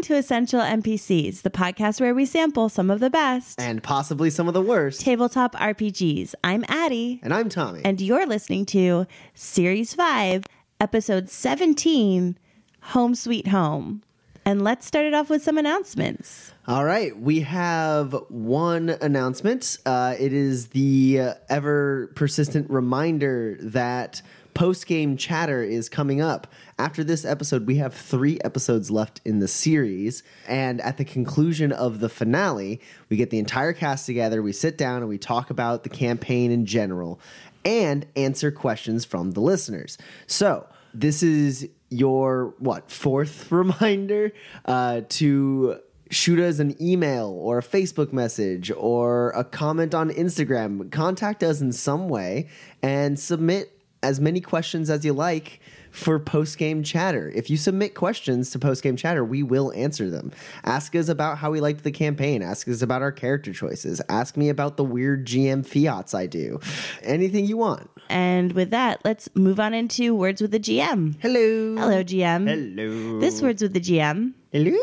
Welcome 0.00 0.14
to 0.14 0.18
Essential 0.18 0.60
NPCs, 0.60 1.42
the 1.42 1.50
podcast 1.50 2.00
where 2.00 2.14
we 2.14 2.24
sample 2.24 2.70
some 2.70 2.90
of 2.90 3.00
the 3.00 3.10
best 3.10 3.60
and 3.60 3.82
possibly 3.82 4.30
some 4.30 4.48
of 4.48 4.54
the 4.54 4.62
worst. 4.62 5.02
tabletop 5.02 5.54
RPGs. 5.56 6.32
I'm 6.42 6.64
Addie, 6.68 7.20
And 7.22 7.34
I'm 7.34 7.50
Tommy. 7.50 7.82
and 7.84 8.00
you're 8.00 8.24
listening 8.26 8.64
to 8.66 9.06
Series 9.34 9.92
5, 9.92 10.44
Episode 10.80 11.28
17 11.28 12.38
Home 12.80 13.14
Sweet 13.14 13.48
Home. 13.48 14.02
And 14.46 14.64
let's 14.64 14.86
start 14.86 15.04
it 15.04 15.12
off 15.12 15.28
with 15.28 15.42
some 15.42 15.58
announcements. 15.58 16.52
All 16.66 16.86
right, 16.86 17.14
we 17.20 17.40
have 17.40 18.14
one 18.30 18.96
announcement. 19.02 19.76
Uh, 19.84 20.14
it 20.18 20.32
is 20.32 20.68
the 20.68 21.20
uh, 21.20 21.34
ever 21.50 22.10
persistent 22.14 22.70
reminder 22.70 23.58
that 23.60 24.22
post 24.54 24.86
game 24.86 25.16
chatter 25.16 25.62
is 25.62 25.88
coming 25.88 26.20
up. 26.20 26.46
After 26.78 27.04
this 27.04 27.24
episode, 27.24 27.66
we 27.66 27.76
have 27.76 27.94
three 27.94 28.38
episodes 28.44 28.90
left 28.90 29.20
in 29.24 29.38
the 29.38 29.48
series. 29.48 30.22
And 30.46 30.80
at 30.80 30.96
the 30.96 31.04
conclusion 31.04 31.72
of 31.72 32.00
the 32.00 32.08
finale, 32.08 32.80
we 33.08 33.16
get 33.16 33.30
the 33.30 33.38
entire 33.38 33.72
cast 33.72 34.06
together, 34.06 34.42
we 34.42 34.52
sit 34.52 34.78
down, 34.78 34.98
and 34.98 35.08
we 35.08 35.18
talk 35.18 35.50
about 35.50 35.82
the 35.82 35.88
campaign 35.88 36.50
in 36.50 36.66
general 36.66 37.20
and 37.64 38.06
answer 38.16 38.50
questions 38.50 39.04
from 39.04 39.32
the 39.32 39.40
listeners. 39.40 39.98
So, 40.26 40.66
this 40.92 41.22
is 41.22 41.68
your 41.90 42.54
what 42.58 42.90
fourth 42.90 43.50
reminder 43.52 44.32
uh, 44.64 45.02
to 45.08 45.80
shoot 46.10 46.40
us 46.40 46.58
an 46.58 46.80
email 46.82 47.28
or 47.28 47.58
a 47.58 47.62
Facebook 47.62 48.12
message 48.12 48.70
or 48.76 49.30
a 49.30 49.44
comment 49.44 49.94
on 49.94 50.10
Instagram. 50.10 50.90
Contact 50.90 51.42
us 51.42 51.60
in 51.60 51.72
some 51.72 52.08
way 52.08 52.48
and 52.82 53.18
submit 53.18 53.79
as 54.02 54.20
many 54.20 54.40
questions 54.40 54.88
as 54.90 55.04
you 55.04 55.12
like 55.12 55.60
for 55.90 56.18
post 56.18 56.56
game 56.56 56.82
chatter. 56.82 57.30
If 57.34 57.50
you 57.50 57.56
submit 57.56 57.94
questions 57.94 58.50
to 58.52 58.58
post 58.58 58.82
game 58.82 58.96
chatter, 58.96 59.24
we 59.24 59.42
will 59.42 59.72
answer 59.72 60.08
them. 60.08 60.30
Ask 60.64 60.94
us 60.94 61.08
about 61.08 61.38
how 61.38 61.50
we 61.50 61.60
liked 61.60 61.82
the 61.84 61.90
campaign. 61.90 62.42
Ask 62.42 62.68
us 62.68 62.80
about 62.80 63.02
our 63.02 63.12
character 63.12 63.52
choices. 63.52 64.00
Ask 64.08 64.36
me 64.36 64.48
about 64.48 64.76
the 64.76 64.84
weird 64.84 65.26
GM 65.26 65.66
fiats 65.66 66.14
I 66.14 66.26
do. 66.26 66.60
Anything 67.02 67.44
you 67.46 67.56
want. 67.56 67.90
And 68.08 68.52
with 68.52 68.70
that, 68.70 69.00
let's 69.04 69.28
move 69.34 69.60
on 69.60 69.74
into 69.74 70.14
Words 70.14 70.40
with 70.40 70.52
the 70.52 70.60
GM. 70.60 71.16
Hello. 71.20 71.76
Hello, 71.76 72.04
GM. 72.04 72.46
Hello. 72.48 73.20
This 73.20 73.42
Words 73.42 73.62
with 73.62 73.72
the 73.72 73.80
GM 73.80 74.32
Hello. 74.52 74.76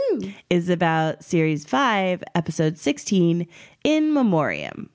is 0.49 0.69
about 0.69 1.23
Series 1.23 1.65
5, 1.65 2.23
Episode 2.35 2.77
16, 2.77 3.47
In 3.83 4.13
Memoriam. 4.13 4.89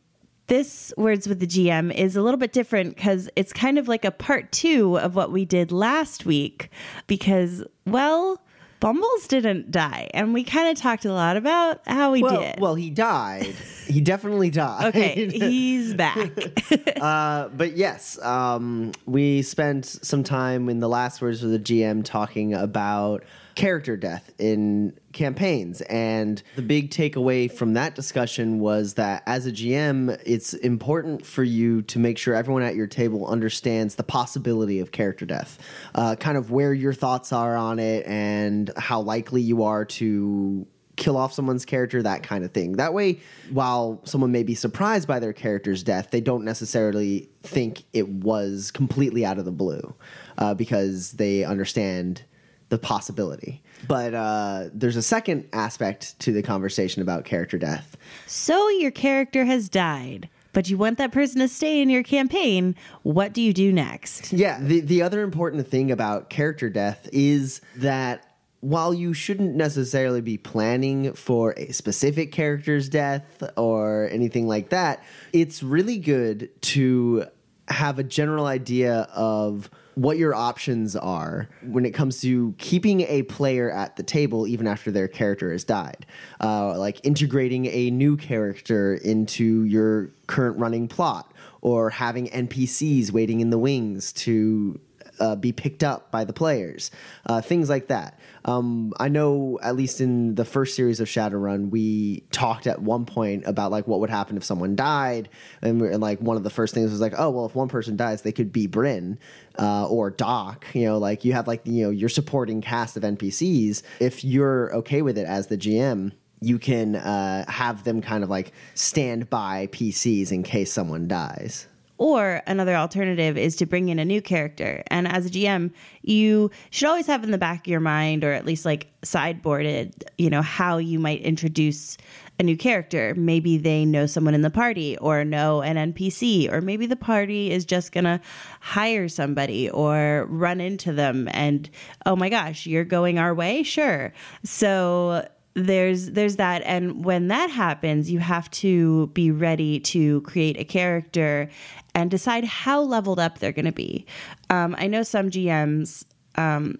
This 0.52 0.92
Words 0.98 1.26
with 1.26 1.40
the 1.40 1.46
GM 1.46 1.94
is 1.94 2.14
a 2.14 2.20
little 2.20 2.36
bit 2.36 2.52
different 2.52 2.94
because 2.94 3.30
it's 3.36 3.54
kind 3.54 3.78
of 3.78 3.88
like 3.88 4.04
a 4.04 4.10
part 4.10 4.52
two 4.52 4.98
of 4.98 5.16
what 5.16 5.32
we 5.32 5.46
did 5.46 5.72
last 5.72 6.26
week 6.26 6.68
because, 7.06 7.64
well, 7.86 8.38
Bumbles 8.78 9.26
didn't 9.28 9.70
die. 9.70 10.10
And 10.12 10.34
we 10.34 10.44
kind 10.44 10.68
of 10.68 10.76
talked 10.76 11.06
a 11.06 11.12
lot 11.14 11.38
about 11.38 11.80
how 11.86 12.12
we 12.12 12.22
Well, 12.22 12.38
did. 12.38 12.60
well, 12.60 12.74
he 12.74 12.90
died. 12.90 13.54
he 13.86 14.02
definitely 14.02 14.50
died. 14.64 14.88
okay, 14.88 15.26
he's 15.32 15.94
back. 15.94 16.30
uh, 17.00 17.48
but 17.48 17.74
yes, 17.74 18.20
um, 18.22 18.92
we 19.06 19.40
spent 19.40 19.86
some 19.86 20.22
time 20.22 20.68
in 20.68 20.80
the 20.80 20.88
last 20.88 21.22
words 21.22 21.42
of 21.42 21.50
the 21.50 21.58
GM 21.60 22.04
talking 22.04 22.52
about 22.52 23.24
character 23.54 23.96
death 23.96 24.32
in 24.38 24.98
campaigns. 25.12 25.80
And 25.82 26.42
the 26.56 26.62
big 26.62 26.90
takeaway 26.90 27.50
from 27.50 27.74
that 27.74 27.94
discussion 27.94 28.58
was 28.58 28.94
that 28.94 29.22
as 29.26 29.46
a 29.46 29.52
GM, 29.52 30.20
it's 30.24 30.54
important 30.54 31.24
for 31.26 31.44
you 31.44 31.82
to 31.82 31.98
make 31.98 32.18
sure 32.18 32.34
everyone 32.34 32.62
at 32.62 32.74
your 32.74 32.86
table 32.86 33.26
understands 33.26 33.94
the 33.94 34.02
possibility 34.02 34.80
of 34.80 34.92
character 34.92 35.26
death, 35.26 35.58
uh, 35.94 36.16
kind 36.16 36.36
of 36.36 36.50
where 36.50 36.72
your 36.72 36.94
thoughts 36.94 37.32
are 37.32 37.56
on 37.56 37.78
it, 37.78 38.06
and 38.06 38.70
how 38.76 39.00
likely 39.00 39.42
you 39.42 39.62
are 39.64 39.84
to 39.84 40.66
kill 40.96 41.16
off 41.16 41.32
someone's 41.32 41.64
character, 41.64 42.02
that 42.02 42.22
kind 42.22 42.44
of 42.44 42.52
thing. 42.52 42.72
That 42.72 42.94
way, 42.94 43.20
while 43.50 44.00
someone 44.04 44.30
may 44.30 44.42
be 44.42 44.54
surprised 44.54 45.08
by 45.08 45.18
their 45.20 45.32
character's 45.32 45.82
death, 45.82 46.10
they 46.10 46.20
don't 46.20 46.44
necessarily 46.44 47.28
think 47.42 47.84
it 47.92 48.08
was 48.08 48.70
completely 48.70 49.24
out 49.24 49.38
of 49.38 49.44
the 49.44 49.52
blue 49.52 49.94
uh, 50.38 50.54
because 50.54 51.12
they 51.12 51.44
understand 51.44 52.22
the 52.72 52.78
possibility. 52.78 53.62
But 53.86 54.14
uh, 54.14 54.70
there's 54.72 54.96
a 54.96 55.02
second 55.02 55.46
aspect 55.52 56.18
to 56.20 56.32
the 56.32 56.42
conversation 56.42 57.02
about 57.02 57.26
character 57.26 57.58
death. 57.58 57.98
so 58.26 58.70
your 58.70 58.90
character 58.90 59.44
has 59.44 59.68
died, 59.68 60.30
but 60.54 60.70
you 60.70 60.78
want 60.78 60.96
that 60.96 61.12
person 61.12 61.40
to 61.40 61.48
stay 61.48 61.82
in 61.82 61.90
your 61.90 62.02
campaign. 62.02 62.74
What 63.02 63.34
do 63.34 63.42
you 63.42 63.52
do 63.52 63.74
next? 63.74 64.32
Yeah, 64.32 64.58
the, 64.58 64.80
the 64.80 65.02
other 65.02 65.20
important 65.20 65.68
thing 65.68 65.90
about 65.90 66.30
character 66.30 66.70
death 66.70 67.10
is 67.12 67.60
that 67.76 68.38
while 68.60 68.94
you 68.94 69.12
shouldn't 69.12 69.54
necessarily 69.54 70.22
be 70.22 70.38
planning 70.38 71.12
for 71.12 71.52
a 71.58 71.72
specific 71.72 72.32
character's 72.32 72.88
death 72.88 73.42
or 73.58 74.08
anything 74.10 74.48
like 74.48 74.70
that, 74.70 75.04
it's 75.34 75.62
really 75.62 75.98
good 75.98 76.48
to 76.62 77.26
have 77.68 77.98
a 77.98 78.02
general 78.02 78.46
idea 78.46 79.08
of 79.12 79.68
what 79.94 80.16
your 80.18 80.34
options 80.34 80.96
are 80.96 81.48
when 81.62 81.84
it 81.84 81.90
comes 81.92 82.20
to 82.20 82.54
keeping 82.58 83.02
a 83.02 83.22
player 83.24 83.70
at 83.70 83.96
the 83.96 84.02
table 84.02 84.46
even 84.46 84.66
after 84.66 84.90
their 84.90 85.08
character 85.08 85.52
has 85.52 85.64
died. 85.64 86.06
Uh, 86.40 86.78
like 86.78 87.00
integrating 87.04 87.66
a 87.66 87.90
new 87.90 88.16
character 88.16 88.94
into 88.94 89.64
your 89.64 90.10
current 90.26 90.58
running 90.58 90.88
plot 90.88 91.32
or 91.60 91.90
having 91.90 92.28
NPCs 92.28 93.12
waiting 93.12 93.40
in 93.40 93.50
the 93.50 93.58
wings 93.58 94.12
to 94.12 94.80
uh, 95.20 95.36
be 95.36 95.52
picked 95.52 95.84
up 95.84 96.10
by 96.10 96.24
the 96.24 96.32
players, 96.32 96.90
uh, 97.26 97.40
things 97.40 97.68
like 97.68 97.88
that. 97.88 98.18
Um, 98.44 98.92
I 98.98 99.08
know, 99.08 99.58
at 99.62 99.76
least 99.76 100.00
in 100.00 100.34
the 100.34 100.44
first 100.44 100.74
series 100.74 101.00
of 101.00 101.08
Shadowrun, 101.08 101.70
we 101.70 102.24
talked 102.32 102.66
at 102.66 102.82
one 102.82 103.06
point 103.06 103.44
about 103.46 103.70
like 103.70 103.86
what 103.86 104.00
would 104.00 104.10
happen 104.10 104.36
if 104.36 104.44
someone 104.44 104.74
died, 104.74 105.28
and, 105.60 105.80
we're, 105.80 105.90
and 105.90 106.00
like 106.00 106.20
one 106.20 106.36
of 106.36 106.42
the 106.42 106.50
first 106.50 106.74
things 106.74 106.90
was 106.90 107.00
like, 107.00 107.14
oh 107.16 107.30
well, 107.30 107.46
if 107.46 107.54
one 107.54 107.68
person 107.68 107.96
dies, 107.96 108.22
they 108.22 108.32
could 108.32 108.52
be 108.52 108.66
Bryn 108.66 109.18
uh, 109.58 109.86
or 109.86 110.10
Doc. 110.10 110.66
You 110.72 110.86
know, 110.86 110.98
like 110.98 111.24
you 111.24 111.32
have 111.34 111.46
like 111.46 111.62
you 111.64 111.84
know 111.84 111.90
your 111.90 112.08
supporting 112.08 112.60
cast 112.60 112.96
of 112.96 113.02
NPCs. 113.02 113.82
If 114.00 114.24
you're 114.24 114.74
okay 114.76 115.02
with 115.02 115.18
it 115.18 115.26
as 115.26 115.46
the 115.46 115.56
GM, 115.56 116.12
you 116.40 116.58
can 116.58 116.96
uh, 116.96 117.50
have 117.50 117.84
them 117.84 118.02
kind 118.02 118.24
of 118.24 118.30
like 118.30 118.52
stand 118.74 119.30
by 119.30 119.68
PCs 119.68 120.32
in 120.32 120.42
case 120.42 120.72
someone 120.72 121.06
dies. 121.06 121.68
Or 122.02 122.42
another 122.48 122.74
alternative 122.74 123.38
is 123.38 123.54
to 123.56 123.64
bring 123.64 123.88
in 123.88 124.00
a 124.00 124.04
new 124.04 124.20
character. 124.20 124.82
And 124.88 125.06
as 125.06 125.26
a 125.26 125.30
GM, 125.30 125.70
you 126.02 126.50
should 126.70 126.88
always 126.88 127.06
have 127.06 127.22
in 127.22 127.30
the 127.30 127.38
back 127.38 127.60
of 127.60 127.70
your 127.70 127.78
mind, 127.78 128.24
or 128.24 128.32
at 128.32 128.44
least 128.44 128.64
like 128.64 128.88
sideboarded, 129.02 130.02
you 130.18 130.28
know, 130.28 130.42
how 130.42 130.78
you 130.78 130.98
might 130.98 131.20
introduce 131.20 131.96
a 132.40 132.42
new 132.42 132.56
character. 132.56 133.14
Maybe 133.16 133.56
they 133.56 133.84
know 133.84 134.06
someone 134.06 134.34
in 134.34 134.42
the 134.42 134.50
party, 134.50 134.98
or 134.98 135.24
know 135.24 135.62
an 135.62 135.76
NPC, 135.76 136.52
or 136.52 136.60
maybe 136.60 136.86
the 136.86 136.96
party 136.96 137.52
is 137.52 137.64
just 137.64 137.92
gonna 137.92 138.20
hire 138.58 139.08
somebody 139.08 139.70
or 139.70 140.26
run 140.28 140.60
into 140.60 140.92
them. 140.92 141.28
And 141.30 141.70
oh 142.04 142.16
my 142.16 142.30
gosh, 142.30 142.66
you're 142.66 142.84
going 142.84 143.20
our 143.20 143.32
way? 143.32 143.62
Sure. 143.62 144.12
So 144.42 145.24
there's 145.54 146.10
there's 146.10 146.36
that. 146.36 146.62
And 146.64 147.04
when 147.04 147.28
that 147.28 147.50
happens 147.50 148.10
you 148.10 148.18
have 148.18 148.50
to 148.52 149.08
be 149.08 149.30
ready 149.30 149.80
to 149.80 150.20
create 150.22 150.58
a 150.58 150.64
character 150.64 151.48
and 151.94 152.10
decide 152.10 152.44
how 152.44 152.80
leveled 152.80 153.18
up 153.18 153.38
they're 153.38 153.52
going 153.52 153.66
to 153.66 153.72
be. 153.72 154.06
Um, 154.50 154.74
i 154.78 154.86
know 154.86 155.02
some 155.02 155.30
gms 155.30 156.04
um, 156.36 156.78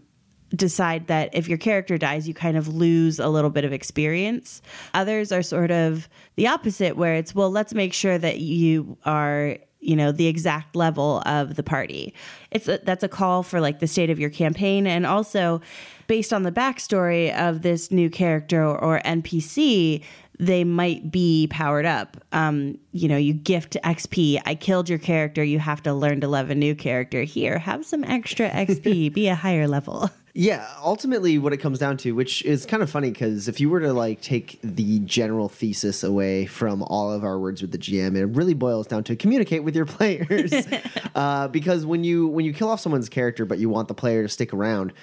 decide 0.54 1.06
that 1.06 1.34
if 1.34 1.48
your 1.48 1.58
character 1.58 1.98
dies 1.98 2.28
you 2.28 2.34
kind 2.34 2.56
of 2.56 2.68
lose 2.68 3.18
a 3.18 3.28
little 3.28 3.50
bit 3.50 3.64
of 3.64 3.72
experience. 3.72 4.62
Others 4.94 5.32
are 5.32 5.42
sort 5.42 5.70
of 5.70 6.08
the 6.36 6.46
opposite 6.46 6.96
where 6.96 7.14
it's 7.14 7.34
well 7.34 7.50
let's 7.50 7.74
make 7.74 7.92
sure 7.92 8.18
that 8.18 8.38
you 8.38 8.96
are 9.04 9.58
you 9.82 9.96
know 9.96 10.12
the 10.12 10.28
exact 10.28 10.74
level 10.74 11.22
of 11.26 11.56
the 11.56 11.62
party. 11.62 12.14
It's 12.50 12.68
a, 12.68 12.78
that's 12.82 13.04
a 13.04 13.08
call 13.08 13.42
for 13.42 13.60
like 13.60 13.80
the 13.80 13.86
state 13.86 14.10
of 14.10 14.18
your 14.18 14.30
campaign. 14.30 14.86
And 14.86 15.04
also 15.04 15.60
based 16.06 16.32
on 16.32 16.42
the 16.42 16.52
backstory 16.52 17.34
of 17.36 17.62
this 17.62 17.90
new 17.90 18.10
character 18.10 18.64
or, 18.64 19.00
npc 19.02 20.02
they 20.38 20.64
might 20.64 21.12
be 21.12 21.46
powered 21.50 21.86
up. 21.86 22.16
Um, 22.32 22.78
you 22.92 23.08
know 23.08 23.16
you 23.16 23.32
gift 23.32 23.76
xp 23.84 24.40
i 24.44 24.54
killed 24.54 24.88
your 24.88 24.98
character 24.98 25.44
you 25.44 25.58
have 25.58 25.82
to 25.84 25.92
learn 25.94 26.20
to 26.20 26.28
love 26.28 26.50
a 26.50 26.54
new 26.54 26.74
character. 26.74 27.22
Here 27.22 27.58
have 27.58 27.84
some 27.84 28.04
extra 28.04 28.48
xp 28.50 29.12
be 29.14 29.28
a 29.28 29.34
higher 29.34 29.68
level. 29.68 30.10
Yeah, 30.34 30.66
ultimately, 30.82 31.38
what 31.38 31.52
it 31.52 31.58
comes 31.58 31.78
down 31.78 31.98
to, 31.98 32.12
which 32.12 32.42
is 32.42 32.64
kind 32.64 32.82
of 32.82 32.88
funny, 32.88 33.10
because 33.10 33.48
if 33.48 33.60
you 33.60 33.68
were 33.68 33.80
to 33.80 33.92
like 33.92 34.22
take 34.22 34.58
the 34.62 35.00
general 35.00 35.50
thesis 35.50 36.02
away 36.02 36.46
from 36.46 36.82
all 36.82 37.12
of 37.12 37.22
our 37.22 37.38
words 37.38 37.60
with 37.60 37.70
the 37.70 37.76
GM, 37.76 38.16
it 38.16 38.24
really 38.24 38.54
boils 38.54 38.86
down 38.86 39.04
to 39.04 39.16
communicate 39.16 39.62
with 39.62 39.76
your 39.76 39.84
players. 39.84 40.50
uh, 41.14 41.48
because 41.48 41.84
when 41.84 42.02
you 42.02 42.28
when 42.28 42.46
you 42.46 42.54
kill 42.54 42.70
off 42.70 42.80
someone's 42.80 43.10
character, 43.10 43.44
but 43.44 43.58
you 43.58 43.68
want 43.68 43.88
the 43.88 43.94
player 43.94 44.22
to 44.22 44.28
stick 44.28 44.54
around, 44.54 44.94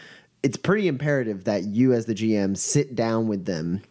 it's 0.44 0.57
pretty 0.57 0.88
imperative 0.88 1.45
that 1.45 1.65
you, 1.65 1.94
as 1.94 2.06
the 2.06 2.15
GM, 2.15 2.57
sit 2.57 2.95
down 2.95 3.27
with 3.27 3.45
them 3.45 3.81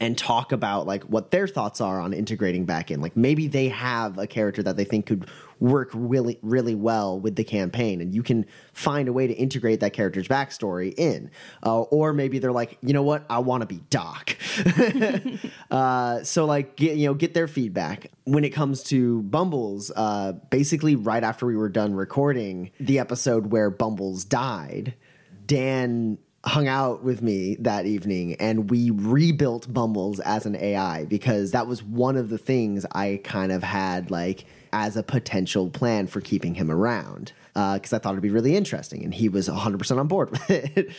and 0.00 0.16
talk 0.16 0.50
about 0.50 0.86
like 0.86 1.04
what 1.04 1.30
their 1.30 1.46
thoughts 1.46 1.80
are 1.80 2.00
on 2.00 2.14
integrating 2.14 2.64
back 2.64 2.90
in. 2.90 3.00
Like 3.00 3.16
maybe 3.16 3.46
they 3.46 3.68
have 3.68 4.16
a 4.16 4.26
character 4.26 4.62
that 4.62 4.76
they 4.76 4.84
think 4.84 5.06
could 5.06 5.28
work 5.60 5.90
really 5.92 6.38
really 6.40 6.74
well 6.74 7.20
with 7.20 7.36
the 7.36 7.44
campaign, 7.44 8.00
and 8.00 8.14
you 8.14 8.22
can 8.22 8.46
find 8.72 9.08
a 9.08 9.12
way 9.12 9.26
to 9.26 9.34
integrate 9.34 9.80
that 9.80 9.92
character's 9.92 10.26
backstory 10.26 10.94
in. 10.96 11.30
Uh, 11.62 11.82
or 11.82 12.14
maybe 12.14 12.38
they're 12.38 12.50
like, 12.50 12.78
you 12.80 12.94
know 12.94 13.02
what, 13.02 13.26
I 13.28 13.40
want 13.40 13.60
to 13.60 13.66
be 13.66 13.82
Doc. 13.90 14.36
uh, 15.70 16.22
so 16.24 16.46
like 16.46 16.76
get, 16.76 16.96
you 16.96 17.06
know 17.06 17.14
get 17.14 17.34
their 17.34 17.48
feedback 17.48 18.10
when 18.24 18.44
it 18.44 18.50
comes 18.50 18.82
to 18.84 19.22
Bumbles. 19.22 19.92
Uh, 19.94 20.32
basically, 20.48 20.96
right 20.96 21.22
after 21.22 21.44
we 21.44 21.56
were 21.56 21.68
done 21.68 21.94
recording 21.94 22.70
the 22.80 22.98
episode 22.98 23.48
where 23.48 23.68
Bumbles 23.68 24.24
died, 24.24 24.94
Dan 25.50 26.16
hung 26.44 26.68
out 26.68 27.02
with 27.02 27.22
me 27.22 27.56
that 27.58 27.84
evening 27.84 28.34
and 28.34 28.70
we 28.70 28.92
rebuilt 28.92 29.70
Bumbles 29.74 30.20
as 30.20 30.46
an 30.46 30.54
AI 30.54 31.06
because 31.06 31.50
that 31.50 31.66
was 31.66 31.82
one 31.82 32.16
of 32.16 32.28
the 32.28 32.38
things 32.38 32.86
I 32.92 33.20
kind 33.24 33.50
of 33.50 33.64
had 33.64 34.12
like 34.12 34.44
as 34.72 34.96
a 34.96 35.02
potential 35.02 35.68
plan 35.68 36.06
for 36.06 36.20
keeping 36.20 36.54
him 36.54 36.70
around 36.70 37.32
because 37.54 37.92
uh, 37.92 37.96
I 37.96 37.98
thought 37.98 38.12
it'd 38.12 38.22
be 38.22 38.30
really 38.30 38.54
interesting 38.54 39.02
and 39.02 39.12
he 39.12 39.28
was 39.28 39.48
100% 39.48 39.98
on 39.98 40.06
board 40.06 40.30
with 40.48 40.50
it. 40.50 40.92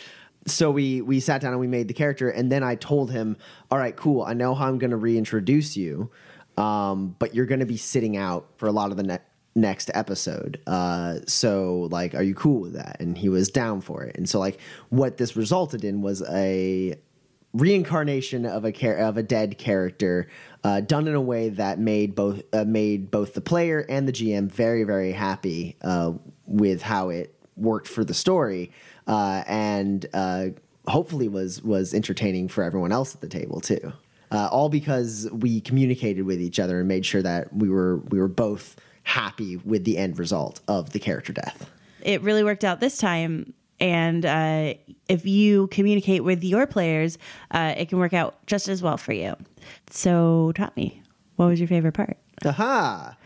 so 0.46 0.70
we 0.70 1.00
we 1.00 1.18
sat 1.18 1.40
down 1.40 1.52
and 1.52 1.60
we 1.60 1.66
made 1.66 1.88
the 1.88 1.94
character 1.94 2.28
and 2.28 2.52
then 2.52 2.62
I 2.62 2.74
told 2.74 3.10
him, 3.10 3.38
"All 3.70 3.78
right, 3.78 3.96
cool. 3.96 4.22
I 4.22 4.34
know 4.34 4.54
how 4.54 4.68
I'm 4.68 4.76
going 4.76 4.90
to 4.90 4.98
reintroduce 4.98 5.78
you." 5.78 6.10
Um, 6.58 7.16
but 7.18 7.34
you're 7.34 7.46
going 7.46 7.60
to 7.60 7.66
be 7.66 7.78
sitting 7.78 8.18
out 8.18 8.50
for 8.56 8.66
a 8.66 8.72
lot 8.72 8.90
of 8.90 8.98
the 8.98 9.02
ne- 9.04 9.18
next 9.54 9.90
episode. 9.94 10.60
Uh, 10.66 11.16
so 11.26 11.88
like, 11.90 12.14
are 12.14 12.22
you 12.22 12.34
cool 12.34 12.60
with 12.60 12.72
that? 12.74 12.96
And 13.00 13.16
he 13.16 13.28
was 13.28 13.50
down 13.50 13.80
for 13.80 14.02
it. 14.02 14.16
And 14.16 14.28
so 14.28 14.38
like, 14.38 14.58
what 14.88 15.16
this 15.16 15.36
resulted 15.36 15.84
in 15.84 16.00
was 16.02 16.22
a 16.28 16.96
reincarnation 17.52 18.46
of 18.46 18.64
a 18.64 18.72
char- 18.72 18.96
of 18.96 19.16
a 19.16 19.22
dead 19.22 19.58
character, 19.58 20.28
uh, 20.64 20.80
done 20.80 21.06
in 21.06 21.14
a 21.14 21.20
way 21.20 21.50
that 21.50 21.78
made 21.78 22.14
both 22.14 22.42
uh, 22.52 22.64
made 22.64 23.10
both 23.10 23.34
the 23.34 23.40
player 23.40 23.80
and 23.88 24.08
the 24.08 24.12
GM 24.12 24.50
very 24.50 24.84
very 24.84 25.12
happy 25.12 25.76
uh, 25.82 26.12
with 26.46 26.82
how 26.82 27.10
it 27.10 27.34
worked 27.56 27.88
for 27.88 28.04
the 28.04 28.14
story, 28.14 28.70
uh, 29.06 29.44
and 29.46 30.06
uh, 30.14 30.46
hopefully 30.88 31.28
was 31.28 31.62
was 31.62 31.94
entertaining 31.94 32.48
for 32.48 32.64
everyone 32.64 32.92
else 32.92 33.14
at 33.14 33.20
the 33.20 33.28
table 33.28 33.60
too. 33.60 33.92
Uh, 34.30 34.48
all 34.50 34.70
because 34.70 35.28
we 35.30 35.60
communicated 35.60 36.22
with 36.22 36.40
each 36.40 36.58
other 36.58 36.78
and 36.78 36.88
made 36.88 37.04
sure 37.04 37.20
that 37.22 37.54
we 37.54 37.68
were 37.68 37.98
we 38.08 38.18
were 38.18 38.28
both 38.28 38.76
happy 39.04 39.56
with 39.56 39.84
the 39.84 39.98
end 39.98 40.18
result 40.18 40.60
of 40.68 40.90
the 40.90 40.98
character 40.98 41.32
death. 41.32 41.70
It 42.02 42.22
really 42.22 42.44
worked 42.44 42.64
out 42.64 42.80
this 42.80 42.98
time. 42.98 43.54
And 43.80 44.24
uh, 44.24 44.74
if 45.08 45.26
you 45.26 45.66
communicate 45.68 46.22
with 46.22 46.44
your 46.44 46.66
players, 46.66 47.18
uh, 47.50 47.74
it 47.76 47.88
can 47.88 47.98
work 47.98 48.12
out 48.12 48.44
just 48.46 48.68
as 48.68 48.82
well 48.82 48.96
for 48.96 49.12
you. 49.12 49.34
So, 49.90 50.52
Tommy, 50.54 51.02
what 51.36 51.46
was 51.46 51.58
your 51.58 51.68
favorite 51.68 51.92
part? 51.92 52.16
Aha! 52.44 53.16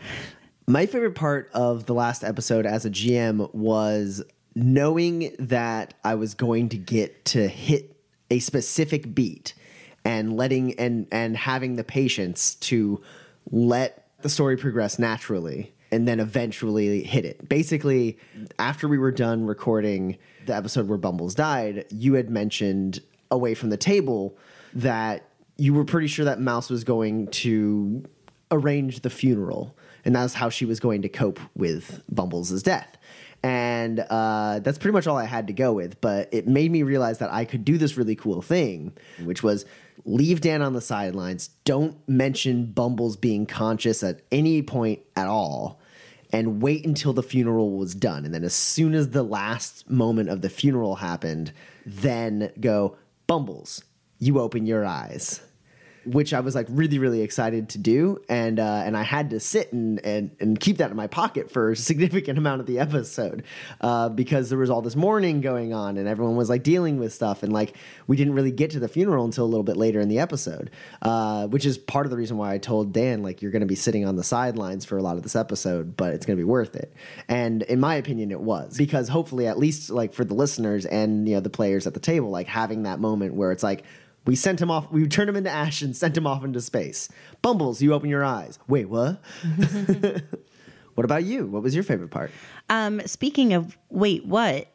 My 0.67 0.85
favorite 0.85 1.15
part 1.15 1.49
of 1.53 1.85
the 1.85 1.93
last 1.93 2.23
episode 2.23 2.65
as 2.65 2.85
a 2.85 2.89
GM 2.89 3.53
was 3.53 4.23
knowing 4.55 5.35
that 5.37 5.93
I 6.03 6.15
was 6.15 6.33
going 6.33 6.69
to 6.69 6.77
get 6.77 7.23
to 7.25 7.47
hit 7.47 7.95
a 8.31 8.39
specific 8.39 9.13
beat 9.13 9.53
and 10.03 10.35
letting 10.35 10.73
and 10.79 11.07
and 11.11 11.37
having 11.37 11.75
the 11.75 11.83
patience 11.83 12.55
to 12.55 13.01
let 13.51 14.06
the 14.21 14.29
story 14.29 14.57
progress 14.57 14.97
naturally 14.97 15.73
and 15.91 16.07
then 16.07 16.19
eventually 16.19 17.03
hit 17.03 17.25
it. 17.25 17.47
Basically, 17.47 18.17
after 18.59 18.87
we 18.87 18.97
were 18.97 19.11
done 19.11 19.45
recording 19.45 20.17
the 20.45 20.55
episode 20.55 20.87
where 20.87 20.97
Bumbles 20.97 21.35
died, 21.35 21.85
you 21.89 22.13
had 22.13 22.29
mentioned 22.29 22.99
away 23.31 23.53
from 23.53 23.69
the 23.69 23.77
table 23.77 24.37
that 24.73 25.29
you 25.57 25.73
were 25.73 25.85
pretty 25.85 26.07
sure 26.07 26.25
that 26.25 26.39
Mouse 26.39 26.69
was 26.69 26.83
going 26.83 27.27
to 27.27 28.03
arrange 28.51 29.01
the 29.01 29.09
funeral, 29.09 29.75
and 30.05 30.15
that's 30.15 30.33
how 30.33 30.49
she 30.49 30.65
was 30.65 30.79
going 30.79 31.01
to 31.01 31.09
cope 31.09 31.39
with 31.55 32.01
Bumbles' 32.09 32.61
death. 32.63 32.97
And 33.43 33.99
uh, 34.09 34.59
that's 34.59 34.77
pretty 34.77 34.93
much 34.93 35.07
all 35.07 35.17
I 35.17 35.25
had 35.25 35.47
to 35.47 35.53
go 35.53 35.73
with. 35.73 36.01
But 36.01 36.29
it 36.33 36.47
made 36.47 36.71
me 36.71 36.83
realize 36.83 37.19
that 37.19 37.31
I 37.31 37.45
could 37.45 37.63
do 37.63 37.77
this 37.77 37.95
really 37.95 38.15
cool 38.15 38.41
thing, 38.41 38.93
which 39.23 39.43
was 39.43 39.65
leave 40.05 40.41
Dan 40.41 40.61
on 40.61 40.73
the 40.73 40.81
sidelines. 40.81 41.49
Don't 41.65 41.97
mention 42.07 42.71
Bumbles 42.71 43.17
being 43.17 43.45
conscious 43.45 44.03
at 44.03 44.21
any 44.31 44.61
point 44.61 44.99
at 45.15 45.27
all. 45.27 45.79
And 46.31 46.61
wait 46.61 46.85
until 46.85 47.13
the 47.13 47.23
funeral 47.23 47.77
was 47.77 47.95
done. 47.95 48.25
And 48.25 48.33
then, 48.33 48.43
as 48.43 48.53
soon 48.53 48.93
as 48.93 49.11
the 49.11 49.23
last 49.23 49.89
moment 49.89 50.27
of 50.27 50.41
the 50.41 50.49
funeral 50.49 50.95
happened, 50.95 51.53
then 51.85 52.51
go, 52.59 52.97
Bumbles, 53.27 53.83
you 54.19 54.39
open 54.39 54.65
your 54.65 54.85
eyes 54.85 55.41
which 56.07 56.33
I 56.33 56.39
was 56.39 56.55
like 56.55 56.67
really 56.69 56.99
really 56.99 57.21
excited 57.21 57.69
to 57.69 57.77
do, 57.77 58.21
and 58.29 58.59
uh, 58.59 58.83
and 58.85 58.95
I 58.95 59.03
had 59.03 59.29
to 59.31 59.39
sit 59.39 59.73
and, 59.73 60.03
and 60.05 60.31
and 60.39 60.59
keep 60.59 60.77
that 60.77 60.89
in 60.89 60.97
my 60.97 61.07
pocket 61.07 61.51
for 61.51 61.71
a 61.71 61.75
significant 61.75 62.37
amount 62.37 62.61
of 62.61 62.67
the 62.67 62.79
episode 62.79 63.43
uh, 63.81 64.09
because 64.09 64.49
there 64.49 64.57
was 64.57 64.69
all 64.69 64.81
this 64.81 64.95
mourning 64.95 65.41
going 65.41 65.73
on, 65.73 65.97
and 65.97 66.07
everyone 66.07 66.35
was 66.35 66.49
like 66.49 66.63
dealing 66.63 66.97
with 66.97 67.13
stuff, 67.13 67.43
and 67.43 67.51
like 67.51 67.75
we 68.07 68.15
didn't 68.15 68.33
really 68.33 68.51
get 68.51 68.71
to 68.71 68.79
the 68.79 68.87
funeral 68.87 69.25
until 69.25 69.45
a 69.45 69.47
little 69.47 69.63
bit 69.63 69.77
later 69.77 69.99
in 69.99 70.07
the 70.07 70.19
episode, 70.19 70.71
uh, 71.01 71.47
which 71.47 71.65
is 71.65 71.77
part 71.77 72.05
of 72.05 72.09
the 72.09 72.17
reason 72.17 72.37
why 72.37 72.53
I 72.53 72.57
told 72.57 72.93
Dan 72.93 73.21
like 73.21 73.41
you're 73.41 73.51
going 73.51 73.61
to 73.61 73.67
be 73.67 73.75
sitting 73.75 74.05
on 74.05 74.15
the 74.15 74.23
sidelines 74.23 74.85
for 74.85 74.97
a 74.97 75.01
lot 75.01 75.17
of 75.17 75.23
this 75.23 75.35
episode, 75.35 75.97
but 75.97 76.13
it's 76.13 76.25
going 76.25 76.37
to 76.37 76.41
be 76.41 76.49
worth 76.49 76.75
it, 76.75 76.93
and 77.27 77.63
in 77.63 77.79
my 77.79 77.95
opinion, 77.95 78.31
it 78.31 78.41
was 78.41 78.77
because 78.77 79.09
hopefully 79.09 79.47
at 79.47 79.57
least 79.57 79.89
like 79.89 80.13
for 80.13 80.23
the 80.23 80.33
listeners 80.33 80.85
and 80.85 81.27
you 81.27 81.35
know 81.35 81.41
the 81.41 81.49
players 81.49 81.85
at 81.85 81.93
the 81.93 81.99
table, 81.99 82.29
like 82.29 82.47
having 82.47 82.83
that 82.83 82.99
moment 82.99 83.33
where 83.33 83.51
it's 83.51 83.63
like 83.63 83.83
we 84.27 84.35
sent 84.35 84.61
him 84.61 84.69
off. 84.69 84.91
We 84.91 85.07
turned 85.07 85.29
him 85.29 85.37
into 85.37 85.49
ash 85.49 85.81
and 85.81 85.95
sent 85.95 86.15
him 86.15 86.27
off 86.27 86.43
into 86.43 86.61
space. 86.61 87.09
Bumbles, 87.41 87.81
you 87.81 87.93
open 87.93 88.09
your 88.09 88.25
eyes. 88.25 88.59
Wait, 88.67 88.89
what? 88.89 89.21
what 90.93 91.05
about 91.05 91.23
you? 91.23 91.47
What 91.47 91.63
was 91.63 91.73
your 91.73 91.83
favorite 91.83 92.11
part? 92.11 92.29
Um, 92.69 93.01
speaking 93.07 93.53
of 93.53 93.77
wait, 93.89 94.25
what? 94.25 94.67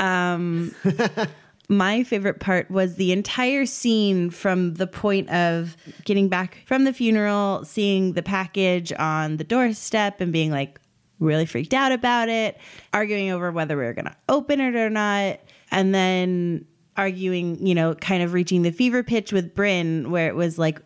Um, 0.00 0.74
my 1.68 2.02
favorite 2.02 2.40
part 2.40 2.68
was 2.70 2.96
the 2.96 3.12
entire 3.12 3.64
scene 3.64 4.28
from 4.30 4.74
the 4.74 4.88
point 4.88 5.30
of 5.30 5.76
getting 6.04 6.28
back 6.28 6.58
from 6.66 6.82
the 6.84 6.92
funeral, 6.92 7.64
seeing 7.64 8.14
the 8.14 8.22
package 8.22 8.92
on 8.92 9.36
the 9.36 9.44
doorstep, 9.44 10.20
and 10.20 10.32
being 10.32 10.50
like 10.50 10.80
really 11.20 11.46
freaked 11.46 11.72
out 11.72 11.92
about 11.92 12.28
it, 12.28 12.58
arguing 12.92 13.30
over 13.30 13.52
whether 13.52 13.76
we 13.76 13.84
were 13.84 13.94
going 13.94 14.06
to 14.06 14.16
open 14.28 14.60
it 14.60 14.74
or 14.74 14.90
not, 14.90 15.38
and 15.70 15.94
then 15.94 16.66
arguing, 16.96 17.64
you 17.66 17.74
know, 17.74 17.94
kind 17.94 18.22
of 18.22 18.32
reaching 18.32 18.62
the 18.62 18.72
fever 18.72 19.02
pitch 19.02 19.32
with 19.32 19.54
Bryn, 19.54 20.10
where 20.10 20.28
it 20.28 20.34
was 20.34 20.58
like, 20.58 20.80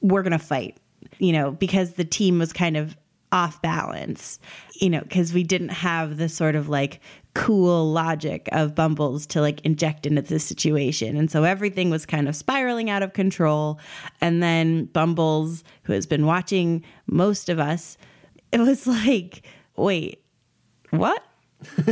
we're 0.00 0.22
going 0.22 0.32
to 0.32 0.38
fight, 0.38 0.76
you 1.18 1.32
know, 1.32 1.50
because 1.50 1.94
the 1.94 2.04
team 2.04 2.38
was 2.38 2.52
kind 2.52 2.76
of 2.76 2.96
off 3.32 3.60
balance, 3.60 4.38
you 4.74 4.88
know, 4.88 5.00
because 5.00 5.32
we 5.32 5.42
didn't 5.42 5.70
have 5.70 6.16
the 6.16 6.28
sort 6.28 6.54
of 6.54 6.68
like 6.68 7.00
cool 7.34 7.92
logic 7.92 8.48
of 8.52 8.74
Bumbles 8.74 9.26
to 9.26 9.40
like 9.40 9.60
inject 9.60 10.06
into 10.06 10.22
the 10.22 10.38
situation. 10.38 11.16
And 11.16 11.30
so 11.30 11.44
everything 11.44 11.90
was 11.90 12.06
kind 12.06 12.28
of 12.28 12.36
spiraling 12.36 12.88
out 12.88 13.02
of 13.02 13.12
control. 13.12 13.78
And 14.20 14.42
then 14.42 14.86
Bumbles, 14.86 15.64
who 15.82 15.92
has 15.92 16.06
been 16.06 16.24
watching 16.24 16.82
most 17.06 17.48
of 17.48 17.58
us, 17.58 17.98
it 18.52 18.60
was 18.60 18.86
like, 18.86 19.46
wait, 19.76 20.24
what? 20.90 21.22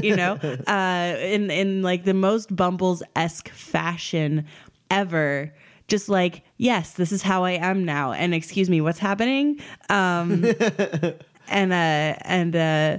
You 0.02 0.16
know, 0.16 0.34
uh, 0.66 1.16
in 1.18 1.50
in 1.50 1.82
like 1.82 2.04
the 2.04 2.14
most 2.14 2.54
Bumbles 2.54 3.02
esque 3.16 3.48
fashion 3.50 4.46
ever. 4.90 5.52
Just 5.86 6.08
like, 6.08 6.42
yes, 6.56 6.94
this 6.94 7.12
is 7.12 7.20
how 7.20 7.44
I 7.44 7.52
am 7.52 7.84
now, 7.84 8.12
and 8.12 8.34
excuse 8.34 8.70
me, 8.70 8.80
what's 8.80 8.98
happening? 8.98 9.60
Um, 9.90 10.44
and 11.48 11.72
uh, 11.72 12.16
and 12.22 12.56
uh, 12.56 12.98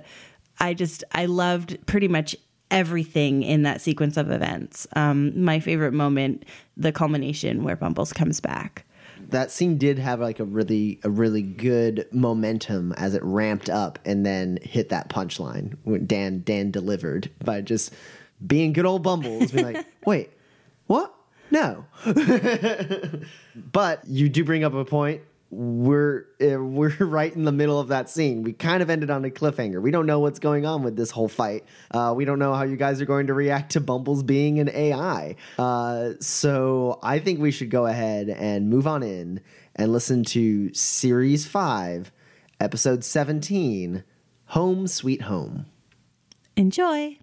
I 0.60 0.75
just 0.75 1.03
I 1.12 1.25
loved 1.25 1.84
pretty 1.88 2.07
much 2.07 2.36
everything 2.69 3.41
in 3.41 3.63
that 3.63 3.81
sequence 3.81 4.17
of 4.17 4.29
events. 4.29 4.88
Um, 4.95 5.43
my 5.43 5.60
favorite 5.60 5.93
moment, 5.93 6.45
the 6.77 6.91
culmination 6.91 7.63
where 7.63 7.75
Bumbles 7.75 8.13
comes 8.13 8.39
back 8.39 8.85
that 9.32 9.51
scene 9.51 9.77
did 9.77 10.00
have 10.00 10.20
like 10.20 10.39
a 10.39 10.46
really 10.46 11.00
a 11.03 11.10
really 11.10 11.41
good 11.41 12.08
momentum 12.12 12.94
as 12.94 13.13
it 13.13 13.24
ramped 13.24 13.70
up 13.70 14.00
and 14.05 14.25
then 14.25 14.60
hit 14.62 14.89
that 14.89 15.10
punchline 15.10 15.77
when 15.84 16.05
Dan 16.05 16.41
Dan 16.44 16.72
delivered 16.72 17.29
by 17.44 17.62
just 17.62 17.94
being 18.46 18.74
good 18.74 18.86
old 18.86 19.03
Bumbles, 19.03 19.51
being 19.51 19.74
like, 19.74 19.86
wait, 20.05 20.32
what? 20.88 21.13
No. 21.51 21.86
but 23.55 24.05
you 24.08 24.29
do 24.29 24.44
bring 24.44 24.63
up 24.63 24.74
a 24.74 24.86
point 24.86 25.22
we're 25.55 26.25
uh, 26.41 26.59
we're 26.62 26.95
right 27.00 27.33
in 27.33 27.45
the 27.45 27.51
middle 27.51 27.79
of 27.79 27.88
that 27.89 28.09
scene. 28.09 28.43
We 28.43 28.53
kind 28.53 28.83
of 28.83 28.89
ended 28.89 29.09
on 29.09 29.24
a 29.25 29.29
cliffhanger. 29.29 29.81
We 29.81 29.91
don't 29.91 30.05
know 30.05 30.19
what's 30.19 30.39
going 30.39 30.65
on 30.65 30.83
with 30.83 30.95
this 30.95 31.12
whole 31.12 31.27
fight. 31.27 31.65
Uh, 31.91 32.13
we 32.15 32.25
don't 32.25 32.39
know 32.39 32.53
how 32.53 32.63
you 32.63 32.75
guys 32.75 33.01
are 33.01 33.05
going 33.05 33.27
to 33.27 33.33
react 33.33 33.71
to 33.74 33.79
Bumbles 33.79 34.24
being 34.24 34.59
an 34.59 34.69
AI. 34.69 35.35
Uh, 35.57 36.12
so 36.19 37.00
I 37.01 37.19
think 37.19 37.39
we 37.39 37.51
should 37.51 37.69
go 37.69 37.85
ahead 37.85 38.29
and 38.29 38.69
move 38.69 38.88
on 38.88 39.03
in 39.03 39.41
and 39.75 39.91
listen 39.91 40.24
to 40.25 40.74
Series 40.74 41.45
Five, 41.45 42.12
Episode 42.59 43.03
Seventeen, 43.03 44.03
"Home 44.47 44.88
Sweet 44.88 45.24
Home." 45.24 45.65
Enjoy. 46.57 47.17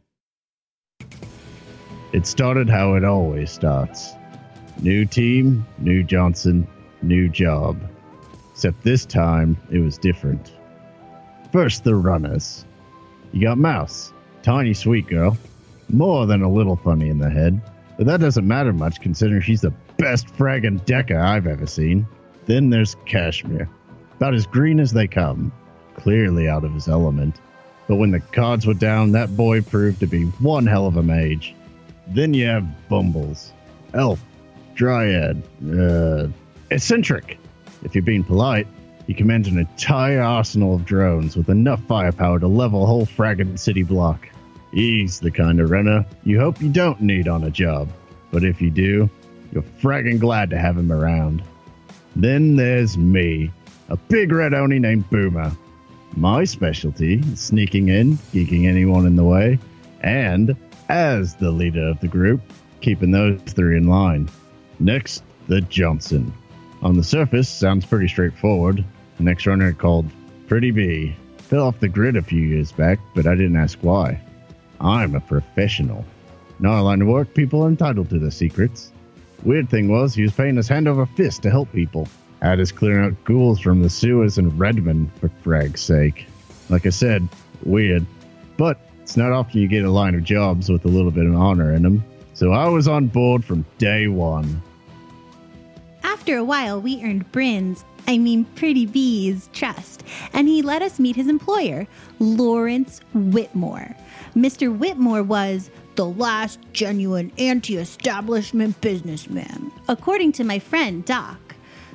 It 2.12 2.26
started 2.26 2.68
how 2.68 2.94
it 2.94 3.04
always 3.04 3.50
starts. 3.50 4.12
New 4.80 5.06
team, 5.06 5.66
new 5.78 6.02
Johnson, 6.02 6.66
new 7.02 7.28
job. 7.28 7.80
Except 8.62 8.84
this 8.84 9.04
time, 9.04 9.56
it 9.72 9.80
was 9.80 9.98
different. 9.98 10.52
First, 11.50 11.82
the 11.82 11.96
runners. 11.96 12.64
You 13.32 13.40
got 13.42 13.58
Mouse, 13.58 14.12
tiny 14.44 14.72
sweet 14.72 15.08
girl, 15.08 15.36
more 15.88 16.26
than 16.26 16.42
a 16.42 16.48
little 16.48 16.76
funny 16.76 17.08
in 17.08 17.18
the 17.18 17.28
head, 17.28 17.60
but 17.96 18.06
that 18.06 18.20
doesn't 18.20 18.46
matter 18.46 18.72
much 18.72 19.00
considering 19.00 19.42
she's 19.42 19.62
the 19.62 19.72
best 19.96 20.28
fragging 20.28 20.84
Decker 20.84 21.18
I've 21.18 21.48
ever 21.48 21.66
seen. 21.66 22.06
Then 22.46 22.70
there's 22.70 22.94
Cashmere, 23.04 23.68
about 24.14 24.32
as 24.32 24.46
green 24.46 24.78
as 24.78 24.92
they 24.92 25.08
come, 25.08 25.52
clearly 25.96 26.48
out 26.48 26.62
of 26.62 26.72
his 26.72 26.86
element. 26.86 27.40
But 27.88 27.96
when 27.96 28.12
the 28.12 28.20
cards 28.20 28.64
were 28.64 28.74
down, 28.74 29.10
that 29.10 29.36
boy 29.36 29.62
proved 29.62 29.98
to 29.98 30.06
be 30.06 30.26
one 30.38 30.68
hell 30.68 30.86
of 30.86 30.96
a 30.96 31.02
mage. 31.02 31.52
Then 32.06 32.32
you 32.32 32.46
have 32.46 32.88
Bumbles, 32.88 33.52
Elf, 33.92 34.22
Dryad, 34.76 35.42
uh, 35.76 36.28
Eccentric. 36.70 37.40
If 37.82 37.94
you're 37.94 38.02
being 38.02 38.24
polite, 38.24 38.66
he 39.06 39.14
commands 39.14 39.48
an 39.48 39.58
entire 39.58 40.22
arsenal 40.22 40.74
of 40.74 40.84
drones 40.84 41.36
with 41.36 41.48
enough 41.48 41.82
firepower 41.84 42.38
to 42.38 42.46
level 42.46 42.84
a 42.84 42.86
whole 42.86 43.06
fragging 43.06 43.58
city 43.58 43.82
block. 43.82 44.28
He's 44.72 45.20
the 45.20 45.30
kind 45.30 45.60
of 45.60 45.70
runner 45.70 46.06
you 46.24 46.40
hope 46.40 46.60
you 46.60 46.70
don't 46.70 47.00
need 47.00 47.28
on 47.28 47.44
a 47.44 47.50
job, 47.50 47.90
but 48.30 48.44
if 48.44 48.62
you 48.62 48.70
do, 48.70 49.10
you're 49.52 49.62
fragging 49.62 50.18
glad 50.18 50.50
to 50.50 50.58
have 50.58 50.78
him 50.78 50.90
around. 50.90 51.42
Then 52.16 52.56
there's 52.56 52.96
me, 52.96 53.50
a 53.88 53.96
big 53.96 54.32
red 54.32 54.54
oni 54.54 54.78
named 54.78 55.08
Boomer. 55.10 55.52
My 56.16 56.44
specialty 56.44 57.20
is 57.20 57.40
sneaking 57.40 57.88
in, 57.88 58.16
geeking 58.32 58.66
anyone 58.66 59.06
in 59.06 59.16
the 59.16 59.24
way, 59.24 59.58
and, 60.00 60.56
as 60.88 61.34
the 61.36 61.50
leader 61.50 61.88
of 61.88 62.00
the 62.00 62.08
group, 62.08 62.40
keeping 62.80 63.10
those 63.10 63.40
three 63.42 63.76
in 63.76 63.88
line. 63.88 64.28
Next, 64.78 65.22
the 65.48 65.60
Johnson. 65.62 66.32
On 66.82 66.96
the 66.96 67.04
surface, 67.04 67.48
sounds 67.48 67.86
pretty 67.86 68.08
straightforward. 68.08 68.84
Next 69.20 69.46
runner 69.46 69.72
called 69.72 70.10
Pretty 70.48 70.72
Bee. 70.72 71.14
Fell 71.38 71.66
off 71.66 71.78
the 71.78 71.88
grid 71.88 72.16
a 72.16 72.22
few 72.22 72.42
years 72.42 72.72
back, 72.72 72.98
but 73.14 73.26
I 73.26 73.36
didn't 73.36 73.56
ask 73.56 73.78
why. 73.82 74.20
I'm 74.80 75.14
a 75.14 75.20
professional. 75.20 76.04
In 76.58 76.66
our 76.66 76.82
line 76.82 77.00
of 77.00 77.08
work, 77.08 77.34
people 77.34 77.64
are 77.64 77.68
entitled 77.68 78.10
to 78.10 78.18
their 78.18 78.32
secrets. 78.32 78.90
Weird 79.44 79.70
thing 79.70 79.88
was, 79.88 80.14
he 80.14 80.22
was 80.22 80.32
paying 80.32 80.58
us 80.58 80.66
hand 80.66 80.88
over 80.88 81.06
fist 81.06 81.42
to 81.42 81.50
help 81.50 81.72
people. 81.72 82.08
Had 82.40 82.58
us 82.58 82.72
clearing 82.72 83.04
out 83.04 83.24
ghouls 83.24 83.60
from 83.60 83.82
the 83.82 83.90
sewers 83.90 84.38
in 84.38 84.56
Redmond, 84.58 85.12
for 85.20 85.28
frag's 85.42 85.80
sake. 85.80 86.26
Like 86.68 86.86
I 86.86 86.90
said, 86.90 87.28
weird. 87.64 88.04
But 88.56 88.80
it's 89.02 89.16
not 89.16 89.30
often 89.30 89.60
you 89.60 89.68
get 89.68 89.84
a 89.84 89.90
line 89.90 90.16
of 90.16 90.24
jobs 90.24 90.68
with 90.68 90.84
a 90.84 90.88
little 90.88 91.12
bit 91.12 91.26
of 91.26 91.34
honor 91.36 91.72
in 91.72 91.82
them. 91.82 92.04
So 92.34 92.50
I 92.50 92.68
was 92.68 92.88
on 92.88 93.06
board 93.06 93.44
from 93.44 93.64
day 93.78 94.08
one. 94.08 94.62
After 96.04 96.36
a 96.36 96.44
while, 96.44 96.80
we 96.80 97.02
earned 97.02 97.30
Bryn's, 97.32 97.84
I 98.06 98.18
mean 98.18 98.44
Pretty 98.56 98.86
Bee's, 98.86 99.48
trust, 99.52 100.02
and 100.32 100.48
he 100.48 100.62
let 100.62 100.82
us 100.82 100.98
meet 100.98 101.16
his 101.16 101.28
employer, 101.28 101.86
Lawrence 102.18 103.00
Whitmore. 103.14 103.94
Mr. 104.34 104.76
Whitmore 104.76 105.22
was 105.22 105.70
the 105.94 106.06
last 106.06 106.58
genuine 106.72 107.32
anti 107.38 107.76
establishment 107.76 108.80
businessman, 108.80 109.70
according 109.88 110.32
to 110.32 110.44
my 110.44 110.58
friend 110.58 111.04
Doc. 111.04 111.38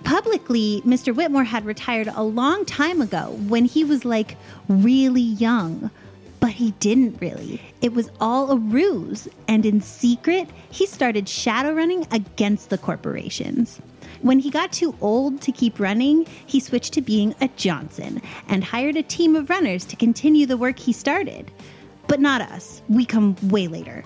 Publicly, 0.04 0.82
Mr. 0.86 1.14
Whitmore 1.14 1.44
had 1.44 1.66
retired 1.66 2.08
a 2.08 2.24
long 2.24 2.64
time 2.66 3.02
ago 3.02 3.38
when 3.48 3.66
he 3.66 3.84
was 3.84 4.06
like 4.06 4.38
really 4.70 5.22
young. 5.22 5.90
But 6.40 6.52
he 6.52 6.72
didn't 6.80 7.20
really. 7.20 7.62
It 7.82 7.94
was 7.94 8.12
all 8.22 8.52
a 8.52 8.58
ruse, 8.58 9.28
and 9.48 9.66
in 9.66 9.82
secret, 9.82 10.48
he 10.70 10.86
started 10.86 11.28
shadow 11.28 11.74
running 11.74 12.06
against 12.12 12.70
the 12.70 12.78
corporations. 12.78 13.82
When 14.28 14.40
he 14.40 14.50
got 14.50 14.74
too 14.74 14.94
old 15.00 15.40
to 15.44 15.54
keep 15.54 15.80
running, 15.80 16.28
he 16.46 16.60
switched 16.60 16.92
to 16.96 17.02
being 17.02 17.34
a 17.40 17.48
Johnson 17.56 18.22
and 18.50 18.62
hired 18.62 18.98
a 18.98 19.02
team 19.02 19.38
of 19.38 19.50
runners 19.50 19.86
to 19.86 19.96
continue 19.96 20.46
the 20.46 20.58
work 20.58 20.80
he 20.80 20.92
started. 20.92 21.50
But 22.08 22.20
not 22.20 22.42
us. 22.42 22.82
We 22.90 23.06
come 23.06 23.38
way 23.44 23.70
later. 23.70 24.04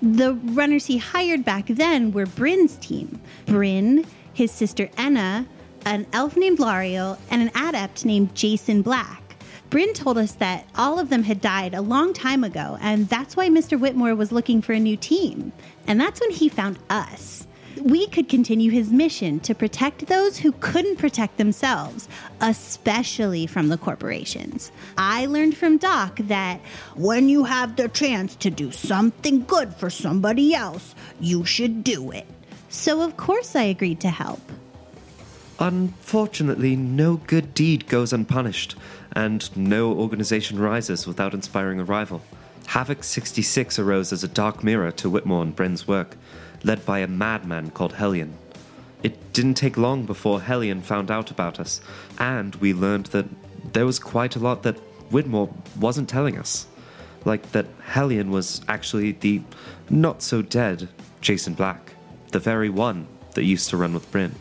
The 0.00 0.32
runners 0.32 0.86
he 0.86 0.96
hired 0.96 1.44
back 1.44 1.66
then 1.66 2.10
were 2.10 2.24
Bryn's 2.24 2.76
team. 2.76 3.20
Bryn, 3.44 4.06
his 4.32 4.50
sister 4.50 4.88
Enna, 4.96 5.46
an 5.84 6.06
elf 6.14 6.38
named 6.38 6.58
Lariel, 6.58 7.18
and 7.30 7.42
an 7.42 7.50
adept 7.54 8.06
named 8.06 8.34
Jason 8.34 8.80
Black. 8.80 9.36
Bryn 9.68 9.92
told 9.92 10.16
us 10.16 10.32
that 10.36 10.66
all 10.74 10.98
of 10.98 11.10
them 11.10 11.24
had 11.24 11.42
died 11.42 11.74
a 11.74 11.82
long 11.82 12.14
time 12.14 12.44
ago, 12.44 12.78
and 12.80 13.10
that's 13.10 13.36
why 13.36 13.50
Mr. 13.50 13.78
Whitmore 13.78 14.14
was 14.14 14.32
looking 14.32 14.62
for 14.62 14.72
a 14.72 14.80
new 14.80 14.96
team. 14.96 15.52
And 15.86 16.00
that's 16.00 16.18
when 16.18 16.30
he 16.30 16.48
found 16.48 16.78
us. 16.88 17.46
We 17.80 18.06
could 18.08 18.28
continue 18.28 18.70
his 18.70 18.92
mission 18.92 19.40
to 19.40 19.54
protect 19.54 20.06
those 20.06 20.38
who 20.38 20.52
couldn't 20.52 20.98
protect 20.98 21.38
themselves, 21.38 22.08
especially 22.40 23.46
from 23.46 23.68
the 23.68 23.78
corporations. 23.78 24.70
I 24.98 25.26
learned 25.26 25.56
from 25.56 25.78
Doc 25.78 26.16
that 26.24 26.60
when 26.94 27.28
you 27.30 27.44
have 27.44 27.76
the 27.76 27.88
chance 27.88 28.36
to 28.36 28.50
do 28.50 28.70
something 28.70 29.44
good 29.44 29.74
for 29.74 29.88
somebody 29.88 30.54
else, 30.54 30.94
you 31.20 31.44
should 31.46 31.82
do 31.82 32.10
it. 32.10 32.26
So, 32.68 33.00
of 33.00 33.16
course, 33.16 33.56
I 33.56 33.62
agreed 33.62 34.00
to 34.00 34.10
help. 34.10 34.40
Unfortunately, 35.58 36.76
no 36.76 37.16
good 37.16 37.54
deed 37.54 37.88
goes 37.88 38.12
unpunished, 38.12 38.76
and 39.12 39.54
no 39.56 39.92
organization 39.92 40.58
rises 40.58 41.06
without 41.06 41.34
inspiring 41.34 41.80
a 41.80 41.84
rival. 41.84 42.22
Havoc 42.68 43.02
66 43.04 43.78
arose 43.78 44.12
as 44.12 44.22
a 44.22 44.28
dark 44.28 44.62
mirror 44.62 44.92
to 44.92 45.10
Whitmore 45.10 45.42
and 45.42 45.56
Bryn's 45.56 45.88
work, 45.88 46.16
led 46.62 46.84
by 46.84 46.98
a 46.98 47.06
madman 47.06 47.70
called 47.70 47.94
Hellion. 47.94 48.36
It 49.02 49.32
didn't 49.32 49.54
take 49.54 49.76
long 49.76 50.04
before 50.04 50.40
Hellion 50.40 50.82
found 50.82 51.10
out 51.10 51.30
about 51.30 51.58
us, 51.58 51.80
and 52.18 52.54
we 52.56 52.74
learned 52.74 53.06
that 53.06 53.26
there 53.72 53.86
was 53.86 53.98
quite 53.98 54.36
a 54.36 54.40
lot 54.40 54.62
that 54.62 54.78
Whitmore 55.10 55.52
wasn't 55.78 56.08
telling 56.08 56.38
us. 56.38 56.66
Like 57.24 57.52
that 57.52 57.66
Hellion 57.84 58.30
was 58.30 58.62
actually 58.68 59.12
the 59.12 59.42
not 59.88 60.22
so 60.22 60.42
dead 60.42 60.88
Jason 61.20 61.54
Black, 61.54 61.94
the 62.32 62.38
very 62.38 62.70
one 62.70 63.06
that 63.34 63.44
used 63.44 63.70
to 63.70 63.76
run 63.76 63.92
with 63.94 64.10
Bryn. 64.10 64.34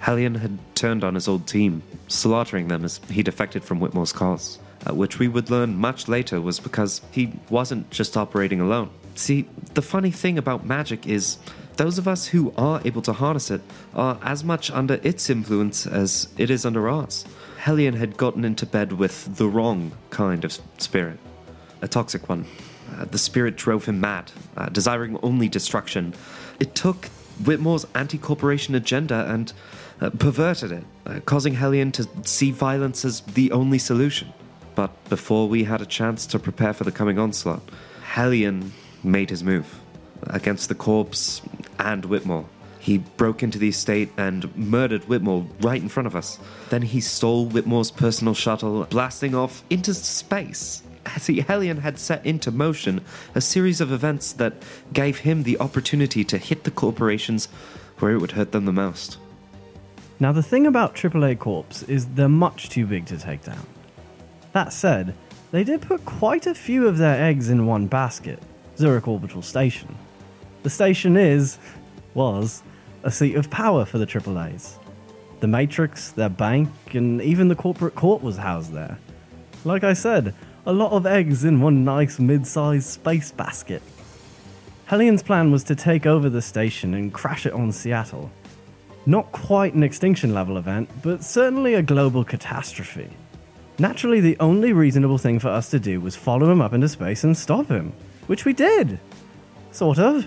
Hellion 0.00 0.36
had 0.36 0.58
turned 0.74 1.04
on 1.04 1.14
his 1.14 1.28
old 1.28 1.46
team, 1.46 1.82
slaughtering 2.08 2.68
them 2.68 2.84
as 2.84 3.00
he 3.10 3.22
defected 3.22 3.62
from 3.62 3.80
Whitmore's 3.80 4.12
cause, 4.12 4.58
uh, 4.88 4.94
which 4.94 5.18
we 5.18 5.28
would 5.28 5.50
learn 5.50 5.76
much 5.76 6.08
later 6.08 6.40
was 6.40 6.58
because 6.58 7.02
he 7.10 7.32
wasn't 7.50 7.90
just 7.90 8.16
operating 8.16 8.60
alone. 8.60 8.90
See, 9.20 9.46
the 9.74 9.82
funny 9.82 10.10
thing 10.10 10.38
about 10.38 10.64
magic 10.64 11.06
is 11.06 11.36
those 11.76 11.98
of 11.98 12.08
us 12.08 12.26
who 12.28 12.54
are 12.56 12.80
able 12.86 13.02
to 13.02 13.12
harness 13.12 13.50
it 13.50 13.60
are 13.94 14.18
as 14.22 14.42
much 14.42 14.70
under 14.70 14.98
its 15.02 15.28
influence 15.28 15.86
as 15.86 16.28
it 16.38 16.48
is 16.48 16.64
under 16.64 16.88
ours. 16.88 17.26
Hellion 17.58 17.92
had 17.92 18.16
gotten 18.16 18.46
into 18.46 18.64
bed 18.64 18.94
with 18.94 19.36
the 19.36 19.46
wrong 19.46 19.92
kind 20.08 20.42
of 20.42 20.58
spirit, 20.78 21.18
a 21.82 21.86
toxic 21.86 22.30
one. 22.30 22.46
Uh, 22.96 23.04
the 23.04 23.18
spirit 23.18 23.56
drove 23.56 23.84
him 23.84 24.00
mad, 24.00 24.32
uh, 24.56 24.70
desiring 24.70 25.18
only 25.22 25.50
destruction. 25.50 26.14
It 26.58 26.74
took 26.74 27.04
Whitmore's 27.44 27.86
anti 27.94 28.16
corporation 28.16 28.74
agenda 28.74 29.30
and 29.30 29.52
uh, 30.00 30.08
perverted 30.08 30.72
it, 30.72 30.84
uh, 31.04 31.20
causing 31.26 31.52
Hellion 31.52 31.92
to 31.92 32.08
see 32.24 32.52
violence 32.52 33.04
as 33.04 33.20
the 33.20 33.52
only 33.52 33.78
solution. 33.78 34.32
But 34.74 34.92
before 35.10 35.46
we 35.46 35.64
had 35.64 35.82
a 35.82 35.86
chance 35.86 36.24
to 36.28 36.38
prepare 36.38 36.72
for 36.72 36.84
the 36.84 36.92
coming 36.92 37.18
onslaught, 37.18 37.60
Hellion 38.02 38.72
made 39.02 39.30
his 39.30 39.42
move 39.42 39.80
against 40.24 40.68
the 40.68 40.74
corpse 40.74 41.42
and 41.78 42.04
Whitmore. 42.04 42.46
He 42.78 42.98
broke 42.98 43.42
into 43.42 43.58
the 43.58 43.68
estate 43.68 44.10
and 44.16 44.54
murdered 44.56 45.04
Whitmore 45.04 45.46
right 45.60 45.80
in 45.80 45.88
front 45.88 46.06
of 46.06 46.16
us. 46.16 46.38
Then 46.70 46.82
he 46.82 47.00
stole 47.00 47.46
Whitmore's 47.46 47.90
personal 47.90 48.34
shuttle, 48.34 48.84
blasting 48.84 49.34
off 49.34 49.62
into 49.68 49.92
space. 49.92 50.82
See, 51.18 51.40
Hellion 51.40 51.78
had 51.78 51.98
set 51.98 52.24
into 52.24 52.50
motion 52.50 53.02
a 53.34 53.40
series 53.40 53.80
of 53.80 53.92
events 53.92 54.32
that 54.34 54.54
gave 54.92 55.18
him 55.18 55.42
the 55.42 55.58
opportunity 55.58 56.24
to 56.24 56.38
hit 56.38 56.64
the 56.64 56.70
corporations 56.70 57.46
where 57.98 58.12
it 58.12 58.18
would 58.18 58.32
hurt 58.32 58.52
them 58.52 58.64
the 58.64 58.72
most. 58.72 59.18
Now, 60.18 60.32
the 60.32 60.42
thing 60.42 60.66
about 60.66 60.94
AAA 60.94 61.38
Corps 61.38 61.84
is 61.88 62.06
they're 62.06 62.28
much 62.28 62.68
too 62.68 62.86
big 62.86 63.06
to 63.06 63.18
take 63.18 63.42
down. 63.42 63.66
That 64.52 64.72
said, 64.72 65.14
they 65.50 65.64
did 65.64 65.82
put 65.82 66.04
quite 66.04 66.46
a 66.46 66.54
few 66.54 66.86
of 66.86 66.98
their 66.98 67.22
eggs 67.22 67.50
in 67.50 67.66
one 67.66 67.86
basket 67.86 68.42
Zurich 68.80 69.06
Orbital 69.06 69.42
Station. 69.42 69.94
The 70.62 70.70
station 70.70 71.18
is, 71.18 71.58
was, 72.14 72.62
a 73.02 73.10
seat 73.10 73.34
of 73.34 73.50
power 73.50 73.84
for 73.84 73.98
the 73.98 74.06
AAAs. 74.06 74.76
The 75.40 75.46
Matrix, 75.46 76.12
their 76.12 76.30
bank, 76.30 76.70
and 76.94 77.20
even 77.20 77.48
the 77.48 77.54
corporate 77.54 77.94
court 77.94 78.22
was 78.22 78.38
housed 78.38 78.72
there. 78.72 78.98
Like 79.66 79.84
I 79.84 79.92
said, 79.92 80.34
a 80.64 80.72
lot 80.72 80.92
of 80.92 81.04
eggs 81.04 81.44
in 81.44 81.60
one 81.60 81.84
nice 81.84 82.18
mid 82.18 82.46
sized 82.46 82.86
space 82.86 83.30
basket. 83.30 83.82
Hellions' 84.86 85.22
plan 85.22 85.52
was 85.52 85.62
to 85.64 85.74
take 85.74 86.06
over 86.06 86.30
the 86.30 86.40
station 86.40 86.94
and 86.94 87.12
crash 87.12 87.44
it 87.44 87.52
on 87.52 87.72
Seattle. 87.72 88.30
Not 89.04 89.30
quite 89.30 89.74
an 89.74 89.82
extinction 89.82 90.32
level 90.32 90.56
event, 90.56 90.88
but 91.02 91.22
certainly 91.22 91.74
a 91.74 91.82
global 91.82 92.24
catastrophe. 92.24 93.10
Naturally, 93.78 94.20
the 94.20 94.38
only 94.40 94.72
reasonable 94.72 95.18
thing 95.18 95.38
for 95.38 95.48
us 95.48 95.68
to 95.68 95.78
do 95.78 96.00
was 96.00 96.16
follow 96.16 96.50
him 96.50 96.62
up 96.62 96.72
into 96.72 96.88
space 96.88 97.24
and 97.24 97.36
stop 97.36 97.66
him, 97.66 97.92
which 98.26 98.44
we 98.44 98.52
did. 98.52 98.98
Sort 99.72 99.98
of. 99.98 100.26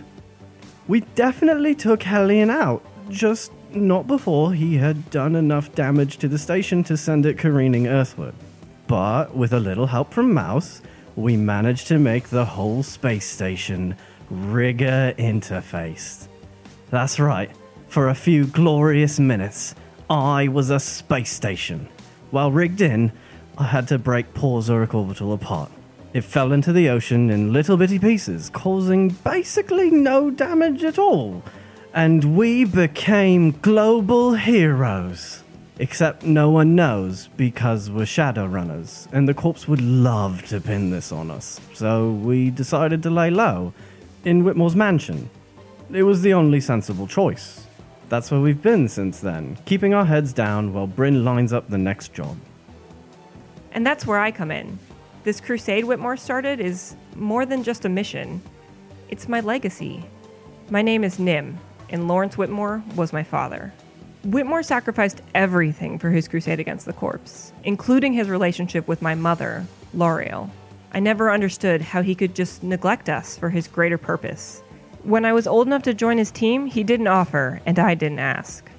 We 0.88 1.02
definitely 1.16 1.76
took 1.76 2.04
Hellion 2.04 2.50
out, 2.50 2.84
just 3.10 3.52
not 3.74 4.08
before 4.08 4.54
he 4.54 4.76
had 4.76 5.10
done 5.10 5.36
enough 5.36 5.74
damage 5.74 6.18
to 6.18 6.28
the 6.28 6.38
station 6.38 6.84
to 6.86 6.98
send 6.98 7.26
it 7.26 7.38
careening 7.38 7.88
earthward. 7.88 8.34
But 8.88 9.36
with 9.36 9.54
a 9.54 9.60
little 9.60 9.88
help 9.88 10.14
from 10.14 10.34
Mouse, 10.34 10.82
we 11.16 11.38
managed 11.38 11.88
to 11.88 12.00
make 12.00 12.30
the 12.30 12.46
whole 12.46 12.84
space 12.84 13.30
station 13.30 13.96
rigger 14.30 15.14
interfaced. 15.18 16.28
That's 16.90 17.20
right, 17.20 17.52
for 17.88 18.10
a 18.10 18.16
few 18.16 18.46
glorious 18.46 19.20
minutes, 19.20 19.76
I 20.10 20.48
was 20.48 20.70
a 20.70 20.80
space 20.80 21.32
station. 21.32 21.88
While 22.32 22.52
rigged 22.52 22.82
in, 22.82 23.12
I 23.58 23.66
had 23.66 23.88
to 23.90 24.00
break 24.00 24.34
poor 24.34 24.62
Zurich 24.62 24.94
Orbital 24.94 25.34
apart. 25.34 25.72
It 26.14 26.24
fell 26.24 26.52
into 26.52 26.72
the 26.72 26.90
ocean 26.90 27.32
in 27.32 27.52
little 27.52 27.76
bitty 27.76 27.98
pieces, 27.98 28.52
causing 28.52 29.10
basically 29.10 29.90
no 29.90 30.30
damage 30.30 30.84
at 30.84 31.00
all. 31.00 31.42
And 31.92 32.38
we 32.38 32.66
became 32.66 33.52
global 33.62 34.36
heroes. 34.36 35.44
Except 35.80 36.24
no 36.24 36.52
one 36.52 36.76
knows 36.76 37.30
because 37.36 37.90
we're 37.90 38.04
Shadowrunners, 38.04 39.08
and 39.12 39.28
the 39.28 39.34
corpse 39.34 39.68
would 39.68 39.82
love 39.82 40.46
to 40.50 40.62
pin 40.62 40.92
this 40.92 41.12
on 41.12 41.32
us. 41.32 41.60
So 41.74 42.12
we 42.12 42.52
decided 42.52 43.02
to 43.04 43.10
lay 43.10 43.32
low 43.32 43.74
in 44.24 44.44
Whitmore's 44.44 44.76
mansion. 44.76 45.32
It 45.92 46.04
was 46.04 46.22
the 46.22 46.36
only 46.36 46.62
sensible 46.62 47.08
choice. 47.08 47.66
That's 48.10 48.30
where 48.30 48.40
we've 48.40 48.62
been 48.62 48.88
since 48.88 49.20
then, 49.20 49.58
keeping 49.66 49.96
our 49.96 50.06
heads 50.06 50.32
down 50.32 50.74
while 50.74 50.86
Bryn 50.86 51.26
lines 51.26 51.52
up 51.52 51.70
the 51.70 51.80
next 51.80 52.14
job. 52.14 52.38
And 53.72 53.84
that's 53.84 54.06
where 54.06 54.20
I 54.20 54.30
come 54.30 54.52
in. 54.52 54.78
This 55.24 55.40
crusade 55.40 55.86
Whitmore 55.86 56.18
started 56.18 56.60
is 56.60 56.98
more 57.16 57.46
than 57.46 57.64
just 57.64 57.86
a 57.86 57.90
mission, 57.90 58.42
it's 59.08 59.30
my 59.30 59.40
legacy. 59.40 60.04
My 60.70 60.82
name 60.82 61.06
is 61.06 61.18
Nim, 61.18 61.60
and 61.88 62.10
Lawrence 62.10 62.38
Whitmore 62.38 62.84
was 62.98 63.14
my 63.14 63.24
father. 63.24 63.74
Whitmore 64.26 64.64
sacrificed 64.64 65.22
everything 65.34 65.98
for 65.98 66.10
his 66.10 66.28
crusade 66.28 66.60
against 66.60 66.86
the 66.86 66.92
corpse, 66.92 67.54
including 67.64 68.12
his 68.12 68.28
relationship 68.28 68.86
with 68.86 69.02
my 69.02 69.16
mother, 69.16 69.66
Lariel. 69.96 70.50
I 70.92 71.00
never 71.00 71.32
understood 71.32 71.82
how 71.82 72.02
he 72.02 72.16
could 72.16 72.36
just 72.36 72.62
neglect 72.62 73.08
us 73.08 73.38
for 73.38 73.50
his 73.50 73.70
greater 73.70 73.98
purpose. 73.98 74.62
When 75.04 75.24
I 75.24 75.32
was 75.32 75.48
old 75.48 75.68
enough 75.68 75.84
to 75.84 75.94
join 75.94 76.18
his 76.18 76.32
team, 76.32 76.66
he 76.66 76.84
didn't 76.84 77.08
offer, 77.08 77.62
and 77.66 77.80
I 77.80 77.96
didn't 77.96 78.20
ask. 78.20 78.70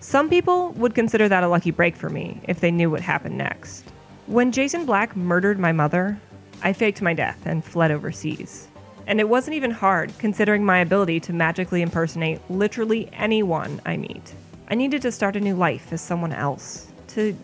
Some 0.00 0.28
people 0.28 0.72
would 0.72 0.94
consider 0.94 1.30
that 1.30 1.44
a 1.44 1.48
lucky 1.48 1.70
break 1.70 1.96
for 1.96 2.10
me 2.10 2.42
if 2.44 2.60
they 2.60 2.70
knew 2.70 2.90
what 2.90 3.00
happened 3.00 3.38
next. 3.38 3.91
When 4.26 4.52
Jason 4.52 4.86
Black 4.86 5.16
murdered 5.16 5.58
my 5.58 5.72
mother, 5.72 6.16
I 6.62 6.72
faked 6.72 7.02
my 7.02 7.12
death 7.12 7.40
and 7.44 7.64
fled 7.64 7.90
overseas. 7.90 8.68
And 9.08 9.18
it 9.18 9.28
wasn't 9.28 9.56
even 9.56 9.72
hard, 9.72 10.16
considering 10.18 10.64
my 10.64 10.78
ability 10.78 11.18
to 11.20 11.32
magically 11.32 11.82
impersonate 11.82 12.40
literally 12.48 13.08
anyone 13.12 13.80
I 13.84 13.96
meet. 13.96 14.32
I 14.68 14.76
needed 14.76 15.02
to 15.02 15.12
start 15.12 15.34
a 15.34 15.40
new 15.40 15.56
life 15.56 15.92
as 15.92 16.00
someone 16.00 16.32
else, 16.32 16.86
to 17.08 17.36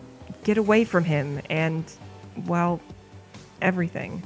get 0.44 0.56
away 0.56 0.84
from 0.84 1.02
him 1.02 1.40
and, 1.50 1.84
well, 2.46 2.80
everything. 3.60 4.22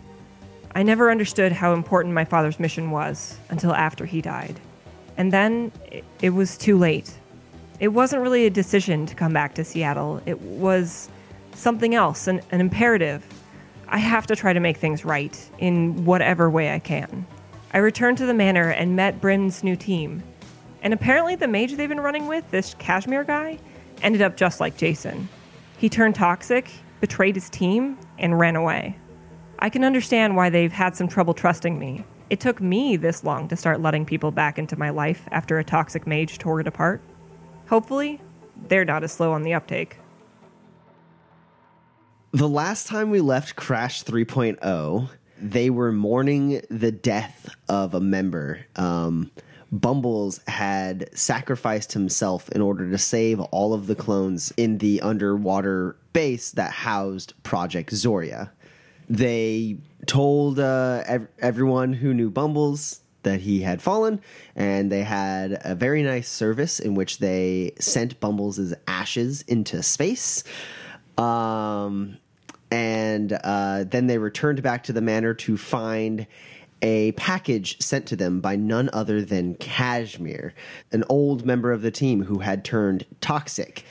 I 0.75 0.83
never 0.83 1.11
understood 1.11 1.53
how 1.53 1.73
important 1.73 2.15
my 2.15 2.27
father's 2.27 2.61
mission 2.61 2.91
was 2.91 3.39
until 3.49 3.73
after 3.75 4.05
he 4.05 4.21
died. 4.21 4.61
And 5.17 5.33
then 5.33 5.73
it, 6.21 6.31
was 6.31 6.59
too 6.59 6.77
late. 6.77 7.13
It 7.81 7.89
wasn't 7.89 8.23
really 8.23 8.45
a 8.45 8.51
decision 8.51 9.07
to 9.07 9.15
come 9.15 9.33
back 9.33 9.55
to 9.55 9.65
Seattle, 9.65 10.21
it 10.27 10.41
was 10.43 11.09
something 11.55 11.95
else, 11.95 12.27
an, 12.27 12.41
an 12.51 12.61
imperative. 12.61 13.27
I 13.89 13.99
have 13.99 14.27
to 14.29 14.37
try 14.37 14.53
to 14.53 14.61
make 14.61 14.79
things 14.79 15.05
right 15.05 15.39
in 15.59 16.05
whatever 16.05 16.49
way 16.49 16.73
I 16.73 16.79
can. 16.79 17.27
I 17.73 17.79
returned 17.79 18.19
to 18.19 18.27
the 18.27 18.35
manor 18.35 18.71
and 18.71 18.97
met 18.97 19.21
Bryn's 19.21 19.63
new 19.63 19.77
team. 19.77 20.23
And 20.83 20.93
apparently, 20.93 21.37
the 21.37 21.49
mage 21.49 21.75
they've 21.75 21.89
been 21.89 22.01
running 22.01 22.27
with, 22.27 22.51
this 22.51 22.75
Kashmir 22.75 23.25
guy, 23.25 23.59
ended 24.03 24.23
up 24.23 24.37
just 24.37 24.61
like 24.61 24.77
Jason. 24.77 25.29
He 25.79 25.89
turned 25.89 26.15
toxic, 26.15 26.71
betrayed 27.01 27.35
his 27.35 27.49
team, 27.49 27.99
and 28.19 28.39
ran 28.39 28.57
away. 28.57 28.99
I 29.59 29.69
can 29.71 29.85
understand 29.85 30.37
why 30.37 30.51
they've 30.51 30.73
had 30.73 30.97
some 30.97 31.09
trouble 31.09 31.35
trusting 31.35 31.79
me. 31.79 32.05
It 32.31 32.41
took 32.41 32.61
me 32.61 32.97
this 32.97 33.25
long 33.25 33.47
to 33.49 33.57
start 33.57 33.81
letting 33.81 34.07
people 34.07 34.31
back 34.31 34.59
into 34.59 34.79
my 34.79 34.91
life 34.91 35.29
after 35.31 35.59
a 35.59 35.65
toxic 35.65 36.07
mage 36.07 36.39
tore 36.39 36.61
it 36.61 36.67
apart. 36.67 37.03
Hopefully, 37.69 38.21
they're 38.69 38.85
not 38.85 39.05
as 39.05 39.13
slow 39.13 39.33
on 39.33 39.43
the 39.43 39.55
uptake. 39.55 39.99
The 42.35 42.49
last 42.49 42.87
time 42.87 43.11
we 43.11 43.21
left 43.21 43.57
Crash 43.57 44.05
3.0, 44.05 45.11
they 45.39 45.69
were 45.69 45.93
mourning 45.93 46.63
the 46.71 46.91
death 46.91 47.55
of 47.69 47.93
a 47.93 48.01
member. 48.01 48.65
Um, 48.75 49.31
Bumbles 49.71 50.41
had 50.47 51.11
sacrificed 51.17 51.93
himself 51.93 52.49
in 52.49 52.63
order 52.63 52.91
to 52.91 52.97
save 52.97 53.39
all 53.39 53.75
of 53.75 53.87
the 53.87 53.95
clones 53.95 54.51
in 54.57 54.79
the 54.79 55.03
underwater 55.03 55.97
base 56.15 56.53
that 56.53 56.71
housed 56.71 57.35
Project 57.43 57.93
Zoria. 57.93 58.51
They 59.11 59.77
told 60.07 60.59
uh, 60.59 61.03
ev- 61.05 61.29
everyone 61.39 61.93
who 61.93 62.15
knew 62.15 62.31
Bumbles 62.31 63.03
that 63.25 63.41
he 63.41 63.61
had 63.61 63.83
fallen, 63.83 64.23
and 64.57 64.91
they 64.91 65.03
had 65.03 65.61
a 65.67 65.75
very 65.75 66.03
nice 66.03 66.31
service 66.31 66.81
in 66.81 66.95
which 66.95 67.19
they 67.19 67.73
sent 67.79 68.21
Bumbles' 68.21 68.73
ashes 68.89 69.43
into 69.43 69.83
space. 69.83 70.45
Um, 71.19 72.19
and 72.71 73.33
uh, 73.45 73.85
then 73.85 74.07
they 74.07 74.19
returned 74.19 74.63
back 74.63 74.85
to 74.85 74.93
the 74.93 75.03
manor 75.03 75.35
to 75.35 75.57
find 75.57 76.27
a 76.81 77.13
package 77.13 77.81
sent 77.81 78.07
to 78.07 78.17
them 78.17 78.41
by 78.41 78.57
none 78.57 78.91
other 78.93 79.23
than 79.23 79.55
Kashmir, 79.55 80.53
an 80.91 81.05
old 81.09 81.47
member 81.47 81.71
of 81.71 81.83
the 81.83 81.91
team 81.91 82.25
who 82.25 82.41
had 82.41 82.65
turned 82.65 83.07
toxic. 83.21 83.85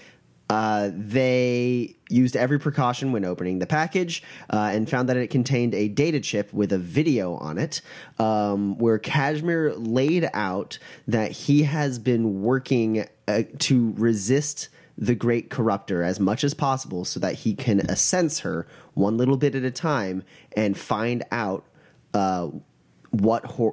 Uh, 0.49 0.91
they 0.93 1.95
used 2.09 2.35
every 2.35 2.59
precaution 2.59 3.13
when 3.13 3.23
opening 3.23 3.59
the 3.59 3.65
package 3.65 4.21
uh, 4.49 4.69
and 4.73 4.89
found 4.89 5.07
that 5.07 5.15
it 5.15 5.29
contained 5.29 5.73
a 5.73 5.87
data 5.87 6.19
chip 6.19 6.51
with 6.51 6.73
a 6.73 6.77
video 6.77 7.35
on 7.35 7.57
it 7.57 7.81
um, 8.19 8.77
where 8.77 8.99
Kashmir 8.99 9.73
laid 9.75 10.29
out 10.33 10.77
that 11.07 11.31
he 11.31 11.63
has 11.63 11.99
been 11.99 12.41
working 12.41 13.07
uh, 13.29 13.43
to 13.59 13.93
resist 13.95 14.67
the 15.01 15.15
great 15.15 15.49
corruptor 15.49 16.05
as 16.05 16.19
much 16.19 16.43
as 16.43 16.53
possible 16.53 17.03
so 17.03 17.19
that 17.19 17.33
he 17.33 17.55
can 17.55 17.79
assense 17.87 18.41
her 18.41 18.67
one 18.93 19.17
little 19.17 19.35
bit 19.35 19.55
at 19.55 19.63
a 19.63 19.71
time 19.71 20.23
and 20.55 20.77
find 20.77 21.23
out 21.31 21.65
uh, 22.13 22.47
what 23.09 23.51
her, 23.57 23.71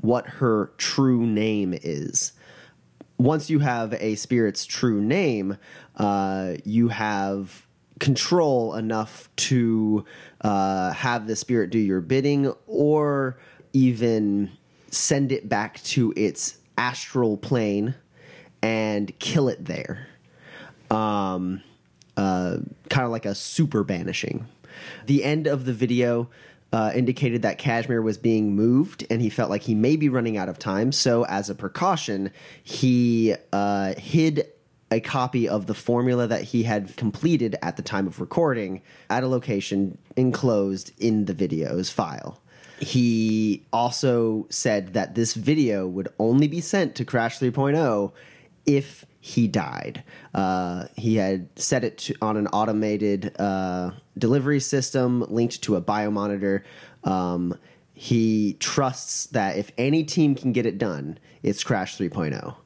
what 0.00 0.26
her 0.26 0.72
true 0.78 1.26
name 1.26 1.76
is. 1.82 2.32
Once 3.18 3.50
you 3.50 3.58
have 3.58 3.92
a 3.94 4.14
spirit's 4.14 4.64
true 4.64 5.00
name, 5.00 5.58
uh, 5.96 6.54
you 6.64 6.88
have 6.88 7.66
control 7.98 8.76
enough 8.76 9.28
to 9.36 10.04
uh, 10.42 10.92
have 10.92 11.26
the 11.26 11.34
spirit 11.34 11.70
do 11.70 11.78
your 11.78 12.00
bidding 12.00 12.52
or 12.68 13.36
even 13.72 14.50
send 14.90 15.32
it 15.32 15.48
back 15.48 15.82
to 15.82 16.12
its 16.16 16.58
astral 16.78 17.36
plane 17.36 17.94
and 18.62 19.18
kill 19.18 19.48
it 19.48 19.64
there. 19.64 20.06
Um, 20.92 21.62
uh, 22.16 22.58
kind 22.90 23.06
of 23.06 23.10
like 23.10 23.26
a 23.26 23.34
super 23.34 23.82
banishing. 23.82 24.46
The 25.06 25.24
end 25.24 25.46
of 25.46 25.64
the 25.64 25.72
video 25.72 26.28
uh, 26.72 26.92
indicated 26.94 27.42
that 27.42 27.58
Kashmir 27.58 28.00
was 28.00 28.18
being 28.18 28.54
moved 28.54 29.06
and 29.10 29.20
he 29.20 29.28
felt 29.28 29.50
like 29.50 29.62
he 29.62 29.74
may 29.74 29.96
be 29.96 30.08
running 30.08 30.36
out 30.36 30.48
of 30.48 30.58
time. 30.58 30.92
So, 30.92 31.24
as 31.26 31.50
a 31.50 31.54
precaution, 31.54 32.30
he 32.62 33.34
uh, 33.52 33.94
hid 33.94 34.46
a 34.90 35.00
copy 35.00 35.48
of 35.48 35.66
the 35.66 35.74
formula 35.74 36.26
that 36.26 36.44
he 36.44 36.64
had 36.64 36.94
completed 36.96 37.56
at 37.62 37.76
the 37.76 37.82
time 37.82 38.06
of 38.06 38.20
recording 38.20 38.82
at 39.08 39.22
a 39.22 39.26
location 39.26 39.96
enclosed 40.16 40.92
in 40.98 41.24
the 41.24 41.34
video's 41.34 41.90
file. 41.90 42.40
He 42.78 43.64
also 43.72 44.46
said 44.50 44.92
that 44.92 45.14
this 45.14 45.34
video 45.34 45.86
would 45.86 46.08
only 46.18 46.48
be 46.48 46.60
sent 46.60 46.94
to 46.96 47.04
Crash 47.04 47.38
3.0 47.38 48.12
if 48.66 49.06
he 49.24 49.46
died. 49.46 50.02
Uh, 50.34 50.86
he 50.96 51.14
had 51.14 51.48
set 51.54 51.84
it 51.84 51.96
to, 51.96 52.14
on 52.20 52.36
an 52.36 52.48
automated 52.48 53.32
uh, 53.38 53.92
delivery 54.18 54.58
system 54.58 55.24
linked 55.28 55.62
to 55.62 55.76
a 55.76 55.80
biomonitor. 55.80 56.64
Um, 57.04 57.56
he 57.94 58.54
trusts 58.54 59.26
that 59.26 59.56
if 59.56 59.70
any 59.78 60.02
team 60.02 60.34
can 60.34 60.50
get 60.50 60.66
it 60.66 60.76
done, 60.76 61.20
it's 61.44 61.62
Crash 61.62 61.96
3.0. 61.96 62.56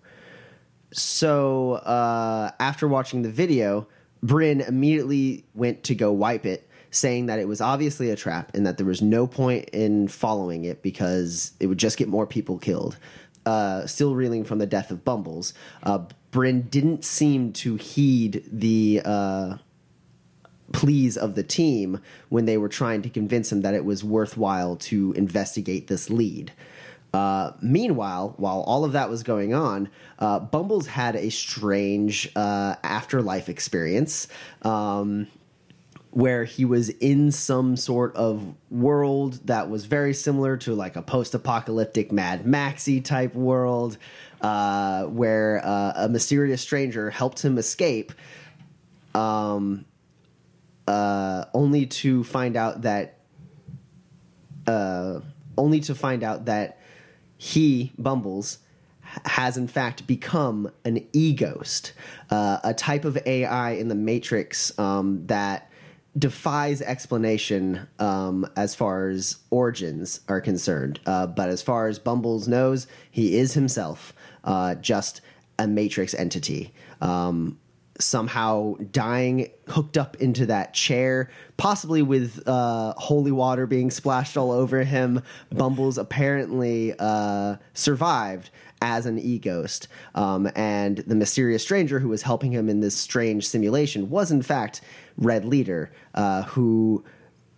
So 0.92 1.73
uh, 1.73 2.53
after 2.59 2.88
watching 2.88 3.21
the 3.21 3.31
video, 3.31 3.87
Bryn 4.23 4.62
immediately 4.62 5.45
went 5.55 5.85
to 5.85 5.95
go 5.95 6.11
wipe 6.11 6.47
it, 6.47 6.71
saying 6.90 7.27
that 7.27 7.38
it 7.38 7.47
was 7.47 7.61
obviously 7.61 8.09
a 8.09 8.16
trap 8.16 8.53
and 8.55 8.66
that 8.66 8.79
there 8.79 8.87
was 8.87 9.03
no 9.03 9.27
point 9.27 9.69
in 9.75 10.09
following 10.09 10.64
it 10.64 10.83
because 10.83 11.53
it 11.61 11.66
would 11.66 11.77
just 11.77 11.99
get 11.99 12.09
more 12.09 12.27
people 12.27 12.57
killed. 12.57 12.97
Uh, 13.47 13.87
still 13.87 14.15
reeling 14.15 14.43
from 14.45 14.59
the 14.59 14.67
death 14.67 14.91
of 14.91 15.05
Bumbles, 15.05 15.55
uh, 15.85 16.01
Bryn 16.33 16.63
didn't 16.63 17.05
seem 17.05 17.53
to 17.53 17.77
heed 17.77 18.45
the 18.51 19.01
uh, 19.05 19.57
pleas 20.73 21.17
of 21.17 21.35
the 21.35 21.43
team 21.43 22.01
when 22.29 22.45
they 22.45 22.59
were 22.59 22.69
trying 22.69 23.03
to 23.03 23.09
convince 23.09 23.53
him 23.53 23.63
that 23.63 23.73
it 23.73 23.85
was 23.85 24.03
worthwhile 24.03 24.77
to 24.77 25.13
investigate 25.13 25.87
this 25.87 26.11
lead. 26.11 26.53
Uh, 27.15 27.53
meanwhile, 27.63 28.35
while 28.37 28.61
all 28.61 28.85
of 28.85 28.93
that 28.93 29.09
was 29.09 29.23
going 29.23 29.55
on, 29.55 29.89
uh, 30.19 30.39
Bumbles 30.39 30.87
had 30.87 31.17
a 31.17 31.31
strange 31.31 32.31
uh, 32.37 32.75
afterlife 32.83 33.49
experience. 33.49 34.29
Um, 34.63 35.29
where 36.17 36.45
he 36.45 36.65
was 36.65 36.89
in 36.89 37.31
some 37.31 37.77
sort 37.77 38.17
of 38.17 38.55
world 38.71 39.39
that 39.45 39.69
was 39.69 39.85
very 39.85 40.15
similar 40.15 40.57
to 40.57 40.75
like 40.75 40.97
a 40.97 41.03
post-apocalyptic 41.03 42.11
Mad 42.11 42.47
Maxy 42.47 43.03
type 43.03 43.35
world, 43.35 43.99
uh, 44.41 45.05
where 45.05 45.61
uh, 45.63 45.93
a 45.95 46.09
mysterious 46.09 46.63
stranger 46.63 47.11
helped 47.11 47.45
him 47.45 47.59
escape, 47.59 48.15
um, 49.15 49.85
uh, 50.89 51.45
only 51.53 51.85
to 51.85 52.25
find 52.25 52.57
out 52.57 52.81
that, 52.81 53.19
uh, 54.67 55.21
only 55.59 55.81
to 55.81 55.95
find 55.95 56.23
out 56.23 56.47
that 56.47 56.79
he 57.37 57.93
Bumbles 57.99 58.61
has 59.27 59.59
in 59.59 59.69
fact 59.69 60.07
become 60.07 60.71
an 60.87 61.07
e-ghost, 61.13 61.93
uh, 62.31 62.59
a 62.65 62.73
type 62.73 63.05
of 63.05 63.19
AI 63.27 63.73
in 63.73 63.89
the 63.89 63.95
Matrix 63.95 64.77
um, 64.79 65.27
that 65.27 65.66
defies 66.19 66.81
explanation 66.83 67.87
um, 67.99 68.47
as 68.57 68.75
far 68.75 69.09
as 69.09 69.37
origins 69.51 70.21
are 70.29 70.41
concerned. 70.41 71.01
Uh, 71.07 71.27
but 71.27 71.49
as 71.49 71.63
far 71.63 71.89
as 71.89 71.99
Bumbles 71.99 72.49
knows, 72.49 72.87
he 73.11 73.37
is 73.37 73.55
himself 73.55 74.15
uh, 74.45 74.75
just 74.77 75.21
a 75.59 75.67
Matrix 75.67 76.15
entity. 76.15 76.73
Um, 77.01 77.59
somehow 77.99 78.75
dying 78.93 79.51
hooked 79.69 79.97
up 79.97 80.17
into 80.17 80.47
that 80.47 80.75
chair, 80.75 81.31
possibly 81.57 82.03
with 82.03 82.47
uh, 82.47 82.93
holy 82.97 83.33
water 83.33 83.67
being 83.67 83.91
splashed 83.91 84.37
all 84.37 84.51
over 84.51 84.83
him. 84.83 85.23
Bumbles 85.51 85.99
apparently 85.99 86.95
uh, 86.99 87.57
survived 87.75 88.51
as 88.87 89.05
an 89.05 89.18
e 89.18 89.38
ghost. 89.38 89.88
Um, 90.14 90.49
and 90.55 90.99
the 90.99 91.16
mysterious 91.16 91.62
stranger 91.62 91.99
who 91.99 92.09
was 92.09 92.22
helping 92.22 92.53
him 92.53 92.68
in 92.68 92.81
this 92.81 92.96
strange 92.96 93.46
simulation 93.49 94.09
was, 94.09 94.31
in 94.31 94.42
fact, 94.42 94.81
Red 95.18 95.44
Leader, 95.44 95.90
uh, 96.14 96.44
who 96.44 97.05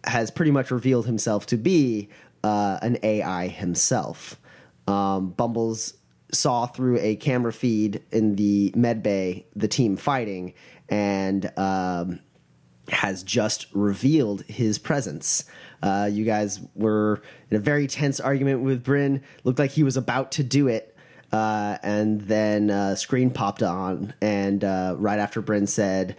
has 0.05 0.31
pretty 0.31 0.51
much 0.51 0.71
revealed 0.71 1.05
himself 1.05 1.45
to 1.47 1.59
be 1.59 2.09
uh, 2.43 2.79
an 2.81 2.97
AI 3.03 3.49
himself. 3.49 4.41
Um, 4.87 5.31
Bumbles 5.31 5.95
saw 6.33 6.67
through 6.67 6.99
a 7.01 7.17
camera 7.17 7.53
feed 7.53 8.03
in 8.11 8.37
the 8.37 8.73
med 8.75 9.03
bay 9.03 9.47
the 9.55 9.69
team 9.69 9.97
fighting 9.97 10.55
and 10.89 11.53
um, 11.59 12.21
has 12.89 13.23
just 13.23 13.67
revealed 13.73 14.43
his 14.43 14.79
presence. 14.79 15.45
Uh, 15.83 16.09
you 16.11 16.25
guys 16.25 16.61
were 16.75 17.23
in 17.51 17.57
a 17.57 17.61
very 17.61 17.87
tense 17.87 18.21
argument 18.21 18.63
with 18.63 18.83
Bryn. 18.83 19.23
Looked 19.45 19.59
like 19.59 19.71
he 19.71 19.83
was 19.83 19.97
about 19.97 20.33
to 20.33 20.43
do 20.43 20.69
it. 20.69 20.88
Uh, 21.31 21.77
and 21.83 22.23
then 22.23 22.71
uh, 22.71 22.95
screen 22.95 23.31
popped 23.31 23.63
on, 23.63 24.15
and 24.23 24.65
uh, 24.65 24.95
right 24.99 25.19
after 25.19 25.43
Bryn 25.43 25.67
said, 25.67 26.17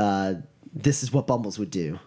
uh, 0.00 0.34
"This 0.74 1.04
is 1.04 1.12
what 1.12 1.28
Bumbles 1.28 1.58
would 1.58 1.70
do." 1.70 2.00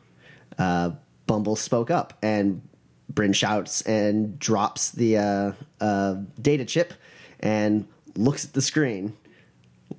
Uh, 0.58 0.92
Bumbles 1.26 1.62
spoke 1.62 1.90
up, 1.90 2.18
and 2.22 2.62
Bryn 3.10 3.34
shouts 3.34 3.82
and 3.84 4.38
drops 4.40 4.92
the 4.92 5.18
uh, 5.18 5.52
uh, 5.80 6.16
data 6.42 6.66
chip 6.66 6.94
and 7.40 7.88
looks 8.16 8.46
at 8.46 8.54
the 8.54 8.62
screen. 8.62 9.16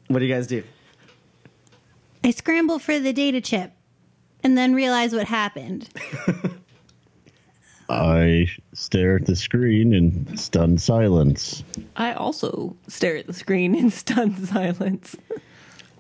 What 0.08 0.18
do 0.18 0.24
you 0.26 0.34
guys 0.34 0.46
do? 0.46 0.62
I 2.22 2.30
scramble 2.30 2.78
for 2.78 2.98
the 2.98 3.12
data 3.12 3.40
chip 3.40 3.72
and 4.42 4.56
then 4.56 4.74
realize 4.74 5.14
what 5.14 5.26
happened. 5.26 5.88
I 7.88 8.48
stare 8.72 9.16
at 9.16 9.26
the 9.26 9.36
screen 9.36 9.92
in 9.92 10.36
stunned 10.36 10.80
silence. 10.80 11.62
I 11.96 12.12
also 12.14 12.76
stare 12.88 13.16
at 13.16 13.26
the 13.26 13.32
screen 13.34 13.74
in 13.74 13.90
stunned 14.02 14.48
silence. 14.48 15.16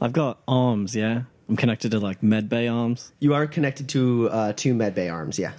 I've 0.00 0.12
got 0.12 0.38
arms, 0.48 0.96
yeah? 0.96 1.22
I'm 1.48 1.56
connected 1.56 1.90
to 1.90 2.00
like 2.00 2.20
medbay 2.22 2.72
arms. 2.72 3.12
You 3.20 3.34
are 3.34 3.46
connected 3.46 3.88
to 3.90 4.30
uh, 4.30 4.52
two 4.54 4.74
medbay 4.74 5.12
arms, 5.12 5.38
yeah. 5.38 5.52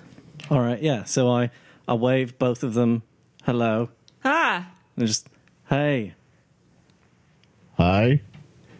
All 0.49 0.59
right, 0.59 0.81
yeah. 0.81 1.03
So 1.03 1.29
I, 1.29 1.51
I 1.87 1.93
wave 1.93 2.37
both 2.39 2.63
of 2.63 2.73
them 2.73 3.03
hello. 3.43 3.89
Ah, 4.23 4.71
And 4.97 5.05
just, 5.07 5.27
hey, 5.69 6.15
Hi. 7.77 8.21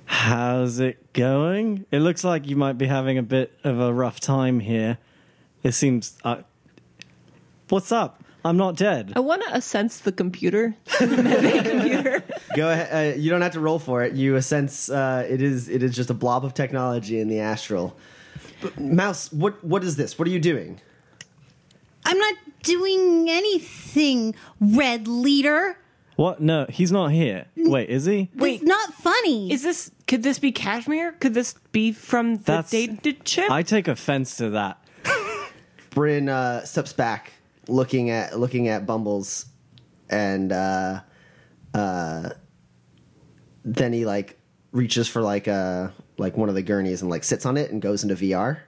how's 0.05 0.79
it 0.79 1.13
going? 1.13 1.86
It 1.91 1.99
looks 1.99 2.23
like 2.23 2.47
you 2.47 2.55
might 2.55 2.77
be 2.77 2.88
having 2.88 3.17
a 3.17 3.23
bit 3.23 3.53
of 3.63 3.79
a 3.79 3.93
rough 3.93 4.19
time 4.19 4.60
here. 4.60 4.97
It 5.63 5.73
seems. 5.73 6.17
Uh, 6.23 6.38
what's 7.69 7.91
up? 7.91 8.23
I'm 8.43 8.58
not 8.58 8.75
dead. 8.75 9.13
I 9.15 9.21
want 9.21 9.41
to 9.51 9.60
sense 9.60 9.99
the 9.99 10.12
computer. 10.12 10.75
the 10.99 11.62
computer. 11.65 12.23
Go 12.56 12.69
ahead. 12.69 13.15
Uh, 13.15 13.17
you 13.17 13.32
don't 13.32 13.41
have 13.41 13.54
to 13.54 13.60
roll 13.60 13.80
for 13.80 14.04
it. 14.04 14.13
You 14.13 14.39
sense 14.41 14.89
uh, 14.89 15.25
it 15.28 15.41
is 15.41 15.67
it 15.67 15.82
is 15.82 15.95
just 15.95 16.12
a 16.12 16.13
blob 16.13 16.45
of 16.45 16.54
technology 16.54 17.19
in 17.19 17.28
the 17.28 17.39
astral. 17.39 17.97
But, 18.62 18.80
Mouse, 18.80 19.32
what 19.32 19.63
what 19.63 19.84
is 19.84 19.95
this? 19.95 20.19
What 20.19 20.28
are 20.28 20.32
you 20.32 20.39
doing? 20.39 20.80
I'm 22.06 22.19
not 22.19 22.36
doing 22.62 23.28
anything, 23.30 24.36
Red 24.62 25.08
Leader. 25.08 25.78
What? 26.15 26.39
No, 26.39 26.65
he's 26.69 26.91
not 26.91 27.08
here. 27.08 27.47
Wait, 27.58 27.89
is 27.89 28.06
he? 28.06 28.30
Wait. 28.36 28.62
It's 28.62 28.63
not 28.63 28.93
funny. 28.93 29.51
Is 29.51 29.63
this? 29.63 29.91
Could 30.08 30.21
this 30.21 30.38
be 30.38 30.51
Cashmere? 30.51 31.13
Could 31.13 31.34
this 31.34 31.56
be 31.71 31.91
from 31.91 32.36
the 32.36 32.43
That's- 32.43 32.69
data 32.69 33.13
chip? 33.23 33.49
I 33.49 33.63
take 33.63 33.88
offense 33.88 34.38
to 34.38 34.51
that. 34.51 34.80
Bryn 35.89 36.28
uh, 36.30 36.63
steps 36.65 36.93
back, 36.93 37.32
looking 37.67 38.10
at 38.10 38.38
looking 38.39 38.67
at 38.67 38.86
Bumbles, 38.86 39.45
and 40.10 40.51
uh, 40.51 41.01
uh, 41.73 42.30
then 43.63 43.93
he 43.93 44.06
like 44.06 44.39
reaches 44.71 45.08
for 45.08 45.21
like 45.21 45.47
a 45.47 45.93
like 46.17 46.38
one 46.38 46.49
of 46.49 46.56
the 46.56 46.62
gurneys 46.62 47.01
and 47.01 47.10
like 47.10 47.23
sits 47.23 47.45
on 47.45 47.58
it 47.58 47.71
and 47.71 47.82
goes 47.82 48.04
into 48.04 48.15
VR. 48.15 48.60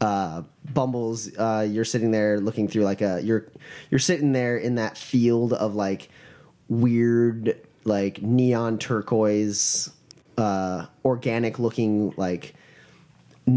Uh, 0.00 0.42
Bumbles, 0.72 1.30
uh, 1.36 1.66
you're 1.68 1.84
sitting 1.84 2.10
there 2.10 2.40
looking 2.40 2.68
through 2.68 2.84
like 2.84 3.02
a 3.02 3.20
you're 3.22 3.46
you're 3.90 3.98
sitting 3.98 4.32
there 4.32 4.56
in 4.56 4.76
that 4.76 4.96
field 4.96 5.52
of 5.52 5.74
like 5.74 6.08
weird 6.68 7.60
like 7.84 8.22
neon 8.22 8.78
turquoise 8.78 9.90
uh 10.38 10.86
organic 11.04 11.58
looking 11.58 12.12
like 12.16 12.54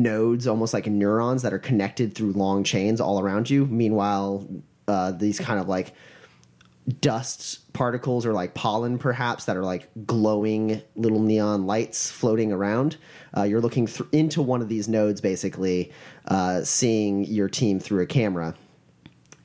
nodes, 0.02 0.48
almost 0.48 0.74
like 0.74 0.88
neurons 0.88 1.42
that 1.44 1.54
are 1.54 1.60
connected 1.60 2.16
through 2.16 2.34
long 2.34 2.64
chains 2.64 3.00
all 3.00 3.20
around 3.20 3.50
you. 3.50 3.66
Meanwhile, 3.66 4.48
uh, 4.88 5.12
these 5.12 5.40
kind 5.40 5.60
of 5.60 5.68
like 5.68 5.94
dust 7.00 7.72
particles 7.74 8.26
or 8.26 8.34
like 8.34 8.54
pollen, 8.54 8.98
perhaps, 8.98 9.46
that 9.46 9.56
are 9.56 9.64
like 9.64 9.90
glowing 10.06 10.82
little 10.96 11.22
neon 11.22 11.66
lights 11.66 12.12
floating 12.12 12.52
around. 12.52 12.98
Uh, 13.36 13.44
you're 13.44 13.62
looking 13.62 13.88
th- 13.88 14.10
into 14.12 14.42
one 14.42 14.62
of 14.62 14.68
these 14.68 14.88
nodes, 14.88 15.22
basically, 15.22 15.92
uh, 16.28 16.62
seeing 16.64 17.24
your 17.26 17.48
team 17.48 17.80
through 17.80 18.02
a 18.02 18.06
camera. 18.06 18.54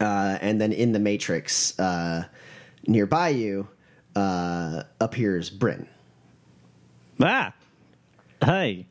Uh, 0.00 0.38
and 0.40 0.60
then 0.60 0.72
in 0.72 0.92
the 0.92 0.98
matrix 0.98 1.78
uh, 1.78 2.24
nearby 2.86 3.28
you 3.28 3.68
uh, 4.14 4.82
appears 5.00 5.50
Bryn. 5.50 5.88
Ah! 7.20 7.52
Hey. 8.44 8.87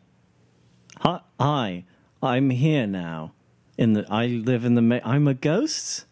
Hi. 1.01 1.19
Hi. 1.39 1.85
I'm 2.21 2.49
here 2.49 2.87
now. 2.87 3.33
In 3.77 3.93
the 3.93 4.05
I 4.09 4.25
live 4.27 4.65
in 4.65 4.75
the 4.75 4.81
ma- 4.81 4.99
I'm 5.03 5.27
a 5.27 5.33
ghost? 5.33 6.05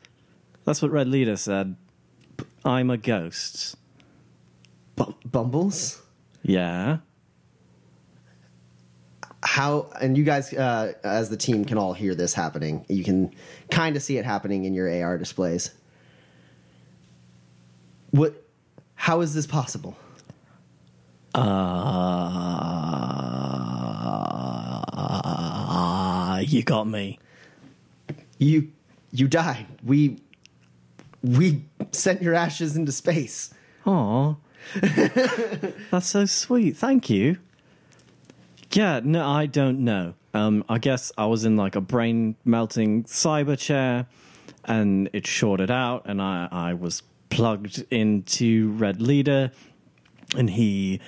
That's 0.65 0.82
what 0.82 0.91
Red 0.91 1.08
Leader 1.08 1.36
said. 1.36 1.76
I'm 2.63 2.89
a 2.89 2.98
ghost. 2.98 3.76
Bum- 4.95 5.15
Bumbles? 5.26 6.02
Yeah. 6.43 7.00
how 9.43 9.88
and 10.02 10.17
you 10.17 10.24
guys 10.24 10.54
uh, 10.54 10.93
as 11.04 11.30
the 11.30 11.38
team 11.38 11.65
can 11.65 11.78
all 11.78 11.93
hear 11.93 12.15
this 12.15 12.34
happening 12.34 12.84
you 12.89 13.04
can 13.04 13.32
kind 13.69 13.95
of 13.95 14.02
see 14.02 14.17
it 14.17 14.26
happening 14.26 14.65
in 14.65 14.74
your 14.74 14.89
ar 15.04 15.19
displays 15.19 15.69
what 18.10 18.34
how 18.95 19.21
is 19.21 19.34
this 19.36 19.45
possible 19.45 19.95
Uh, 21.36 21.41
you 26.51 26.63
got 26.63 26.88
me. 26.88 27.19
you 28.38 28.71
you 29.12 29.27
died 29.27 29.65
we 29.84 30.17
we 31.23 31.63
sent 31.91 32.21
your 32.21 32.34
ashes 32.34 32.75
into 32.75 32.91
space 32.91 33.53
Aw. 33.86 34.36
That's 35.91 36.08
so 36.08 36.25
sweet. 36.25 36.75
Thank 36.75 37.10
you. 37.10 37.38
Yeah, 38.71 38.99
no, 39.03 39.27
I 39.27 39.45
don't 39.45 39.79
know. 39.84 40.15
Um, 40.34 40.65
I 40.67 40.79
guess 40.79 41.12
I 41.17 41.27
was 41.27 41.45
in 41.45 41.55
like 41.55 41.75
a 41.75 41.81
brain 41.81 42.36
melting 42.43 43.03
cyber 43.03 43.58
chair 43.58 44.08
and 44.65 45.10
it 45.13 45.27
shorted 45.27 45.71
out 45.71 46.03
and 46.05 46.21
I, 46.21 46.47
I 46.51 46.73
was 46.73 47.03
plugged 47.29 47.86
into 47.91 48.71
Red 48.71 49.01
Leader 49.01 49.51
and 50.36 50.49
he 50.49 50.99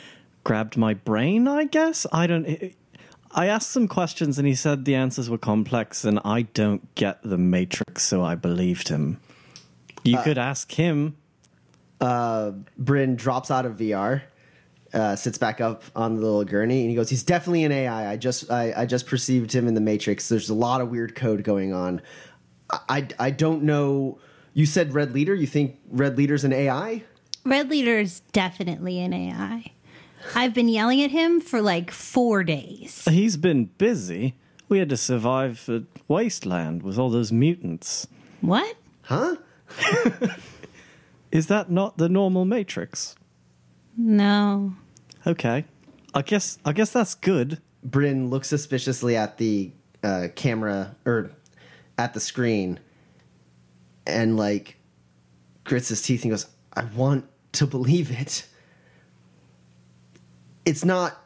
grabbed 0.43 0.77
my 0.77 0.93
brain, 0.93 1.47
I 1.47 1.65
guess. 1.65 2.05
I 2.13 2.27
don't. 2.27 2.73
I 3.31 3.47
asked 3.47 3.69
some 3.69 3.87
questions 3.87 4.37
and 4.37 4.47
he 4.47 4.55
said 4.55 4.85
the 4.85 4.95
answers 4.95 5.29
were 5.29 5.37
complex 5.37 6.03
and 6.05 6.19
I 6.25 6.43
don't 6.43 6.93
get 6.95 7.21
the 7.23 7.37
Matrix, 7.37 8.03
so 8.03 8.23
I 8.23 8.35
believed 8.35 8.87
him. 8.89 9.19
You 10.03 10.17
could 10.19 10.37
ask 10.37 10.71
him. 10.71 11.17
uh, 11.99 12.51
Bryn 12.77 13.15
drops 13.15 13.51
out 13.51 13.65
of 13.65 13.73
VR, 13.77 14.21
uh, 14.93 15.15
sits 15.17 15.37
back 15.37 15.59
up 15.59 15.83
on 15.95 16.15
the 16.15 16.21
little 16.21 16.45
gurney, 16.45 16.81
and 16.81 16.89
he 16.89 16.95
goes, 16.95 17.09
"He's 17.09 17.23
definitely 17.23 17.65
an 17.65 17.71
AI. 17.73 18.11
I 18.11 18.15
just 18.15 18.49
I, 18.49 18.73
I 18.77 18.85
just 18.85 19.05
perceived 19.05 19.51
him 19.53 19.67
in 19.67 19.73
the 19.73 19.81
Matrix. 19.81 20.29
There's 20.29 20.49
a 20.49 20.53
lot 20.53 20.79
of 20.79 20.89
weird 20.89 21.13
code 21.15 21.43
going 21.43 21.73
on. 21.73 22.01
I, 22.69 22.79
I 22.87 23.07
I 23.19 23.31
don't 23.31 23.63
know. 23.63 24.19
You 24.53 24.65
said 24.65 24.93
Red 24.93 25.13
Leader. 25.13 25.35
You 25.35 25.47
think 25.47 25.77
Red 25.89 26.17
Leader's 26.17 26.45
an 26.45 26.53
AI? 26.53 27.03
Red 27.43 27.69
Leader 27.69 27.99
is 27.99 28.21
definitely 28.31 28.99
an 28.99 29.13
AI. 29.13 29.71
I've 30.35 30.53
been 30.53 30.69
yelling 30.69 31.01
at 31.01 31.11
him 31.11 31.39
for 31.39 31.61
like 31.61 31.91
four 31.91 32.43
days. 32.43 33.05
He's 33.09 33.37
been 33.37 33.65
busy. 33.77 34.35
We 34.69 34.79
had 34.79 34.89
to 34.89 34.97
survive 34.97 35.65
the 35.65 35.85
wasteland 36.07 36.83
with 36.83 36.97
all 36.97 37.09
those 37.09 37.31
mutants. 37.31 38.07
What? 38.41 38.75
Huh? 39.03 39.37
Is 41.31 41.47
that 41.47 41.69
not 41.69 41.97
the 41.97 42.09
normal 42.09 42.45
Matrix? 42.45 43.15
No. 43.95 44.73
Okay. 45.25 45.65
I 46.13 46.21
guess 46.21 46.57
I 46.65 46.71
guess 46.71 46.91
that's 46.91 47.15
good. 47.15 47.61
Bryn 47.83 48.29
looks 48.29 48.47
suspiciously 48.47 49.15
at 49.15 49.37
the 49.37 49.71
uh, 50.03 50.27
camera 50.35 50.95
or 51.05 51.31
at 51.97 52.13
the 52.13 52.19
screen, 52.19 52.79
and 54.05 54.37
like 54.37 54.77
grits 55.63 55.89
his 55.89 56.01
teeth 56.01 56.23
and 56.23 56.31
goes, 56.31 56.47
"I 56.73 56.85
want 56.85 57.25
to 57.53 57.67
believe 57.67 58.11
it. 58.11 58.47
It's 60.67 60.83
not 60.83 61.17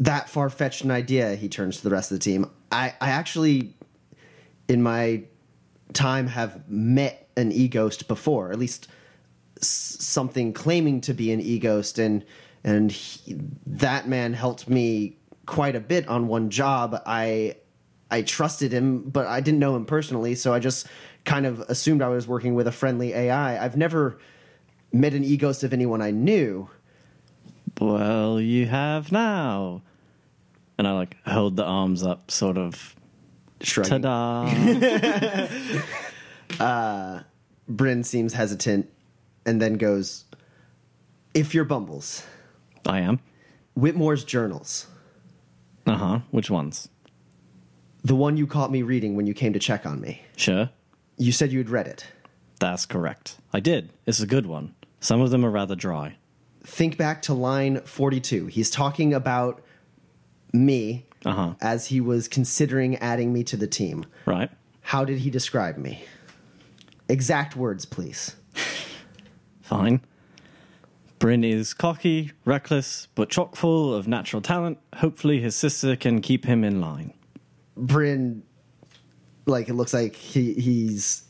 that 0.00 0.28
far 0.28 0.50
fetched 0.50 0.82
an 0.84 0.90
idea." 0.90 1.36
He 1.36 1.48
turns 1.48 1.76
to 1.78 1.84
the 1.84 1.90
rest 1.90 2.10
of 2.10 2.18
the 2.18 2.24
team. 2.24 2.50
I, 2.72 2.94
I 3.00 3.10
actually, 3.10 3.74
in 4.68 4.82
my 4.82 5.22
time, 5.92 6.26
have 6.26 6.68
met 6.68 7.28
an 7.36 7.52
e 7.52 7.68
ghost 7.68 8.08
before, 8.08 8.50
at 8.50 8.58
least 8.58 8.88
something 9.60 10.52
claiming 10.52 11.00
to 11.02 11.14
be 11.14 11.32
an 11.32 11.40
e 11.40 11.58
ghost, 11.58 11.98
and 11.98 12.24
and 12.64 12.90
he, 12.90 13.36
that 13.66 14.08
man 14.08 14.32
helped 14.32 14.68
me 14.68 15.16
quite 15.46 15.76
a 15.76 15.80
bit 15.80 16.08
on 16.08 16.26
one 16.26 16.50
job. 16.50 17.00
I 17.06 17.56
I 18.10 18.22
trusted 18.22 18.72
him, 18.72 19.02
but 19.02 19.26
I 19.26 19.40
didn't 19.40 19.60
know 19.60 19.76
him 19.76 19.86
personally, 19.86 20.34
so 20.34 20.52
I 20.52 20.58
just 20.58 20.88
kind 21.24 21.46
of 21.46 21.60
assumed 21.60 22.02
I 22.02 22.08
was 22.08 22.26
working 22.26 22.54
with 22.56 22.66
a 22.66 22.72
friendly 22.72 23.12
AI. 23.14 23.64
I've 23.64 23.76
never 23.76 24.18
met 24.92 25.14
an 25.14 25.24
e 25.24 25.36
ghost 25.36 25.62
of 25.64 25.72
anyone 25.72 26.02
I 26.02 26.10
knew. 26.10 26.68
Well, 27.80 28.40
you 28.40 28.66
have 28.66 29.12
now. 29.12 29.82
And 30.78 30.86
I 30.86 30.92
like 30.92 31.16
held 31.24 31.56
the 31.56 31.64
arms 31.64 32.02
up, 32.02 32.30
sort 32.30 32.58
of. 32.58 32.94
Shrugging. 33.62 34.02
Ta-da! 34.02 35.48
Uh, 36.60 37.22
Bryn 37.68 38.04
seems 38.04 38.32
hesitant 38.32 38.88
and 39.44 39.60
then 39.60 39.74
goes, 39.74 40.24
If 41.34 41.54
you're 41.54 41.64
Bumbles, 41.64 42.24
I 42.86 43.00
am. 43.00 43.18
Whitmore's 43.74 44.24
journals, 44.24 44.86
Uh 45.86 45.96
huh. 45.96 46.18
Which 46.30 46.50
ones? 46.50 46.88
the 48.04 48.14
one 48.14 48.36
you 48.36 48.46
caught 48.46 48.70
me 48.70 48.82
reading 48.82 49.16
when 49.16 49.26
you 49.26 49.34
came 49.34 49.52
to 49.52 49.58
check 49.58 49.84
on 49.84 50.00
me, 50.00 50.22
Sure. 50.36 50.70
you 51.18 51.32
said 51.32 51.50
you 51.50 51.58
had 51.58 51.68
read 51.68 51.88
it. 51.88 52.06
That's 52.60 52.86
correct. 52.86 53.38
I 53.52 53.58
did. 53.58 53.90
It's 54.06 54.20
a 54.20 54.26
good 54.26 54.46
one. 54.46 54.72
Some 55.00 55.20
of 55.20 55.30
them 55.30 55.44
are 55.44 55.50
rather 55.50 55.74
dry. 55.74 56.16
Think 56.68 56.96
back 56.98 57.22
to 57.22 57.32
line 57.34 57.80
42. 57.82 58.46
He's 58.46 58.70
talking 58.70 59.14
about 59.14 59.62
me 60.52 61.06
Uh 61.24 61.32
huh. 61.32 61.54
as 61.60 61.86
he 61.86 62.00
was 62.00 62.26
considering 62.28 62.96
adding 62.96 63.32
me 63.32 63.44
to 63.44 63.56
the 63.56 63.68
team. 63.68 64.04
Right. 64.26 64.50
How 64.82 65.04
did 65.04 65.18
he 65.18 65.30
describe 65.30 65.78
me? 65.78 66.04
Exact 67.08 67.54
words, 67.56 67.84
please. 67.84 68.34
Fine. 69.62 70.00
Bryn 71.20 71.44
is 71.44 71.72
cocky, 71.72 72.32
reckless, 72.44 73.06
but 73.14 73.30
chock 73.30 73.54
full 73.56 73.94
of 73.94 74.06
natural 74.08 74.42
talent. 74.42 74.78
Hopefully, 74.96 75.40
his 75.40 75.54
sister 75.54 75.94
can 75.96 76.20
keep 76.20 76.44
him 76.44 76.62
in 76.64 76.80
line. 76.80 77.14
Bryn, 77.76 78.42
like, 79.46 79.68
it 79.68 79.74
looks 79.74 79.94
like 79.94 80.14
he, 80.16 80.52
he's 80.54 81.22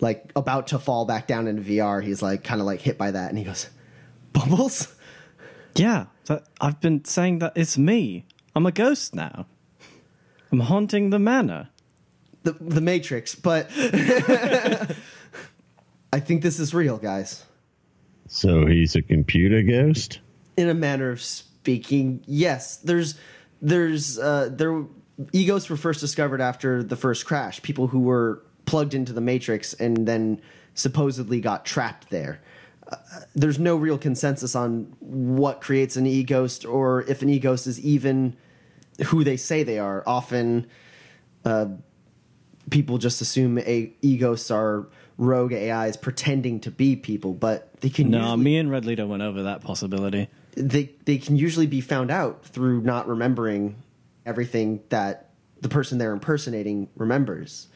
like 0.00 0.32
about 0.34 0.68
to 0.68 0.78
fall 0.78 1.04
back 1.04 1.26
down 1.26 1.46
into 1.46 1.62
VR. 1.62 2.02
He's 2.02 2.20
like 2.22 2.42
kind 2.42 2.60
of 2.60 2.66
like 2.66 2.80
hit 2.80 2.96
by 2.98 3.10
that, 3.12 3.28
and 3.28 3.38
he 3.38 3.44
goes, 3.44 3.68
Bumbles? 4.36 4.94
Yeah, 5.74 6.06
that, 6.26 6.44
I've 6.60 6.80
been 6.80 7.04
saying 7.04 7.38
that 7.40 7.52
it's 7.56 7.76
me. 7.76 8.26
I'm 8.54 8.66
a 8.66 8.72
ghost 8.72 9.14
now. 9.14 9.46
I'm 10.52 10.60
haunting 10.60 11.10
the 11.10 11.18
manor. 11.18 11.68
The, 12.44 12.52
the 12.52 12.80
Matrix, 12.80 13.34
but 13.34 13.68
I 16.12 16.20
think 16.20 16.42
this 16.42 16.60
is 16.60 16.72
real, 16.72 16.96
guys. 16.98 17.44
So 18.28 18.66
he's 18.66 18.94
a 18.94 19.02
computer 19.02 19.62
ghost? 19.62 20.20
in 20.56 20.68
a 20.68 20.74
manner 20.74 21.10
of 21.10 21.22
speaking, 21.22 22.22
yes. 22.26 22.76
There's 22.78 23.18
there's 23.62 24.18
uh 24.18 24.50
there 24.52 24.84
e-ghosts 25.32 25.70
were 25.70 25.76
first 25.76 26.00
discovered 26.00 26.40
after 26.40 26.82
the 26.82 26.96
first 26.96 27.26
crash. 27.26 27.62
People 27.62 27.88
who 27.88 28.00
were 28.00 28.42
plugged 28.64 28.94
into 28.94 29.12
the 29.12 29.20
matrix 29.20 29.74
and 29.74 30.06
then 30.06 30.40
supposedly 30.74 31.40
got 31.40 31.64
trapped 31.64 32.10
there. 32.10 32.40
Uh, 32.90 32.96
there's 33.34 33.58
no 33.58 33.76
real 33.76 33.98
consensus 33.98 34.54
on 34.54 34.92
what 35.00 35.60
creates 35.60 35.96
an 35.96 36.06
e-ghost 36.06 36.64
or 36.64 37.02
if 37.02 37.22
an 37.22 37.28
e-ghost 37.28 37.66
is 37.66 37.80
even 37.80 38.36
who 39.06 39.24
they 39.24 39.36
say 39.36 39.62
they 39.62 39.78
are. 39.78 40.02
Often 40.06 40.66
uh, 41.44 41.66
people 42.70 42.98
just 42.98 43.20
assume 43.20 43.58
a 43.58 43.92
e-ghosts 44.02 44.50
are 44.50 44.86
rogue 45.18 45.52
AIs 45.52 45.96
pretending 45.96 46.60
to 46.60 46.70
be 46.70 46.94
people, 46.96 47.32
but 47.32 47.72
they 47.80 47.88
can 47.88 48.10
No, 48.10 48.20
usually- 48.20 48.44
me 48.44 48.56
and 48.58 48.70
Red 48.70 48.84
Leader 48.84 49.06
went 49.06 49.22
over 49.22 49.42
that 49.44 49.62
possibility. 49.62 50.28
they 50.56 50.90
they 51.04 51.18
can 51.18 51.36
usually 51.36 51.66
be 51.66 51.80
found 51.80 52.10
out 52.10 52.44
through 52.44 52.80
not 52.82 53.06
remembering 53.08 53.76
everything 54.24 54.80
that 54.90 55.30
the 55.60 55.68
person 55.68 55.98
they're 55.98 56.12
impersonating 56.12 56.88
remembers. 56.96 57.68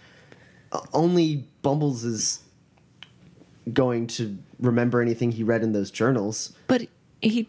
Uh, 0.72 0.80
only 0.92 1.44
Bumbles 1.62 2.04
is 2.04 2.42
going 3.72 4.06
to 4.06 4.36
remember 4.58 5.00
anything 5.00 5.32
he 5.32 5.42
read 5.42 5.62
in 5.62 5.72
those 5.72 5.90
journals. 5.90 6.52
But 6.66 6.86
he 7.20 7.48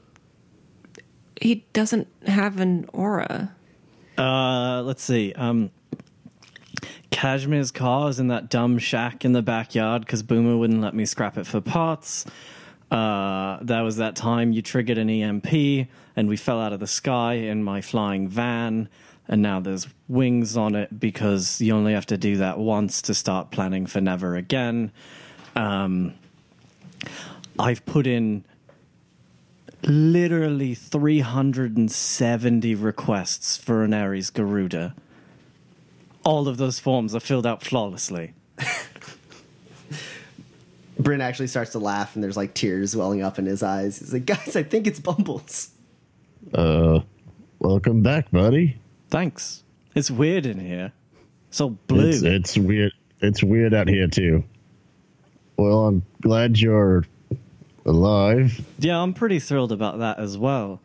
he 1.40 1.66
doesn't 1.74 2.08
have 2.28 2.60
an 2.60 2.88
aura. 2.94 3.56
Uh, 4.18 4.84
let's 4.84 5.04
see. 5.04 5.34
Um, 5.34 5.72
Kashmir's 7.10 7.72
car 7.72 8.10
is 8.10 8.20
in 8.20 8.28
that 8.28 8.50
dumb 8.50 8.78
shack 8.78 9.26
in 9.26 9.34
the 9.34 9.42
backyard 9.42 10.06
because 10.06 10.24
Boomer 10.24 10.58
wouldn't 10.58 10.82
let 10.82 10.94
me 10.94 11.06
scrap 11.06 11.38
it 11.38 11.46
for 11.46 11.60
parts. 11.60 12.26
Uh, 12.90 13.58
that 13.62 13.82
was 13.82 13.98
that 13.98 14.16
time 14.16 14.52
you 14.52 14.62
triggered 14.62 14.98
an 14.98 15.10
EMP 15.10 15.88
and 16.16 16.28
we 16.28 16.36
fell 16.36 16.60
out 16.60 16.74
of 16.74 16.80
the 16.80 16.88
sky 16.88 17.34
in 17.34 17.64
my 17.64 17.82
flying 17.82 18.28
van. 18.28 18.90
And 19.28 19.42
now 19.42 19.60
there's 19.60 19.88
wings 20.10 20.58
on 20.58 20.76
it 20.76 21.00
because 21.00 21.62
you 21.62 21.74
only 21.74 21.94
have 21.94 22.06
to 22.08 22.18
do 22.18 22.38
that 22.38 22.60
once 22.60 23.02
to 23.04 23.14
start 23.14 23.52
planning 23.52 23.86
for 23.86 24.02
never 24.02 24.36
again. 24.36 24.92
Um, 25.56 26.14
I've 27.60 27.86
put 27.86 28.08
in 28.08 28.44
literally 29.84 30.74
370 30.76 32.76
requests 32.76 33.58
for 33.58 33.84
an 33.84 33.94
Ares 33.94 34.30
Garuda. 34.30 34.96
All 36.24 36.48
of 36.48 36.58
those 36.58 36.80
forms 36.80 37.16
are 37.16 37.20
filled 37.20 37.48
out 37.48 37.64
flawlessly. 37.64 38.34
Bryn 41.00 41.22
actually 41.22 41.48
starts 41.48 41.72
to 41.72 41.80
laugh, 41.80 42.16
and 42.16 42.24
there's 42.24 42.38
like 42.38 42.54
tears 42.54 42.96
welling 42.96 43.24
up 43.24 43.40
in 43.40 43.48
his 43.48 43.64
eyes. 43.64 43.98
He's 44.00 44.14
like, 44.14 44.26
"Guys, 44.26 44.56
I 44.56 44.62
think 44.62 44.86
it's 44.86 45.00
Bumbles." 45.00 45.72
Uh, 46.54 47.00
welcome 47.60 48.04
back, 48.04 48.30
buddy. 48.30 48.78
Thanks. 49.10 49.64
It's 49.96 50.12
weird 50.12 50.46
in 50.46 50.60
here. 50.60 50.92
So 51.50 51.72
blue. 51.88 52.10
It's, 52.10 52.22
it's 52.22 52.58
weird. 52.58 52.92
It's 53.20 53.44
weird 53.44 53.74
out 53.74 53.88
here 53.88 54.08
too. 54.08 54.44
Well, 55.62 55.86
I'm 55.86 56.04
glad 56.22 56.60
you're 56.60 57.06
alive. 57.86 58.66
yeah, 58.80 59.00
I'm 59.00 59.14
pretty 59.14 59.40
thrilled 59.40 59.72
about 59.72 60.00
that 60.00 60.18
as 60.20 60.38
well. 60.38 60.82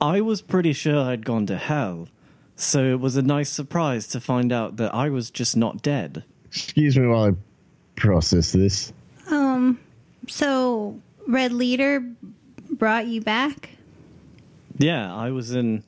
I 0.00 0.20
was 0.20 0.42
pretty 0.42 0.72
sure 0.72 0.98
I'd 1.00 1.24
gone 1.24 1.46
to 1.46 1.56
hell, 1.56 2.08
so 2.54 2.84
it 2.84 3.00
was 3.00 3.16
a 3.16 3.22
nice 3.22 3.48
surprise 3.48 4.06
to 4.08 4.20
find 4.20 4.52
out 4.52 4.76
that 4.76 4.94
I 4.94 5.08
was 5.08 5.30
just 5.30 5.56
not 5.56 5.82
dead. 5.82 6.24
Excuse 6.46 6.98
me 6.98 7.06
while 7.06 7.30
I 7.30 7.32
process 7.96 8.52
this. 8.52 8.92
Um, 9.30 9.80
so 10.28 11.00
Red 11.26 11.52
Leader 11.52 12.04
brought 12.70 13.06
you 13.06 13.20
back? 13.20 13.70
Yeah, 14.78 15.14
I 15.14 15.30
was 15.30 15.52
in, 15.54 15.82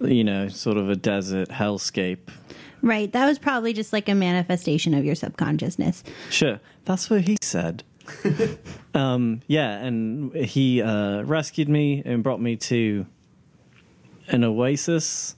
you 0.00 0.24
know, 0.24 0.48
sort 0.48 0.76
of 0.76 0.90
a 0.90 0.96
desert 0.96 1.48
hellscape. 1.48 2.28
Right. 2.82 3.10
That 3.12 3.26
was 3.26 3.38
probably 3.38 3.72
just 3.72 3.92
like 3.92 4.08
a 4.08 4.14
manifestation 4.14 4.94
of 4.94 5.04
your 5.04 5.14
subconsciousness. 5.14 6.04
Sure, 6.30 6.60
that's 6.84 7.10
what 7.10 7.22
he 7.22 7.36
said. 7.40 7.82
um, 8.94 9.42
yeah, 9.46 9.78
and 9.78 10.34
he 10.34 10.82
uh, 10.82 11.22
rescued 11.22 11.68
me 11.68 12.02
and 12.04 12.22
brought 12.22 12.40
me 12.40 12.56
to 12.56 13.06
an 14.28 14.44
oasis. 14.44 15.34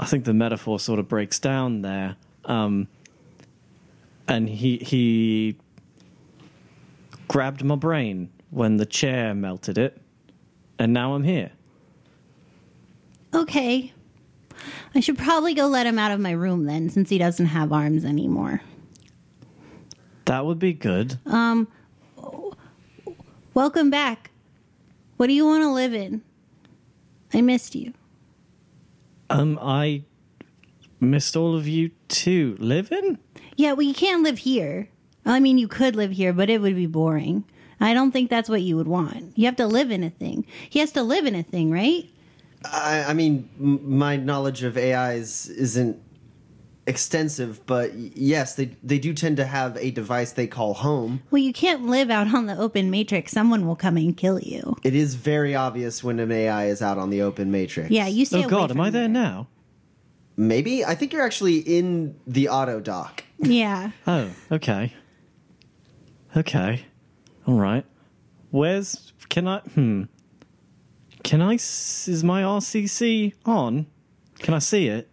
I 0.00 0.06
think 0.06 0.24
the 0.24 0.34
metaphor 0.34 0.80
sort 0.80 0.98
of 0.98 1.08
breaks 1.08 1.38
down 1.38 1.82
there. 1.82 2.16
Um, 2.44 2.88
and 4.28 4.48
he 4.48 4.78
he 4.78 5.56
grabbed 7.28 7.64
my 7.64 7.76
brain 7.76 8.30
when 8.50 8.76
the 8.76 8.86
chair 8.86 9.34
melted 9.34 9.78
it, 9.78 10.00
and 10.78 10.92
now 10.92 11.14
I'm 11.14 11.24
here. 11.24 11.52
Okay. 13.32 13.92
I 14.94 15.00
should 15.00 15.18
probably 15.18 15.54
go 15.54 15.66
let 15.66 15.86
him 15.86 15.98
out 15.98 16.12
of 16.12 16.20
my 16.20 16.32
room 16.32 16.64
then, 16.64 16.88
since 16.90 17.10
he 17.10 17.18
doesn't 17.18 17.46
have 17.46 17.72
arms 17.72 18.04
anymore. 18.04 18.62
That 20.26 20.46
would 20.46 20.58
be 20.58 20.72
good. 20.72 21.18
Um, 21.26 21.68
welcome 23.52 23.90
back. 23.90 24.30
What 25.16 25.26
do 25.26 25.32
you 25.32 25.44
want 25.44 25.62
to 25.62 25.70
live 25.70 25.94
in? 25.94 26.22
I 27.32 27.40
missed 27.40 27.74
you. 27.74 27.92
Um, 29.30 29.58
I 29.60 30.04
missed 31.00 31.36
all 31.36 31.56
of 31.56 31.66
you 31.66 31.90
too. 32.08 32.56
Living? 32.58 33.18
Yeah, 33.56 33.72
well, 33.72 33.86
you 33.86 33.94
can't 33.94 34.22
live 34.22 34.38
here. 34.38 34.88
I 35.26 35.40
mean, 35.40 35.58
you 35.58 35.68
could 35.68 35.96
live 35.96 36.12
here, 36.12 36.32
but 36.32 36.50
it 36.50 36.60
would 36.60 36.76
be 36.76 36.86
boring. 36.86 37.44
I 37.80 37.92
don't 37.92 38.12
think 38.12 38.30
that's 38.30 38.48
what 38.48 38.62
you 38.62 38.76
would 38.76 38.88
want. 38.88 39.36
You 39.36 39.46
have 39.46 39.56
to 39.56 39.66
live 39.66 39.90
in 39.90 40.04
a 40.04 40.10
thing. 40.10 40.46
He 40.70 40.78
has 40.78 40.92
to 40.92 41.02
live 41.02 41.26
in 41.26 41.34
a 41.34 41.42
thing, 41.42 41.70
right? 41.70 42.08
I, 42.64 43.04
I 43.08 43.12
mean, 43.14 43.48
m- 43.60 43.96
my 43.98 44.16
knowledge 44.16 44.62
of 44.62 44.76
AIs 44.76 45.48
isn't 45.48 46.00
extensive, 46.86 47.64
but 47.66 47.92
y- 47.92 48.10
yes, 48.14 48.54
they 48.56 48.76
they 48.82 48.98
do 48.98 49.12
tend 49.14 49.36
to 49.38 49.44
have 49.44 49.76
a 49.78 49.90
device 49.90 50.32
they 50.32 50.46
call 50.46 50.74
home. 50.74 51.22
Well, 51.30 51.42
you 51.42 51.52
can't 51.52 51.86
live 51.86 52.10
out 52.10 52.32
on 52.34 52.46
the 52.46 52.58
open 52.58 52.90
matrix. 52.90 53.32
Someone 53.32 53.66
will 53.66 53.76
come 53.76 53.96
and 53.96 54.16
kill 54.16 54.38
you. 54.38 54.76
It 54.82 54.94
is 54.94 55.14
very 55.14 55.54
obvious 55.54 56.02
when 56.04 56.18
an 56.20 56.30
AI 56.32 56.66
is 56.66 56.82
out 56.82 56.98
on 56.98 57.10
the 57.10 57.22
open 57.22 57.50
matrix. 57.50 57.90
Yeah, 57.90 58.06
you 58.06 58.24
stay 58.24 58.44
Oh 58.44 58.48
God, 58.48 58.70
am 58.70 58.80
I 58.80 58.90
there 58.90 59.08
now? 59.08 59.48
Maybe 60.36 60.84
I 60.84 60.94
think 60.94 61.12
you're 61.12 61.22
actually 61.24 61.58
in 61.58 62.16
the 62.26 62.48
auto 62.48 62.80
dock. 62.80 63.24
Yeah. 63.38 63.90
Oh, 64.06 64.30
okay. 64.52 64.92
Okay. 66.36 66.84
All 67.46 67.58
right. 67.58 67.84
Where's 68.50 69.12
can 69.28 69.46
I 69.48 69.60
hmm. 69.60 70.02
Can 71.24 71.42
I? 71.42 71.54
is 71.54 72.22
my 72.22 72.42
RCC 72.42 73.32
on? 73.44 73.86
Can 74.38 74.54
I 74.54 74.58
see 74.60 74.86
it? 74.88 75.08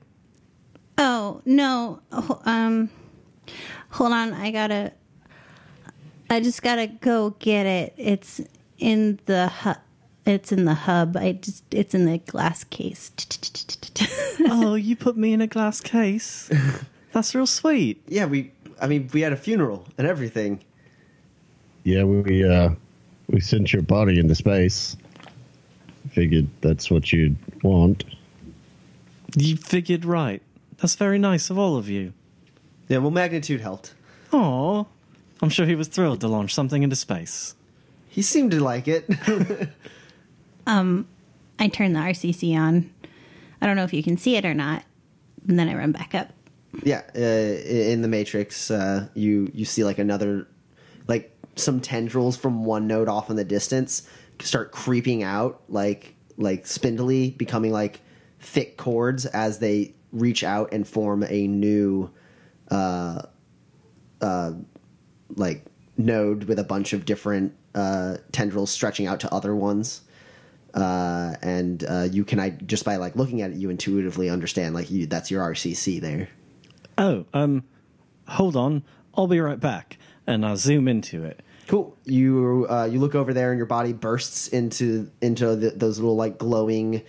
Oh 0.98 1.42
no. 1.46 2.02
Ho- 2.12 2.42
Um, 2.46 2.90
hold 3.90 4.12
on. 4.14 4.34
I 4.34 4.52
gotta. 4.52 4.92
I 6.30 6.40
just 6.42 6.62
gotta 6.62 6.88
go 6.88 7.32
get 7.40 7.66
it. 7.66 7.94
It's 7.98 8.40
in 8.78 9.20
the 9.26 9.48
hub. 9.48 9.78
It's 10.26 10.52
in 10.52 10.66
the 10.66 10.74
hub. 10.76 11.18
I 11.18 11.32
just. 11.34 11.64
It's 11.72 11.94
in 11.96 12.06
the 12.06 12.18
glass 12.20 12.64
case. 12.66 13.12
oh, 14.48 14.76
you 14.76 14.96
put 14.96 15.18
me 15.18 15.34
in 15.34 15.42
a 15.42 15.48
glass 15.48 15.80
case. 15.82 16.50
That's 17.14 17.34
real 17.34 17.48
sweet. 17.48 18.02
Yeah, 18.08 18.26
we. 18.26 18.52
I 18.82 18.88
mean, 18.88 19.10
we 19.14 19.22
had 19.22 19.32
a 19.34 19.38
funeral 19.38 19.88
and 19.98 20.06
everything. 20.08 20.60
Yeah, 21.84 22.04
we 22.04 22.44
uh, 22.48 22.72
we 23.28 23.40
sent 23.40 23.72
your 23.74 23.82
body 23.82 24.20
into 24.20 24.36
space. 24.36 24.96
Figured 26.12 26.48
that's 26.62 26.92
what 26.92 27.12
you'd 27.14 27.38
want. 27.64 28.04
You 29.36 29.56
figured 29.58 30.04
right. 30.06 30.42
That's 30.78 30.96
very 30.96 31.20
nice 31.20 31.50
of 31.50 31.58
all 31.58 31.78
of 31.78 31.90
you. 31.90 32.14
Yeah, 32.90 32.98
well, 32.98 33.12
magnitude 33.12 33.62
helped. 33.62 33.94
Oh, 34.34 34.88
I'm 35.42 35.50
sure 35.50 35.66
he 35.66 35.76
was 35.76 35.88
thrilled 35.88 36.22
to 36.22 36.28
launch 36.28 36.54
something 36.54 36.84
into 36.84 36.96
space. 36.96 37.56
He 38.10 38.22
seemed 38.22 38.52
to 38.52 38.60
like 38.62 38.88
it. 38.88 39.10
Um, 40.68 41.08
I 41.60 41.68
turn 41.68 41.94
the 41.94 42.00
RCC 42.00 42.56
on. 42.56 42.92
I 43.62 43.66
don't 43.66 43.76
know 43.76 43.84
if 43.84 43.94
you 43.94 44.04
can 44.04 44.18
see 44.18 44.36
it 44.36 44.46
or 44.46 44.54
not. 44.54 44.84
And 45.48 45.58
then 45.58 45.68
I 45.68 45.76
run 45.76 45.92
back 45.92 46.14
up. 46.14 46.30
yeah, 46.84 47.02
uh, 47.16 47.20
in 47.20 48.02
the 48.04 48.08
Matrix, 48.08 48.70
uh, 48.70 49.08
you 49.16 49.52
you 49.54 49.66
see 49.66 49.84
like 49.84 49.98
another, 49.98 50.48
like 51.08 51.36
some 51.56 51.82
tendrils 51.82 52.38
from 52.38 52.64
one 52.64 52.86
node 52.88 53.10
off 53.10 53.30
in 53.30 53.36
the 53.36 53.44
distance 53.44 54.08
start 54.44 54.72
creeping 54.72 55.24
out, 55.24 55.62
like 55.70 56.16
like 56.38 56.66
spindly, 56.66 57.32
becoming 57.32 57.72
like 57.72 58.02
thick 58.40 58.78
cords 58.78 59.26
as 59.28 59.60
they 59.60 59.94
reach 60.12 60.44
out 60.44 60.74
and 60.74 60.88
form 60.88 61.24
a 61.28 61.48
new, 61.48 62.10
uh, 62.70 63.22
uh, 64.22 64.52
like 65.36 65.66
node 65.98 66.46
with 66.46 66.60
a 66.60 66.64
bunch 66.64 66.94
of 66.94 67.06
different 67.06 67.56
uh, 67.76 68.18
tendrils 68.32 68.72
stretching 68.72 69.08
out 69.08 69.20
to 69.22 69.34
other 69.34 69.56
ones. 69.56 70.02
Uh, 70.74 71.36
and 71.42 71.84
uh, 71.84 72.08
you 72.10 72.24
can 72.24 72.40
I 72.40 72.52
just 72.52 72.86
by 72.86 72.96
like 72.96 73.16
looking 73.16 73.42
at 73.42 73.52
it, 73.52 73.58
you 73.58 73.70
intuitively 73.70 74.30
understand 74.30 74.74
like 74.74 74.90
you 74.90 75.06
that's 75.06 75.30
your 75.30 75.44
RCC 75.44 76.00
there. 76.00 76.30
Oh, 76.98 77.26
um, 77.34 77.64
hold 78.28 78.56
on. 78.56 78.84
I'll 79.16 79.28
be 79.28 79.40
right 79.40 79.60
back. 79.60 79.98
And 80.28 80.46
I'll 80.46 80.58
zoom 80.58 80.88
into 80.88 81.26
it. 81.26 81.42
Cool. 81.72 81.98
You 82.04 82.68
uh, 82.70 82.84
you 82.92 83.00
look 83.00 83.16
over 83.16 83.34
there, 83.34 83.52
and 83.52 83.58
your 83.58 83.66
body 83.66 83.94
bursts 83.94 84.50
into 84.50 85.10
into 85.22 85.56
the, 85.56 85.70
those 85.70 86.00
little 86.00 86.18
like 86.18 86.38
glowing 86.38 87.02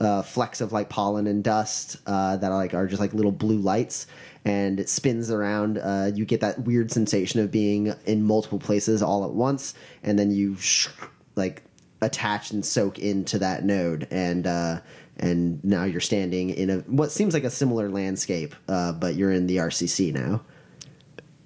uh, 0.00 0.22
flecks 0.22 0.62
of 0.62 0.72
like 0.72 0.88
pollen 0.88 1.26
and 1.26 1.44
dust 1.44 1.98
uh, 2.06 2.38
that 2.38 2.50
are 2.50 2.56
like 2.56 2.72
are 2.72 2.86
just 2.86 2.98
like 2.98 3.12
little 3.12 3.30
blue 3.30 3.58
lights, 3.58 4.06
and 4.46 4.80
it 4.80 4.88
spins 4.88 5.30
around. 5.30 5.76
Uh, 5.76 6.10
you 6.14 6.24
get 6.24 6.40
that 6.40 6.60
weird 6.60 6.90
sensation 6.90 7.40
of 7.40 7.50
being 7.50 7.92
in 8.06 8.22
multiple 8.22 8.58
places 8.58 9.02
all 9.02 9.22
at 9.22 9.32
once, 9.32 9.74
and 10.02 10.18
then 10.18 10.30
you 10.30 10.56
sh- 10.56 10.88
like 11.34 11.62
attach 12.00 12.52
and 12.52 12.64
soak 12.64 12.98
into 12.98 13.38
that 13.38 13.66
node, 13.66 14.08
and 14.10 14.46
uh, 14.46 14.80
and 15.18 15.62
now 15.62 15.84
you're 15.84 16.00
standing 16.00 16.48
in 16.48 16.70
a 16.70 16.76
what 16.86 17.12
seems 17.12 17.34
like 17.34 17.44
a 17.44 17.50
similar 17.50 17.90
landscape, 17.90 18.54
uh, 18.66 18.92
but 18.92 19.14
you're 19.14 19.30
in 19.32 19.46
the 19.46 19.58
RCC 19.58 20.14
now. 20.14 20.40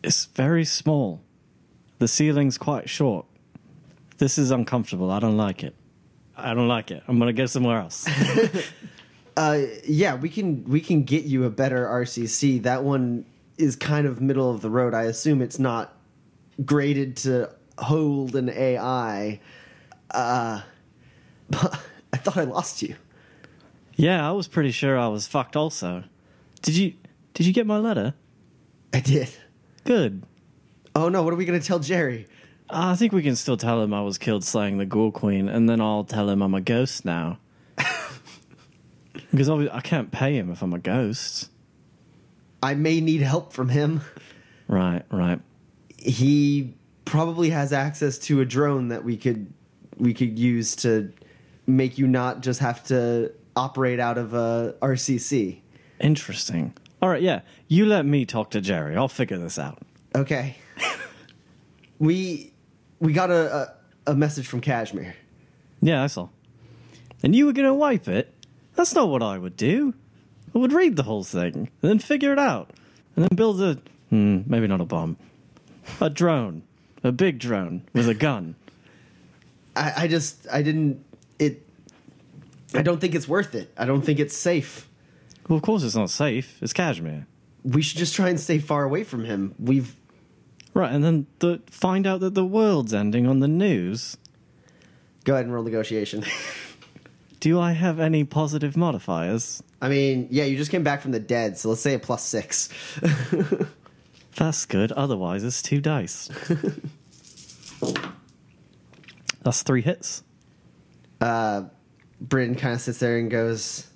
It's 0.05 0.27
very 0.27 0.65
small. 0.65 1.21
The 2.01 2.09
ceiling's 2.09 2.59
quite 2.59 2.89
short. 2.91 3.27
This 4.19 4.39
is 4.39 4.51
uncomfortable. 4.51 5.11
I 5.11 5.21
don't 5.21 5.37
like 5.37 5.63
it. 5.63 5.75
I 6.37 6.55
don't 6.55 6.67
like 6.67 6.91
it. 6.91 7.03
I'm 7.07 7.19
gonna 7.19 7.33
go 7.33 7.47
somewhere 7.47 7.79
else. 7.79 8.09
Uh, 9.37 9.63
yeah, 9.87 10.17
we 10.17 10.29
can 10.29 10.65
we 10.65 10.81
can 10.81 11.05
get 11.05 11.25
you 11.25 11.45
a 11.45 11.51
better 11.51 11.87
RCC. 11.87 12.63
That 12.65 12.83
one 12.85 13.25
is 13.57 13.75
kind 13.75 14.07
of 14.07 14.21
middle 14.21 14.51
of 14.51 14.61
the 14.61 14.69
road. 14.69 14.93
I 14.93 15.05
assume 15.05 15.41
it's 15.41 15.59
not 15.59 15.95
graded 16.63 17.17
to 17.19 17.49
hold 17.79 18.37
an 18.37 18.51
AI. 18.51 19.41
Uh, 20.11 20.61
but 21.51 21.81
I 22.13 22.17
thought 22.19 22.37
I 22.37 22.45
lost 22.45 22.83
you. 22.83 22.97
yeah, 23.95 24.29
I 24.29 24.33
was 24.33 24.47
pretty 24.49 24.73
sure 24.73 24.99
I 24.99 25.07
was 25.09 25.27
fucked. 25.27 25.57
Also, 25.57 26.05
did 26.61 26.75
you 26.77 26.93
did 27.33 27.47
you 27.47 27.53
get 27.55 27.67
my 27.67 27.79
letter? 27.79 28.13
I 28.93 29.01
did. 29.01 29.31
Good. 29.85 30.23
Oh 30.95 31.09
no! 31.09 31.23
What 31.23 31.33
are 31.33 31.37
we 31.37 31.45
gonna 31.45 31.61
tell 31.61 31.79
Jerry? 31.79 32.27
Uh, 32.69 32.93
I 32.93 32.97
think 32.97 33.13
we 33.13 33.23
can 33.23 33.37
still 33.37 33.57
tell 33.57 33.83
him 33.83 33.93
I 33.93 34.03
was 34.03 34.19
killed 34.19 34.45
slaying 34.45 34.79
the 34.79 34.87
Ghoul 34.87 35.11
Queen, 35.11 35.49
and 35.49 35.69
then 35.69 35.81
I'll 35.81 36.05
tell 36.05 36.29
him 36.29 36.43
I'm 36.43 36.55
a 36.55 36.61
ghost 36.61 37.05
now. 37.05 37.39
because 39.31 39.49
I 39.49 39.81
can't 39.81 40.11
pay 40.11 40.37
him 40.37 40.51
if 40.51 40.63
I'm 40.63 40.73
a 40.73 40.79
ghost. 40.79 41.51
I 42.63 42.75
may 42.75 43.01
need 43.01 43.23
help 43.23 43.53
from 43.53 43.69
him. 43.69 44.03
Right, 44.69 45.03
right. 45.11 45.41
He 45.97 46.75
probably 47.05 47.51
has 47.51 47.73
access 47.73 48.19
to 48.19 48.41
a 48.41 48.45
drone 48.45 48.89
that 48.89 49.05
we 49.05 49.17
could 49.17 49.53
we 49.97 50.15
could 50.15 50.39
use 50.39 50.77
to 50.77 51.13
make 51.67 51.99
you 51.99 52.07
not 52.07 52.41
just 52.41 52.61
have 52.61 52.85
to 52.85 53.33
operate 53.57 54.01
out 54.01 54.17
of 54.17 54.35
a 54.35 54.75
RCC. 54.81 55.61
Interesting. 56.01 56.75
All 57.03 57.09
right, 57.09 57.23
yeah. 57.23 57.41
You 57.69 57.87
let 57.87 58.07
me 58.07 58.25
talk 58.25 58.51
to 58.51 58.61
Jerry. 58.61 58.97
I'll 58.97 59.09
figure 59.09 59.39
this 59.39 59.59
out. 59.59 59.79
Okay. 60.15 60.57
we 61.99 62.53
we 62.99 63.13
got 63.13 63.31
a, 63.31 63.75
a 64.07 64.13
a 64.13 64.15
message 64.15 64.47
from 64.47 64.61
Kashmir. 64.61 65.15
Yeah, 65.81 66.03
I 66.03 66.07
saw. 66.07 66.29
And 67.23 67.35
you 67.35 67.47
were 67.47 67.53
to 67.53 67.75
wipe 67.75 68.09
it? 68.09 68.35
That's 68.75 68.95
not 68.95 69.09
what 69.09 69.23
I 69.23 69.39
would 69.39 69.57
do. 69.57 69.95
I 70.55 70.59
would 70.59 70.73
read 70.73 70.97
the 70.97 71.03
whole 71.03 71.25
thing, 71.25 71.55
and 71.55 71.69
then 71.91 71.99
figure 71.99 72.33
it 72.33 72.39
out, 72.39 72.71
and 73.15 73.25
then 73.25 73.37
build 73.37 73.61
a. 73.61 73.79
Hmm, 74.09 74.41
maybe 74.47 74.67
not 74.67 74.81
a 74.81 74.85
bomb. 74.85 75.17
A 76.01 76.11
drone. 76.11 76.63
A 77.05 77.13
big 77.13 77.39
drone 77.39 77.83
with 77.95 78.09
a 78.09 78.15
gun. 78.15 78.57
I, 79.77 79.93
I 79.97 80.09
just 80.09 80.47
I 80.53 80.63
didn't 80.63 81.05
it. 81.39 81.67
I 82.75 82.83
don't 82.83 83.01
think 83.01 83.15
it's 83.15 83.29
worth 83.29 83.55
it. 83.55 83.73
I 83.77 83.85
don't 83.85 84.03
think 84.03 84.19
it's 84.19 84.37
safe. 84.37 84.89
Well, 85.49 85.57
of 85.57 85.63
course 85.63 85.83
it's 85.83 85.95
not 85.97 86.11
safe. 86.11 86.63
It's 86.63 86.73
Kashmir. 86.73 87.27
We 87.65 87.83
should 87.83 87.99
just 87.99 88.15
try 88.15 88.29
and 88.29 88.39
stay 88.39 88.59
far 88.59 88.85
away 88.85 89.05
from 89.05 89.25
him. 89.25 89.55
We've 89.59 89.95
Right, 90.73 90.93
and 90.93 91.03
then 91.03 91.27
the, 91.41 91.61
find 91.67 92.07
out 92.07 92.21
that 92.21 92.35
the 92.35 92.45
world's 92.45 92.95
ending 92.95 93.27
on 93.27 93.41
the 93.41 93.49
news. 93.49 94.17
Go 95.25 95.35
ahead 95.35 95.47
and 95.47 95.55
roll 95.55 95.65
negotiation. 95.65 96.25
Do 97.41 97.59
I 97.59 97.73
have 97.73 97.99
any 97.99 98.25
positive 98.25 98.77
modifiers? 98.77 99.63
I 99.81 99.89
mean, 99.89 100.29
yeah, 100.31 100.45
you 100.45 100.59
just 100.59 100.71
came 100.71 100.83
back 100.83 101.01
from 101.01 101.13
the 101.13 101.21
dead, 101.21 101.57
so 101.59 101.71
let's 101.71 101.81
say 101.81 101.95
a 101.95 101.99
plus 101.99 102.23
six. 102.23 102.69
That's 104.37 104.67
good. 104.67 104.93
Otherwise, 104.93 105.43
it's 105.43 105.63
two 105.63 105.81
dice. 105.81 106.29
That's 109.43 109.63
three 109.63 109.81
hits. 109.81 110.23
Uh, 111.21 111.65
Bryn 112.21 112.55
kind 112.55 112.75
of 112.75 112.81
sits 112.83 112.99
there 112.99 113.19
and 113.19 113.31
goes, 113.31 113.87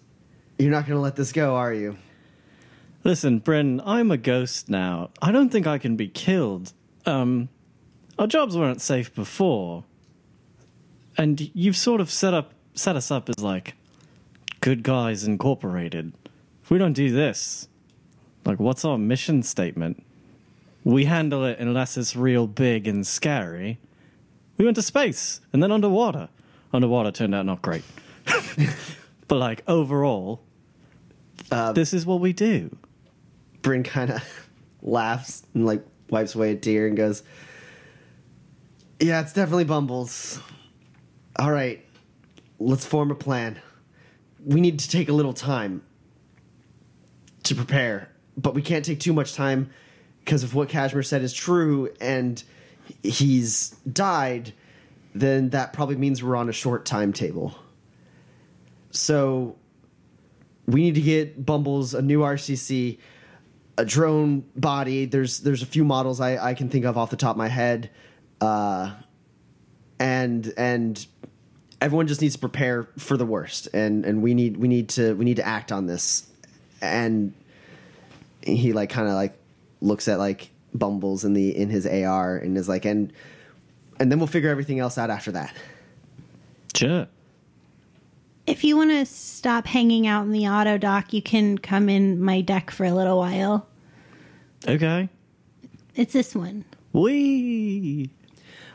"You're 0.59 0.71
not 0.71 0.87
going 0.87 0.97
to 0.97 1.03
let 1.03 1.17
this 1.17 1.33
go, 1.33 1.55
are 1.55 1.73
you?" 1.73 1.99
Listen, 3.05 3.39
Bryn, 3.39 3.83
I'm 3.85 4.11
a 4.11 4.17
ghost 4.17 4.71
now. 4.71 5.11
I 5.21 5.31
don't 5.31 5.51
think 5.51 5.67
I 5.67 5.77
can 5.77 5.95
be 5.95 6.09
killed. 6.09 6.73
Um, 7.05 7.51
our 8.19 8.27
jobs 8.27 8.57
weren't 8.57 8.81
safe 8.81 9.15
before, 9.15 9.85
and 11.19 11.51
you've 11.55 11.77
sort 11.77 12.01
of 12.01 12.11
set 12.11 12.33
up 12.33 12.53
set 12.73 12.97
us 12.97 13.11
up 13.11 13.29
as 13.29 13.41
like 13.41 13.75
good 14.61 14.83
guys 14.83 15.25
incorporated. 15.25 16.15
If 16.63 16.71
we 16.71 16.79
don't 16.79 16.95
do 16.95 17.13
this, 17.13 17.69
like, 18.47 18.59
what's 18.59 18.87
our 18.87 18.97
mission 18.97 19.43
statement? 19.43 20.03
We 20.83 21.05
handle 21.05 21.45
it 21.45 21.59
unless 21.59 21.99
it's 21.99 22.17
real 22.17 22.47
big 22.47 22.89
and 22.89 23.07
scary. 23.07 23.79
We 24.57 24.65
went 24.65 24.77
to 24.77 24.83
space 24.83 25.43
and 25.53 25.63
then 25.63 25.71
underwater. 25.71 26.31
Underwater 26.73 27.11
turned 27.11 27.35
out 27.35 27.45
not 27.45 27.61
great, 27.61 27.85
but 29.29 29.37
like 29.37 29.63
overall, 29.69 30.41
this 31.75 31.93
is 31.93 32.07
what 32.07 32.21
we 32.21 32.33
do. 32.33 32.75
Bryn 33.65 33.83
kind 33.83 34.11
of 34.11 34.49
laughs 34.83 35.43
and 35.55 35.67
like 35.67 35.85
wipes 36.11 36.37
away 36.37 36.53
a 36.53 36.57
tear 36.57 36.87
and 36.87 36.97
goes, 36.97 37.25
"Yeah, 39.01 39.21
it's 39.21 39.33
definitely 39.33 39.65
Bumbles. 39.65 40.39
All 41.37 41.51
right, 41.51 41.85
let's 42.61 42.87
form 42.87 43.11
a 43.11 43.17
plan. 43.17 43.61
We 44.45 44.61
need 44.61 44.79
to 44.79 44.89
take 44.89 45.09
a 45.09 45.13
little 45.13 45.33
time 45.33 45.83
to 47.43 47.57
prepare, 47.57 48.11
but 48.37 48.55
we 48.55 48.63
can't 48.63 48.85
take 48.85 49.01
too 49.01 49.13
much 49.13 49.35
time 49.35 49.71
because 50.21 50.45
if 50.45 50.55
what 50.55 50.69
Kashmir 50.69 51.03
said 51.03 51.23
is 51.23 51.33
true 51.33 51.93
and 52.01 52.43
he's 53.03 53.71
died, 53.93 54.53
then 55.15 55.51
that 55.51 55.73
probably 55.73 55.97
means 55.97 56.23
we're 56.23 56.37
on 56.37 56.49
a 56.49 56.53
short 56.53 56.85
timetable. 56.85 57.55
So 58.91 59.57
we 60.67 60.83
need 60.83 60.95
to 60.95 61.01
get 61.01 61.45
Bumbles 61.45 61.95
a 61.95 62.03
new 62.03 62.21
RCC, 62.21 62.99
a 63.77 63.85
drone 63.85 64.45
body. 64.57 65.07
There's 65.07 65.41
there's 65.41 65.63
a 65.63 65.67
few 65.67 65.85
models 65.85 66.21
I, 66.21 66.37
I 66.51 66.55
can 66.55 66.69
think 66.69 66.85
of 66.85 66.97
off 66.97 67.11
the 67.11 67.17
top 67.17 67.33
of 67.33 67.37
my 67.37 67.49
head, 67.49 67.91
uh, 68.41 68.93
and 69.99 70.53
and 70.57 71.07
everyone 71.81 72.07
just 72.07 72.21
needs 72.21 72.35
to 72.35 72.41
prepare 72.41 72.89
for 72.99 73.17
the 73.17 73.27
worst, 73.27 73.69
and 73.73 74.05
and 74.05 74.23
we 74.23 74.35
need 74.35 74.57
we 74.57 74.69
need 74.69 74.91
to 74.91 75.15
we 75.15 75.25
need 75.25 75.37
to 75.37 75.47
act 75.47 75.73
on 75.73 75.87
this, 75.87 76.29
and 76.81 77.33
he 78.43 78.73
like 78.73 78.91
kind 78.91 79.09
of 79.09 79.15
like 79.15 79.37
looks 79.81 80.09
at 80.09 80.19
like 80.19 80.51
Bumbles 80.75 81.25
in 81.25 81.35
the 81.35 81.57
in 81.57 81.71
his 81.71 81.87
AR 81.87 82.37
and 82.37 82.59
is 82.59 82.69
like 82.69 82.85
and 82.85 83.13
and 84.01 84.11
then 84.11 84.19
we'll 84.19 84.27
figure 84.27 84.51
everything 84.51 84.81
else 84.81 84.99
out 84.99 85.09
after 85.09 85.33
that. 85.33 85.55
Sure. 86.75 87.07
If 88.47 88.63
you 88.63 88.77
want 88.77 88.91
to 88.91 89.07
stop 89.07 89.67
hanging 89.67 90.07
out 90.07 90.25
in 90.27 90.33
the 90.33 90.47
auto 90.49 90.77
dock, 90.77 91.13
you 91.13 91.23
can 91.23 91.57
come 91.59 91.89
in 91.89 92.21
my 92.21 92.41
deck 92.43 92.71
for 92.71 92.85
a 92.85 92.93
little 92.93 93.19
while. 93.19 93.67
Okay. 94.69 95.09
It's 95.95 96.13
this 96.13 96.35
one. 96.35 96.65
We. 96.93 98.11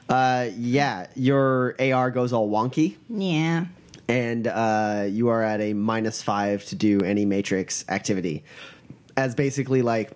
Uh, 0.07 0.49
yeah, 0.57 1.07
your 1.15 1.75
AR 1.79 2.09
goes 2.09 2.33
all 2.33 2.49
wonky. 2.49 2.97
Yeah. 3.09 3.65
and 4.07 4.47
uh, 4.47 5.05
you 5.07 5.27
are 5.27 5.43
at 5.43 5.61
a 5.61 5.73
minus 5.73 6.23
five 6.23 6.65
to 6.65 6.75
do 6.75 6.99
any 7.01 7.25
matrix 7.25 7.85
activity 7.89 8.43
as 9.17 9.35
basically 9.35 9.83
like 9.83 10.11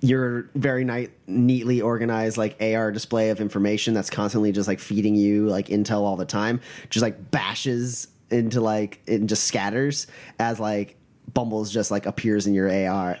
your 0.00 0.50
very 0.56 0.84
ni- 0.84 1.08
neatly 1.28 1.80
organized 1.80 2.36
like 2.36 2.60
ar 2.60 2.90
display 2.90 3.30
of 3.30 3.40
information 3.40 3.94
that's 3.94 4.10
constantly 4.10 4.50
just 4.50 4.66
like 4.66 4.80
feeding 4.80 5.14
you 5.14 5.46
like 5.48 5.68
intel 5.68 6.00
all 6.00 6.16
the 6.16 6.24
time 6.24 6.60
just 6.90 7.02
like 7.02 7.30
bashes 7.30 8.08
into 8.30 8.60
like 8.60 9.00
it 9.06 9.24
just 9.26 9.44
scatters 9.44 10.06
as 10.38 10.60
like 10.60 10.96
bumbles 11.32 11.72
just 11.72 11.90
like 11.90 12.06
appears 12.06 12.46
in 12.46 12.54
your 12.54 12.70
ar 12.88 13.18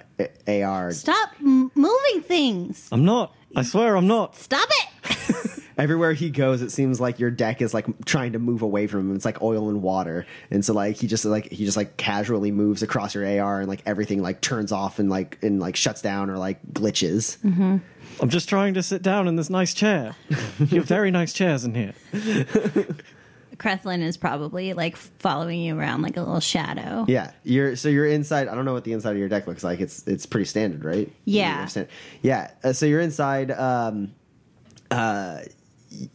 ar 0.48 0.92
Stop 0.92 1.30
m- 1.40 1.70
moving 1.74 2.22
things. 2.22 2.88
I'm 2.92 3.04
not. 3.04 3.34
I 3.56 3.62
swear 3.62 3.96
I'm 3.96 4.06
not. 4.06 4.36
Stop 4.36 4.68
it. 4.70 5.60
everywhere 5.76 6.12
he 6.12 6.30
goes 6.30 6.62
it 6.62 6.70
seems 6.70 7.00
like 7.00 7.18
your 7.18 7.30
deck 7.32 7.60
is 7.60 7.74
like 7.74 7.84
trying 8.04 8.32
to 8.32 8.38
move 8.38 8.62
away 8.62 8.86
from 8.86 9.00
him 9.00 9.16
it's 9.16 9.24
like 9.24 9.42
oil 9.42 9.68
and 9.68 9.82
water 9.82 10.24
and 10.50 10.64
so 10.64 10.72
like 10.72 10.96
he 10.96 11.08
just 11.08 11.24
like 11.24 11.50
he 11.50 11.64
just 11.64 11.76
like 11.76 11.96
casually 11.96 12.52
moves 12.52 12.82
across 12.82 13.14
your 13.14 13.26
ar 13.42 13.58
and 13.60 13.68
like 13.68 13.82
everything 13.84 14.22
like 14.22 14.40
turns 14.40 14.70
off 14.70 15.00
and 15.00 15.10
like 15.10 15.36
and 15.42 15.58
like 15.58 15.74
shuts 15.74 16.00
down 16.00 16.30
or 16.30 16.38
like 16.38 16.60
glitches 16.72 17.38
mm-hmm. 17.38 17.78
I'm 18.20 18.28
just 18.28 18.48
trying 18.48 18.74
to 18.74 18.82
sit 18.82 19.02
down 19.02 19.26
in 19.26 19.34
this 19.36 19.50
nice 19.50 19.74
chair. 19.74 20.14
you 20.58 20.78
have 20.78 20.84
very 20.84 21.10
nice 21.10 21.32
chairs 21.32 21.64
in 21.64 21.74
here. 21.74 21.94
Krethlin 23.56 24.02
is 24.02 24.16
probably 24.16 24.72
like 24.72 24.96
following 24.96 25.60
you 25.60 25.78
around 25.78 26.02
like 26.02 26.16
a 26.16 26.20
little 26.20 26.40
shadow. 26.40 27.04
yeah 27.08 27.32
you're 27.44 27.76
so 27.76 27.88
you're 27.88 28.06
inside 28.06 28.48
i 28.48 28.54
don't 28.54 28.64
know 28.64 28.72
what 28.72 28.84
the 28.84 28.92
inside 28.92 29.12
of 29.12 29.18
your 29.18 29.28
deck 29.28 29.46
looks 29.46 29.62
like 29.64 29.80
it's 29.80 30.06
it's 30.06 30.26
pretty 30.26 30.44
standard 30.44 30.84
right 30.84 31.12
Yeah. 31.24 31.66
Yeah 32.22 32.50
uh, 32.62 32.72
so 32.72 32.86
you're 32.86 33.00
inside 33.00 33.50
um 33.50 34.12
uh 34.90 35.40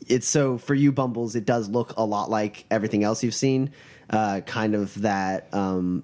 it's 0.08 0.28
so 0.28 0.58
for 0.58 0.74
you 0.76 0.92
bumbles 0.92 1.36
it 1.36 1.46
does 1.46 1.70
look 1.70 1.94
a 1.98 2.04
lot 2.06 2.30
like 2.30 2.66
everything 2.70 3.04
else 3.04 3.24
you've 3.24 3.34
seen 3.34 3.72
uh 4.10 4.42
kind 4.42 4.76
of 4.76 5.02
that 5.02 5.48
um 5.54 6.04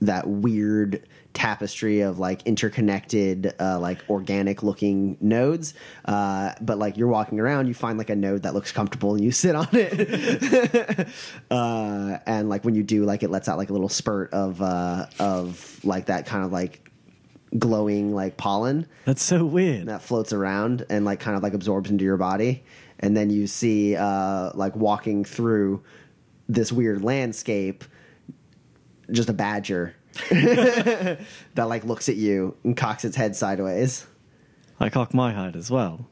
that 0.00 0.26
weird 0.26 1.06
tapestry 1.34 2.00
of 2.00 2.18
like 2.18 2.42
interconnected 2.46 3.54
uh 3.58 3.78
like 3.78 3.98
organic 4.10 4.62
looking 4.62 5.16
nodes. 5.20 5.74
Uh 6.04 6.52
but 6.60 6.78
like 6.78 6.96
you're 6.96 7.08
walking 7.08 7.40
around 7.40 7.66
you 7.68 7.74
find 7.74 7.96
like 7.98 8.10
a 8.10 8.16
node 8.16 8.42
that 8.42 8.54
looks 8.54 8.70
comfortable 8.72 9.14
and 9.14 9.24
you 9.24 9.30
sit 9.30 9.54
on 9.54 9.68
it. 9.72 11.08
Uh 11.50 12.18
and 12.26 12.48
like 12.48 12.64
when 12.64 12.74
you 12.74 12.82
do 12.82 13.04
like 13.04 13.22
it 13.22 13.30
lets 13.30 13.48
out 13.48 13.58
like 13.58 13.70
a 13.70 13.72
little 13.72 13.88
spurt 13.88 14.32
of 14.32 14.60
uh 14.62 15.06
of 15.18 15.80
like 15.84 16.06
that 16.06 16.26
kind 16.26 16.44
of 16.44 16.52
like 16.52 16.88
glowing 17.58 18.14
like 18.14 18.36
pollen. 18.36 18.86
That's 19.04 19.22
so 19.22 19.44
weird. 19.44 19.86
that 19.86 20.02
floats 20.02 20.32
around 20.32 20.86
and 20.88 21.04
like 21.04 21.20
kind 21.20 21.36
of 21.36 21.42
like 21.42 21.54
absorbs 21.54 21.90
into 21.90 22.04
your 22.04 22.16
body. 22.16 22.64
And 22.98 23.16
then 23.16 23.30
you 23.30 23.46
see 23.46 23.96
uh 23.96 24.52
like 24.54 24.76
walking 24.76 25.24
through 25.24 25.82
this 26.48 26.70
weird 26.72 27.02
landscape 27.02 27.84
just 29.10 29.28
a 29.28 29.32
badger 29.32 29.94
that 30.30 31.18
like 31.56 31.84
looks 31.84 32.08
at 32.08 32.16
you 32.16 32.54
and 32.64 32.76
cocks 32.76 33.04
its 33.04 33.16
head 33.16 33.34
sideways 33.36 34.06
I 34.80 34.88
cock 34.88 35.14
my 35.14 35.32
head 35.32 35.56
as 35.56 35.70
well. 35.70 36.06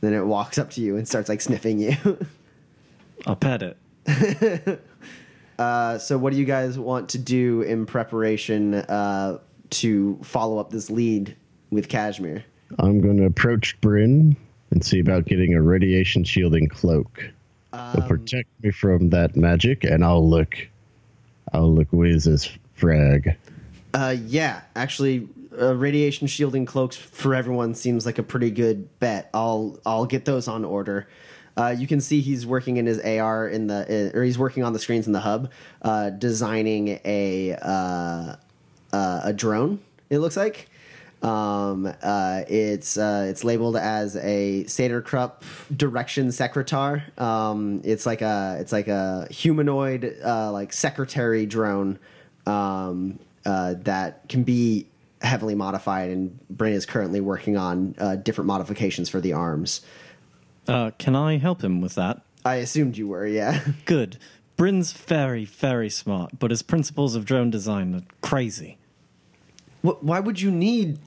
then 0.00 0.12
it 0.12 0.24
walks 0.24 0.58
up 0.58 0.70
to 0.72 0.80
you 0.80 0.96
and 0.96 1.06
starts 1.06 1.28
like 1.28 1.40
sniffing 1.40 1.78
you 1.78 1.96
I'll 3.26 3.36
pet 3.36 3.62
it. 3.62 4.80
uh 5.58 5.98
so 5.98 6.18
what 6.18 6.32
do 6.32 6.38
you 6.38 6.44
guys 6.44 6.78
want 6.78 7.08
to 7.10 7.18
do 7.18 7.62
in 7.62 7.86
preparation 7.86 8.74
uh 8.74 9.38
to 9.70 10.18
follow 10.22 10.58
up 10.58 10.70
this 10.70 10.90
lead 10.90 11.36
with 11.70 11.88
Kashmir 11.88 12.44
I'm 12.78 13.00
going 13.00 13.16
to 13.18 13.24
approach 13.24 13.80
Bryn 13.80 14.36
and 14.70 14.84
see 14.84 14.98
about 14.98 15.26
getting 15.26 15.54
a 15.54 15.62
radiation 15.62 16.24
shielding 16.24 16.68
cloak. 16.68 17.30
It'll 17.72 18.02
protect 18.08 18.48
me 18.62 18.70
from 18.70 19.10
that 19.10 19.36
magic, 19.36 19.84
and 19.84 20.04
I'll 20.04 20.28
look. 20.28 20.56
I'll 21.52 21.72
look 21.72 21.88
whiz 21.92 22.26
as 22.26 22.50
frag. 22.74 23.36
Uh, 23.92 24.16
yeah, 24.26 24.62
actually, 24.74 25.28
uh, 25.60 25.74
radiation 25.74 26.26
shielding 26.26 26.66
cloaks 26.66 26.96
for 26.96 27.34
everyone 27.34 27.74
seems 27.74 28.06
like 28.06 28.18
a 28.18 28.22
pretty 28.22 28.50
good 28.50 28.98
bet. 28.98 29.30
I'll 29.32 29.78
I'll 29.86 30.06
get 30.06 30.24
those 30.24 30.48
on 30.48 30.64
order. 30.64 31.08
Uh, 31.56 31.74
you 31.76 31.86
can 31.86 32.00
see 32.00 32.20
he's 32.20 32.44
working 32.44 32.78
in 32.78 32.86
his 32.86 32.98
AR 32.98 33.48
in 33.48 33.68
the, 33.68 34.10
or 34.12 34.24
he's 34.24 34.38
working 34.38 34.64
on 34.64 34.72
the 34.72 34.78
screens 34.78 35.06
in 35.06 35.12
the 35.12 35.20
hub, 35.20 35.52
uh, 35.82 36.10
designing 36.10 36.98
a 37.04 37.56
uh, 37.62 38.34
uh, 38.92 39.20
a 39.24 39.32
drone. 39.32 39.80
It 40.10 40.18
looks 40.18 40.36
like. 40.36 40.68
Um, 41.22 41.90
uh, 42.02 42.42
it's 42.48 42.98
uh, 42.98 43.26
it's 43.30 43.44
labeled 43.44 43.76
as 43.76 44.14
a 44.16 44.64
Saderkrupp 44.64 45.42
direction 45.74 46.28
secretar. 46.28 47.18
Um, 47.18 47.80
it's 47.82 48.04
like 48.04 48.20
a 48.20 48.58
it's 48.60 48.72
like 48.72 48.88
a 48.88 49.26
humanoid 49.30 50.18
uh, 50.22 50.52
like 50.52 50.72
secretary 50.72 51.46
drone 51.46 51.98
um, 52.46 53.18
uh, 53.44 53.74
that 53.82 54.28
can 54.28 54.42
be 54.42 54.86
heavily 55.20 55.54
modified, 55.54 56.10
and 56.10 56.38
Bryn 56.48 56.72
is 56.74 56.86
currently 56.86 57.20
working 57.20 57.56
on 57.56 57.94
uh, 57.98 58.16
different 58.16 58.46
modifications 58.46 59.08
for 59.08 59.20
the 59.20 59.32
arms. 59.32 59.80
Uh, 60.68 60.90
can 60.98 61.14
I 61.16 61.38
help 61.38 61.62
him 61.62 61.80
with 61.80 61.94
that? 61.94 62.20
I 62.44 62.56
assumed 62.56 62.96
you 62.96 63.08
were, 63.08 63.26
yeah. 63.26 63.64
Good. 63.84 64.18
Bryn's 64.56 64.92
very, 64.92 65.44
very 65.44 65.90
smart, 65.90 66.38
but 66.38 66.50
his 66.50 66.62
principles 66.62 67.14
of 67.14 67.24
drone 67.24 67.50
design 67.50 67.94
are 67.94 68.02
crazy. 68.20 68.76
Wh- 69.82 70.02
Why 70.02 70.20
would 70.20 70.40
you 70.40 70.50
need 70.50 70.98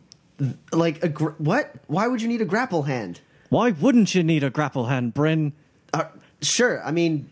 like 0.72 1.04
a 1.04 1.10
gr- 1.10 1.30
what? 1.38 1.74
Why 1.88 2.08
would 2.08 2.22
you 2.22 2.28
need 2.28 2.42
a 2.42 2.46
grapple 2.46 2.84
hand? 2.84 3.22
Why 3.50 3.72
wouldn't 3.72 4.14
you 4.14 4.24
need 4.24 4.44
a 4.44 4.50
grapple 4.50 4.88
hand, 4.88 5.14
Bryn? 5.14 5.54
Uh, 5.94 6.06
sure. 6.42 6.84
I 6.84 6.92
mean, 6.92 7.30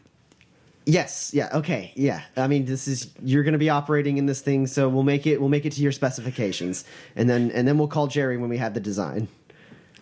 Yes. 0.85 1.31
Yeah. 1.33 1.49
Okay. 1.51 1.91
Yeah. 1.95 2.21
I 2.37 2.47
mean, 2.47 2.65
this 2.65 2.87
is 2.87 3.09
you're 3.23 3.43
going 3.43 3.53
to 3.53 3.59
be 3.59 3.69
operating 3.69 4.17
in 4.17 4.27
this 4.27 4.41
thing, 4.41 4.67
so 4.67 4.87
we'll 4.87 5.03
make 5.03 5.25
it. 5.25 5.39
We'll 5.39 5.49
make 5.49 5.65
it 5.65 5.73
to 5.73 5.81
your 5.81 5.91
specifications, 5.91 6.85
and 7.15 7.29
then 7.29 7.51
and 7.51 7.67
then 7.67 7.77
we'll 7.77 7.87
call 7.87 8.07
Jerry 8.07 8.37
when 8.37 8.49
we 8.49 8.57
have 8.57 8.73
the 8.75 8.79
design. 8.79 9.27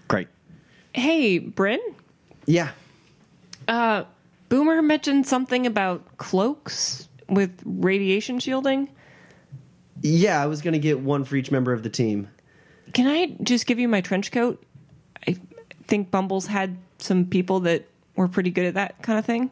Great. 0.07 0.27
Hey, 0.93 1.39
Bryn. 1.39 1.79
Yeah. 2.45 2.71
Uh, 3.67 4.03
Boomer 4.49 4.81
mentioned 4.81 5.25
something 5.25 5.65
about 5.65 6.17
cloaks 6.17 7.07
with 7.29 7.61
radiation 7.65 8.39
shielding. 8.39 8.89
Yeah. 10.01 10.43
I 10.43 10.47
was 10.47 10.61
going 10.61 10.73
to 10.73 10.79
get 10.79 10.99
one 10.99 11.23
for 11.23 11.37
each 11.37 11.49
member 11.49 11.71
of 11.71 11.83
the 11.83 11.89
team. 11.89 12.27
Can 12.93 13.07
I 13.07 13.35
just 13.41 13.65
give 13.65 13.79
you 13.79 13.87
my 13.87 14.01
trench 14.01 14.31
coat? 14.31 14.61
I 15.25 15.37
think 15.87 16.11
Bumbles 16.11 16.47
had 16.47 16.77
some 16.99 17.25
people 17.25 17.61
that 17.61 17.87
were 18.15 18.27
pretty 18.27 18.51
good 18.51 18.65
at 18.65 18.73
that 18.73 19.01
kind 19.01 19.17
of 19.17 19.25
thing. 19.25 19.51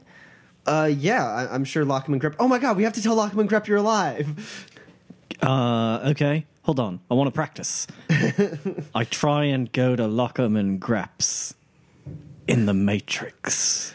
Uh, 0.66 0.90
yeah. 0.96 1.26
I, 1.26 1.54
I'm 1.54 1.64
sure 1.64 1.86
Lockham 1.86 2.14
and 2.14 2.22
Grep. 2.22 2.36
Oh 2.40 2.48
my 2.48 2.60
God, 2.60 2.78
we 2.78 2.84
have 2.84 2.94
to 2.94 3.02
tell 3.02 3.16
Lockham 3.16 3.40
and 3.40 3.50
Grep 3.50 3.68
you're 3.68 3.78
alive. 3.78 4.68
Uh, 5.42 6.10
okay. 6.12 6.46
Hold 6.64 6.80
on. 6.80 7.00
I 7.10 7.16
want 7.16 7.28
to 7.28 7.32
practice. 7.32 7.88
I 8.96 9.04
try 9.06 9.46
and 9.46 9.72
go 9.72 9.96
to 9.96 10.08
Lockham 10.08 10.56
and 10.56 10.80
Greps 10.80 11.56
in 12.48 12.66
the 12.68 12.74
Matrix. 12.74 13.94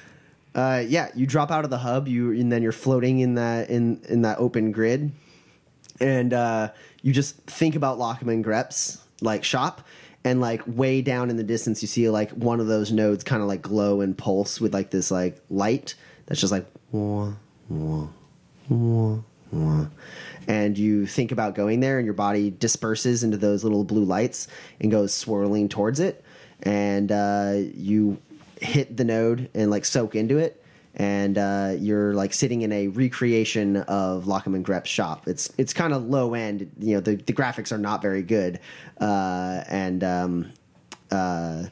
Uh, 0.55 0.83
yeah. 0.87 1.11
You 1.15 1.27
drop 1.27 1.51
out 1.51 1.65
of 1.65 1.71
the 1.71 1.79
hub. 1.79 2.09
You 2.09 2.33
and 2.33 2.51
then 2.51 2.63
you're 2.63 2.73
floating 2.73 3.21
in 3.21 3.37
that 3.37 3.71
in 3.71 4.01
in 4.09 4.23
that 4.23 4.39
open 4.39 4.73
grid, 4.73 5.13
and 6.01 6.33
uh, 6.33 6.71
you 7.03 7.13
just 7.13 7.37
think 7.43 7.77
about 7.77 7.99
Lockham 7.99 8.29
and 8.29 8.45
Grep's 8.45 8.99
like 9.21 9.45
shop. 9.45 9.87
And 10.25 10.41
like 10.41 10.63
way 10.67 11.03
down 11.03 11.31
in 11.31 11.37
the 11.37 11.45
distance, 11.45 11.83
you 11.83 11.87
see 11.87 12.11
like 12.11 12.33
one 12.33 12.59
of 12.59 12.67
those 12.67 12.91
nodes 12.91 13.23
kind 13.23 13.43
of 13.43 13.47
like 13.47 13.63
glow 13.63 14.01
and 14.01 14.19
pulse 14.19 14.61
with 14.61 14.75
like 14.75 14.91
this 14.91 15.13
like 15.13 15.41
light 15.51 15.95
that's 16.27 16.41
just 16.41 16.53
like 16.53 16.67
wah, 16.93 17.33
wah, 17.69 18.07
wah, 18.69 19.19
wah. 19.51 19.87
and 20.49 20.77
you 20.77 21.07
think 21.07 21.33
about 21.33 21.55
going 21.55 21.81
there 21.81 21.99
and 21.99 22.05
your 22.05 22.15
body 22.15 22.51
disperses 22.51 23.23
into 23.23 23.37
those 23.37 23.65
little 23.65 23.85
blue 23.85 24.05
lights 24.05 24.49
and 24.81 24.91
goes 24.91 25.15
swirling 25.15 25.69
towards 25.69 26.01
it 26.01 26.25
and 26.63 27.13
uh, 27.13 27.55
you 27.75 28.19
hit 28.61 28.97
the 28.97 29.05
node 29.05 29.51
and 29.55 29.71
like 29.71 29.85
soak 29.85 30.15
into 30.15 30.39
it 30.39 30.63
and 30.97 31.37
uh, 31.37 31.75
you're 31.79 32.15
like 32.15 32.33
sitting 32.33 32.63
in 32.63 32.73
a 32.73 32.89
recreation 32.89 33.77
of 33.77 34.27
Lockham 34.27 34.55
and 34.55 34.65
Grep's 34.65 34.89
shop. 34.89 35.29
It's 35.29 35.53
it's 35.59 35.75
kind 35.75 35.93
of 35.93 36.09
low 36.09 36.33
end. 36.33 36.71
You 36.79 36.95
know, 36.95 37.01
the, 37.01 37.17
the 37.17 37.35
graphics 37.35 37.71
are 37.71 37.79
not 37.79 38.01
very 38.01 38.23
good, 38.23 38.61
uh, 38.99 39.63
and 39.69 40.03
um, 40.03 40.53
uh, 41.11 41.65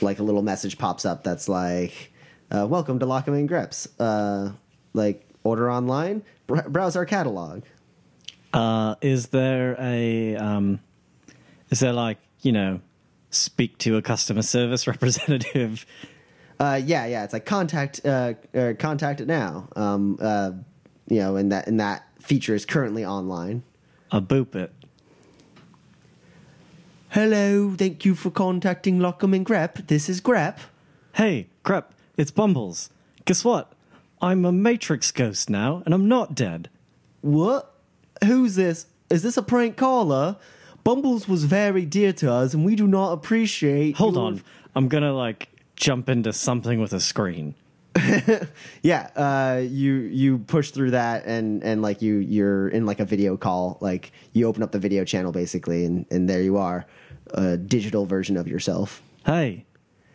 like 0.00 0.20
a 0.20 0.22
little 0.22 0.42
message 0.42 0.78
pops 0.78 1.04
up 1.04 1.24
that's 1.24 1.48
like, 1.48 2.09
uh, 2.50 2.66
"Welcome 2.66 2.98
to 2.98 3.06
Lockham 3.06 3.34
and 3.34 3.48
Grep's. 3.48 3.88
Uh, 3.98 4.52
like 4.92 5.26
order 5.44 5.70
online, 5.70 6.22
br- 6.46 6.68
browse 6.68 6.96
our 6.96 7.06
catalog." 7.06 7.62
Uh, 8.52 8.96
is 9.00 9.28
there 9.28 9.76
a 9.78 10.36
um, 10.36 10.80
is 11.70 11.80
there 11.80 11.92
like 11.92 12.18
you 12.42 12.52
know 12.52 12.80
speak 13.30 13.78
to 13.78 13.96
a 13.96 14.02
customer 14.02 14.42
service 14.42 14.86
representative? 14.86 15.86
Uh, 16.58 16.80
yeah, 16.84 17.06
yeah. 17.06 17.24
It's 17.24 17.32
like 17.32 17.46
contact, 17.46 18.04
uh, 18.04 18.34
uh, 18.54 18.74
contact 18.78 19.22
it 19.22 19.26
now. 19.26 19.66
Um, 19.76 20.18
uh, 20.20 20.50
you 21.08 21.18
know, 21.20 21.36
and 21.36 21.50
that 21.52 21.66
and 21.66 21.80
that 21.80 22.06
feature 22.20 22.54
is 22.54 22.66
currently 22.66 23.04
online. 23.04 23.62
A 24.10 24.20
boop 24.20 24.54
it. 24.54 24.72
Hello, 27.10 27.74
thank 27.76 28.04
you 28.04 28.14
for 28.14 28.30
contacting 28.30 29.00
Lockham 29.00 29.34
and 29.34 29.44
Grep. 29.44 29.88
This 29.88 30.08
is 30.08 30.20
Grep. 30.20 30.58
Hey, 31.14 31.48
Grep, 31.64 31.86
it's 32.20 32.30
Bumbles. 32.30 32.90
Guess 33.24 33.44
what? 33.44 33.72
I'm 34.20 34.44
a 34.44 34.52
Matrix 34.52 35.10
ghost 35.10 35.48
now, 35.48 35.82
and 35.86 35.94
I'm 35.94 36.06
not 36.06 36.34
dead. 36.34 36.68
What? 37.22 37.74
Who's 38.24 38.54
this? 38.56 38.86
Is 39.08 39.22
this 39.22 39.38
a 39.38 39.42
prank 39.42 39.76
caller? 39.78 40.36
Bumbles 40.84 41.26
was 41.26 41.44
very 41.44 41.86
dear 41.86 42.12
to 42.14 42.30
us, 42.30 42.52
and 42.52 42.64
we 42.64 42.76
do 42.76 42.86
not 42.86 43.12
appreciate. 43.12 43.96
Hold 43.96 44.16
your- 44.16 44.24
on. 44.24 44.42
I'm 44.74 44.88
gonna 44.88 45.14
like 45.14 45.48
jump 45.76 46.08
into 46.10 46.32
something 46.32 46.78
with 46.80 46.92
a 46.92 47.00
screen. 47.00 47.54
Yeah, 48.82 49.08
uh, 49.16 49.60
you 49.60 49.92
you 49.94 50.38
push 50.38 50.70
through 50.70 50.92
that, 50.92 51.24
and 51.26 51.62
and 51.64 51.82
like 51.82 52.02
you 52.02 52.16
you're 52.16 52.68
in 52.68 52.86
like 52.86 53.00
a 53.00 53.04
video 53.04 53.36
call. 53.36 53.78
Like 53.80 54.12
you 54.32 54.46
open 54.46 54.62
up 54.62 54.72
the 54.72 54.78
video 54.78 55.04
channel 55.04 55.32
basically, 55.32 55.84
and 55.84 56.06
and 56.10 56.28
there 56.28 56.42
you 56.42 56.56
are, 56.56 56.86
a 57.32 57.56
digital 57.56 58.06
version 58.06 58.36
of 58.36 58.46
yourself. 58.48 59.02
Hey, 59.26 59.64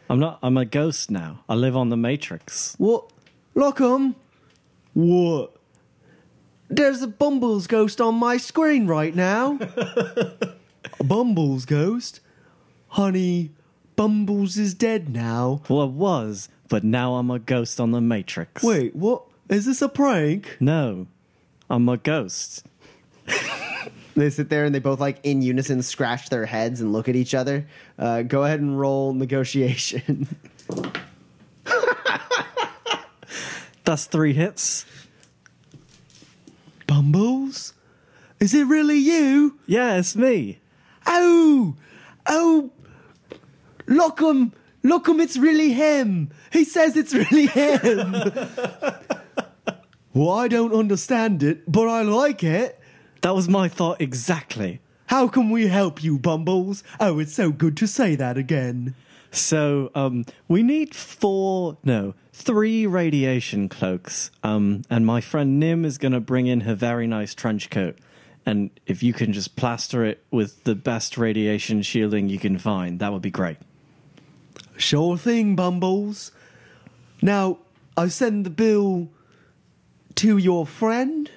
I'm 0.09 0.19
not. 0.19 0.39
I'm 0.43 0.57
a 0.57 0.65
ghost 0.65 1.09
now. 1.09 1.43
I 1.49 1.55
live 1.55 1.75
on 1.75 1.89
the 1.89 1.97
Matrix. 1.97 2.75
What? 2.77 3.11
Lockham? 3.55 3.89
Um, 3.89 4.15
what? 4.93 5.55
There's 6.69 7.01
a 7.01 7.07
Bumbles 7.07 7.67
ghost 7.67 8.01
on 8.01 8.15
my 8.15 8.37
screen 8.37 8.87
right 8.87 9.15
now. 9.15 9.59
Bumbles 11.03 11.65
ghost? 11.65 12.19
Honey, 12.89 13.51
Bumbles 13.95 14.57
is 14.57 14.73
dead 14.73 15.09
now. 15.09 15.61
Well, 15.69 15.81
I 15.81 15.85
was, 15.85 16.49
but 16.69 16.83
now 16.83 17.15
I'm 17.15 17.29
a 17.29 17.39
ghost 17.39 17.79
on 17.79 17.91
the 17.91 18.01
Matrix. 18.01 18.63
Wait, 18.63 18.95
what? 18.95 19.23
Is 19.49 19.65
this 19.65 19.81
a 19.81 19.89
prank? 19.89 20.57
No, 20.59 21.07
I'm 21.69 21.87
a 21.89 21.97
ghost. 21.97 22.65
They 24.15 24.29
sit 24.29 24.49
there 24.49 24.63
and 24.63 24.73
they 24.73 24.79
both, 24.79 24.99
like, 24.99 25.19
in 25.23 25.41
unison 25.41 25.81
scratch 25.81 26.29
their 26.29 26.45
heads 26.45 26.79
and 26.79 26.93
look 26.93 27.09
at 27.09 27.17
each 27.17 27.35
other. 27.35 27.67
Uh, 27.99 28.21
go 28.21 28.43
ahead 28.43 28.61
and 28.61 28.79
roll 28.79 29.13
negotiation. 29.13 30.27
That's 33.83 34.05
three 34.05 34.33
hits. 34.33 34.85
Bumbles? 36.87 37.73
Is 38.39 38.53
it 38.53 38.67
really 38.67 38.97
you? 38.97 39.59
Yeah, 39.67 39.97
it's 39.97 40.15
me. 40.15 40.59
Oh, 41.05 41.75
oh, 42.25 42.71
Lockham, 43.87 44.53
Lockham, 44.83 45.19
it's 45.19 45.37
really 45.37 45.73
him. 45.73 46.31
He 46.51 46.63
says 46.63 46.97
it's 46.97 47.13
really 47.13 47.45
him. 47.47 48.11
well, 50.13 50.31
I 50.31 50.47
don't 50.47 50.73
understand 50.73 51.43
it, 51.43 51.69
but 51.71 51.87
I 51.87 52.01
like 52.01 52.43
it. 52.43 52.79
That 53.21 53.35
was 53.35 53.49
my 53.49 53.67
thought 53.67 54.01
exactly. 54.01 54.79
How 55.07 55.27
can 55.27 55.49
we 55.49 55.67
help 55.67 56.03
you, 56.03 56.17
Bumbles? 56.17 56.83
Oh, 56.99 57.19
it's 57.19 57.33
so 57.33 57.51
good 57.51 57.77
to 57.77 57.87
say 57.87 58.15
that 58.15 58.37
again. 58.37 58.95
So, 59.31 59.91
um, 59.93 60.25
we 60.47 60.63
need 60.63 60.95
four, 60.95 61.77
no, 61.83 62.15
three 62.31 62.87
radiation 62.87 63.67
cloaks. 63.67 64.31
Um, 64.43 64.83
and 64.89 65.05
my 65.05 65.21
friend 65.21 65.59
Nim 65.59 65.85
is 65.85 65.97
going 65.97 66.13
to 66.13 66.19
bring 66.19 66.47
in 66.47 66.61
her 66.61 66.75
very 66.75 67.05
nice 67.05 67.35
trench 67.35 67.69
coat. 67.69 67.97
And 68.45 68.69
if 68.85 69.01
you 69.01 69.11
can 69.11 69.33
just 69.33 69.55
plaster 69.55 70.05
it 70.05 70.23
with 70.31 70.63
the 70.63 70.75
best 70.75 71.17
radiation 71.17 71.81
shielding 71.81 72.29
you 72.29 72.39
can 72.39 72.57
find, 72.57 72.99
that 72.99 73.11
would 73.11 73.21
be 73.21 73.31
great. 73.31 73.57
Sure 74.77 75.17
thing, 75.17 75.55
Bumbles. 75.55 76.31
Now, 77.21 77.57
I 77.97 78.07
send 78.07 78.45
the 78.45 78.49
bill 78.49 79.09
to 80.15 80.37
your 80.37 80.65
friend. 80.65 81.29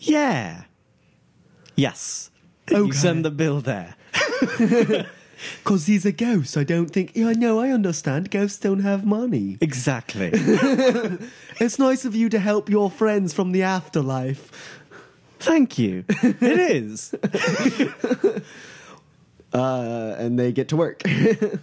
Yeah. 0.00 0.64
Yes. 1.76 2.30
You 2.70 2.84
Okay. 2.86 2.92
send 2.92 3.24
the 3.24 3.30
bill 3.30 3.60
there. 3.60 3.94
Because 5.62 5.86
he's 5.86 6.04
a 6.06 6.12
ghost. 6.12 6.56
I 6.56 6.64
don't 6.64 6.88
think. 6.90 7.12
Yeah, 7.14 7.32
no, 7.32 7.60
I 7.60 7.70
understand. 7.70 8.30
Ghosts 8.30 8.58
don't 8.58 8.80
have 8.80 9.04
money. 9.06 9.58
Exactly. 9.60 10.30
It's 11.58 11.78
nice 11.78 12.04
of 12.04 12.14
you 12.14 12.28
to 12.28 12.38
help 12.38 12.68
your 12.68 12.90
friends 12.90 13.32
from 13.32 13.52
the 13.52 13.62
afterlife. 13.62 14.50
Thank 15.38 15.78
you. 15.78 16.04
It 16.08 16.42
is. 16.42 17.14
Uh, 19.52 20.14
and 20.18 20.38
they 20.38 20.52
get 20.52 20.68
to 20.68 20.76
work. 20.76 21.02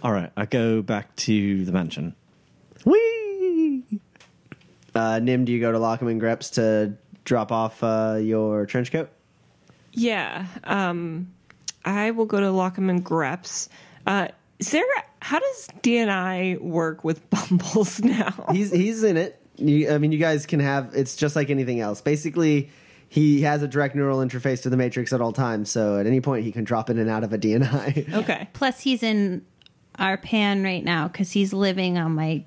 All 0.02 0.10
right, 0.10 0.32
I 0.36 0.46
go 0.46 0.82
back 0.82 1.14
to 1.16 1.64
the 1.64 1.70
mansion. 1.70 2.16
Whee! 2.84 3.84
uh, 4.96 5.20
Nim, 5.20 5.44
do 5.44 5.52
you 5.52 5.60
go 5.60 5.70
to 5.70 5.78
Lockham 5.78 6.08
and 6.08 6.20
Greps 6.20 6.50
to 6.54 6.96
drop 7.24 7.50
off 7.52 7.82
uh, 7.82 8.18
your 8.20 8.66
trench 8.66 8.92
coat? 8.92 9.10
Yeah. 9.92 10.46
Um, 10.64 11.32
I 11.84 12.10
will 12.10 12.26
go 12.26 12.40
to 12.40 12.50
Lockham 12.50 12.90
and 12.90 13.04
Greps. 13.04 13.68
Uh, 14.06 14.28
Sarah, 14.60 14.84
how 15.20 15.38
does 15.38 15.68
DNI 15.82 16.60
work 16.60 17.04
with 17.04 17.28
Bumbles 17.30 18.00
now? 18.00 18.46
He's 18.52 18.70
he's 18.72 19.02
in 19.02 19.16
it. 19.16 19.40
You, 19.56 19.90
I 19.92 19.98
mean, 19.98 20.10
you 20.12 20.18
guys 20.18 20.46
can 20.46 20.60
have. 20.60 20.92
It's 20.94 21.14
just 21.16 21.36
like 21.36 21.50
anything 21.50 21.80
else. 21.80 22.00
Basically, 22.00 22.70
he 23.08 23.42
has 23.42 23.62
a 23.62 23.68
direct 23.68 23.94
neural 23.94 24.18
interface 24.18 24.62
to 24.62 24.70
the 24.70 24.76
Matrix 24.76 25.12
at 25.12 25.20
all 25.20 25.32
times. 25.32 25.70
So 25.70 25.98
at 25.98 26.06
any 26.06 26.20
point, 26.20 26.44
he 26.44 26.50
can 26.52 26.64
drop 26.64 26.90
in 26.90 26.98
and 26.98 27.08
out 27.08 27.22
of 27.22 27.32
a 27.32 27.38
DNI. 27.38 28.12
Okay. 28.14 28.48
Plus, 28.52 28.80
he's 28.80 29.02
in 29.04 29.44
our 29.98 30.16
pan 30.16 30.64
right 30.64 30.82
now 30.82 31.06
because 31.06 31.30
he's 31.30 31.52
living 31.52 31.98
on 31.98 32.12
my 32.16 32.44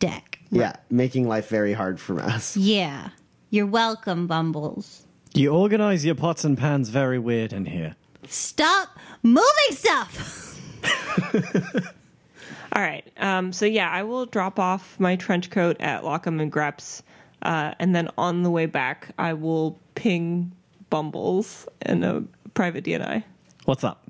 deck. 0.00 0.40
yeah, 0.50 0.74
making 0.90 1.28
life 1.28 1.48
very 1.48 1.72
hard 1.72 2.00
for 2.00 2.20
us. 2.20 2.56
Yeah. 2.56 3.10
You're 3.52 3.66
welcome, 3.66 4.26
Bumbles. 4.26 5.04
You 5.34 5.50
organize 5.52 6.06
your 6.06 6.14
pots 6.14 6.42
and 6.42 6.56
pans 6.56 6.88
very 6.88 7.18
weird 7.18 7.52
in 7.52 7.66
here. 7.66 7.96
Stop 8.26 8.98
moving 9.22 9.42
stuff. 9.72 10.58
All 12.72 12.80
right. 12.80 13.06
Um, 13.18 13.52
so 13.52 13.66
yeah, 13.66 13.90
I 13.90 14.04
will 14.04 14.24
drop 14.24 14.58
off 14.58 14.98
my 14.98 15.16
trench 15.16 15.50
coat 15.50 15.76
at 15.80 16.02
Lockham 16.02 16.40
and 16.40 16.50
Greps, 16.50 17.02
uh, 17.42 17.74
and 17.78 17.94
then 17.94 18.08
on 18.16 18.42
the 18.42 18.50
way 18.50 18.64
back, 18.64 19.10
I 19.18 19.34
will 19.34 19.78
ping 19.96 20.52
Bumbles 20.88 21.68
in 21.84 22.04
a 22.04 22.24
private 22.54 22.86
DNI. 22.86 23.22
What's 23.66 23.84
up? 23.84 24.02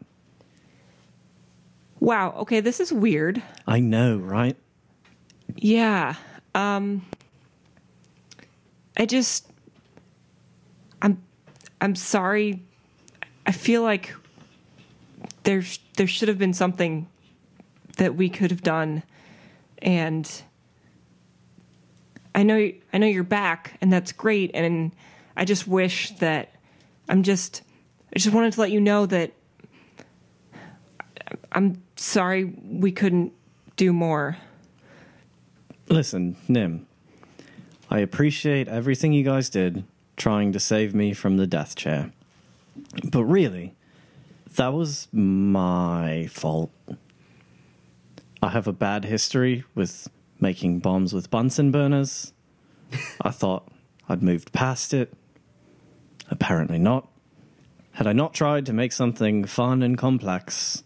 Wow. 1.99 2.33
Okay, 2.37 2.61
this 2.61 2.79
is 2.79 2.93
weird. 2.93 3.43
I 3.67 3.81
know, 3.81 4.19
right? 4.19 4.57
Yeah. 5.57 6.15
Um 6.55 7.05
I 8.97 9.07
just 9.07 9.51
I'm 11.01 11.23
I'm 11.81 11.95
sorry. 11.95 12.63
I 13.47 13.53
feel 13.53 13.83
like 13.83 14.15
there's 15.45 15.79
there 15.97 16.07
should 16.07 16.29
have 16.29 16.39
been 16.39 16.55
something 16.55 17.09
that 17.97 18.15
we 18.15 18.29
could 18.29 18.51
have 18.51 18.63
done 18.63 19.03
and 19.79 20.43
I 22.35 22.43
know 22.43 22.73
I 22.93 22.99
know 22.99 23.07
you're 23.07 23.25
back 23.25 23.77
and 23.81 23.93
that's 23.93 24.13
great 24.13 24.53
and 24.55 24.93
I 25.37 25.45
just 25.45 25.67
wish 25.67 26.11
that 26.19 26.55
I'm 27.09 27.23
just 27.23 27.63
I 28.15 28.19
just 28.19 28.35
wanted 28.35 28.53
to 28.55 28.61
let 28.61 28.71
you 28.71 28.81
know 28.81 29.07
that 29.07 29.33
I'm 31.51 31.83
sorry 31.97 32.45
we 32.45 32.93
couldn't 32.93 33.33
do 33.77 33.93
more. 33.93 34.37
Listen, 35.89 36.37
Nim, 36.49 36.87
I 37.93 37.99
appreciate 37.99 38.69
everything 38.69 39.13
you 39.13 39.23
guys 39.23 39.51
did 39.51 39.85
trying 40.17 40.53
to 40.53 40.59
save 40.59 40.95
me 40.95 41.13
from 41.13 41.37
the 41.37 41.47
death 41.47 41.77
chair. 41.77 42.11
But 43.05 43.25
really, 43.25 43.75
that 44.57 44.73
was 44.73 45.09
my 45.13 46.27
fault. 46.29 46.71
I 48.43 48.49
have 48.49 48.67
a 48.67 48.73
bad 48.73 49.05
history 49.05 49.65
with 49.75 50.09
making 50.41 50.79
bombs 50.79 51.13
with 51.13 51.31
Bunsen 51.31 51.71
burners. 51.71 52.33
I 53.21 53.29
thought 53.29 53.69
I'd 54.09 54.23
moved 54.23 54.55
past 54.55 54.95
it. 54.95 55.13
Apparently 56.31 56.79
not. 56.79 57.11
Had 57.91 58.07
I 58.07 58.15
not 58.15 58.33
tried 58.33 58.65
to 58.67 58.73
make 58.73 58.93
something 58.93 59.45
fun 59.45 59.83
and 59.83 59.99
complex, 59.99 60.83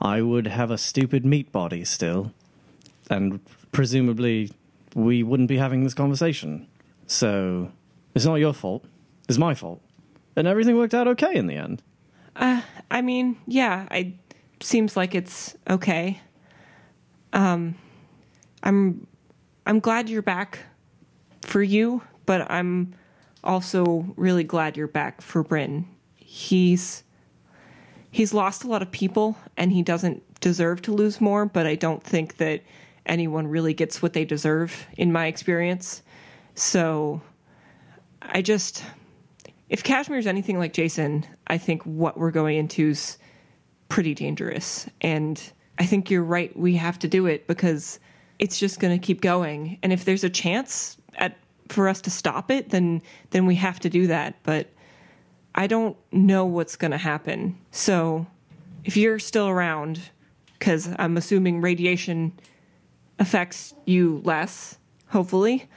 I 0.00 0.22
would 0.22 0.46
have 0.46 0.70
a 0.70 0.78
stupid 0.78 1.26
meat 1.26 1.52
body 1.52 1.84
still. 1.84 2.32
And 3.10 3.40
presumably, 3.70 4.50
we 4.98 5.22
wouldn't 5.22 5.48
be 5.48 5.56
having 5.56 5.84
this 5.84 5.94
conversation. 5.94 6.66
So, 7.06 7.70
it's 8.14 8.24
not 8.24 8.36
your 8.36 8.52
fault. 8.52 8.84
It's 9.28 9.38
my 9.38 9.54
fault. 9.54 9.80
And 10.36 10.46
everything 10.46 10.76
worked 10.76 10.94
out 10.94 11.08
okay 11.08 11.34
in 11.34 11.46
the 11.46 11.56
end. 11.56 11.82
I 12.90 13.02
mean, 13.02 13.36
yeah, 13.46 13.86
I 13.90 14.14
seems 14.60 14.96
like 14.96 15.14
it's 15.14 15.56
okay. 15.68 16.20
Um 17.32 17.76
I'm 18.62 19.06
I'm 19.66 19.80
glad 19.80 20.08
you're 20.08 20.22
back 20.22 20.60
for 21.42 21.62
you, 21.62 22.02
but 22.26 22.50
I'm 22.50 22.94
also 23.44 24.12
really 24.16 24.44
glad 24.44 24.76
you're 24.76 24.88
back 24.88 25.20
for 25.20 25.42
Bryn. 25.42 25.86
He's 26.16 27.04
he's 28.10 28.32
lost 28.32 28.64
a 28.64 28.68
lot 28.68 28.82
of 28.82 28.90
people 28.90 29.36
and 29.56 29.72
he 29.72 29.82
doesn't 29.82 30.22
deserve 30.40 30.82
to 30.82 30.92
lose 30.92 31.20
more, 31.20 31.44
but 31.44 31.66
I 31.66 31.74
don't 31.74 32.02
think 32.02 32.38
that 32.38 32.62
anyone 33.08 33.46
really 33.46 33.74
gets 33.74 34.02
what 34.02 34.12
they 34.12 34.24
deserve 34.24 34.86
in 34.96 35.12
my 35.12 35.26
experience. 35.26 36.02
So 36.54 37.20
I 38.22 38.42
just 38.42 38.84
if 39.68 39.82
Kashmir's 39.82 40.26
anything 40.26 40.58
like 40.58 40.72
Jason, 40.72 41.26
I 41.46 41.58
think 41.58 41.82
what 41.84 42.18
we're 42.18 42.30
going 42.30 42.56
into 42.56 42.90
is 42.90 43.18
pretty 43.88 44.14
dangerous. 44.14 44.88
And 45.00 45.40
I 45.78 45.84
think 45.84 46.10
you're 46.10 46.24
right. 46.24 46.56
We 46.56 46.76
have 46.76 46.98
to 47.00 47.08
do 47.08 47.26
it 47.26 47.46
because 47.46 48.00
it's 48.38 48.58
just 48.58 48.80
going 48.80 48.98
to 48.98 49.04
keep 49.04 49.20
going. 49.20 49.78
And 49.82 49.92
if 49.92 50.04
there's 50.04 50.24
a 50.24 50.30
chance 50.30 50.96
at 51.16 51.36
for 51.68 51.88
us 51.88 52.00
to 52.02 52.10
stop 52.10 52.50
it, 52.50 52.70
then 52.70 53.02
then 53.30 53.46
we 53.46 53.56
have 53.56 53.78
to 53.80 53.90
do 53.90 54.06
that. 54.06 54.36
But 54.42 54.68
I 55.54 55.66
don't 55.66 55.96
know 56.12 56.46
what's 56.46 56.76
going 56.76 56.92
to 56.92 56.98
happen. 56.98 57.58
So 57.70 58.26
if 58.84 58.96
you're 58.96 59.18
still 59.18 59.48
around, 59.48 60.00
because 60.58 60.88
I'm 60.98 61.16
assuming 61.16 61.60
radiation 61.60 62.32
affects 63.18 63.74
you 63.86 64.20
less, 64.24 64.78
hopefully, 65.08 65.68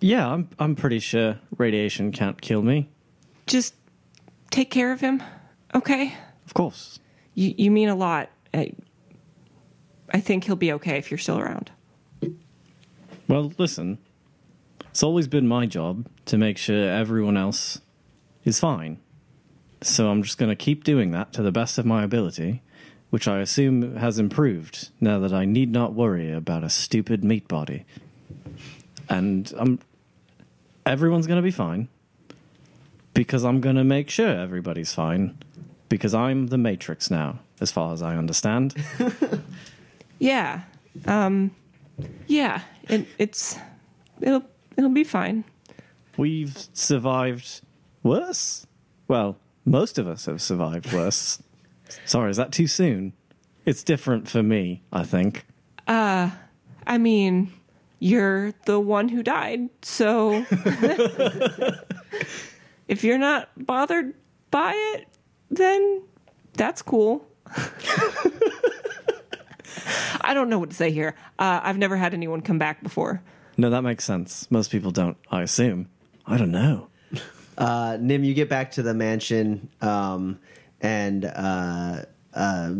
Yeah, 0.00 0.26
I'm 0.32 0.48
I'm 0.58 0.74
pretty 0.76 0.98
sure 0.98 1.38
radiation 1.58 2.12
can't 2.12 2.40
kill 2.40 2.62
me. 2.62 2.88
just 3.46 3.74
take 4.50 4.70
care 4.70 4.92
of 4.92 5.00
him, 5.00 5.22
okay? 5.74 6.14
Of 6.46 6.54
course. 6.54 6.98
You 7.34 7.54
you 7.56 7.70
mean 7.70 7.88
a 7.88 7.94
lot. 7.94 8.28
I, 8.52 8.72
I 10.12 10.20
think 10.20 10.44
he'll 10.44 10.56
be 10.56 10.72
okay 10.72 10.98
if 10.98 11.10
you're 11.10 11.18
still 11.18 11.38
around. 11.38 11.70
Well, 13.28 13.52
listen. 13.58 13.98
It's 14.90 15.04
always 15.04 15.28
been 15.28 15.46
my 15.46 15.66
job 15.66 16.06
to 16.26 16.36
make 16.36 16.58
sure 16.58 16.88
everyone 16.90 17.36
else 17.36 17.80
is 18.44 18.58
fine. 18.58 18.98
So 19.82 20.10
I'm 20.10 20.22
just 20.24 20.36
going 20.36 20.48
to 20.48 20.56
keep 20.56 20.82
doing 20.82 21.12
that 21.12 21.32
to 21.34 21.42
the 21.42 21.52
best 21.52 21.78
of 21.78 21.86
my 21.86 22.02
ability, 22.02 22.62
which 23.10 23.28
I 23.28 23.40
assume 23.40 23.96
has 23.96 24.18
improved 24.18 24.90
now 25.00 25.18
that 25.20 25.32
I 25.32 25.44
need 25.44 25.70
not 25.70 25.94
worry 25.94 26.32
about 26.32 26.64
a 26.64 26.70
stupid 26.70 27.22
meat 27.24 27.46
body. 27.48 27.84
And 29.08 29.52
I'm 29.58 29.80
everyone's 30.86 31.26
going 31.26 31.36
to 31.38 31.42
be 31.42 31.50
fine 31.50 31.88
because 33.12 33.44
I'm 33.44 33.60
going 33.60 33.76
to 33.76 33.84
make 33.84 34.08
sure 34.08 34.28
everybody's 34.28 34.92
fine 34.92 35.38
because 35.88 36.14
I'm 36.14 36.46
the 36.46 36.58
matrix 36.58 37.10
now 37.10 37.40
as 37.60 37.70
far 37.70 37.92
as 37.92 38.02
I 38.02 38.16
understand. 38.16 38.74
Yeah, 40.20 40.60
um, 41.06 41.50
yeah. 42.28 42.60
It, 42.88 43.08
it's 43.18 43.58
it'll 44.20 44.44
it'll 44.76 44.90
be 44.90 45.02
fine. 45.02 45.44
We've 46.16 46.56
survived 46.74 47.62
worse. 48.02 48.66
Well, 49.08 49.38
most 49.64 49.98
of 49.98 50.06
us 50.06 50.26
have 50.26 50.40
survived 50.40 50.92
worse. 50.92 51.42
Sorry, 52.04 52.30
is 52.30 52.36
that 52.36 52.52
too 52.52 52.66
soon? 52.66 53.12
It's 53.64 53.82
different 53.82 54.28
for 54.28 54.42
me, 54.42 54.82
I 54.92 55.04
think. 55.04 55.46
Uh, 55.86 56.30
I 56.86 56.98
mean, 56.98 57.52
you're 57.98 58.52
the 58.64 58.80
one 58.80 59.08
who 59.08 59.22
died, 59.22 59.68
so 59.82 60.44
if 62.88 63.04
you're 63.04 63.18
not 63.18 63.48
bothered 63.56 64.14
by 64.50 64.72
it, 64.94 65.06
then 65.50 66.02
that's 66.54 66.82
cool. 66.82 67.26
I 70.22 70.34
don't 70.34 70.48
know 70.48 70.58
what 70.58 70.70
to 70.70 70.76
say 70.76 70.90
here. 70.90 71.14
Uh, 71.38 71.60
I've 71.62 71.78
never 71.78 71.96
had 71.96 72.14
anyone 72.14 72.40
come 72.40 72.58
back 72.58 72.82
before. 72.82 73.22
No, 73.56 73.70
that 73.70 73.82
makes 73.82 74.04
sense. 74.04 74.50
Most 74.50 74.70
people 74.70 74.90
don't, 74.90 75.16
I 75.30 75.42
assume. 75.42 75.88
I 76.26 76.36
don't 76.36 76.52
know. 76.52 76.88
Uh, 77.58 77.98
Nim, 78.00 78.24
you 78.24 78.32
get 78.32 78.48
back 78.48 78.70
to 78.72 78.82
the 78.82 78.94
mansion, 78.94 79.68
um, 79.82 80.38
and 80.80 81.24
uh, 81.24 82.02
uh, 82.34 82.72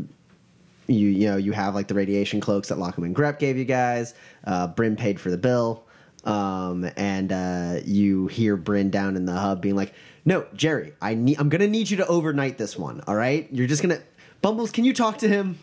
you 0.86 1.08
you 1.08 1.28
know 1.28 1.36
you 1.36 1.52
have 1.52 1.74
like 1.74 1.88
the 1.88 1.94
radiation 1.94 2.40
cloaks 2.40 2.68
that 2.68 2.78
Lockham 2.78 3.04
and 3.04 3.14
Grep 3.14 3.38
gave 3.38 3.56
you 3.56 3.64
guys. 3.64 4.14
Uh, 4.44 4.66
Bryn 4.66 4.96
paid 4.96 5.20
for 5.20 5.30
the 5.30 5.38
bill, 5.38 5.84
um, 6.24 6.90
and 6.96 7.32
uh, 7.32 7.80
you 7.84 8.26
hear 8.26 8.56
Bryn 8.56 8.90
down 8.90 9.16
in 9.16 9.24
the 9.24 9.34
hub 9.34 9.60
being 9.60 9.76
like, 9.76 9.92
"No, 10.24 10.46
Jerry, 10.54 10.92
I 11.00 11.14
need. 11.14 11.38
I'm 11.38 11.48
gonna 11.48 11.68
need 11.68 11.90
you 11.90 11.96
to 11.98 12.06
overnight 12.06 12.58
this 12.58 12.76
one. 12.76 13.02
All 13.06 13.14
right, 13.16 13.48
you're 13.52 13.68
just 13.68 13.82
gonna." 13.82 14.00
Bumbles, 14.42 14.70
can 14.70 14.84
you 14.84 14.94
talk 14.94 15.18
to 15.18 15.28
him? 15.28 15.58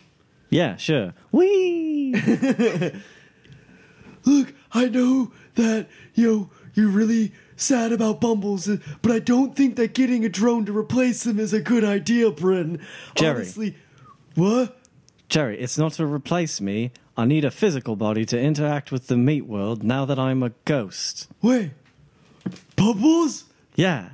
Yeah, 0.50 0.76
sure. 0.76 1.12
Whee! 1.32 2.14
Look, 4.24 4.54
I 4.72 4.88
know 4.88 5.32
that 5.54 5.88
you 6.14 6.26
know, 6.26 6.50
you're 6.74 6.88
really 6.88 7.32
sad 7.60 7.92
about 7.92 8.20
Bumbles, 8.20 8.68
uh, 8.68 8.78
but 9.02 9.12
I 9.12 9.18
don't 9.18 9.56
think 9.56 9.76
that 9.76 9.94
getting 9.94 10.24
a 10.24 10.28
drone 10.28 10.64
to 10.66 10.76
replace 10.76 11.26
him 11.26 11.38
is 11.38 11.52
a 11.52 11.60
good 11.60 11.84
idea, 11.84 12.30
Bryn. 12.30 12.80
Jerry. 13.14 13.36
Honestly, 13.36 13.76
what? 14.34 14.78
Jerry, 15.28 15.58
it's 15.58 15.76
not 15.76 15.92
to 15.94 16.06
replace 16.06 16.60
me. 16.60 16.92
I 17.16 17.24
need 17.24 17.44
a 17.44 17.50
physical 17.50 17.96
body 17.96 18.24
to 18.26 18.40
interact 18.40 18.92
with 18.92 19.08
the 19.08 19.16
meat 19.16 19.46
world 19.46 19.82
now 19.82 20.04
that 20.04 20.18
I'm 20.18 20.42
a 20.42 20.50
ghost. 20.64 21.28
Wait, 21.42 21.72
Bumbles? 22.76 23.44
Yeah. 23.74 24.10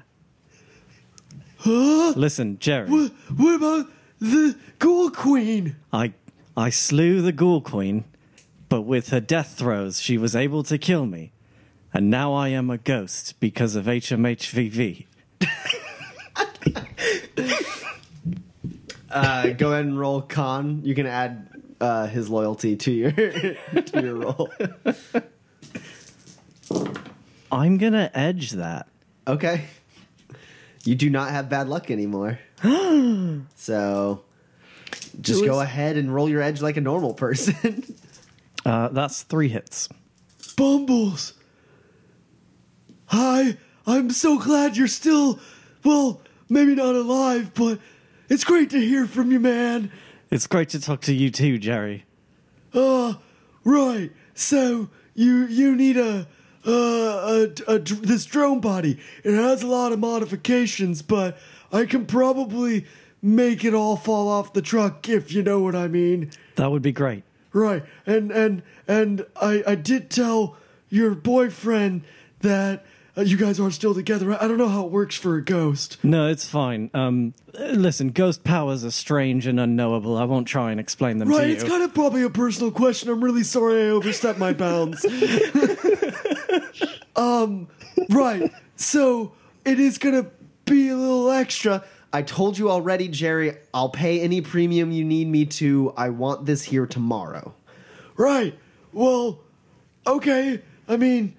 Huh? 1.58 2.12
Listen, 2.16 2.58
Jerry. 2.58 2.88
What, 2.88 3.12
what 3.36 3.54
about 3.54 3.90
the 4.20 4.56
Ghoul 4.78 5.10
Queen? 5.10 5.76
I 5.92 6.12
I 6.56 6.70
slew 6.70 7.20
the 7.20 7.32
ghoul 7.32 7.60
queen, 7.60 8.04
but 8.68 8.82
with 8.82 9.08
her 9.08 9.20
death 9.20 9.54
throes 9.58 10.00
she 10.00 10.16
was 10.16 10.36
able 10.36 10.62
to 10.64 10.78
kill 10.78 11.04
me. 11.04 11.32
And 11.94 12.10
now 12.10 12.34
I 12.34 12.48
am 12.48 12.70
a 12.70 12.78
ghost 12.78 13.38
because 13.40 13.76
of 13.76 13.86
HMHVV. 13.86 15.06
Uh, 19.10 19.50
go 19.50 19.70
ahead 19.70 19.84
and 19.84 19.96
roll 19.96 20.20
con. 20.20 20.80
You 20.82 20.92
can 20.92 21.06
add 21.06 21.48
uh, 21.80 22.08
his 22.08 22.28
loyalty 22.28 22.74
to 22.74 22.90
your 22.90 23.12
to 23.12 24.00
your 24.02 24.16
roll. 24.16 24.50
I'm 27.52 27.78
gonna 27.78 28.10
edge 28.12 28.50
that. 28.50 28.88
Okay. 29.28 29.66
You 30.82 30.96
do 30.96 31.10
not 31.10 31.30
have 31.30 31.48
bad 31.48 31.68
luck 31.68 31.92
anymore. 31.92 32.40
so 33.54 34.24
just 35.20 35.42
Who 35.42 35.46
go 35.46 35.60
ahead 35.60 35.96
and 35.96 36.12
roll 36.12 36.28
your 36.28 36.42
edge 36.42 36.60
like 36.60 36.76
a 36.76 36.82
normal 36.82 37.14
person. 37.14 37.84
Uh, 38.66 38.88
that's 38.88 39.24
three 39.24 39.50
hits. 39.50 39.90
Bumbles. 40.56 41.34
Hi, 43.06 43.56
I'm 43.86 44.10
so 44.10 44.38
glad 44.38 44.76
you're 44.76 44.86
still, 44.86 45.38
well, 45.84 46.20
maybe 46.48 46.74
not 46.74 46.94
alive, 46.94 47.52
but 47.54 47.78
it's 48.28 48.44
great 48.44 48.70
to 48.70 48.80
hear 48.80 49.06
from 49.06 49.30
you, 49.30 49.40
man. 49.40 49.90
It's 50.30 50.46
great 50.46 50.70
to 50.70 50.80
talk 50.80 51.02
to 51.02 51.14
you 51.14 51.30
too, 51.30 51.58
Jerry. 51.58 52.04
Uh, 52.72 53.14
right. 53.64 54.10
So 54.34 54.88
you 55.14 55.46
you 55.46 55.76
need 55.76 55.96
a 55.96 56.26
uh 56.66 56.70
a, 56.70 57.50
a, 57.68 57.78
this 57.78 58.24
drone 58.24 58.60
body. 58.60 58.98
It 59.22 59.34
has 59.34 59.62
a 59.62 59.66
lot 59.66 59.92
of 59.92 59.98
modifications, 60.00 61.02
but 61.02 61.38
I 61.72 61.84
can 61.84 62.06
probably 62.06 62.86
make 63.22 63.64
it 63.64 63.74
all 63.74 63.96
fall 63.96 64.28
off 64.28 64.52
the 64.52 64.62
truck 64.62 65.08
if 65.08 65.32
you 65.32 65.42
know 65.42 65.60
what 65.60 65.74
I 65.74 65.88
mean. 65.88 66.30
That 66.56 66.70
would 66.70 66.82
be 66.82 66.92
great. 66.92 67.22
Right. 67.52 67.84
And 68.06 68.32
and 68.32 68.62
and 68.88 69.26
I 69.40 69.62
I 69.66 69.74
did 69.76 70.10
tell 70.10 70.56
your 70.88 71.14
boyfriend 71.14 72.02
that 72.40 72.84
you 73.16 73.36
guys 73.36 73.60
are 73.60 73.70
still 73.70 73.94
together. 73.94 74.32
I 74.32 74.48
don't 74.48 74.58
know 74.58 74.68
how 74.68 74.86
it 74.86 74.90
works 74.90 75.16
for 75.16 75.36
a 75.36 75.44
ghost. 75.44 75.98
No, 76.02 76.28
it's 76.28 76.48
fine. 76.48 76.90
Um, 76.94 77.34
listen, 77.52 78.10
ghost 78.10 78.44
powers 78.44 78.84
are 78.84 78.90
strange 78.90 79.46
and 79.46 79.60
unknowable. 79.60 80.16
I 80.16 80.24
won't 80.24 80.48
try 80.48 80.72
and 80.72 80.80
explain 80.80 81.18
them 81.18 81.28
Right, 81.28 81.36
to 81.36 81.42
you. 81.46 81.54
Right, 81.54 81.62
it's 81.62 81.70
kind 81.70 81.82
of 81.82 81.94
probably 81.94 82.22
a 82.22 82.30
personal 82.30 82.72
question. 82.72 83.08
I'm 83.08 83.22
really 83.22 83.44
sorry 83.44 83.84
I 83.84 83.88
overstepped 83.90 84.38
my 84.38 84.52
bounds. 84.52 85.04
um, 87.16 87.68
right. 88.10 88.50
So 88.76 89.32
it 89.64 89.78
is 89.78 89.98
gonna 89.98 90.26
be 90.64 90.88
a 90.88 90.96
little 90.96 91.30
extra. 91.30 91.84
I 92.12 92.22
told 92.22 92.58
you 92.58 92.70
already, 92.70 93.08
Jerry. 93.08 93.56
I'll 93.72 93.88
pay 93.88 94.20
any 94.20 94.40
premium 94.40 94.92
you 94.92 95.04
need 95.04 95.28
me 95.28 95.46
to. 95.46 95.92
I 95.96 96.10
want 96.10 96.46
this 96.46 96.62
here 96.62 96.86
tomorrow. 96.86 97.54
Right. 98.16 98.56
Well, 98.92 99.40
okay. 100.06 100.62
I 100.88 100.96
mean, 100.96 101.36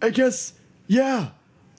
I 0.00 0.10
guess, 0.10 0.54
yeah. 0.90 1.28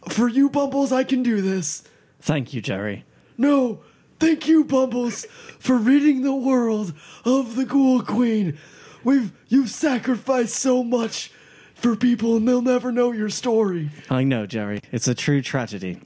For 0.07 0.30
you, 0.30 0.49
Bumbles, 0.49 0.91
I 0.93 1.03
can 1.03 1.22
do 1.22 1.41
this. 1.41 1.84
Thank 2.22 2.53
you, 2.53 2.62
Jerry. 2.62 3.03
No, 3.38 3.82
thank 4.20 4.47
you, 4.47 4.64
Bumbles, 4.64 5.26
for 5.59 5.76
ridding 5.76 6.24
the 6.24 6.34
world 6.34 6.93
of 7.26 7.55
the 7.55 7.66
Ghoul 7.66 8.01
Queen. 8.03 8.57
We've 9.03 9.34
you've 9.49 9.70
sacrificed 9.70 10.55
so 10.55 10.84
much 10.84 11.32
for 11.76 11.95
people, 11.95 12.38
and 12.38 12.47
they'll 12.47 12.62
never 12.62 12.91
know 12.91 13.12
your 13.12 13.30
story. 13.30 13.89
I 14.09 14.24
know, 14.24 14.45
Jerry. 14.45 14.80
It's 14.91 15.07
a 15.07 15.16
true 15.16 15.41
tragedy. 15.41 15.99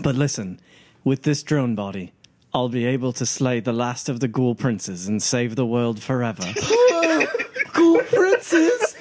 But 0.00 0.14
listen, 0.14 0.60
with 1.04 1.22
this 1.22 1.42
drone 1.42 1.74
body, 1.74 2.12
I'll 2.54 2.70
be 2.70 2.86
able 2.86 3.12
to 3.14 3.26
slay 3.26 3.60
the 3.60 3.72
last 3.72 4.08
of 4.08 4.20
the 4.20 4.28
ghoul 4.28 4.54
princes 4.54 5.08
and 5.08 5.22
save 5.22 5.56
the 5.56 5.66
world 5.66 6.02
forever. 6.02 6.42
Ghoul 7.72 8.00
Princess. 8.02 8.94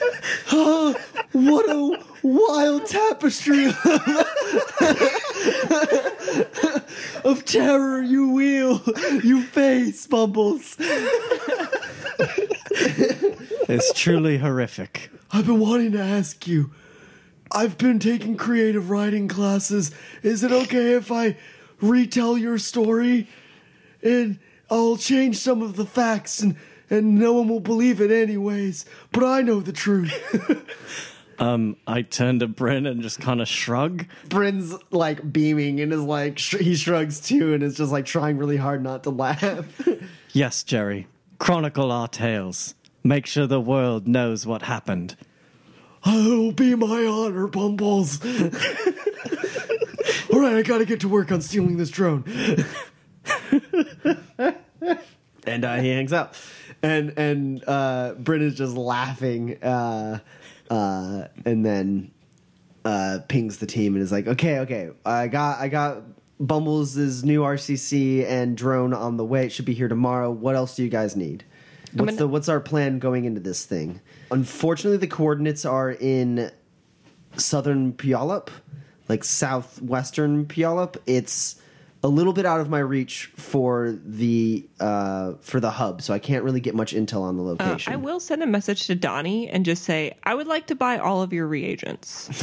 Ah, 0.51 0.95
what 1.31 1.69
a 1.69 2.12
wild 2.23 2.85
tapestry 2.85 3.67
of 7.23 7.43
terror 7.45 8.01
you 8.01 8.31
wheel, 8.31 8.81
you 9.23 9.43
face, 9.43 10.07
Bumbles. 10.07 10.75
it's 13.69 13.93
truly 13.93 14.37
horrific. 14.37 15.11
I've 15.31 15.45
been 15.45 15.59
wanting 15.59 15.91
to 15.91 16.01
ask 16.01 16.47
you. 16.47 16.71
I've 17.51 17.77
been 17.77 17.99
taking 17.99 18.35
creative 18.37 18.89
writing 18.89 19.27
classes. 19.27 19.91
Is 20.23 20.43
it 20.43 20.51
okay 20.51 20.93
if 20.93 21.11
I 21.11 21.37
retell 21.81 22.37
your 22.37 22.57
story? 22.57 23.27
And 24.01 24.39
I'll 24.71 24.97
change 24.97 25.37
some 25.37 25.61
of 25.61 25.75
the 25.75 25.85
facts 25.85 26.41
and, 26.41 26.55
and 26.89 27.19
no 27.19 27.33
one 27.33 27.47
will 27.47 27.59
believe 27.59 28.01
it 28.01 28.09
anyways. 28.09 28.85
But 29.11 29.23
I 29.23 29.41
know 29.41 29.59
the 29.59 29.73
truth. 29.73 30.11
Um, 31.39 31.77
I 31.87 32.03
turn 32.03 32.39
to 32.39 32.47
Bryn 32.47 32.85
and 32.85 33.01
just 33.01 33.19
kind 33.19 33.41
of 33.41 33.47
shrug. 33.47 34.05
Bryn's 34.29 34.75
like 34.91 35.33
beaming 35.33 35.79
and 35.79 35.91
is 35.91 36.01
like 36.01 36.37
sh- 36.37 36.57
he 36.59 36.75
shrugs 36.75 37.19
too 37.19 37.53
and 37.53 37.63
is 37.63 37.77
just 37.77 37.91
like 37.91 38.05
trying 38.05 38.37
really 38.37 38.57
hard 38.57 38.83
not 38.83 39.03
to 39.03 39.09
laugh. 39.09 39.65
Yes, 40.35 40.63
Jerry. 40.63 41.05
Chronicle 41.37 41.91
our 41.91 42.07
tales. 42.07 42.73
Make 43.03 43.27
sure 43.27 43.45
the 43.45 43.61
world 43.61 44.07
knows 44.07 44.47
what 44.47 44.63
happened. 44.63 45.15
It'll 46.07 46.51
be 46.51 46.73
my 46.73 47.05
honor, 47.05 47.45
Bumbles. 47.45 48.19
All 50.33 50.39
right, 50.39 50.55
I 50.55 50.63
gotta 50.63 50.85
get 50.85 51.01
to 51.01 51.07
work 51.07 51.31
on 51.31 51.39
stealing 51.41 51.77
this 51.77 51.91
drone. 51.91 52.23
and 55.45 55.65
uh, 55.65 55.75
he 55.75 55.89
hangs 55.89 56.13
up. 56.13 56.35
And 56.81 57.13
and 57.17 57.63
uh, 57.67 58.15
Bryn 58.17 58.41
is 58.41 58.55
just 58.55 58.75
laughing, 58.75 59.61
uh, 59.63 60.19
uh, 60.73 61.27
and 61.45 61.63
then 61.63 62.11
uh, 62.83 63.19
pings 63.27 63.57
the 63.57 63.67
team 63.67 63.93
and 63.93 64.01
is 64.01 64.11
like, 64.11 64.27
"Okay, 64.27 64.59
okay, 64.59 64.89
I 65.05 65.27
got 65.27 65.59
I 65.59 65.67
got 65.67 66.01
Bumbles' 66.39 67.23
new 67.23 67.41
RCC 67.41 68.25
and 68.25 68.57
drone 68.57 68.91
on 68.93 69.17
the 69.17 69.23
way. 69.23 69.45
It 69.45 69.51
should 69.51 69.65
be 69.65 69.75
here 69.75 69.87
tomorrow. 69.87 70.31
What 70.31 70.55
else 70.55 70.75
do 70.75 70.83
you 70.83 70.89
guys 70.89 71.15
need? 71.15 71.43
What's 71.93 72.05
gonna- 72.05 72.17
the 72.17 72.27
what's 72.27 72.49
our 72.49 72.59
plan 72.59 72.97
going 72.97 73.25
into 73.25 73.39
this 73.39 73.65
thing? 73.65 74.01
Unfortunately, 74.31 74.97
the 74.97 75.07
coordinates 75.07 75.63
are 75.63 75.91
in 75.91 76.49
southern 77.37 77.93
Puyallup, 77.93 78.47
like 79.07 79.23
southwestern 79.23 80.45
Puyallup. 80.45 80.97
It's 81.05 81.55
a 82.03 82.07
little 82.07 82.33
bit 82.33 82.45
out 82.45 82.59
of 82.59 82.69
my 82.69 82.79
reach 82.79 83.27
for 83.35 83.97
the 84.03 84.67
uh, 84.79 85.33
for 85.41 85.59
the 85.59 85.71
hub, 85.71 86.01
so 86.01 86.13
I 86.13 86.19
can't 86.19 86.43
really 86.43 86.59
get 86.59 86.75
much 86.75 86.93
intel 86.93 87.21
on 87.21 87.37
the 87.37 87.43
Uh, 87.43 87.47
location. 87.47 87.93
I 87.93 87.95
will 87.95 88.19
send 88.19 88.43
a 88.43 88.47
message 88.47 88.87
to 88.87 88.95
Donnie 88.95 89.47
and 89.49 89.63
just 89.65 89.83
say, 89.83 90.17
I 90.23 90.35
would 90.35 90.47
like 90.47 90.67
to 90.67 90.75
buy 90.75 90.97
all 90.97 91.21
of 91.21 91.31
your 91.31 91.47
reagents. 91.47 92.29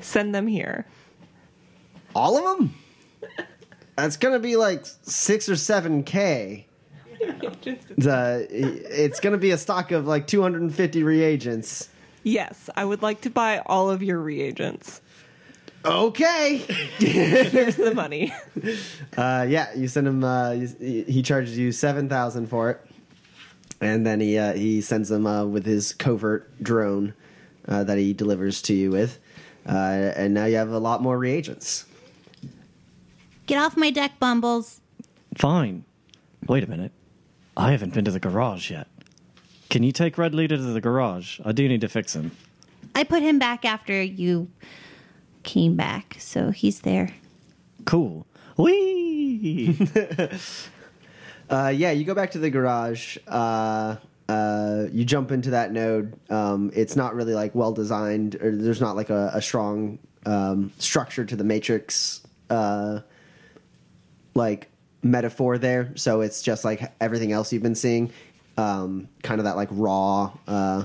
send 0.00 0.34
them 0.34 0.46
here. 0.46 0.86
All 2.14 2.36
of 2.36 2.58
them? 2.58 2.74
That's 3.96 4.16
gonna 4.16 4.38
be 4.40 4.56
like 4.56 4.84
six 5.02 5.48
or 5.48 5.56
seven 5.56 6.02
k. 6.02 6.66
The 7.96 8.46
it's 8.50 9.20
gonna 9.20 9.38
be 9.38 9.52
a 9.52 9.58
stock 9.58 9.92
of 9.92 10.06
like 10.06 10.26
250 10.26 11.02
reagents. 11.04 11.88
Yes, 12.24 12.68
I 12.74 12.84
would 12.84 13.02
like 13.02 13.20
to 13.20 13.30
buy 13.30 13.60
all 13.66 13.90
of 13.90 14.02
your 14.02 14.18
reagents. 14.18 15.00
Okay. 15.84 16.56
Here's 16.98 17.76
the 17.76 17.94
money. 17.94 18.34
Uh, 19.16 19.46
yeah, 19.48 19.72
you 19.74 19.86
send 19.86 20.08
him. 20.08 20.24
Uh, 20.24 20.52
he 20.52 21.04
he 21.04 21.22
charges 21.22 21.56
you 21.56 21.70
seven 21.70 22.08
thousand 22.08 22.48
for 22.48 22.70
it, 22.70 22.80
and 23.80 24.04
then 24.04 24.18
he 24.18 24.36
uh, 24.36 24.54
he 24.54 24.80
sends 24.80 25.08
them 25.08 25.24
uh, 25.24 25.44
with 25.44 25.64
his 25.64 25.92
covert 25.92 26.50
drone 26.60 27.14
uh, 27.68 27.84
that 27.84 27.96
he 27.96 28.12
delivers 28.12 28.60
to 28.62 28.74
you 28.74 28.90
with, 28.90 29.20
uh, 29.68 29.72
and 30.16 30.34
now 30.34 30.46
you 30.46 30.56
have 30.56 30.70
a 30.70 30.78
lot 30.78 31.00
more 31.00 31.16
reagents. 31.16 31.84
Get 33.46 33.58
off 33.58 33.76
my 33.76 33.90
deck, 33.90 34.18
Bumbles. 34.18 34.80
Fine. 35.36 35.84
Wait 36.48 36.64
a 36.64 36.68
minute. 36.68 36.92
I 37.56 37.70
haven't 37.70 37.94
been 37.94 38.04
to 38.04 38.10
the 38.10 38.20
garage 38.20 38.70
yet. 38.70 38.88
Can 39.70 39.82
you 39.82 39.92
take 39.92 40.18
Red 40.18 40.34
Leader 40.34 40.56
to 40.56 40.62
the 40.62 40.80
garage? 40.80 41.40
I 41.44 41.52
do 41.52 41.68
need 41.68 41.80
to 41.80 41.88
fix 41.88 42.14
him. 42.14 42.32
I 42.94 43.04
put 43.04 43.22
him 43.22 43.38
back 43.38 43.64
after 43.64 44.00
you 44.02 44.48
came 45.42 45.76
back, 45.76 46.16
so 46.18 46.50
he's 46.50 46.80
there. 46.80 47.14
Cool. 47.84 48.26
Whee! 48.56 49.76
Uh, 51.50 51.68
yeah, 51.68 51.90
you 51.90 52.04
go 52.04 52.14
back 52.14 52.30
to 52.30 52.38
the 52.38 52.50
garage. 52.50 53.18
Uh, 53.28 53.96
uh, 54.28 54.84
you 54.90 55.04
jump 55.04 55.30
into 55.30 55.50
that 55.50 55.72
node. 55.72 56.18
Um, 56.30 56.70
it's 56.74 56.96
not 56.96 57.14
really 57.14 57.34
like 57.34 57.54
well 57.54 57.72
designed, 57.72 58.36
or 58.36 58.56
there's 58.56 58.80
not 58.80 58.96
like 58.96 59.10
a, 59.10 59.30
a 59.34 59.42
strong 59.42 59.98
um, 60.24 60.72
structure 60.78 61.24
to 61.24 61.36
the 61.36 61.44
matrix, 61.44 62.22
uh, 62.48 63.00
like 64.34 64.70
metaphor 65.02 65.58
there. 65.58 65.92
So 65.96 66.22
it's 66.22 66.40
just 66.40 66.64
like 66.64 66.90
everything 67.00 67.32
else 67.32 67.52
you've 67.52 67.62
been 67.62 67.74
seeing, 67.74 68.10
um, 68.56 69.08
kind 69.22 69.40
of 69.40 69.44
that 69.44 69.56
like 69.56 69.68
raw. 69.70 70.32
Uh, 70.46 70.84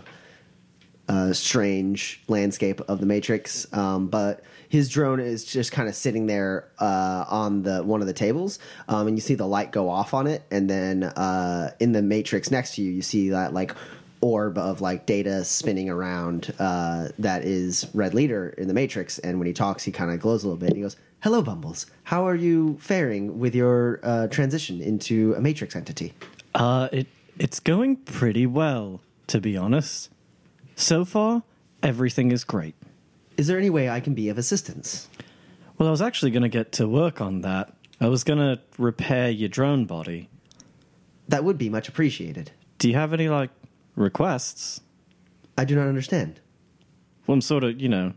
uh, 1.09 1.33
strange 1.33 2.21
landscape 2.27 2.79
of 2.81 2.99
the 2.99 3.05
Matrix. 3.05 3.65
Um, 3.73 4.07
but 4.09 4.43
his 4.69 4.89
drone 4.89 5.19
is 5.19 5.43
just 5.43 5.71
kind 5.71 5.89
of 5.89 5.95
sitting 5.95 6.27
there 6.27 6.69
uh, 6.77 7.25
on 7.27 7.63
the 7.63 7.81
one 7.83 8.01
of 8.01 8.07
the 8.07 8.13
tables, 8.13 8.59
um, 8.87 9.07
and 9.07 9.17
you 9.17 9.21
see 9.21 9.33
the 9.33 9.47
light 9.47 9.71
go 9.71 9.89
off 9.89 10.13
on 10.13 10.27
it, 10.27 10.43
and 10.51 10.69
then 10.69 11.03
uh, 11.03 11.71
in 11.79 11.91
the 11.91 12.03
Matrix 12.03 12.51
next 12.51 12.75
to 12.75 12.83
you, 12.83 12.91
you 12.91 13.01
see 13.01 13.29
that 13.29 13.53
like 13.53 13.73
orb 14.21 14.57
of 14.57 14.81
like 14.81 15.05
data 15.05 15.43
spinning 15.43 15.89
around 15.89 16.53
uh, 16.59 17.07
that 17.17 17.43
is 17.43 17.87
Red 17.93 18.13
Leader 18.13 18.49
in 18.49 18.67
the 18.67 18.73
Matrix. 18.73 19.17
And 19.19 19.39
when 19.39 19.47
he 19.47 19.53
talks, 19.53 19.83
he 19.83 19.91
kind 19.91 20.11
of 20.11 20.19
glows 20.19 20.43
a 20.43 20.47
little 20.47 20.59
bit. 20.59 20.67
And 20.67 20.75
he 20.75 20.83
goes, 20.83 20.97
"Hello, 21.21 21.41
Bumbles. 21.41 21.87
How 22.03 22.27
are 22.27 22.35
you 22.35 22.77
faring 22.79 23.39
with 23.39 23.55
your 23.55 23.99
uh, 24.03 24.27
transition 24.27 24.81
into 24.81 25.33
a 25.35 25.41
Matrix 25.41 25.75
entity?" 25.75 26.13
Uh, 26.53 26.89
it 26.91 27.07
it's 27.39 27.59
going 27.59 27.95
pretty 27.95 28.45
well, 28.45 29.01
to 29.27 29.41
be 29.41 29.57
honest. 29.57 30.09
So 30.75 31.05
far, 31.05 31.43
everything 31.81 32.31
is 32.31 32.43
great. 32.43 32.75
Is 33.37 33.47
there 33.47 33.57
any 33.57 33.69
way 33.69 33.89
I 33.89 34.01
can 34.01 34.13
be 34.13 34.29
of 34.29 34.37
assistance? 34.37 35.07
Well, 35.77 35.87
I 35.87 35.91
was 35.91 36.01
actually 36.01 36.31
going 36.31 36.43
to 36.43 36.49
get 36.49 36.73
to 36.73 36.87
work 36.87 37.21
on 37.21 37.41
that. 37.41 37.73
I 38.01 38.07
was 38.07 38.23
gonna 38.23 38.61
repair 38.77 39.29
your 39.29 39.49
drone 39.49 39.85
body. 39.85 40.29
That 41.27 41.43
would 41.43 41.57
be 41.57 41.69
much 41.69 41.89
appreciated. 41.89 42.51
Do 42.77 42.87
you 42.87 42.95
have 42.95 43.13
any 43.13 43.27
like 43.27 43.49
requests? 43.95 44.79
I 45.57 45.65
do 45.65 45.75
not 45.75 45.87
understand. 45.87 46.39
Well, 47.27 47.33
I'm 47.33 47.41
sort 47.41 47.65
of, 47.65 47.79
you 47.81 47.89
know, 47.89 48.13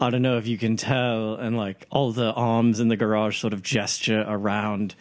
I 0.00 0.10
don't 0.10 0.22
know 0.22 0.38
if 0.38 0.46
you 0.46 0.56
can 0.56 0.76
tell, 0.76 1.34
and 1.34 1.56
like 1.56 1.86
all 1.90 2.12
the 2.12 2.32
arms 2.32 2.78
in 2.78 2.86
the 2.86 2.96
garage 2.96 3.38
sort 3.38 3.52
of 3.52 3.62
gesture 3.62 4.24
around. 4.28 4.94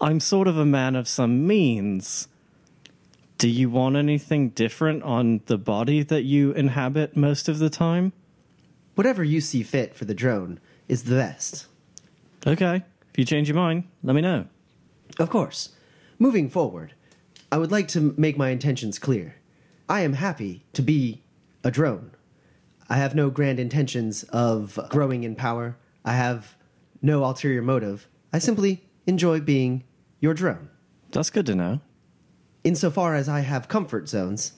I'm 0.00 0.18
sort 0.18 0.48
of 0.48 0.58
a 0.58 0.66
man 0.66 0.96
of 0.96 1.06
some 1.06 1.46
means. 1.46 2.26
Do 3.38 3.48
you 3.48 3.68
want 3.68 3.96
anything 3.96 4.50
different 4.50 5.02
on 5.02 5.42
the 5.44 5.58
body 5.58 6.02
that 6.02 6.22
you 6.22 6.52
inhabit 6.52 7.16
most 7.16 7.50
of 7.50 7.58
the 7.58 7.68
time? 7.68 8.14
Whatever 8.94 9.22
you 9.22 9.42
see 9.42 9.62
fit 9.62 9.94
for 9.94 10.06
the 10.06 10.14
drone 10.14 10.58
is 10.88 11.04
the 11.04 11.16
best. 11.16 11.66
Okay. 12.46 12.76
If 13.10 13.18
you 13.18 13.26
change 13.26 13.48
your 13.48 13.56
mind, 13.56 13.84
let 14.02 14.14
me 14.16 14.22
know. 14.22 14.46
Of 15.18 15.28
course. 15.28 15.70
Moving 16.18 16.48
forward, 16.48 16.94
I 17.52 17.58
would 17.58 17.70
like 17.70 17.88
to 17.88 18.14
make 18.16 18.38
my 18.38 18.48
intentions 18.48 18.98
clear. 18.98 19.36
I 19.86 20.00
am 20.00 20.14
happy 20.14 20.64
to 20.72 20.80
be 20.80 21.22
a 21.62 21.70
drone. 21.70 22.12
I 22.88 22.96
have 22.96 23.14
no 23.14 23.28
grand 23.28 23.60
intentions 23.60 24.22
of 24.24 24.78
growing 24.88 25.24
in 25.24 25.36
power. 25.36 25.76
I 26.06 26.14
have 26.14 26.56
no 27.02 27.22
ulterior 27.22 27.60
motive. 27.60 28.08
I 28.32 28.38
simply 28.38 28.84
enjoy 29.06 29.40
being 29.40 29.84
your 30.20 30.32
drone. 30.32 30.70
That's 31.12 31.30
good 31.30 31.44
to 31.46 31.54
know. 31.54 31.80
Insofar 32.66 33.14
as 33.14 33.28
I 33.28 33.42
have 33.42 33.68
comfort 33.68 34.08
zones, 34.08 34.54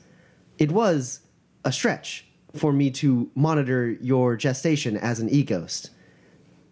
it 0.57 0.73
was 0.73 1.21
a 1.63 1.71
stretch 1.71 2.25
for 2.57 2.73
me 2.73 2.91
to 2.93 3.31
monitor 3.35 3.99
your 4.01 4.35
gestation 4.35 4.97
as 4.97 5.21
an 5.21 5.29
e 5.29 5.43
ghost. 5.43 5.91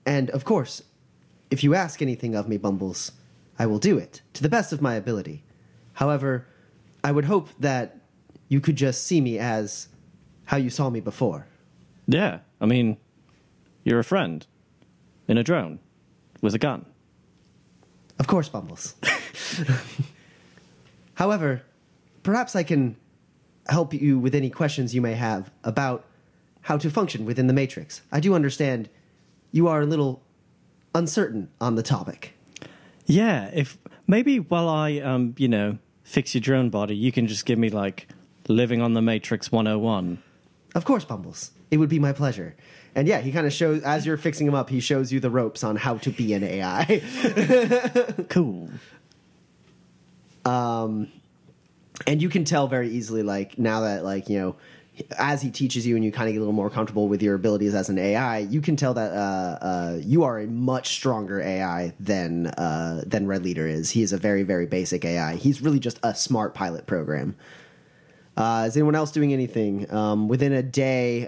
And 0.06 0.30
of 0.30 0.46
course, 0.46 0.82
if 1.50 1.62
you 1.62 1.74
ask 1.74 2.00
anything 2.00 2.34
of 2.34 2.48
me, 2.48 2.56
Bumbles, 2.56 3.12
I 3.58 3.66
will 3.66 3.78
do 3.78 3.98
it 3.98 4.22
to 4.32 4.42
the 4.42 4.48
best 4.48 4.72
of 4.72 4.80
my 4.80 4.94
ability. 4.94 5.44
However, 5.92 6.46
I 7.04 7.12
would 7.12 7.26
hope 7.26 7.50
that 7.60 7.98
you 8.48 8.62
could 8.62 8.76
just 8.76 9.04
see 9.04 9.20
me 9.20 9.38
as 9.38 9.88
how 10.46 10.56
you 10.56 10.70
saw 10.70 10.88
me 10.88 11.00
before. 11.00 11.46
Yeah. 12.06 12.38
I 12.62 12.64
mean, 12.64 12.96
you're 13.84 13.98
a 13.98 14.04
friend 14.04 14.46
in 15.28 15.36
a 15.36 15.44
drone 15.44 15.80
with 16.40 16.54
a 16.54 16.58
gun. 16.58 16.86
Of 18.18 18.26
course, 18.26 18.48
Bumbles. 18.48 18.94
However, 21.16 21.62
perhaps 22.22 22.54
I 22.54 22.62
can 22.62 22.96
help 23.68 23.92
you 23.92 24.18
with 24.18 24.34
any 24.34 24.48
questions 24.48 24.94
you 24.94 25.00
may 25.00 25.14
have 25.14 25.50
about 25.64 26.04
how 26.62 26.76
to 26.78 26.90
function 26.90 27.24
within 27.24 27.46
the 27.46 27.52
Matrix. 27.52 28.02
I 28.12 28.20
do 28.20 28.34
understand 28.34 28.88
you 29.50 29.68
are 29.68 29.80
a 29.80 29.86
little 29.86 30.22
uncertain 30.94 31.48
on 31.60 31.74
the 31.74 31.82
topic. 31.82 32.34
Yeah, 33.06 33.50
if 33.52 33.78
maybe 34.06 34.40
while 34.40 34.68
I 34.68 34.98
um, 34.98 35.34
you 35.38 35.48
know, 35.48 35.78
fix 36.02 36.34
your 36.34 36.40
drone 36.40 36.70
body, 36.70 36.96
you 36.96 37.12
can 37.12 37.26
just 37.26 37.46
give 37.46 37.58
me 37.58 37.70
like 37.70 38.08
living 38.48 38.82
on 38.82 38.94
the 38.94 39.02
Matrix 39.02 39.50
101. 39.50 40.22
Of 40.74 40.84
course, 40.84 41.04
Bumbles. 41.04 41.52
It 41.70 41.78
would 41.78 41.88
be 41.88 41.98
my 41.98 42.12
pleasure. 42.12 42.54
And 42.94 43.06
yeah, 43.06 43.20
he 43.20 43.30
kind 43.32 43.46
of 43.46 43.52
shows, 43.52 43.82
as 43.82 44.06
you're 44.06 44.16
fixing 44.16 44.46
him 44.46 44.54
up, 44.54 44.70
he 44.70 44.80
shows 44.80 45.12
you 45.12 45.20
the 45.20 45.30
ropes 45.30 45.62
on 45.62 45.76
how 45.76 45.98
to 45.98 46.10
be 46.10 46.32
an 46.32 46.42
AI. 46.42 47.02
Cool. 48.28 48.70
And 52.06 52.22
you 52.22 52.28
can 52.28 52.44
tell 52.44 52.68
very 52.68 52.88
easily 52.90 53.22
like 53.22 53.58
now 53.58 53.80
that 53.80 54.04
like 54.04 54.28
you 54.28 54.38
know 54.38 54.56
as 55.18 55.42
he 55.42 55.50
teaches 55.50 55.86
you 55.86 55.94
and 55.94 56.04
you 56.04 56.10
kind 56.10 56.28
of 56.28 56.32
get 56.32 56.38
a 56.38 56.40
little 56.40 56.54
more 56.54 56.70
comfortable 56.70 57.06
with 57.08 57.22
your 57.22 57.34
abilities 57.34 57.74
as 57.74 57.90
an 57.90 57.98
ai 57.98 58.38
you 58.38 58.60
can 58.60 58.76
tell 58.76 58.94
that 58.94 59.12
uh, 59.12 59.58
uh, 59.64 59.98
you 60.02 60.24
are 60.24 60.38
a 60.38 60.46
much 60.46 60.88
stronger 60.94 61.40
ai 61.40 61.92
than 62.00 62.46
uh, 62.46 63.02
than 63.06 63.26
red 63.26 63.42
leader 63.44 63.66
is. 63.66 63.90
He 63.90 64.02
is 64.02 64.12
a 64.12 64.18
very 64.18 64.42
very 64.42 64.66
basic 64.66 65.04
ai 65.04 65.36
he's 65.36 65.60
really 65.60 65.80
just 65.80 65.98
a 66.02 66.14
smart 66.14 66.54
pilot 66.54 66.86
program. 66.86 67.36
Uh, 68.36 68.64
is 68.66 68.76
anyone 68.76 68.94
else 68.94 69.12
doing 69.12 69.32
anything? 69.32 69.90
Um, 69.90 70.28
within 70.28 70.52
a 70.52 70.62
day 70.62 71.26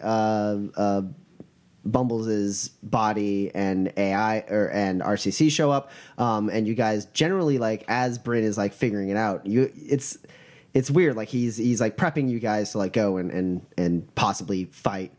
uh, 1.84 2.68
body 2.82 3.50
and 3.54 3.92
AI 3.96 4.38
or 4.48 4.70
and 4.72 5.00
RCC 5.00 5.50
show 5.50 5.70
up, 5.70 5.90
um, 6.18 6.48
and 6.48 6.66
you 6.66 6.74
guys 6.74 7.06
generally 7.06 7.58
like 7.58 7.84
as 7.88 8.18
Bryn 8.18 8.44
is 8.44 8.58
like 8.58 8.72
figuring 8.72 9.08
it 9.08 9.16
out. 9.16 9.46
You 9.46 9.72
it's 9.74 10.18
it's 10.74 10.90
weird. 10.90 11.16
Like 11.16 11.28
he's 11.28 11.56
he's 11.56 11.80
like 11.80 11.96
prepping 11.96 12.28
you 12.28 12.38
guys 12.38 12.72
to 12.72 12.78
like 12.78 12.92
go 12.92 13.16
and 13.16 13.30
and 13.30 13.66
and 13.76 14.14
possibly 14.14 14.66
fight, 14.66 15.12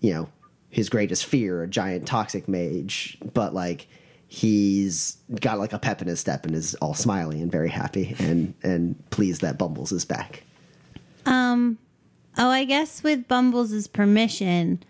you 0.00 0.12
know, 0.12 0.28
his 0.70 0.88
greatest 0.88 1.24
fear, 1.26 1.62
a 1.62 1.68
giant 1.68 2.06
toxic 2.06 2.48
mage. 2.48 3.18
But 3.32 3.54
like 3.54 3.88
he's 4.28 5.18
got 5.40 5.58
like 5.58 5.74
a 5.74 5.78
pep 5.78 6.00
in 6.00 6.08
his 6.08 6.18
step 6.18 6.46
and 6.46 6.54
is 6.54 6.74
all 6.76 6.94
smiley 6.94 7.40
and 7.40 7.52
very 7.52 7.68
happy 7.68 8.16
and 8.18 8.54
and 8.62 9.10
pleased 9.10 9.42
that 9.42 9.58
Bumbles 9.58 9.92
is 9.92 10.04
back. 10.04 10.42
Um, 11.26 11.78
oh, 12.38 12.48
I 12.48 12.64
guess 12.64 13.02
with 13.02 13.28
Bumbles' 13.28 13.86
permission, 13.86 14.82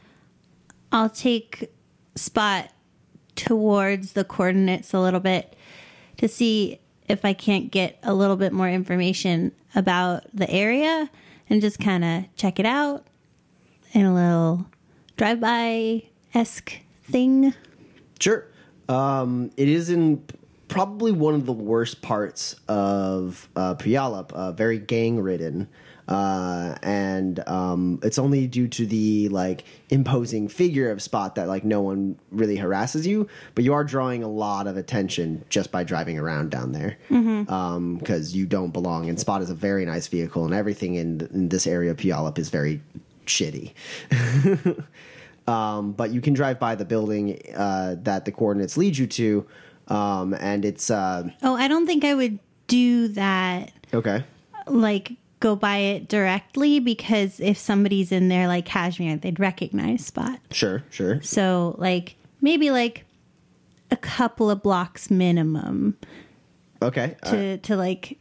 I'll 0.93 1.11
take 1.11 1.73
Spot 2.15 2.69
towards 3.35 4.13
the 4.13 4.23
coordinates 4.23 4.93
a 4.93 5.01
little 5.01 5.21
bit 5.21 5.57
to 6.19 6.29
see 6.29 6.79
if 7.09 7.25
I 7.25 7.33
can't 7.33 7.71
get 7.71 7.99
a 8.03 8.13
little 8.13 8.37
bit 8.37 8.53
more 8.53 8.69
information 8.69 9.53
about 9.75 10.25
the 10.35 10.49
area 10.51 11.11
and 11.49 11.63
just 11.63 11.79
kind 11.81 12.05
of 12.05 12.25
check 12.37 12.61
it 12.61 12.67
out 12.67 13.07
in 13.93 14.05
a 14.05 14.15
little 14.15 14.67
drive 15.17 15.41
by 15.41 16.03
esque 16.35 16.75
thing. 17.05 17.55
Sure. 18.21 18.47
Um, 18.91 19.51
it 19.57 19.69
is 19.69 19.89
in 19.89 20.23
probably 20.69 21.13
one 21.13 21.35
of 21.35 21.47
the 21.47 21.53
worst 21.53 22.03
parts 22.03 22.57
of 22.69 23.49
uh, 23.57 23.75
Puyallup, 23.77 24.33
uh, 24.33 24.53
very 24.53 24.79
gang 24.79 25.19
ridden. 25.19 25.69
Uh, 26.13 26.77
and 26.83 27.43
um, 27.49 27.99
it's 28.03 28.19
only 28.19 28.47
due 28.47 28.69
to 28.69 28.85
the 28.85 29.31
like 29.31 29.65
imposing 29.89 30.47
figure 30.47 30.91
of 30.91 31.01
Spot 31.01 31.35
that 31.37 31.49
like 31.49 31.65
no 31.65 31.81
one 31.81 32.19
really 32.31 32.57
harasses 32.57 33.07
you, 33.07 33.27
but 33.55 33.65
you 33.65 33.73
are 33.73 33.83
drawing 33.83 34.23
a 34.23 34.29
lot 34.29 34.67
of 34.67 34.77
attention 34.77 35.43
just 35.49 35.73
by 35.73 35.83
driving 35.85 36.19
around 36.19 36.51
down 36.51 36.73
there 36.73 36.99
because 37.09 38.35
you 38.35 38.45
don't 38.45 38.73
belong. 38.73 39.09
And 39.09 39.19
Spot 39.19 39.41
is 39.41 39.49
a 39.49 39.55
very 39.55 39.87
nice 39.87 40.07
vehicle, 40.07 40.45
and 40.45 40.53
everything 40.53 40.97
in, 40.97 41.23
in 41.33 41.49
this 41.49 41.67
area 41.67 41.93
of 41.93 41.97
Puyallup 41.97 42.39
is 42.39 42.51
very 42.51 42.83
shitty. 43.25 43.73
um, 45.49 45.93
but 45.93 46.11
you 46.11 46.21
can 46.21 46.35
drive 46.35 46.61
by 46.61 46.75
the 46.75 46.85
building 46.85 47.41
uh, 47.57 47.97
that 48.03 48.27
the 48.27 48.33
coordinates 48.33 48.77
lead 48.77 48.99
you 48.99 49.07
to, 49.07 49.47
um, 49.89 50.35
and 50.35 50.65
it's 50.67 50.91
uh, 50.91 51.29
Oh, 51.43 51.55
I 51.57 51.69
don't 51.69 51.87
think 51.87 52.05
I 52.05 52.15
would 52.15 52.39
do 52.67 53.09
that. 53.09 53.73
okay. 53.95 54.25
Like, 54.67 55.13
go 55.43 55.57
by 55.57 55.77
it 55.79 56.09
directly 56.09 56.79
because 56.81 57.41
if 57.41 57.59
somebody's 57.59 58.13
in 58.13 58.29
there 58.29 58.47
like 58.47 58.65
Kashmir, 58.65 59.17
they'd 59.17 59.39
recognize 59.41 60.07
Spot. 60.07 60.39
Sure, 60.53 60.85
sure. 60.89 61.21
So, 61.21 61.75
like, 61.79 62.15
maybe 62.41 62.71
like 62.71 63.05
a 63.91 63.97
couple 63.97 64.49
of 64.49 64.63
blocks 64.63 65.11
minimum 65.11 65.99
Okay. 66.81 67.17
uh, 67.25 67.31
to 67.31 67.59
to 67.59 67.77
like 67.77 68.19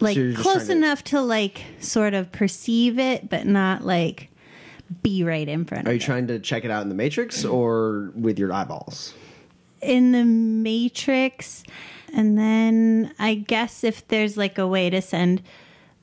like 0.00 0.16
you're 0.16 0.32
close 0.34 0.66
to- 0.66 0.72
enough 0.72 1.04
to 1.04 1.20
like 1.20 1.62
sort 1.80 2.14
of 2.14 2.32
perceive 2.32 2.98
it, 2.98 3.28
but 3.28 3.46
not 3.46 3.84
like 3.84 4.28
be 5.02 5.22
right 5.22 5.46
in 5.48 5.64
front 5.64 5.86
are 5.86 5.92
you 5.92 5.98
it. 5.98 6.02
trying 6.02 6.26
to 6.26 6.38
check 6.40 6.64
it 6.64 6.70
out 6.70 6.82
in 6.82 6.88
the 6.88 6.94
Matrix 6.96 7.44
or 7.44 8.12
with 8.16 8.38
your 8.38 8.52
eyeballs? 8.52 9.12
in 9.82 10.12
the 10.12 10.24
Matrix, 10.24 11.62
and 12.14 12.36
then 12.38 13.14
I 13.18 13.34
guess 13.34 13.82
if 13.84 14.06
there's 14.08 14.36
like 14.36 14.58
a 14.58 14.66
way 14.66 14.90
to 14.90 15.00
send 15.00 15.42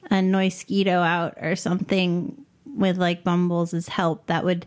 a 0.10 0.16
Noisquito 0.16 1.06
out 1.06 1.38
or 1.42 1.56
something 1.56 2.46
with 2.66 2.98
like 2.98 3.24
Bumbles' 3.24 3.88
help, 3.88 4.28
that 4.28 4.44
would 4.44 4.66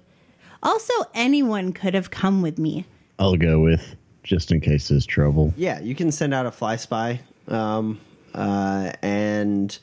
also 0.63 0.95
anyone 1.15 1.73
could 1.73 1.95
have 1.95 2.11
come 2.11 2.43
with 2.43 2.59
me. 2.59 2.85
I'll 3.19 3.37
go 3.37 3.61
with 3.61 3.97
just 4.23 4.53
in 4.53 4.61
case 4.61 4.89
there's 4.89 5.07
trouble. 5.07 5.53
Yeah, 5.57 5.81
you 5.81 5.95
can 5.95 6.13
send 6.13 6.35
out 6.35 6.47
a 6.47 6.51
fly 6.51 6.77
spy, 6.77 7.21
um, 7.49 8.01
uh, 8.35 8.93
and 9.03 9.79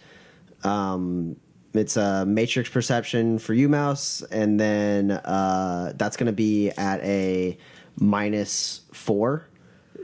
um, 0.63 1.35
it's 1.73 1.97
a 1.97 2.25
matrix 2.25 2.69
perception 2.69 3.39
for 3.39 3.53
you, 3.53 3.69
mouse, 3.69 4.21
and 4.31 4.59
then 4.59 5.11
uh, 5.11 5.93
that's 5.95 6.17
going 6.17 6.27
to 6.27 6.33
be 6.33 6.69
at 6.71 7.01
a 7.03 7.57
minus 7.97 8.81
four. 8.93 9.47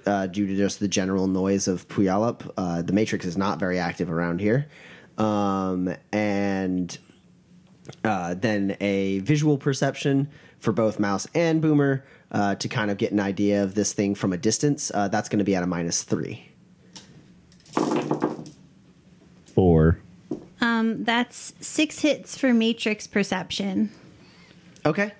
Uh, 0.05 0.27
due 0.27 0.45
to 0.45 0.55
just 0.57 0.81
the 0.81 0.87
general 0.87 1.27
noise 1.27 1.67
of 1.67 1.87
Puyallup, 1.87 2.51
uh, 2.57 2.81
the 2.81 2.91
Matrix 2.91 3.25
is 3.25 3.37
not 3.37 3.57
very 3.57 3.79
active 3.79 4.11
around 4.11 4.41
here, 4.41 4.67
um, 5.17 5.93
and 6.11 6.97
uh, 8.03 8.33
then 8.33 8.77
a 8.79 9.19
visual 9.19 9.57
perception 9.57 10.29
for 10.59 10.71
both 10.71 10.99
mouse 10.99 11.27
and 11.35 11.61
boomer 11.61 12.05
uh, 12.31 12.55
to 12.55 12.67
kind 12.67 12.89
of 12.89 12.97
get 12.97 13.11
an 13.11 13.19
idea 13.19 13.63
of 13.63 13.75
this 13.75 13.93
thing 13.93 14.15
from 14.15 14.33
a 14.33 14.37
distance. 14.37 14.91
Uh, 14.93 15.07
that's 15.07 15.29
going 15.29 15.39
to 15.39 15.45
be 15.45 15.55
at 15.55 15.63
a 15.63 15.67
minus 15.67 16.03
three. 16.03 16.49
Four. 19.53 19.99
Um, 20.61 21.03
that's 21.03 21.53
six 21.59 21.99
hits 21.99 22.37
for 22.37 22.53
Matrix 22.53 23.05
perception. 23.05 23.91
Okay. 24.85 25.11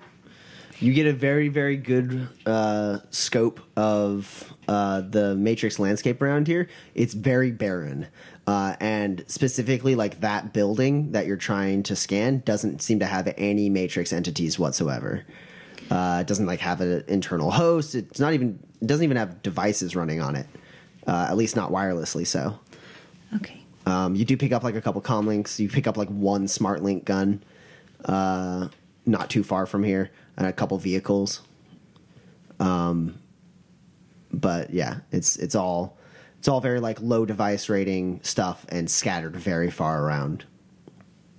You 0.80 0.92
get 0.92 1.06
a 1.06 1.12
very, 1.12 1.48
very 1.48 1.76
good 1.76 2.28
uh, 2.46 2.98
scope 3.10 3.60
of 3.76 4.52
uh, 4.66 5.02
the 5.02 5.36
Matrix 5.36 5.78
landscape 5.78 6.20
around 6.20 6.48
here. 6.48 6.68
It's 6.94 7.14
very 7.14 7.52
barren. 7.52 8.08
Uh, 8.46 8.76
and 8.78 9.24
specifically, 9.26 9.94
like 9.94 10.20
that 10.20 10.52
building 10.52 11.12
that 11.12 11.26
you're 11.26 11.36
trying 11.36 11.82
to 11.84 11.96
scan 11.96 12.42
doesn't 12.44 12.82
seem 12.82 12.98
to 12.98 13.06
have 13.06 13.32
any 13.38 13.70
Matrix 13.70 14.12
entities 14.12 14.58
whatsoever. 14.58 15.24
Uh, 15.90 16.18
it 16.20 16.26
doesn't 16.26 16.46
like 16.46 16.60
have 16.60 16.80
an 16.82 17.04
internal 17.08 17.50
host. 17.50 17.94
It's 17.94 18.20
not 18.20 18.34
even. 18.34 18.58
It 18.82 18.86
doesn't 18.86 19.04
even 19.04 19.16
have 19.16 19.42
devices 19.42 19.96
running 19.96 20.20
on 20.20 20.36
it. 20.36 20.46
Uh, 21.06 21.26
at 21.30 21.36
least 21.36 21.56
not 21.56 21.70
wirelessly. 21.70 22.26
So 22.26 22.58
Okay. 23.36 23.62
um, 23.86 24.14
you 24.14 24.24
do 24.26 24.36
pick 24.36 24.52
up 24.52 24.62
like 24.62 24.74
a 24.74 24.80
couple 24.80 25.00
comlinks. 25.00 25.58
You 25.58 25.68
pick 25.68 25.86
up 25.86 25.96
like 25.96 26.08
one 26.08 26.46
smart 26.48 26.82
link 26.82 27.04
gun, 27.04 27.42
uh, 28.04 28.68
not 29.06 29.28
too 29.30 29.42
far 29.42 29.64
from 29.66 29.84
here, 29.84 30.10
and 30.36 30.46
a 30.46 30.52
couple 30.52 30.76
vehicles. 30.78 31.40
Um, 32.60 33.18
but 34.32 34.70
yeah, 34.70 35.00
it's 35.12 35.36
it's 35.36 35.54
all 35.54 35.96
it's 36.44 36.48
all 36.50 36.60
very 36.60 36.78
like 36.78 37.00
low 37.00 37.24
device 37.24 37.70
rating 37.70 38.20
stuff 38.22 38.66
and 38.68 38.90
scattered 38.90 39.34
very 39.34 39.70
far 39.70 40.04
around. 40.04 40.44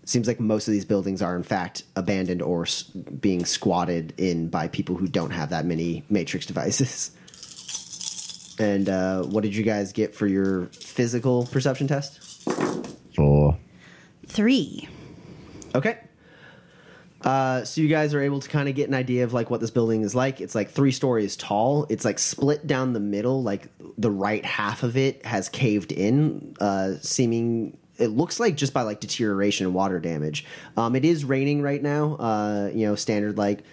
Seems 0.03 0.25
like 0.27 0.39
most 0.39 0.67
of 0.67 0.71
these 0.71 0.83
buildings 0.83 1.21
are 1.21 1.35
in 1.35 1.43
fact 1.43 1.83
abandoned 1.95 2.41
or 2.41 2.63
s- 2.63 2.81
being 2.81 3.45
squatted 3.45 4.15
in 4.17 4.47
by 4.47 4.67
people 4.67 4.95
who 4.95 5.07
don't 5.07 5.29
have 5.29 5.51
that 5.51 5.63
many 5.63 6.03
matrix 6.09 6.45
devices. 6.51 7.11
And 8.57 8.89
uh, 8.89 9.21
what 9.25 9.43
did 9.43 9.55
you 9.55 9.61
guys 9.61 9.93
get 9.93 10.15
for 10.15 10.25
your 10.25 10.65
physical 10.73 11.45
perception 11.51 11.85
test? 11.87 12.49
Four. 13.15 13.59
Three. 14.25 14.89
Okay. 15.75 15.99
Uh, 17.25 17.65
so 17.65 17.81
you 17.81 17.87
guys 17.87 18.13
are 18.13 18.21
able 18.21 18.39
to 18.39 18.47
kind 18.47 18.69
of 18.69 18.75
get 18.75 18.87
an 18.87 18.93
idea 18.93 19.23
of 19.23 19.33
like 19.33 19.49
what 19.49 19.59
this 19.59 19.71
building 19.71 20.03
is 20.03 20.13
like. 20.13 20.39
It's 20.39 20.53
like 20.53 20.69
three 20.69 20.91
stories 20.91 21.35
tall. 21.35 21.87
It's 21.89 22.05
like 22.05 22.19
split 22.19 22.67
down 22.67 22.93
the 22.93 22.99
middle. 22.99 23.41
Like 23.41 23.67
the 23.97 24.11
right 24.11 24.45
half 24.45 24.83
of 24.83 24.95
it 24.95 25.25
has 25.25 25.49
caved 25.49 25.91
in, 25.91 26.55
uh, 26.61 26.93
seeming. 27.01 27.77
It 27.97 28.07
looks 28.07 28.39
like 28.39 28.55
just 28.55 28.73
by 28.73 28.83
like 28.83 28.99
deterioration 28.99 29.65
and 29.65 29.73
water 29.73 29.99
damage. 29.99 30.45
Um, 30.77 30.95
it 30.95 31.03
is 31.03 31.25
raining 31.25 31.63
right 31.63 31.81
now. 31.81 32.15
Uh, 32.15 32.69
you 32.71 32.85
know, 32.85 32.95
standard 32.95 33.37
like 33.37 33.63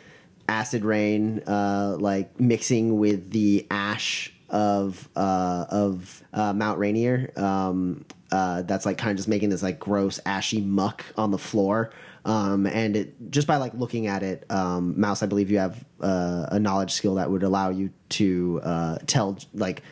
acid 0.49 0.85
rain, 0.85 1.41
uh, 1.47 1.97
like 1.99 2.41
mixing 2.41 2.99
with 2.99 3.31
the 3.33 3.67
ash 3.71 4.33
of 4.49 5.09
uh, 5.15 5.67
of 5.69 6.23
uh, 6.33 6.55
Mount 6.55 6.79
Rainier. 6.79 7.33
Um, 7.37 8.07
uh, 8.31 8.63
that's 8.63 8.87
like 8.87 8.97
kind 8.97 9.11
of 9.11 9.17
just 9.19 9.29
making 9.29 9.51
this 9.51 9.63
like 9.63 9.79
gross 9.79 10.21
ashy 10.25 10.61
muck 10.61 11.05
on 11.19 11.31
the 11.31 11.39
floor. 11.39 11.91
Um, 12.25 12.67
and 12.67 12.97
it, 12.97 13.31
just 13.31 13.47
by 13.47 13.57
like 13.57 13.75
looking 13.75 14.07
at 14.07 14.23
it, 14.23 14.45
um, 14.51 14.99
Mouse, 15.01 15.23
I 15.23 15.27
believe 15.27 15.51
you 15.51 15.59
have 15.59 15.85
uh, 16.01 16.47
a 16.51 16.61
knowledge 16.61 16.93
skill 16.93 17.17
that 17.17 17.31
would 17.31 17.43
allow 17.43 17.71
you 17.71 17.91
to 18.11 18.61
uh, 18.63 18.99
tell 19.07 19.39
like 19.55 19.83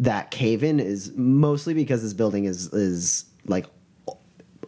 that 0.00 0.30
cave 0.30 0.62
in 0.64 0.80
is 0.80 1.12
mostly 1.16 1.74
because 1.74 2.02
this 2.02 2.12
building 2.12 2.44
is 2.44 2.72
is 2.72 3.26
like 3.46 3.66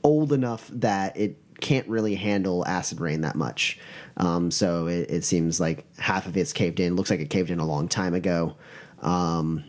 old 0.04 0.32
enough 0.32 0.70
that 0.72 1.16
it 1.16 1.36
can't 1.60 1.86
really 1.88 2.14
handle 2.14 2.64
acid 2.66 3.00
rain 3.00 3.22
that 3.22 3.34
much. 3.34 3.78
Um, 4.16 4.50
so 4.50 4.86
it, 4.86 5.10
it 5.10 5.24
seems 5.24 5.58
like 5.58 5.84
half 5.98 6.26
of 6.26 6.36
it's 6.36 6.52
caved 6.52 6.78
in. 6.78 6.94
Looks 6.94 7.10
like 7.10 7.20
it 7.20 7.30
caved 7.30 7.50
in 7.50 7.58
a 7.58 7.66
long 7.66 7.88
time 7.88 8.14
ago. 8.14 8.56
Um, 9.02 9.64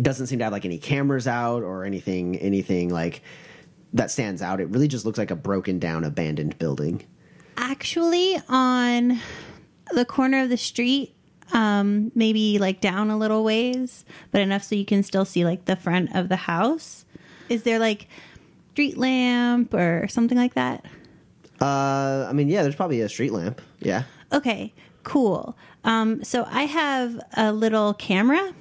doesn't 0.00 0.28
seem 0.28 0.38
to 0.38 0.44
have 0.44 0.52
like 0.52 0.64
any 0.64 0.78
cameras 0.78 1.26
out 1.26 1.62
or 1.62 1.84
anything 1.84 2.36
anything 2.36 2.88
like 2.88 3.22
that 3.92 4.10
stands 4.10 4.42
out. 4.42 4.60
It 4.60 4.68
really 4.68 4.88
just 4.88 5.04
looks 5.04 5.18
like 5.18 5.30
a 5.30 5.36
broken 5.36 5.78
down 5.78 6.04
abandoned 6.04 6.58
building. 6.58 7.04
Actually, 7.56 8.40
on 8.48 9.20
the 9.92 10.04
corner 10.04 10.42
of 10.42 10.48
the 10.48 10.56
street, 10.56 11.14
um, 11.52 12.12
maybe 12.14 12.58
like 12.58 12.80
down 12.80 13.10
a 13.10 13.16
little 13.16 13.42
ways, 13.42 14.04
but 14.30 14.40
enough 14.40 14.62
so 14.62 14.74
you 14.74 14.84
can 14.84 15.02
still 15.02 15.24
see 15.24 15.44
like 15.44 15.64
the 15.64 15.76
front 15.76 16.14
of 16.14 16.28
the 16.28 16.36
house. 16.36 17.04
Is 17.48 17.62
there 17.62 17.78
like 17.78 18.08
street 18.72 18.96
lamp 18.98 19.74
or 19.74 20.06
something 20.08 20.36
like 20.36 20.54
that? 20.54 20.84
Uh, 21.60 22.26
I 22.28 22.32
mean, 22.32 22.48
yeah, 22.48 22.62
there's 22.62 22.76
probably 22.76 23.00
a 23.00 23.08
street 23.08 23.32
lamp. 23.32 23.60
Yeah. 23.80 24.04
Okay, 24.32 24.72
cool. 25.02 25.56
Um, 25.84 26.22
so 26.22 26.46
I 26.48 26.64
have 26.64 27.18
a 27.36 27.52
little 27.52 27.94
camera. 27.94 28.54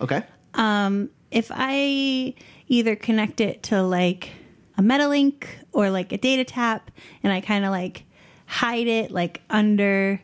Okay. 0.00 0.22
Um, 0.54 1.10
if 1.30 1.50
I 1.54 2.34
either 2.70 2.96
connect 2.96 3.40
it 3.40 3.62
to 3.64 3.82
like 3.82 4.30
a 4.78 4.82
Metalink 4.82 5.44
or 5.72 5.90
like 5.90 6.12
a 6.12 6.16
data 6.16 6.44
tap, 6.44 6.90
and 7.22 7.30
I 7.30 7.42
kind 7.42 7.66
of 7.66 7.70
like 7.70 8.04
hide 8.46 8.86
it 8.86 9.10
like 9.10 9.42
under. 9.50 10.20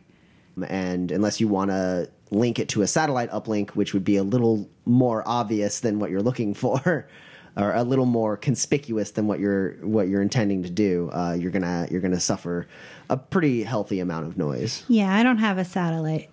and 0.67 1.11
unless 1.11 1.39
you 1.39 1.47
want 1.47 1.69
to 1.69 2.09
link 2.31 2.57
it 2.57 2.69
to 2.69 2.81
a 2.81 2.87
satellite 2.87 3.29
uplink, 3.31 3.71
which 3.71 3.93
would 3.93 4.03
be 4.03 4.17
a 4.17 4.23
little 4.23 4.67
more 4.85 5.23
obvious 5.27 5.81
than 5.81 5.99
what 5.99 6.09
you're 6.09 6.23
looking 6.23 6.53
for, 6.53 7.07
or 7.57 7.73
a 7.73 7.83
little 7.83 8.05
more 8.05 8.37
conspicuous 8.37 9.11
than 9.11 9.27
what 9.27 9.39
you're 9.39 9.73
what 9.85 10.07
you're 10.07 10.21
intending 10.21 10.63
to 10.63 10.69
do, 10.69 11.09
uh, 11.13 11.33
you're 11.37 11.51
gonna 11.51 11.87
you're 11.91 12.01
gonna 12.01 12.19
suffer 12.19 12.67
a 13.09 13.17
pretty 13.17 13.63
healthy 13.63 13.99
amount 13.99 14.25
of 14.25 14.37
noise. 14.37 14.83
Yeah, 14.87 15.13
I 15.13 15.21
don't 15.21 15.37
have 15.39 15.57
a 15.57 15.65
satellite 15.65 16.29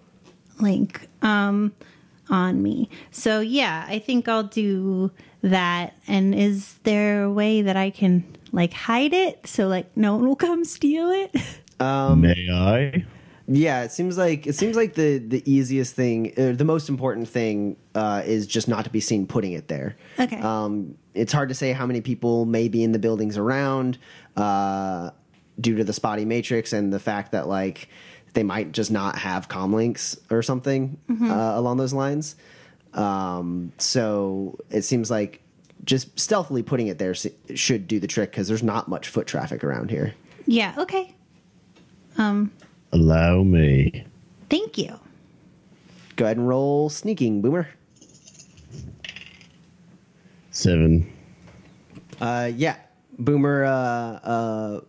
link 0.61 1.09
um, 1.23 1.73
on 2.31 2.63
me. 2.63 2.89
So 3.11 3.41
yeah, 3.41 3.85
I 3.89 3.99
think 3.99 4.29
I'll 4.29 4.45
do 4.45 5.11
that. 5.45 5.95
And 6.07 6.35
is 6.35 6.75
there 6.83 7.25
a 7.25 7.33
way 7.33 7.63
that 7.63 7.77
I 7.77 7.91
can 7.91 8.25
like 8.53 8.73
hide 8.73 9.13
it 9.13 9.47
so 9.47 9.69
like 9.69 9.97
no 9.97 10.17
one 10.17 10.27
will 10.29 10.37
come 10.37 10.65
steal 10.65 11.11
it? 11.11 11.35
Um 11.81 12.21
may 12.21 12.49
I? 12.53 13.05
Yeah, 13.49 13.83
it 13.83 13.91
seems 13.91 14.17
like 14.17 14.47
it 14.47 14.55
seems 14.55 14.77
like 14.77 14.95
the 14.95 15.19
the 15.19 15.43
easiest 15.45 15.95
thing, 15.97 16.33
uh, 16.39 16.53
the 16.53 16.65
most 16.65 16.89
important 16.89 17.29
thing, 17.29 17.77
uh, 17.97 18.23
is 18.25 18.47
just 18.47 18.69
not 18.69 18.85
to 18.85 18.91
be 18.91 19.01
seen 19.01 19.27
putting 19.27 19.53
it 19.53 19.67
there. 19.67 19.97
Okay. 20.19 20.39
Um, 20.39 20.97
it's 21.15 21.33
hard 21.33 21.49
to 21.49 21.55
say 21.55 21.73
how 21.73 21.85
many 21.85 22.01
people 22.01 22.47
may 22.47 22.69
be 22.69 22.85
in 22.85 22.93
the 22.93 23.01
buildings 23.01 23.37
around, 23.37 23.99
uh, 24.37 25.11
due 25.61 25.77
to 25.77 25.85
the 25.85 25.93
spotty 25.93 26.25
matrix 26.25 26.73
and 26.73 26.93
the 26.93 27.01
fact 27.01 27.33
that 27.33 27.49
like 27.49 27.89
they 28.33 28.45
might 28.45 28.73
just 28.73 28.91
not 28.91 29.19
have 29.19 29.49
com 29.49 29.73
links 29.73 30.17
or 30.31 30.43
something 30.43 30.97
uh, 31.23 31.53
along 31.57 31.77
those 31.77 31.93
lines. 31.93 32.37
Um, 32.95 33.73
so 33.79 34.59
it 34.71 34.83
seems 34.83 35.11
like 35.11 35.41
just 35.85 36.19
stealthily 36.19 36.63
putting 36.63 36.87
it 36.87 36.99
there 36.99 37.15
should 37.15 37.87
do 37.89 38.01
the 38.01 38.07
trick 38.07 38.31
because 38.31 38.49
there's 38.49 38.63
not 38.63 38.89
much 38.89 39.09
foot 39.09 39.27
traffic 39.27 39.63
around 39.65 39.91
here. 39.91 40.15
yeah, 40.47 40.75
okay. 40.79 41.15
Um, 42.17 42.53
Allow 42.93 43.43
me. 43.43 44.05
thank 44.49 44.79
you. 44.79 44.99
Go 46.17 46.25
ahead 46.27 46.37
and 46.37 46.47
roll 46.49 46.89
sneaking, 46.89 47.43
Boomer. 47.43 47.69
Seven. 50.53 51.11
Uh, 52.21 52.51
yeah, 52.55 52.77
Boomer 53.19 53.65
uh, 53.65 53.71
uh, 53.71 54.81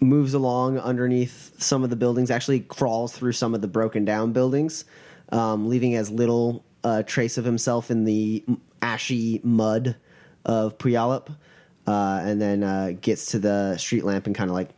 moves 0.00 0.34
along 0.34 0.78
underneath 0.78 1.54
some 1.62 1.84
of 1.84 1.90
the 1.90 1.96
buildings. 1.96 2.30
Actually, 2.30 2.60
crawls 2.60 3.12
through 3.12 3.32
some 3.32 3.54
of 3.54 3.60
the 3.60 3.68
broken 3.68 4.04
down 4.04 4.32
buildings, 4.32 4.84
um, 5.30 5.68
leaving 5.68 5.94
as 5.94 6.10
little 6.10 6.64
uh, 6.84 7.02
trace 7.02 7.38
of 7.38 7.44
himself 7.44 7.90
in 7.90 8.04
the 8.04 8.44
ashy 8.82 9.40
mud 9.42 9.96
of 10.44 10.78
Puyallup, 10.78 11.28
uh, 11.86 12.20
and 12.22 12.40
then 12.40 12.62
uh, 12.62 12.92
gets 13.00 13.26
to 13.26 13.38
the 13.38 13.76
street 13.76 14.04
lamp 14.04 14.26
and 14.26 14.34
kind 14.34 14.50
of 14.50 14.54
like 14.54 14.70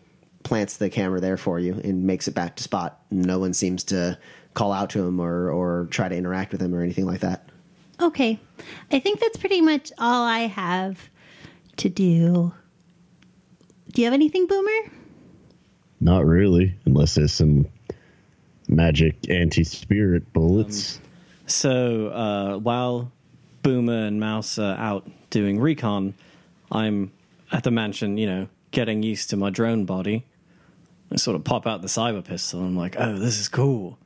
plants 0.43 0.79
the 0.79 0.89
camera 0.89 1.21
there 1.21 1.37
for 1.37 1.59
you 1.59 1.75
and 1.85 2.05
makes 2.05 2.27
it 2.27 2.35
back 2.35 2.57
to 2.57 2.63
spot. 2.63 3.01
No 3.11 3.39
one 3.39 3.53
seems 3.53 3.85
to 3.85 4.19
call 4.55 4.73
out 4.73 4.91
to 4.91 5.05
him 5.05 5.21
or 5.21 5.51
or 5.51 5.87
try 5.91 6.09
to 6.09 6.17
interact 6.17 6.53
with 6.53 6.61
him 6.61 6.75
or 6.75 6.83
anything 6.83 7.07
like 7.07 7.21
that. 7.21 7.49
Okay. 8.01 8.39
I 8.91 8.99
think 8.99 9.21
that's 9.21 9.37
pretty 9.37 9.61
much 9.61 9.93
all 9.99 10.25
I 10.25 10.41
have 10.41 11.11
to 11.77 11.89
do. 11.89 12.53
Do 13.93 14.01
you 14.01 14.07
have 14.07 14.15
anything, 14.15 14.47
Boomer? 14.47 14.91
Not 16.01 16.25
really, 16.25 16.75
unless 16.87 17.15
there's 17.15 17.33
some 17.33 17.67
magic 18.71 19.29
anti 19.29 19.65
spirit 19.65 20.33
bullets. 20.33 21.01
So 21.47 22.09
uh, 22.09 22.59
while 22.59 23.13
Boomer 23.63 24.07
and 24.07 24.21
Mouse 24.21 24.59
are 24.59 24.77
out 24.77 25.09
doing 25.31 25.59
recon, 25.59 26.15
I'm 26.71 27.13
at 27.53 27.65
the 27.65 27.71
mansion, 27.71 28.17
you 28.17 28.27
know, 28.27 28.49
getting 28.71 29.03
used 29.03 29.31
to 29.31 29.37
my 29.37 29.51
drone 29.51 29.85
body. 29.85 30.25
I 31.13 31.17
sort 31.17 31.35
of 31.35 31.43
pop 31.45 31.67
out 31.67 31.83
the 31.83 31.89
cyber 31.89 32.25
pistol 32.25 32.61
and 32.61 32.69
I'm 32.69 32.77
like, 32.77 32.95
oh, 32.99 33.19
this 33.19 33.41
is 33.41 33.49
cool. 33.49 33.99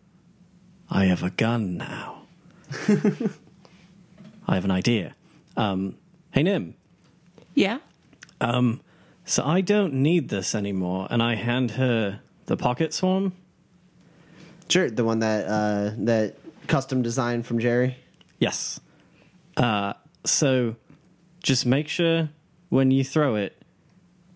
I 0.91 1.05
have 1.07 1.23
a 1.23 1.31
gun 1.31 1.77
now. 1.77 2.23
I 4.47 4.55
have 4.55 4.65
an 4.65 4.71
idea. 4.71 5.15
Um, 5.57 5.97
hey, 6.33 6.43
Nim. 6.43 6.75
Yeah. 7.55 7.79
Um, 8.41 8.81
So 9.27 9.45
I 9.45 9.61
don't 9.61 9.95
need 9.95 10.29
this 10.29 10.55
anymore, 10.55 11.07
and 11.11 11.23
I 11.23 11.35
hand 11.35 11.73
her 11.73 12.21
the 12.47 12.57
pocket 12.59 12.93
swarm. 12.93 13.33
Sure, 14.69 14.91
the 14.91 15.05
one 15.05 15.19
that 15.21 15.47
uh, 15.47 15.93
that 15.99 16.37
custom 16.67 17.03
design 17.03 17.43
from 17.43 17.59
Jerry. 17.59 17.97
Yes. 18.39 18.81
Uh, 19.57 19.93
so 20.25 20.77
just 21.43 21.67
make 21.67 21.89
sure 21.89 22.31
when 22.71 22.91
you 22.91 23.05
throw 23.05 23.37
it, 23.37 23.63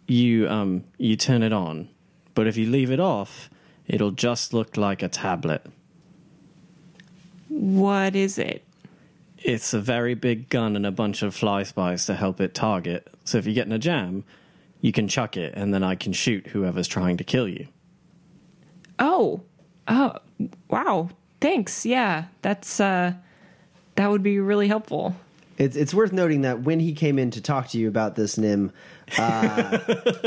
you 0.06 0.48
um, 0.48 0.84
you 0.98 1.16
turn 1.16 1.42
it 1.42 1.52
on. 1.52 1.88
But 2.34 2.46
if 2.46 2.56
you 2.56 2.70
leave 2.70 2.90
it 2.90 3.00
off, 3.00 3.50
it'll 3.86 4.12
just 4.12 4.54
look 4.54 4.76
like 4.76 5.02
a 5.02 5.08
tablet. 5.08 5.66
What 7.48 8.14
is 8.14 8.38
it? 8.38 8.64
It's 9.38 9.72
a 9.72 9.80
very 9.80 10.14
big 10.14 10.48
gun 10.48 10.76
and 10.76 10.86
a 10.86 10.90
bunch 10.90 11.22
of 11.22 11.34
fly 11.34 11.62
spies 11.62 12.06
to 12.06 12.14
help 12.14 12.40
it 12.40 12.54
target. 12.54 13.08
So 13.24 13.38
if 13.38 13.46
you 13.46 13.54
get 13.54 13.66
in 13.66 13.72
a 13.72 13.78
jam, 13.78 14.24
you 14.80 14.92
can 14.92 15.08
chuck 15.08 15.36
it, 15.36 15.54
and 15.56 15.72
then 15.72 15.82
I 15.82 15.94
can 15.94 16.12
shoot 16.12 16.48
whoever's 16.48 16.88
trying 16.88 17.16
to 17.16 17.24
kill 17.24 17.48
you. 17.48 17.68
Oh, 18.98 19.42
oh, 19.88 20.14
wow. 20.68 21.10
Thanks. 21.40 21.86
Yeah, 21.86 22.24
that's 22.42 22.80
uh, 22.80 23.14
that 23.94 24.10
would 24.10 24.22
be 24.22 24.40
really 24.40 24.68
helpful. 24.68 25.14
It's 25.56 25.76
it's 25.76 25.92
worth 25.92 26.12
noting 26.12 26.42
that 26.42 26.62
when 26.62 26.80
he 26.80 26.92
came 26.92 27.18
in 27.18 27.30
to 27.32 27.40
talk 27.40 27.68
to 27.68 27.78
you 27.78 27.88
about 27.88 28.14
this 28.16 28.38
Nim, 28.38 28.72
uh, 29.18 29.78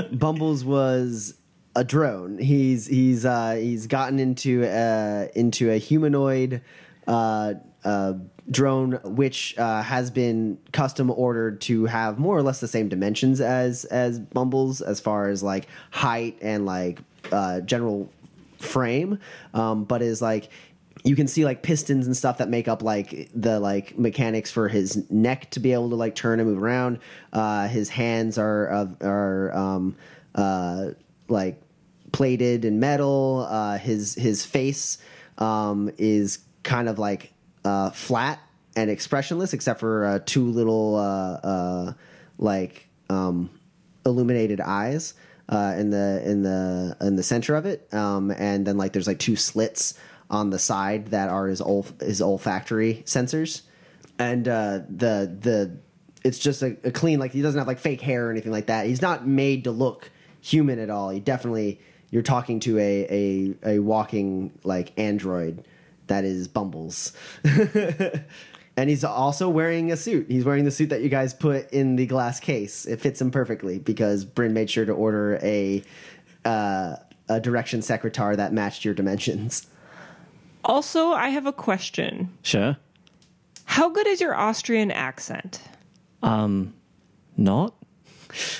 Bumbles 0.11 0.63
was 0.63 1.35
a 1.75 1.83
drone. 1.83 2.37
He's 2.37 2.87
he's 2.87 3.25
uh, 3.25 3.53
he's 3.53 3.87
gotten 3.87 4.19
into 4.19 4.65
uh, 4.65 5.27
into 5.35 5.71
a 5.71 5.77
humanoid 5.77 6.61
uh, 7.07 7.53
uh, 7.83 8.13
drone, 8.49 8.99
which 9.03 9.57
uh, 9.57 9.81
has 9.81 10.11
been 10.11 10.57
custom 10.73 11.09
ordered 11.09 11.61
to 11.61 11.85
have 11.85 12.19
more 12.19 12.37
or 12.37 12.43
less 12.43 12.59
the 12.59 12.67
same 12.67 12.89
dimensions 12.89 13.39
as 13.41 13.85
as 13.85 14.19
Bumbles, 14.19 14.81
as 14.81 14.99
far 14.99 15.29
as 15.29 15.41
like 15.41 15.67
height 15.91 16.37
and 16.41 16.65
like 16.65 16.99
uh, 17.31 17.61
general 17.61 18.11
frame, 18.61 19.19
um, 19.53 19.83
but 19.83 20.01
is 20.01 20.21
like 20.21 20.49
you 21.03 21.15
can 21.15 21.27
see 21.27 21.45
like 21.45 21.63
pistons 21.63 22.05
and 22.05 22.15
stuff 22.15 22.37
that 22.37 22.49
make 22.49 22.67
up 22.67 22.83
like 22.83 23.29
the 23.33 23.59
like 23.59 23.97
mechanics 23.97 24.51
for 24.51 24.67
his 24.67 25.09
neck 25.09 25.49
to 25.51 25.59
be 25.59 25.73
able 25.73 25.89
to 25.89 25.95
like 25.95 26.15
turn 26.15 26.39
and 26.39 26.49
move 26.49 26.61
around. 26.61 26.99
Uh, 27.33 27.67
his 27.67 27.89
hands 27.89 28.37
are 28.37 28.87
are 29.01 29.55
um, 29.55 29.95
uh, 30.35 30.89
like 31.27 31.61
plated 32.11 32.65
in 32.65 32.79
metal. 32.79 33.47
Uh, 33.49 33.77
his 33.77 34.15
his 34.15 34.45
face 34.45 34.99
um, 35.37 35.91
is 35.97 36.39
kind 36.63 36.87
of 36.87 36.99
like 36.99 37.33
uh, 37.65 37.89
flat 37.89 38.39
and 38.75 38.89
expressionless, 38.89 39.53
except 39.53 39.79
for 39.79 40.05
uh, 40.05 40.19
two 40.25 40.45
little 40.45 41.95
like 42.37 42.87
um, 43.09 43.49
illuminated 44.05 44.61
eyes 44.61 45.13
uh, 45.49 45.75
in 45.77 45.89
the 45.89 46.21
in 46.25 46.43
the 46.43 46.97
in 47.01 47.15
the 47.15 47.23
center 47.23 47.55
of 47.55 47.65
it, 47.65 47.91
um, 47.93 48.31
and 48.31 48.65
then 48.65 48.77
like 48.77 48.93
there's 48.93 49.07
like 49.07 49.19
two 49.19 49.35
slits 49.35 49.93
on 50.29 50.49
the 50.49 50.59
side 50.59 51.07
that 51.07 51.29
are 51.29 51.47
his 51.47 51.61
olf- 51.61 51.99
his 51.99 52.21
olfactory 52.21 53.03
sensors, 53.05 53.61
and 54.17 54.47
uh, 54.47 54.79
the 54.89 55.35
the 55.39 55.77
it's 56.23 56.39
just 56.39 56.61
a, 56.61 56.77
a 56.83 56.91
clean 56.91 57.19
like 57.19 57.31
he 57.31 57.41
doesn't 57.41 57.57
have 57.57 57.67
like 57.67 57.79
fake 57.79 58.01
hair 58.01 58.27
or 58.27 58.31
anything 58.31 58.51
like 58.51 58.67
that. 58.67 58.85
He's 58.85 59.01
not 59.01 59.27
made 59.27 59.65
to 59.65 59.71
look 59.71 60.11
human 60.39 60.79
at 60.79 60.89
all. 60.89 61.09
He 61.09 61.19
definitely 61.19 61.79
you're 62.09 62.21
talking 62.21 62.59
to 62.61 62.77
a 62.79 63.55
a, 63.63 63.75
a 63.75 63.79
walking 63.79 64.57
like 64.63 64.97
android 64.97 65.65
that 66.07 66.25
is 66.25 66.47
Bumbles. 66.47 67.13
and 68.77 68.89
he's 68.89 69.03
also 69.03 69.49
wearing 69.49 69.91
a 69.91 69.97
suit. 69.97 70.27
He's 70.29 70.45
wearing 70.45 70.65
the 70.65 70.71
suit 70.71 70.89
that 70.89 71.01
you 71.01 71.09
guys 71.09 71.33
put 71.33 71.71
in 71.71 71.95
the 71.95 72.05
glass 72.05 72.39
case. 72.39 72.85
It 72.85 73.01
fits 73.01 73.21
him 73.21 73.31
perfectly 73.31 73.79
because 73.79 74.25
Bryn 74.25 74.53
made 74.53 74.69
sure 74.69 74.85
to 74.85 74.93
order 74.93 75.39
a 75.41 75.83
uh, 76.45 76.95
a 77.29 77.39
Direktionssekretär 77.39 78.35
that 78.37 78.53
matched 78.53 78.83
your 78.83 78.93
dimensions. 78.93 79.67
Also, 80.63 81.09
I 81.11 81.29
have 81.29 81.45
a 81.45 81.53
question. 81.53 82.37
Sure. 82.43 82.77
How 83.65 83.89
good 83.89 84.07
is 84.07 84.21
your 84.21 84.35
Austrian 84.35 84.91
accent? 84.91 85.61
Um, 86.21 86.73
not? 87.37 87.73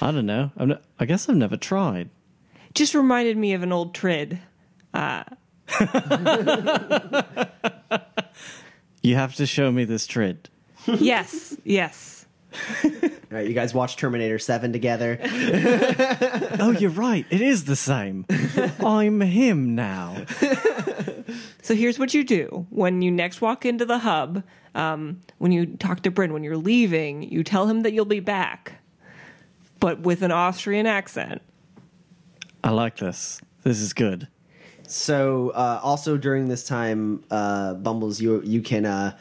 I 0.02 0.12
don't 0.12 0.26
know. 0.26 0.52
I'm 0.58 0.70
not, 0.70 0.84
I 1.00 1.06
guess 1.06 1.30
I've 1.30 1.36
never 1.36 1.58
tried. 1.58 2.10
Just 2.74 2.96
reminded 2.96 3.38
me 3.38 3.54
of 3.54 3.64
an 3.64 3.72
old 3.72 3.94
trid. 3.94 4.40
You 9.02 9.16
have 9.16 9.36
to 9.36 9.46
show 9.46 9.72
me 9.72 9.86
this 9.86 10.06
trid. 10.08 10.50
yes, 10.86 11.58
yes. 11.64 12.26
All 12.84 12.92
right, 13.32 13.48
you 13.48 13.54
guys 13.54 13.74
watch 13.74 13.96
Terminator 13.96 14.38
7 14.40 14.74
together. 14.74 15.20
Oh, 16.64 16.70
you're 16.72 16.92
right. 16.92 17.26
It 17.32 17.42
is 17.42 17.66
the 17.66 17.76
same. 17.76 18.26
I'm 18.86 19.20
him 19.22 19.74
now. 19.74 20.26
So 21.64 21.74
here's 21.74 21.98
what 21.98 22.14
you 22.14 22.24
do 22.24 22.68
when 22.70 23.02
you 23.02 23.10
next 23.10 23.42
walk 23.42 23.66
into 23.66 23.86
the 23.86 24.00
hub. 24.00 24.44
Um, 24.76 25.22
when 25.40 25.52
you 25.52 25.78
talk 25.78 26.02
to 26.04 26.12
Bryn, 26.12 26.34
when 26.34 26.44
you're 26.44 26.58
leaving, 26.58 27.24
you 27.24 27.44
tell 27.44 27.68
him 27.68 27.82
that 27.82 27.94
you'll 27.94 28.06
be 28.06 28.20
back, 28.20 28.82
but 29.80 30.02
with 30.02 30.22
an 30.22 30.32
Austrian 30.32 30.86
accent. 30.86 31.42
I 32.64 32.70
like 32.70 32.98
this. 32.98 33.42
This 33.64 33.80
is 33.80 33.94
good. 33.94 34.28
So, 34.92 35.52
uh, 35.52 35.80
also 35.82 36.18
during 36.18 36.50
this 36.50 36.66
time, 36.66 37.24
uh, 37.32 37.76
Bumbles, 37.76 38.20
you 38.20 38.42
you 38.44 38.62
can 38.62 38.86
uh, 38.86 39.16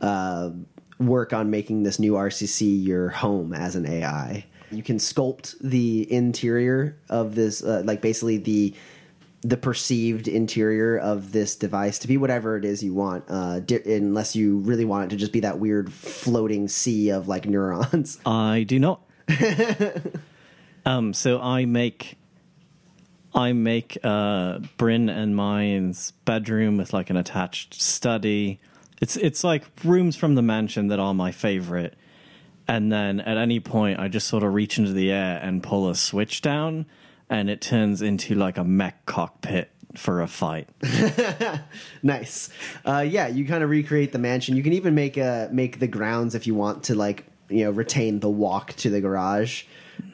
uh, 0.00 0.50
work 0.98 1.32
on 1.32 1.48
making 1.48 1.84
this 1.84 2.00
new 2.00 2.14
RCC 2.14 2.84
your 2.84 3.08
home 3.08 3.52
as 3.52 3.76
an 3.76 3.86
AI. 3.86 4.44
You 4.72 4.82
can 4.82 4.96
sculpt 4.96 5.54
the 5.60 6.12
interior 6.12 6.98
of 7.08 7.36
this, 7.36 7.62
uh, 7.62 7.82
like 7.84 8.00
basically 8.00 8.38
the 8.38 8.74
the 9.42 9.56
perceived 9.56 10.26
interior 10.26 10.98
of 10.98 11.30
this 11.30 11.54
device 11.54 12.00
to 12.00 12.08
be 12.08 12.16
whatever 12.16 12.56
it 12.56 12.64
is 12.64 12.82
you 12.82 12.92
want, 12.92 13.24
uh, 13.28 13.60
di- 13.60 13.82
unless 13.84 14.34
you 14.34 14.58
really 14.58 14.84
want 14.84 15.04
it 15.04 15.10
to 15.10 15.16
just 15.16 15.32
be 15.32 15.40
that 15.40 15.60
weird 15.60 15.92
floating 15.92 16.66
sea 16.66 17.10
of 17.10 17.28
like 17.28 17.46
neurons. 17.46 18.18
I 18.26 18.64
do 18.64 18.80
not. 18.80 19.02
um, 20.84 21.14
so 21.14 21.40
I 21.40 21.64
make 21.64 22.16
I 23.34 23.52
make 23.52 23.98
uh 24.04 24.60
Bryn 24.76 25.08
and 25.08 25.34
mine's 25.34 26.12
bedroom 26.24 26.76
with 26.76 26.92
like 26.92 27.10
an 27.10 27.16
attached 27.16 27.80
study. 27.80 28.60
It's 29.00 29.16
it's 29.16 29.42
like 29.42 29.64
rooms 29.84 30.16
from 30.16 30.34
the 30.34 30.42
mansion 30.42 30.88
that 30.88 30.98
are 30.98 31.14
my 31.14 31.32
favorite. 31.32 31.94
And 32.68 32.92
then 32.92 33.20
at 33.20 33.36
any 33.36 33.60
point 33.60 33.98
I 33.98 34.08
just 34.08 34.28
sort 34.28 34.42
of 34.42 34.54
reach 34.54 34.78
into 34.78 34.92
the 34.92 35.10
air 35.10 35.40
and 35.42 35.62
pull 35.62 35.88
a 35.88 35.94
switch 35.94 36.42
down 36.42 36.86
and 37.28 37.48
it 37.48 37.60
turns 37.60 38.02
into 38.02 38.34
like 38.34 38.58
a 38.58 38.64
mech 38.64 39.06
cockpit 39.06 39.70
for 39.96 40.20
a 40.20 40.26
fight. 40.26 40.68
nice. 42.02 42.50
Uh, 42.84 43.04
yeah, 43.06 43.28
you 43.28 43.46
kind 43.46 43.62
of 43.62 43.70
recreate 43.70 44.12
the 44.12 44.18
mansion. 44.18 44.56
You 44.56 44.62
can 44.62 44.72
even 44.74 44.94
make 44.94 45.16
a 45.16 45.48
make 45.52 45.78
the 45.78 45.86
grounds 45.86 46.34
if 46.34 46.46
you 46.46 46.54
want 46.54 46.84
to 46.84 46.94
like 46.94 47.24
you 47.48 47.64
know 47.64 47.70
retain 47.70 48.20
the 48.20 48.30
walk 48.30 48.74
to 48.74 48.90
the 48.90 49.00
garage. 49.00 49.64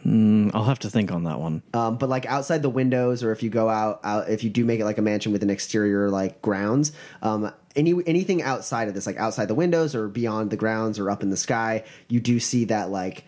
I'll 0.05 0.64
have 0.64 0.78
to 0.80 0.90
think 0.90 1.12
on 1.12 1.24
that 1.24 1.38
one. 1.38 1.62
Um, 1.74 1.99
but 1.99 2.09
like 2.09 2.26
outside 2.26 2.62
the 2.62 2.70
windows, 2.70 3.22
or 3.22 3.32
if 3.32 3.42
you 3.42 3.51
go 3.51 3.68
out, 3.68 4.01
out 4.05 4.28
if 4.28 4.44
you 4.44 4.51
do 4.51 4.64
make 4.64 4.80
it 4.80 4.84
like 4.84 4.99
a 4.99 5.03
mansion 5.03 5.32
with 5.32 5.42
an 5.42 5.51
exterior 5.51 6.09
like 6.09 6.40
grounds, 6.40 6.92
um, 7.22 7.53
any 7.76 7.94
anything 8.07 8.42
outside 8.42 8.88
of 8.88 8.94
this, 8.94 9.07
like 9.07 9.16
outside 9.16 9.49
the 9.49 9.55
windows 9.55 9.94
or 9.94 10.09
beyond 10.09 10.51
the 10.51 10.57
grounds 10.57 10.99
or 10.99 11.11
up 11.11 11.22
in 11.22 11.30
the 11.30 11.36
sky, 11.36 11.84
you 12.09 12.20
do 12.20 12.40
see 12.40 12.64
that 12.66 12.90
like 12.90 13.24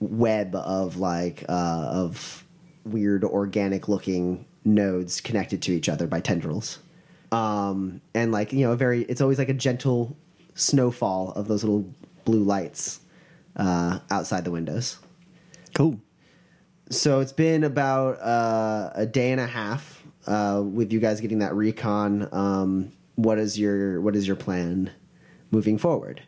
web 0.00 0.54
of 0.54 0.96
like 0.96 1.44
uh, 1.48 1.88
of 1.92 2.44
weird 2.84 3.24
organic 3.24 3.88
looking 3.88 4.44
nodes 4.64 5.20
connected 5.20 5.62
to 5.62 5.72
each 5.72 5.88
other 5.88 6.06
by 6.06 6.20
tendrils. 6.20 6.78
Um, 7.32 8.00
and 8.14 8.32
like 8.32 8.52
you 8.52 8.66
know, 8.66 8.72
a 8.72 8.76
very 8.76 9.02
it's 9.02 9.20
always 9.20 9.38
like 9.38 9.48
a 9.48 9.54
gentle 9.54 10.16
snowfall 10.54 11.32
of 11.32 11.48
those 11.48 11.64
little 11.64 11.88
blue 12.24 12.42
lights 12.42 13.00
uh, 13.56 13.98
outside 14.10 14.44
the 14.44 14.50
windows. 14.50 14.98
Cool. 15.74 16.00
So 16.90 17.20
it's 17.20 17.32
been 17.32 17.64
about 17.64 18.20
uh, 18.20 18.90
a 18.94 19.06
day 19.06 19.32
and 19.32 19.40
a 19.40 19.46
half 19.46 20.02
uh, 20.26 20.62
with 20.64 20.92
you 20.92 21.00
guys 21.00 21.20
getting 21.20 21.38
that 21.38 21.54
recon. 21.54 22.28
Um, 22.32 22.92
what 23.16 23.38
is 23.38 23.58
your 23.58 24.00
what 24.00 24.14
is 24.14 24.26
your 24.26 24.36
plan 24.36 24.90
moving 25.50 25.78
forward? 25.78 26.22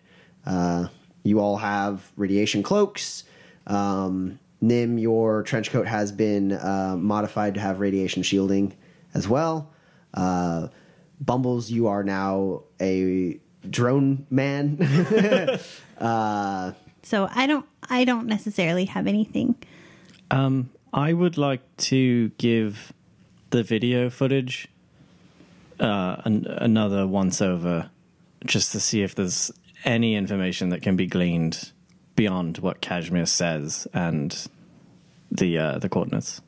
Uh, 0.46 0.88
you 1.24 1.40
all 1.40 1.56
have 1.56 2.10
radiation 2.16 2.62
cloaks. 2.62 3.24
Um, 3.66 4.38
Nim, 4.60 4.98
your 4.98 5.42
trench 5.42 5.70
coat 5.70 5.86
has 5.86 6.10
been 6.10 6.52
uh, 6.52 6.96
modified 6.98 7.54
to 7.54 7.60
have 7.60 7.80
radiation 7.80 8.22
shielding 8.22 8.74
as 9.12 9.28
well. 9.28 9.72
Uh, 10.14 10.68
Bumbles, 11.20 11.70
you 11.70 11.88
are 11.88 12.02
now 12.02 12.62
a 12.80 13.38
drone 13.68 14.26
man. 14.30 14.78
So 17.02 17.28
I 17.32 17.46
don't 17.46 17.66
I 17.88 18.04
don't 18.04 18.26
necessarily 18.26 18.86
have 18.86 19.06
anything. 19.06 19.54
Um, 20.30 20.70
I 20.92 21.12
would 21.12 21.38
like 21.38 21.62
to 21.78 22.28
give 22.38 22.92
the 23.50 23.62
video 23.62 24.10
footage 24.10 24.68
uh, 25.78 26.16
an, 26.24 26.46
another 26.46 27.06
once 27.06 27.40
over, 27.40 27.90
just 28.44 28.72
to 28.72 28.80
see 28.80 29.02
if 29.02 29.14
there's 29.14 29.50
any 29.84 30.14
information 30.16 30.70
that 30.70 30.82
can 30.82 30.96
be 30.96 31.06
gleaned 31.06 31.72
beyond 32.16 32.58
what 32.58 32.80
Kashmir 32.80 33.26
says 33.26 33.86
and 33.92 34.48
the 35.30 35.58
uh, 35.58 35.78
the 35.78 35.88
coordinates. 35.88 36.40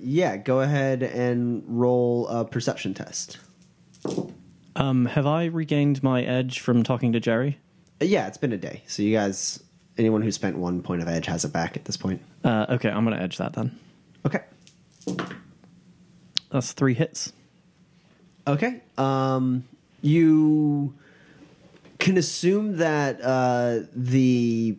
yeah, 0.00 0.36
go 0.36 0.60
ahead 0.60 1.02
and 1.02 1.64
roll 1.66 2.28
a 2.28 2.44
perception 2.44 2.94
test. 2.94 3.38
Um, 4.76 5.06
have 5.06 5.26
I 5.26 5.46
regained 5.46 6.02
my 6.04 6.22
edge 6.22 6.60
from 6.60 6.84
talking 6.84 7.12
to 7.12 7.20
Jerry? 7.20 7.58
Yeah, 8.00 8.28
it's 8.28 8.38
been 8.38 8.52
a 8.52 8.58
day. 8.58 8.84
So 8.86 9.02
you 9.02 9.12
guys, 9.16 9.60
anyone 9.98 10.22
who 10.22 10.32
spent 10.32 10.56
one 10.56 10.82
point 10.82 11.02
of 11.02 11.08
edge 11.08 11.26
has 11.26 11.44
it 11.44 11.52
back 11.52 11.76
at 11.76 11.84
this 11.84 11.96
point. 11.96 12.22
Uh, 12.44 12.66
okay, 12.70 12.90
I'm 12.90 13.04
gonna 13.04 13.16
edge 13.16 13.36
that 13.38 13.52
then. 13.52 13.78
Okay. 14.24 14.40
That's 16.50 16.72
three 16.72 16.94
hits. 16.94 17.32
Okay. 18.46 18.80
Um, 18.96 19.64
you 20.00 20.94
can 21.98 22.16
assume 22.16 22.78
that 22.78 23.20
uh, 23.22 23.80
the 23.94 24.76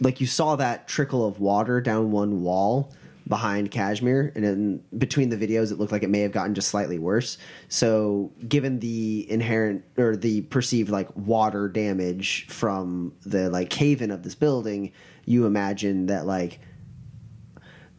like 0.00 0.20
you 0.20 0.26
saw 0.26 0.56
that 0.56 0.86
trickle 0.86 1.26
of 1.26 1.40
water 1.40 1.80
down 1.80 2.10
one 2.10 2.42
wall 2.42 2.92
behind 3.28 3.70
Kashmir, 3.70 4.32
and 4.34 4.44
in 4.44 4.84
between 4.96 5.30
the 5.30 5.36
videos, 5.36 5.72
it 5.72 5.78
looked 5.78 5.92
like 5.92 6.02
it 6.02 6.10
may 6.10 6.20
have 6.20 6.32
gotten 6.32 6.54
just 6.54 6.68
slightly 6.68 6.98
worse. 6.98 7.38
So, 7.68 8.32
given 8.46 8.78
the 8.78 9.30
inherent 9.30 9.84
or 9.96 10.16
the 10.16 10.42
perceived 10.42 10.90
like 10.90 11.14
water 11.16 11.68
damage 11.68 12.46
from 12.48 13.14
the 13.24 13.50
like 13.50 13.70
cave 13.70 14.02
in 14.02 14.10
of 14.10 14.22
this 14.22 14.34
building, 14.34 14.92
you 15.24 15.46
imagine 15.46 16.06
that 16.06 16.26
like 16.26 16.60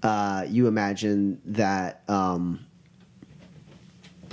uh, 0.04 0.46
you 0.48 0.68
imagine 0.68 1.42
that 1.46 2.04
um, 2.08 2.66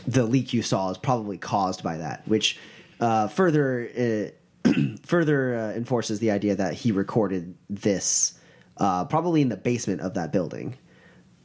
the 0.07 0.25
leak 0.25 0.53
you 0.53 0.63
saw 0.63 0.91
is 0.91 0.99
probably 0.99 1.39
caused 1.39 1.83
by 1.83 1.97
that, 1.99 2.27
which 2.27 2.59
uh, 3.01 3.27
further 3.27 4.33
uh, 4.65 4.71
further 5.03 5.57
uh, 5.57 5.73
enforces 5.73 6.21
the 6.21 6.31
idea 6.31 6.55
that 6.55 6.75
he 6.75 6.93
recorded 6.93 7.57
this 7.69 8.39
uh, 8.77 9.05
probably 9.05 9.43
in 9.43 9.49
the 9.49 9.57
basement 9.57 10.01
of 10.01 10.15
that 10.15 10.33
building. 10.33 10.77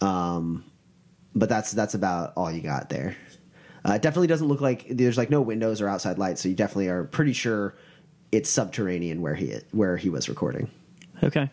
Um, 0.01 0.63
but 1.35 1.49
that's 1.49 1.71
that's 1.71 1.93
about 1.93 2.33
all 2.35 2.51
you 2.51 2.61
got 2.61 2.89
there. 2.89 3.15
Uh, 3.87 3.93
it 3.93 4.01
definitely 4.01 4.27
doesn't 4.27 4.47
look 4.47 4.61
like 4.61 4.85
there's 4.89 5.17
like 5.17 5.29
no 5.29 5.41
windows 5.41 5.81
or 5.81 5.87
outside 5.87 6.17
lights, 6.17 6.41
so 6.41 6.49
you 6.49 6.55
definitely 6.55 6.89
are 6.89 7.05
pretty 7.05 7.33
sure 7.33 7.75
it's 8.31 8.49
subterranean 8.49 9.21
where 9.21 9.35
he 9.35 9.55
where 9.71 9.97
he 9.97 10.09
was 10.09 10.27
recording. 10.29 10.69
Okay. 11.23 11.49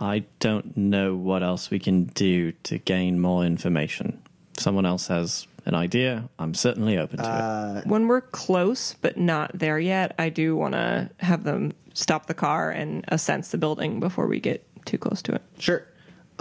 I 0.00 0.24
don't 0.40 0.76
know 0.76 1.14
what 1.14 1.42
else 1.42 1.70
we 1.70 1.78
can 1.78 2.04
do 2.04 2.52
to 2.64 2.78
gain 2.78 3.20
more 3.20 3.44
information. 3.44 4.20
If 4.56 4.62
someone 4.62 4.86
else 4.86 5.06
has 5.08 5.46
an 5.64 5.74
idea, 5.74 6.28
I'm 6.38 6.54
certainly 6.54 6.98
open 6.98 7.18
to 7.18 7.24
it. 7.24 7.28
Uh 7.28 7.80
When 7.82 8.08
we're 8.08 8.22
close 8.22 8.94
but 9.00 9.16
not 9.16 9.50
there 9.54 9.78
yet, 9.78 10.14
I 10.18 10.28
do 10.28 10.56
want 10.56 10.74
to 10.74 11.10
have 11.18 11.44
them 11.44 11.72
stop 11.94 12.26
the 12.26 12.34
car 12.34 12.70
and 12.70 13.04
assense 13.06 13.50
the 13.50 13.58
building 13.58 14.00
before 14.00 14.26
we 14.26 14.40
get 14.40 14.66
too 14.86 14.98
close 14.98 15.22
to 15.22 15.34
it. 15.34 15.42
Sure. 15.58 15.86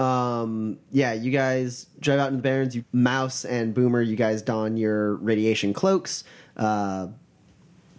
Um, 0.02 0.78
yeah, 0.92 1.14
you 1.14 1.32
guys 1.32 1.86
drive 2.00 2.20
out 2.20 2.30
in 2.30 2.38
the 2.38 2.42
Barrens. 2.42 2.76
You, 2.76 2.84
Mouse 2.92 3.46
and 3.46 3.74
Boomer, 3.74 4.02
you 4.02 4.16
guys 4.16 4.42
don 4.42 4.76
your 4.78 5.16
radiation 5.16 5.74
cloaks. 5.74 6.24
Uh, 6.58 7.08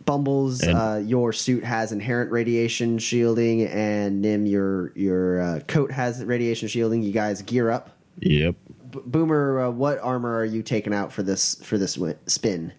Bumbles, 0.05 0.63
And- 0.63 0.77
uh, 0.77 1.01
your 1.05 1.33
suit 1.33 1.63
has 1.63 1.93
inherent 1.93 2.33
radiation 2.33 2.99
shielding, 2.99 3.63
and 3.63 4.21
Nim, 4.21 4.47
your 4.47 4.93
your 4.97 5.41
uh, 5.41 5.61
coat 5.69 5.93
has 5.93 6.25
radiation 6.25 6.67
shielding. 6.69 7.03
You 7.05 7.13
guys 7.13 7.41
gear 7.43 7.71
up. 7.71 7.91
Yep. 8.19 8.57
B- 8.91 8.99
Boomer, 9.07 9.61
uh, 9.61 9.71
what 9.71 10.01
armor 10.01 10.37
are 10.37 10.45
you 10.45 10.63
taking 10.65 10.93
out 10.93 11.13
for 11.13 11.23
this 11.23 11.55
for 11.63 11.79
this 11.79 11.95
wi- 11.95 12.17
spin? 12.27 12.73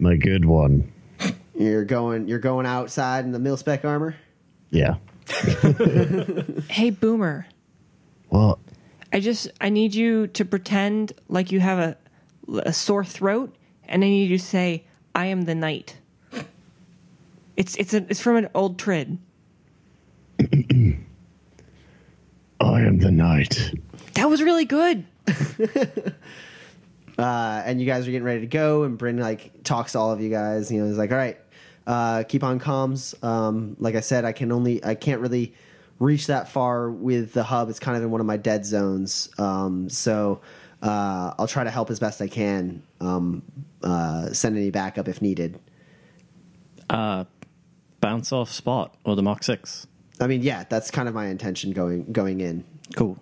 My 0.00 0.16
good 0.16 0.44
one. 0.44 0.90
You're 1.58 1.84
going 1.84 2.26
you're 2.28 2.40
going 2.40 2.66
outside 2.66 3.24
in 3.24 3.30
the 3.32 3.38
mil 3.38 3.56
spec 3.56 3.84
armor. 3.84 4.16
Yeah. 4.70 4.96
Hey, 6.68 6.90
Boomer. 6.90 7.46
Well, 8.30 8.58
I 9.12 9.20
just 9.20 9.48
I 9.60 9.68
need 9.68 9.94
you 9.94 10.26
to 10.28 10.44
pretend 10.44 11.12
like 11.28 11.52
you 11.52 11.60
have 11.60 11.78
a, 11.78 11.96
a 12.60 12.72
sore 12.72 13.04
throat, 13.04 13.54
and 13.86 14.04
I 14.04 14.08
need 14.08 14.30
you 14.30 14.38
to 14.38 14.44
say, 14.44 14.84
"I 15.14 15.26
am 15.26 15.42
the 15.42 15.54
night." 15.54 15.98
It's 17.56 17.76
it's 17.76 17.94
a, 17.94 17.98
it's 18.08 18.20
from 18.20 18.36
an 18.36 18.48
old 18.54 18.78
trid. 18.78 19.18
I 22.60 22.80
am 22.80 22.98
the 22.98 23.10
night. 23.10 23.72
That 24.14 24.28
was 24.28 24.42
really 24.42 24.64
good. 24.64 25.04
uh, 27.18 27.62
and 27.64 27.80
you 27.80 27.86
guys 27.86 28.06
are 28.06 28.10
getting 28.10 28.24
ready 28.24 28.40
to 28.40 28.46
go, 28.46 28.82
and 28.82 28.98
Bryn 28.98 29.18
like 29.18 29.62
talks 29.64 29.92
to 29.92 29.98
all 29.98 30.12
of 30.12 30.20
you 30.20 30.28
guys. 30.28 30.70
You 30.70 30.80
know, 30.80 30.88
he's 30.88 30.98
like, 30.98 31.10
"All 31.12 31.16
right, 31.16 31.38
uh, 31.86 32.24
keep 32.24 32.44
on 32.44 32.60
comms." 32.60 33.22
Um, 33.24 33.76
like 33.78 33.94
I 33.94 34.00
said, 34.00 34.24
I 34.24 34.32
can 34.32 34.52
only, 34.52 34.84
I 34.84 34.94
can't 34.94 35.20
really 35.20 35.54
reach 35.98 36.26
that 36.26 36.48
far 36.48 36.90
with 36.90 37.32
the 37.32 37.42
hub. 37.42 37.68
It's 37.68 37.78
kind 37.78 37.96
of 37.96 38.02
in 38.02 38.10
one 38.10 38.20
of 38.20 38.26
my 38.26 38.36
dead 38.36 38.64
zones, 38.64 39.28
um, 39.38 39.88
so 39.88 40.40
uh, 40.82 41.34
I'll 41.38 41.48
try 41.48 41.64
to 41.64 41.70
help 41.70 41.90
as 41.90 41.98
best 41.98 42.20
I 42.20 42.28
can. 42.28 42.82
Um, 43.00 43.42
uh, 43.82 44.32
send 44.32 44.56
any 44.56 44.70
backup 44.70 45.08
if 45.08 45.22
needed. 45.22 45.58
it. 46.90 47.26
Bounce 48.00 48.32
off 48.32 48.52
spot 48.52 48.94
or 49.04 49.16
the 49.16 49.22
Mach 49.22 49.42
6. 49.42 49.86
I 50.20 50.26
mean, 50.26 50.42
yeah, 50.42 50.64
that's 50.68 50.90
kind 50.90 51.08
of 51.08 51.14
my 51.14 51.26
intention 51.26 51.72
going 51.72 52.12
going 52.12 52.40
in. 52.40 52.64
Cool. 52.94 53.18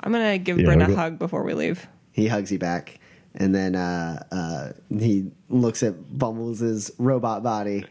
I'm 0.00 0.12
gonna 0.12 0.38
give 0.38 0.58
Yeah, 0.58 0.64
Bryn 0.64 0.82
a 0.82 0.94
hug 0.94 1.18
before 1.18 1.42
we 1.42 1.54
leave. 1.54 1.86
He 2.12 2.26
hugs 2.26 2.50
you 2.52 2.58
back, 2.58 2.98
and 3.34 3.54
then 3.54 3.74
uh, 3.76 4.24
uh, 4.30 4.72
he 4.90 5.30
looks 5.48 5.82
at 5.82 6.18
Bumbles' 6.18 6.90
robot 6.98 7.42
body 7.42 7.84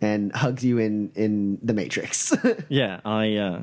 and 0.00 0.32
hugs 0.34 0.64
you 0.64 0.78
in 0.78 1.10
in 1.14 1.58
the 1.62 1.74
Matrix. 1.74 2.34
Yeah, 2.68 3.00
I, 3.04 3.36
uh, 3.36 3.62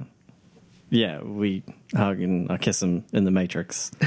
yeah, 0.89 1.21
we 1.21 1.63
hug 1.95 2.21
and 2.21 2.51
I 2.51 2.57
kiss 2.57 2.81
him 2.81 3.03
in 3.13 3.23
the 3.25 3.31
Matrix. 3.31 3.91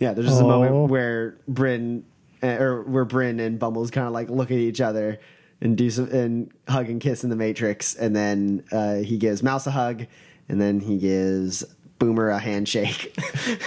Yeah, 0.00 0.12
there's 0.12 0.28
just 0.28 0.40
a 0.40 0.44
moment 0.44 0.90
where 0.90 1.38
Bryn 1.48 2.04
uh, 2.40 2.46
or 2.46 2.82
where 2.82 3.04
Bryn 3.04 3.40
and 3.40 3.58
Bumbles 3.58 3.90
kind 3.90 4.06
of 4.06 4.12
like 4.12 4.30
look 4.30 4.52
at 4.52 4.56
each 4.58 4.80
other 4.80 5.18
and 5.60 5.76
do 5.76 5.90
some 5.90 6.08
and 6.10 6.52
hug 6.68 6.88
and 6.88 7.00
kiss 7.00 7.24
in 7.24 7.30
the 7.30 7.36
Matrix, 7.36 7.96
and 7.96 8.14
then 8.14 8.62
uh, 8.70 8.96
he 8.96 9.16
gives 9.16 9.42
Mouse 9.42 9.66
a 9.66 9.72
hug, 9.72 10.06
and 10.48 10.60
then 10.60 10.78
he 10.78 10.98
gives 10.98 11.64
Boomer 11.98 12.28
a 12.30 12.38
handshake. 12.38 13.18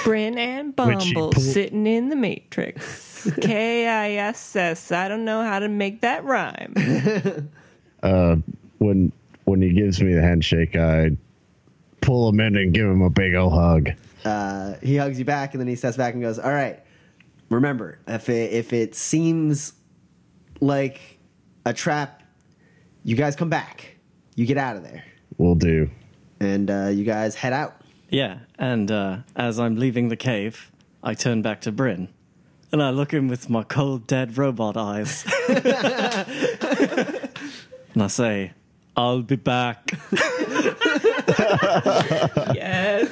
Bryn 0.06 0.38
and 0.38 0.74
Bumble 0.74 1.02
pulled- 1.14 1.38
sitting 1.42 1.86
in 1.86 2.08
the 2.08 2.16
Matrix. 2.16 3.11
K 3.42 3.88
I 3.88 4.12
S 4.14 4.56
S. 4.56 4.92
I 4.92 5.08
don't 5.08 5.26
know 5.26 5.44
how 5.44 5.60
to 5.60 5.68
make 5.70 6.02
that 6.02 6.24
rhyme. 6.24 6.74
Uh, 8.04 8.36
when 8.80 9.12
when 9.46 9.62
he 9.62 9.72
gives 9.74 10.02
me 10.02 10.12
the 10.16 10.22
handshake, 10.24 10.76
I 10.76 11.12
pull 12.02 12.30
him 12.30 12.40
in 12.40 12.56
and 12.56 12.74
give 12.74 12.88
him 12.88 13.04
a 13.04 13.12
big 13.12 13.36
ol' 13.36 13.52
hug. 13.52 13.90
uh, 14.26 14.74
he 14.82 14.98
hugs 14.98 15.20
you 15.20 15.26
back, 15.26 15.54
and 15.54 15.62
then 15.62 15.68
he 15.68 15.76
steps 15.76 15.98
back 15.98 16.16
and 16.16 16.24
goes, 16.24 16.40
"All 16.40 16.52
right, 16.52 16.80
remember 17.50 18.00
if 18.08 18.28
it 18.28 18.54
if 18.54 18.74
it 18.74 18.96
seems 18.96 19.74
like 20.62 21.20
a 21.64 21.74
trap, 21.74 22.24
you 23.04 23.16
guys 23.16 23.36
come 23.36 23.50
back, 23.50 23.98
you 24.36 24.48
get 24.48 24.58
out 24.58 24.78
of 24.78 24.84
there, 24.84 25.04
We'll 25.38 25.54
do. 25.54 25.88
and 26.40 26.72
uh, 26.72 26.88
you 26.92 27.04
guys 27.04 27.36
head 27.36 27.54
out." 27.54 27.76
Yeah, 28.10 28.40
and 28.58 28.90
uh, 28.90 29.18
as 29.36 29.60
I'm 29.60 29.76
leaving 29.76 30.10
the 30.10 30.18
cave, 30.18 30.72
I 31.04 31.14
turn 31.14 31.44
back 31.44 31.62
to 31.62 31.72
Bryn. 31.72 32.10
And 32.72 32.82
I 32.82 32.90
look 32.92 33.14
in 33.14 33.28
with 33.28 33.50
my 33.50 33.64
cold, 33.64 34.08
dead 34.08 34.38
robot 34.38 34.78
eyes. 34.78 35.26
and 35.50 35.60
I 37.98 38.08
say, 38.08 38.54
I'll 38.96 39.22
be 39.22 39.36
back. 39.36 39.92
yes. 42.54 43.10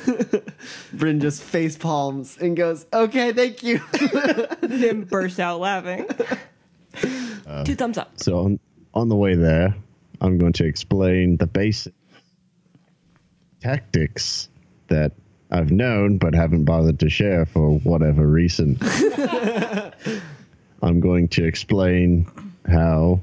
Bryn 0.94 1.20
just 1.20 1.44
face 1.44 1.78
palms 1.78 2.38
and 2.38 2.56
goes, 2.56 2.86
"Okay, 2.94 3.32
thank 3.34 3.64
you." 3.64 3.82
then 4.62 5.04
burst 5.04 5.40
out 5.40 5.60
laughing. 5.60 6.06
Uh, 7.48 7.64
Two 7.64 7.76
thumbs 7.76 7.98
up. 7.98 8.12
So 8.18 8.40
on, 8.40 8.60
on 8.94 9.10
the 9.10 9.16
way 9.16 9.36
there, 9.36 9.74
I'm 10.22 10.38
going 10.38 10.54
to 10.54 10.66
explain 10.66 11.38
the 11.38 11.48
basic 11.48 11.94
tactics 13.62 14.50
that 14.88 15.14
I've 15.52 15.72
known 15.72 16.18
but 16.18 16.36
haven't 16.36 16.66
bothered 16.66 17.00
to 17.00 17.10
share 17.10 17.46
for 17.46 17.80
whatever 17.80 18.26
reason. 18.28 18.78
I'm 20.82 21.00
going 21.00 21.28
to 21.30 21.46
explain 21.46 22.28
how 22.68 23.22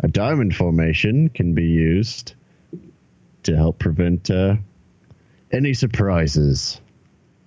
a 0.00 0.08
diamond 0.08 0.54
formation 0.54 1.28
can 1.30 1.54
be 1.54 1.64
used 1.64 2.34
to 3.44 3.56
help 3.56 3.78
prevent 3.78 4.30
uh, 4.30 4.56
any 5.52 5.74
surprises. 5.74 6.80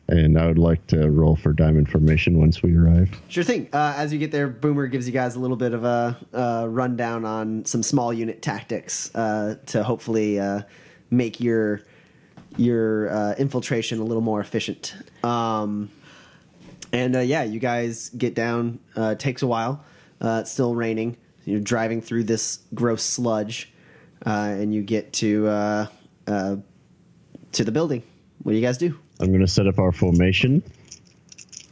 And 0.10 0.40
I 0.40 0.48
would 0.48 0.58
like 0.58 0.88
to 0.88 1.10
roll 1.10 1.36
for 1.36 1.52
diamond 1.52 1.90
formation 1.90 2.40
once 2.40 2.64
we 2.64 2.76
arrive. 2.76 3.10
Sure 3.28 3.44
thing. 3.44 3.68
Uh, 3.74 3.94
as 3.98 4.14
you 4.14 4.20
get 4.20 4.32
there, 4.32 4.48
Boomer 4.48 4.88
gives 4.88 5.06
you 5.06 5.12
guys 5.12 5.36
a 5.36 5.40
little 5.40 5.58
bit 5.58 5.74
of 5.74 5.84
a 5.84 6.18
uh, 6.34 6.66
rundown 6.70 7.26
on 7.26 7.66
some 7.66 7.84
small 7.84 8.14
unit 8.14 8.42
tactics 8.42 9.14
uh, 9.14 9.58
to 9.68 9.84
hopefully 9.84 10.40
uh, 10.40 10.62
make 11.12 11.42
your 11.42 11.82
your 12.58 13.10
uh, 13.10 13.36
infiltration 13.38 14.00
a 14.00 14.04
little 14.04 14.22
more 14.22 14.42
efficient. 14.42 14.96
Um, 15.24 15.90
and 16.92 17.16
uh, 17.16 17.20
yeah, 17.20 17.44
you 17.44 17.60
guys 17.60 18.10
get 18.10 18.34
down. 18.34 18.80
Uh, 18.96 19.16
takes 19.16 19.42
a 19.42 19.48
while. 19.48 19.84
Uh, 20.22 20.40
it's 20.42 20.52
still 20.52 20.76
raining. 20.76 21.18
You're 21.46 21.60
driving 21.60 22.02
through 22.02 22.26
this 22.26 22.60
gross 22.74 23.04
sludge, 23.04 23.72
uh, 24.26 24.30
and 24.30 24.74
you 24.74 24.82
get 24.82 25.14
to 25.14 25.48
uh, 25.48 25.88
uh, 26.28 26.56
to 27.54 27.64
the 27.64 27.72
building. 27.72 28.04
What 28.44 28.52
do 28.52 28.58
you 28.58 28.64
guys 28.64 28.78
do? 28.78 28.98
I'm 29.20 29.28
going 29.28 29.42
to 29.42 29.48
set 29.48 29.68
up 29.68 29.80
our 29.80 29.92
formation. 29.92 30.64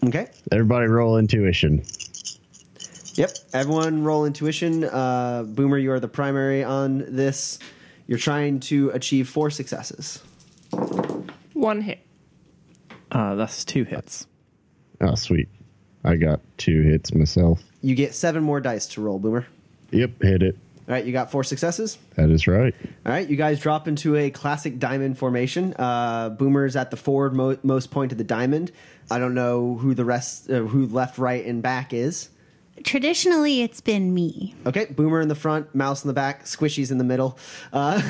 Okay. 0.05 0.29
Everybody 0.51 0.87
roll 0.87 1.17
intuition. 1.17 1.83
Yep. 3.15 3.31
Everyone 3.53 4.03
roll 4.03 4.25
intuition. 4.25 4.83
Uh, 4.83 5.43
Boomer, 5.43 5.77
you 5.77 5.91
are 5.91 5.99
the 5.99 6.07
primary 6.07 6.63
on 6.63 7.05
this. 7.15 7.59
You're 8.07 8.19
trying 8.19 8.59
to 8.61 8.89
achieve 8.91 9.29
four 9.29 9.49
successes. 9.49 10.21
One 11.53 11.81
hit. 11.81 11.99
Uh, 13.11 13.35
that's 13.35 13.63
two 13.65 13.83
hits. 13.83 14.27
Oh, 15.01 15.15
sweet. 15.15 15.47
I 16.03 16.15
got 16.15 16.41
two 16.57 16.81
hits 16.81 17.13
myself. 17.13 17.61
You 17.81 17.95
get 17.95 18.13
seven 18.13 18.43
more 18.43 18.59
dice 18.61 18.87
to 18.89 19.01
roll, 19.01 19.19
Boomer. 19.19 19.45
Yep, 19.91 20.21
hit 20.21 20.43
it. 20.43 20.57
All 20.87 20.93
right, 20.93 21.03
you 21.03 21.11
got 21.11 21.31
four 21.31 21.43
successes. 21.43 21.97
That 22.15 22.29
is 22.29 22.45
right. 22.45 22.75
All 23.05 23.11
right, 23.11 23.27
you 23.27 23.35
guys 23.35 23.59
drop 23.59 23.87
into 23.87 24.15
a 24.15 24.29
classic 24.29 24.77
diamond 24.77 25.17
formation. 25.17 25.73
Uh, 25.79 26.29
Boomer's 26.29 26.75
at 26.75 26.91
the 26.91 26.97
forward 26.97 27.33
mo- 27.35 27.57
most 27.63 27.89
point 27.89 28.11
of 28.11 28.19
the 28.19 28.23
diamond. 28.23 28.71
I 29.09 29.17
don't 29.17 29.33
know 29.33 29.75
who 29.75 29.95
the 29.95 30.05
rest, 30.05 30.49
uh, 30.49 30.59
who 30.61 30.85
left, 30.85 31.17
right, 31.17 31.43
and 31.43 31.63
back 31.63 31.91
is. 31.93 32.29
Traditionally, 32.83 33.61
it's 33.61 33.81
been 33.81 34.13
me. 34.13 34.53
Okay, 34.65 34.85
Boomer 34.85 35.21
in 35.21 35.27
the 35.27 35.35
front, 35.35 35.73
Mouse 35.73 36.03
in 36.03 36.07
the 36.09 36.13
back, 36.13 36.43
Squishy's 36.43 36.91
in 36.91 36.97
the 36.97 37.03
middle, 37.05 37.39
uh, 37.71 38.01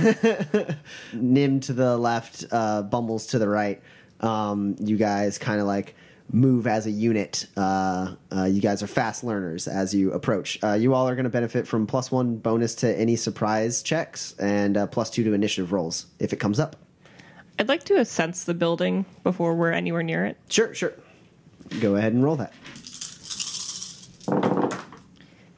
Nim 1.14 1.60
to 1.62 1.74
the 1.74 1.96
left, 1.98 2.46
uh, 2.52 2.82
Bumbles 2.82 3.28
to 3.28 3.40
the 3.40 3.48
right. 3.48 3.82
Um, 4.22 4.76
you 4.80 4.98
guys 4.98 5.38
kind 5.38 5.60
of 5.62 5.68
like 5.68 5.96
move 6.32 6.66
as 6.66 6.88
a 6.88 6.92
unit. 6.92 7.46
Uh, 7.56 8.16
uh, 8.36 8.46
you 8.46 8.60
guys 8.62 8.82
are 8.82 8.88
fast 8.88 9.24
learners 9.24 9.68
as 9.68 9.94
you 9.94 10.12
approach. 10.14 10.58
Uh, 10.64 10.74
you 10.74 10.94
all 10.94 11.08
are 11.08 11.16
going 11.16 11.26
to 11.26 11.30
benefit 11.30 11.68
from 11.68 11.86
plus 11.86 12.12
one 12.12 12.38
bonus 12.38 12.76
to 12.76 13.00
any 13.00 13.16
surprise 13.16 13.84
checks 13.84 14.34
and 14.40 14.78
uh, 14.78 14.88
plus 14.88 15.10
two 15.10 15.24
to 15.24 15.34
initiative 15.34 15.72
rolls 15.72 16.08
if 16.20 16.34
it 16.34 16.38
comes 16.38 16.60
up. 16.60 16.76
I'd 17.60 17.68
like 17.70 17.84
to 17.86 18.04
sense 18.04 18.44
the 18.44 18.54
building 18.54 19.06
before 19.24 19.54
we're 19.56 19.72
anywhere 19.72 20.04
near 20.04 20.26
it. 20.26 20.38
Sure, 20.50 20.74
sure. 20.74 20.94
Go 21.80 21.96
ahead 21.96 22.14
and 22.14 22.24
roll 22.24 22.36
that. 22.38 22.54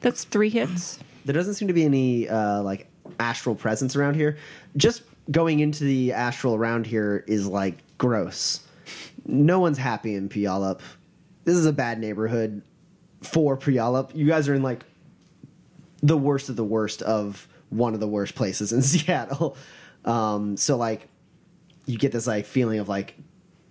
That's 0.00 0.24
three 0.24 0.50
hits. 0.50 0.98
There 1.24 1.34
doesn't 1.34 1.54
seem 1.54 1.68
to 1.68 1.74
be 1.74 1.84
any 1.84 2.28
uh, 2.28 2.62
like 2.62 2.88
astral 3.18 3.54
presence 3.54 3.96
around 3.96 4.14
here. 4.14 4.38
Just 4.76 5.02
going 5.30 5.60
into 5.60 5.84
the 5.84 6.12
astral 6.12 6.54
around 6.54 6.86
here 6.86 7.24
is 7.26 7.46
like 7.46 7.78
gross. 7.98 8.60
No 9.26 9.60
one's 9.60 9.78
happy 9.78 10.14
in 10.14 10.28
Puyallup. 10.28 10.80
This 11.44 11.56
is 11.56 11.66
a 11.66 11.72
bad 11.72 11.98
neighborhood 11.98 12.62
for 13.22 13.56
Puyallup. 13.56 14.14
You 14.14 14.26
guys 14.26 14.48
are 14.48 14.54
in 14.54 14.62
like 14.62 14.84
the 16.02 16.16
worst 16.16 16.48
of 16.48 16.56
the 16.56 16.64
worst 16.64 17.02
of 17.02 17.48
one 17.70 17.94
of 17.94 18.00
the 18.00 18.08
worst 18.08 18.34
places 18.34 18.72
in 18.72 18.82
Seattle. 18.82 19.56
Um, 20.04 20.56
so 20.56 20.76
like 20.76 21.08
you 21.86 21.98
get 21.98 22.12
this 22.12 22.26
like 22.26 22.46
feeling 22.46 22.78
of 22.78 22.88
like 22.88 23.14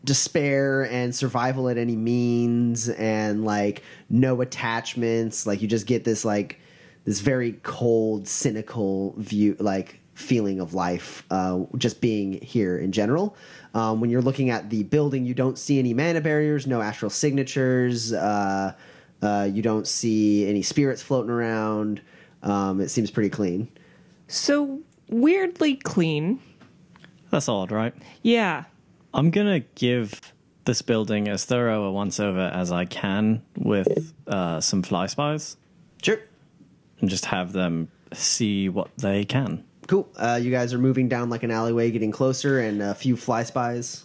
despair 0.07 0.83
and 0.83 1.13
survival 1.13 1.67
at 1.67 1.77
any 1.77 1.95
means 1.95 2.87
and 2.89 3.43
like 3.43 3.83
no 4.09 4.39
attachments 4.41 5.45
like 5.45 5.61
you 5.61 5.67
just 5.67 5.85
get 5.85 6.05
this 6.05 6.23
like 6.23 6.59
this 7.03 7.19
very 7.19 7.51
cold 7.63 8.25
cynical 8.27 9.13
view 9.17 9.55
like 9.59 9.99
feeling 10.13 10.61
of 10.61 10.73
life 10.73 11.25
uh, 11.29 11.59
just 11.77 11.99
being 11.99 12.41
here 12.41 12.77
in 12.77 12.91
general 12.91 13.35
um, 13.73 13.99
when 13.99 14.09
you're 14.09 14.21
looking 14.21 14.49
at 14.49 14.69
the 14.69 14.83
building 14.83 15.25
you 15.25 15.33
don't 15.33 15.57
see 15.59 15.77
any 15.77 15.93
mana 15.93 16.21
barriers 16.21 16.65
no 16.65 16.81
astral 16.81 17.09
signatures 17.09 18.13
uh, 18.13 18.73
uh, 19.21 19.47
you 19.51 19.61
don't 19.61 19.87
see 19.87 20.47
any 20.47 20.61
spirits 20.61 21.01
floating 21.01 21.29
around 21.31 22.01
um, 22.43 22.79
it 22.79 22.87
seems 22.87 23.11
pretty 23.11 23.29
clean 23.29 23.67
So 24.27 24.79
weirdly 25.09 25.75
clean. 25.75 26.39
That's 27.29 27.49
odd, 27.49 27.71
right? 27.71 27.93
Yeah. 28.21 28.63
I'm 29.17 29.31
gonna 29.31 29.61
give 29.73 30.21
this 30.65 30.83
building 30.83 31.27
as 31.27 31.43
thorough 31.43 31.85
a 31.85 31.91
once 31.91 32.19
over 32.19 32.51
as 32.53 32.71
I 32.71 32.85
can 32.85 33.41
with 33.57 34.13
uh, 34.27 34.61
some 34.61 34.83
fly 34.83 35.07
spies 35.07 35.57
sure 36.03 36.19
and 36.99 37.09
just 37.09 37.25
have 37.25 37.51
them 37.51 37.89
see 38.13 38.69
what 38.69 38.95
they 38.97 39.25
can. 39.25 39.63
Cool. 39.87 40.07
Uh, 40.17 40.39
you 40.41 40.51
guys 40.51 40.71
are 40.71 40.77
moving 40.77 41.09
down 41.09 41.31
like 41.31 41.41
an 41.41 41.49
alleyway, 41.49 41.89
getting 41.89 42.11
closer, 42.11 42.59
and 42.59 42.81
a 42.81 42.93
few 42.93 43.17
fly 43.17 43.41
spies 43.41 44.03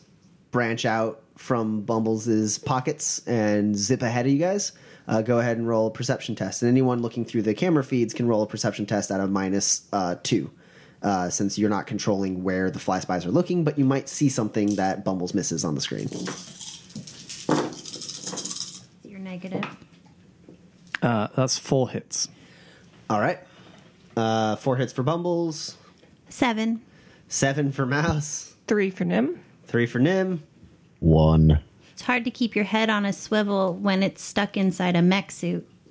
branch 0.51 0.87
out 0.87 1.23
from 1.37 1.83
Bumbles' 1.83 2.59
pockets 2.59 3.27
and 3.27 3.77
zip 3.77 4.01
ahead 4.01 4.25
of 4.25 4.33
you 4.33 4.39
guys. 4.39 4.73
Uh, 5.09 5.21
go 5.21 5.41
ahead 5.41 5.59
and 5.59 5.69
roll 5.69 5.89
a 5.89 5.91
perception 5.91 6.35
test. 6.35 6.63
And 6.63 6.71
anyone 6.71 7.03
looking 7.03 7.25
through 7.25 7.43
the 7.43 7.53
camera 7.53 7.85
feeds 7.85 8.15
can 8.15 8.29
roll 8.29 8.43
a 8.43 8.47
perception 8.47 8.87
test 8.87 9.11
out 9.11 9.21
of 9.21 9.31
minus 9.31 9.89
uh, 9.93 10.15
two, 10.23 10.51
uh, 11.03 11.29
since 11.31 11.59
you're 11.59 11.70
not 11.70 11.87
controlling 11.87 12.43
where 12.45 12.70
the 12.70 12.79
fly 12.79 13.01
spies 13.01 13.27
are 13.27 13.31
looking, 13.31 13.65
but 13.65 13.79
you 13.79 13.85
might 13.85 14.09
see 14.09 14.29
something 14.29 14.77
that 14.77 15.05
Bumbles 15.05 15.35
misses 15.35 15.65
on 15.65 15.74
the 15.74 15.81
screen. 15.81 16.09
You're 19.05 19.19
negative. 19.20 19.65
Uh, 21.03 21.29
that's 21.35 21.59
four 21.59 21.89
hits. 21.91 22.29
All 23.11 23.20
right. 23.20 23.41
Uh, 24.16 24.57
four 24.57 24.77
hits 24.77 24.93
for 24.93 25.03
Bumbles, 25.03 25.77
Seven. 26.29 26.83
seven 27.29 27.73
for 27.73 27.87
Mouse, 27.87 28.55
Three 28.66 28.91
for 28.91 29.05
Nim. 29.05 29.41
three 29.66 29.87
for 29.87 29.99
Nim. 29.99 30.43
One. 31.01 31.61
It's 31.93 32.03
hard 32.03 32.24
to 32.24 32.31
keep 32.31 32.55
your 32.55 32.65
head 32.66 32.91
on 32.91 33.05
a 33.07 33.12
swivel 33.12 33.74
when 33.74 34.03
it's 34.03 34.23
stuck 34.23 34.57
inside 34.57 34.97
a 34.97 35.03
mech 35.03 35.31
suit. 35.31 35.66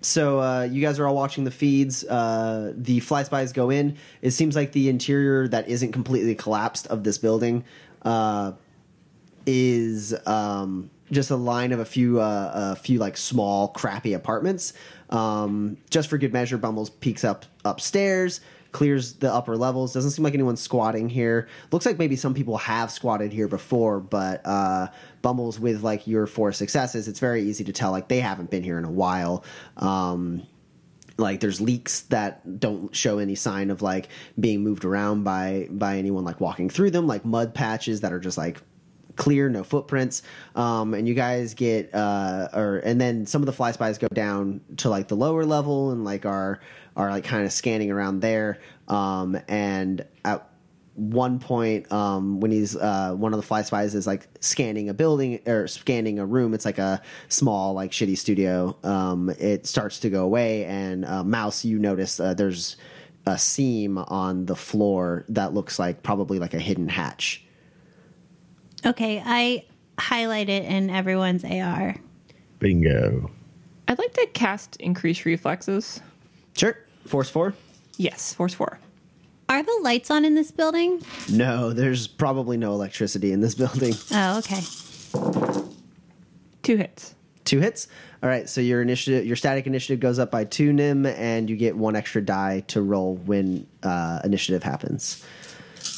So 0.00 0.40
uh, 0.40 0.62
you 0.62 0.80
guys 0.80 0.98
are 0.98 1.06
all 1.06 1.14
watching 1.14 1.44
the 1.44 1.50
feeds. 1.50 2.04
Uh, 2.04 2.72
the 2.76 3.00
fly 3.00 3.24
spies 3.24 3.52
go 3.52 3.70
in. 3.70 3.96
It 4.22 4.30
seems 4.30 4.54
like 4.54 4.72
the 4.72 4.88
interior 4.88 5.48
that 5.48 5.68
isn't 5.68 5.92
completely 5.92 6.34
collapsed 6.34 6.86
of 6.86 7.02
this 7.04 7.18
building 7.18 7.64
uh, 8.02 8.52
is 9.46 10.14
um, 10.26 10.90
just 11.10 11.30
a 11.30 11.36
line 11.36 11.72
of 11.72 11.80
a 11.80 11.84
few, 11.84 12.20
uh, 12.20 12.74
a 12.74 12.76
few 12.76 12.98
like 12.98 13.16
small, 13.16 13.68
crappy 13.68 14.12
apartments. 14.12 14.72
Um, 15.10 15.78
just 15.90 16.08
for 16.08 16.18
good 16.18 16.32
measure, 16.32 16.58
Bumbles 16.58 16.90
peeks 16.90 17.24
up 17.24 17.46
upstairs, 17.64 18.40
clears 18.72 19.14
the 19.14 19.32
upper 19.32 19.56
levels. 19.56 19.94
Doesn't 19.94 20.10
seem 20.12 20.22
like 20.22 20.34
anyone's 20.34 20.60
squatting 20.60 21.08
here. 21.08 21.48
Looks 21.72 21.86
like 21.86 21.98
maybe 21.98 22.14
some 22.14 22.34
people 22.34 22.58
have 22.58 22.90
squatted 22.90 23.32
here 23.32 23.48
before, 23.48 24.00
but 24.00 24.42
uh, 24.44 24.88
Bumbles 25.22 25.58
with 25.58 25.82
like 25.82 26.06
your 26.06 26.26
four 26.26 26.52
successes, 26.52 27.08
it's 27.08 27.20
very 27.20 27.42
easy 27.42 27.64
to 27.64 27.72
tell 27.72 27.90
like 27.90 28.08
they 28.08 28.20
haven't 28.20 28.50
been 28.50 28.62
here 28.62 28.78
in 28.78 28.84
a 28.84 28.90
while. 28.90 29.44
Um, 29.76 30.46
like 31.18 31.40
there's 31.40 31.60
leaks 31.60 32.02
that 32.02 32.60
don't 32.60 32.94
show 32.94 33.18
any 33.18 33.34
sign 33.34 33.70
of 33.70 33.82
like 33.82 34.08
being 34.38 34.62
moved 34.62 34.84
around 34.84 35.24
by 35.24 35.68
by 35.70 35.98
anyone 35.98 36.24
like 36.24 36.40
walking 36.40 36.70
through 36.70 36.90
them 36.90 37.06
like 37.06 37.24
mud 37.24 37.54
patches 37.54 38.00
that 38.00 38.12
are 38.12 38.20
just 38.20 38.38
like 38.38 38.62
clear 39.16 39.48
no 39.48 39.64
footprints 39.64 40.22
um 40.54 40.94
and 40.94 41.08
you 41.08 41.14
guys 41.14 41.54
get 41.54 41.92
uh 41.92 42.48
or 42.54 42.76
and 42.78 43.00
then 43.00 43.26
some 43.26 43.42
of 43.42 43.46
the 43.46 43.52
fly 43.52 43.72
spies 43.72 43.98
go 43.98 44.06
down 44.08 44.60
to 44.76 44.88
like 44.88 45.08
the 45.08 45.16
lower 45.16 45.44
level 45.44 45.90
and 45.90 46.04
like 46.04 46.24
are 46.24 46.60
are 46.96 47.10
like 47.10 47.24
kind 47.24 47.44
of 47.44 47.52
scanning 47.52 47.90
around 47.90 48.20
there 48.20 48.60
um 48.86 49.36
and 49.48 50.06
at 50.24 50.48
one 50.98 51.38
point 51.38 51.90
um, 51.92 52.40
when 52.40 52.50
he's 52.50 52.76
uh, 52.76 53.12
one 53.14 53.32
of 53.32 53.38
the 53.38 53.46
fly 53.46 53.62
spies 53.62 53.94
is 53.94 54.06
like 54.06 54.28
scanning 54.40 54.88
a 54.88 54.94
building 54.94 55.40
or 55.46 55.66
scanning 55.68 56.18
a 56.18 56.26
room 56.26 56.54
it's 56.54 56.64
like 56.64 56.78
a 56.78 57.00
small 57.28 57.72
like 57.72 57.92
shitty 57.92 58.18
studio 58.18 58.76
um, 58.82 59.30
it 59.38 59.66
starts 59.66 60.00
to 60.00 60.10
go 60.10 60.24
away 60.24 60.64
and 60.64 61.04
uh, 61.04 61.22
mouse 61.22 61.64
you 61.64 61.78
notice 61.78 62.18
uh, 62.18 62.34
there's 62.34 62.76
a 63.26 63.38
seam 63.38 63.96
on 63.98 64.46
the 64.46 64.56
floor 64.56 65.24
that 65.28 65.54
looks 65.54 65.78
like 65.78 66.02
probably 66.02 66.38
like 66.38 66.54
a 66.54 66.58
hidden 66.58 66.88
hatch 66.88 67.44
Okay, 68.86 69.22
I 69.24 69.64
highlight 69.98 70.48
it 70.48 70.64
in 70.64 70.90
everyone's 70.90 71.44
AR. 71.44 71.96
Bingo. 72.58 73.30
I'd 73.88 73.98
like 73.98 74.12
to 74.14 74.26
cast 74.32 74.76
increase 74.76 75.24
reflexes. 75.24 76.00
sure 76.56 76.78
force 77.06 77.30
four 77.30 77.54
Yes, 77.96 78.34
force 78.34 78.54
four. 78.54 78.78
Are 79.50 79.62
the 79.62 79.78
lights 79.82 80.10
on 80.10 80.24
in 80.24 80.34
this 80.34 80.50
building? 80.50 81.02
no 81.30 81.72
there's 81.72 82.06
probably 82.06 82.56
no 82.56 82.72
electricity 82.72 83.32
in 83.32 83.40
this 83.40 83.54
building 83.54 83.94
Oh, 84.12 84.38
okay. 84.38 84.60
Two 86.62 86.76
hits. 86.76 87.14
two 87.44 87.60
hits 87.60 87.88
all 88.22 88.28
right 88.28 88.48
so 88.48 88.60
your 88.60 88.82
initiative 88.82 89.24
your 89.24 89.36
static 89.36 89.66
initiative 89.66 90.00
goes 90.00 90.18
up 90.18 90.30
by 90.30 90.44
two 90.44 90.72
nim 90.72 91.06
and 91.06 91.48
you 91.48 91.56
get 91.56 91.74
one 91.76 91.96
extra 91.96 92.20
die 92.20 92.60
to 92.68 92.82
roll 92.82 93.14
when 93.16 93.66
uh, 93.82 94.20
initiative 94.24 94.62
happens 94.62 95.24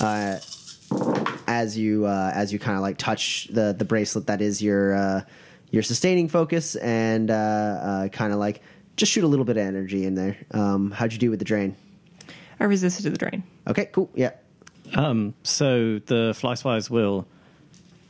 uh, 0.01 0.39
as 1.48 1.77
you 1.77 2.06
uh, 2.06 2.31
as 2.35 2.52
you 2.52 2.59
kind 2.60 2.77
of 2.77 2.82
like 2.82 2.98
touch 2.98 3.48
the 3.52 3.74
the 3.77 3.85
bracelet 3.85 4.27
that 4.28 4.40
is 4.40 4.62
your 4.62 4.94
uh, 4.94 5.20
your 5.72 5.82
sustaining 5.82 6.28
focus 6.28 6.77
and 6.77 7.31
uh, 7.32 7.35
uh, 7.35 8.09
kind 8.09 8.32
of 8.32 8.39
like 8.39 8.62
just 8.97 9.10
shoot 9.10 9.24
a 9.24 9.28
little 9.28 9.44
bit 9.44 9.56
of 9.56 9.66
energy 9.66 10.05
in 10.05 10.14
there 10.14 10.36
um, 10.52 10.93
how'd 10.93 11.12
you 11.12 11.18
do 11.18 11.31
with 11.31 11.40
the 11.40 11.44
drain 11.44 11.74
I 12.61 12.65
resisted 12.65 13.03
to 13.05 13.11
the 13.11 13.19
drain. 13.19 13.43
okay 13.66 13.87
cool 13.87 14.11
yeah 14.15 14.31
Um, 14.95 15.35
so 15.43 15.99
the 16.01 16.35
fly 16.37 16.55
spies 16.55 16.91
will 16.91 17.27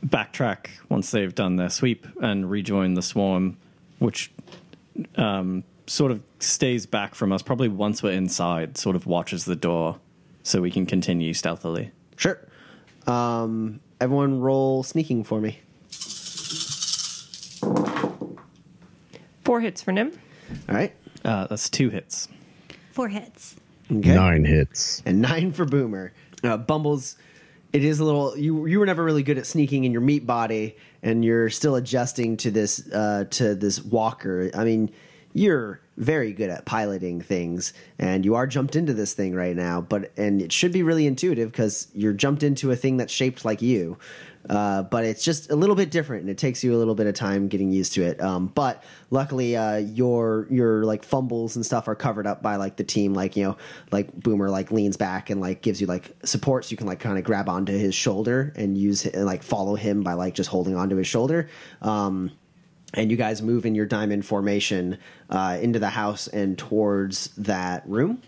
backtrack 0.05 0.67
once 0.89 1.11
they've 1.11 1.33
done 1.33 1.55
their 1.55 1.69
sweep 1.69 2.05
and 2.21 2.49
rejoin 2.49 2.95
the 2.95 3.01
swarm, 3.01 3.57
which 3.99 4.31
um, 5.15 5.63
sort 5.87 6.11
of 6.11 6.21
stays 6.39 6.85
back 6.87 7.13
from 7.15 7.31
us. 7.31 7.41
Probably 7.43 7.67
once 7.69 8.01
we're 8.03 8.11
inside, 8.13 8.77
sort 8.77 8.95
of 8.95 9.05
watches 9.05 9.45
the 9.45 9.55
door 9.55 9.99
so 10.43 10.59
we 10.59 10.71
can 10.71 10.85
continue 10.87 11.33
stealthily. 11.33 11.91
sure 12.17 12.39
um, 13.07 13.79
everyone 13.99 14.39
roll 14.41 14.83
sneaking 14.83 15.23
for 15.23 15.39
me 15.39 15.59
Four 19.43 19.61
hits 19.61 19.81
for 19.81 19.91
Nim. 19.91 20.11
all 20.69 20.75
right 20.75 20.93
Uh, 21.23 21.45
that's 21.47 21.69
two 21.69 21.89
hits. 21.89 22.27
Four 22.91 23.09
hits. 23.09 23.55
Okay 23.91 24.15
Nine 24.15 24.45
hits. 24.45 25.01
and 25.05 25.21
nine 25.21 25.51
for 25.51 25.65
Boomer. 25.65 26.13
Uh, 26.43 26.57
Bumbles, 26.57 27.17
it 27.73 27.83
is 27.83 27.99
a 27.99 28.03
little 28.05 28.37
you 28.37 28.65
you 28.65 28.79
were 28.79 28.85
never 28.85 29.03
really 29.03 29.23
good 29.23 29.37
at 29.37 29.45
sneaking 29.45 29.83
in 29.83 29.91
your 29.91 30.01
meat 30.01 30.25
body 30.25 30.75
and 31.03 31.23
you're 31.23 31.49
still 31.49 31.75
adjusting 31.75 32.37
to 32.37 32.51
this 32.51 32.87
uh 32.91 33.25
to 33.29 33.55
this 33.55 33.81
walker 33.83 34.51
i 34.53 34.63
mean 34.63 34.91
you're 35.33 35.79
very 35.97 36.33
good 36.33 36.49
at 36.49 36.65
piloting 36.65 37.21
things 37.21 37.73
and 37.97 38.25
you 38.25 38.35
are 38.35 38.45
jumped 38.45 38.75
into 38.75 38.93
this 38.93 39.13
thing 39.13 39.33
right 39.33 39.55
now 39.55 39.79
but 39.79 40.11
and 40.17 40.41
it 40.41 40.51
should 40.51 40.71
be 40.73 40.83
really 40.83 41.05
intuitive 41.07 41.51
because 41.51 41.87
you're 41.93 42.13
jumped 42.13 42.43
into 42.43 42.71
a 42.71 42.75
thing 42.75 42.97
that's 42.97 43.13
shaped 43.13 43.45
like 43.45 43.61
you 43.61 43.97
uh, 44.49 44.83
but 44.83 45.05
it's 45.05 45.23
just 45.23 45.51
a 45.51 45.55
little 45.55 45.75
bit 45.75 45.91
different 45.91 46.21
and 46.21 46.29
it 46.29 46.37
takes 46.37 46.63
you 46.63 46.75
a 46.75 46.77
little 46.77 46.95
bit 46.95 47.07
of 47.07 47.13
time 47.13 47.47
getting 47.47 47.71
used 47.71 47.93
to 47.93 48.03
it. 48.03 48.21
Um, 48.21 48.47
but 48.47 48.83
luckily 49.09 49.55
uh, 49.55 49.77
your 49.77 50.47
your 50.49 50.83
like 50.83 51.03
fumbles 51.03 51.55
and 51.55 51.65
stuff 51.65 51.87
are 51.87 51.95
covered 51.95 52.27
up 52.27 52.41
by 52.41 52.55
like 52.55 52.77
the 52.77 52.83
team 52.83 53.13
like 53.13 53.35
you 53.35 53.43
know 53.43 53.57
like 53.91 54.13
boomer 54.13 54.49
like 54.49 54.71
leans 54.71 54.97
back 54.97 55.29
and 55.29 55.41
like 55.41 55.61
gives 55.61 55.79
you 55.79 55.87
like 55.87 56.11
support 56.23 56.65
so 56.65 56.71
you 56.71 56.77
can 56.77 56.87
like 56.87 56.99
kind 56.99 57.17
of 57.17 57.23
grab 57.23 57.49
onto 57.49 57.73
his 57.73 57.93
shoulder 57.93 58.53
and 58.55 58.77
use 58.77 59.05
and 59.05 59.25
like 59.25 59.43
follow 59.43 59.75
him 59.75 60.01
by 60.01 60.13
like 60.13 60.33
just 60.33 60.49
holding 60.49 60.75
onto 60.75 60.95
his 60.95 61.07
shoulder. 61.07 61.49
Um, 61.81 62.31
and 62.93 63.09
you 63.09 63.15
guys 63.15 63.41
move 63.41 63.65
in 63.65 63.73
your 63.73 63.85
diamond 63.85 64.25
formation 64.25 64.97
uh, 65.29 65.57
into 65.61 65.79
the 65.79 65.89
house 65.89 66.27
and 66.27 66.57
towards 66.57 67.27
that 67.37 67.87
room 67.87 68.21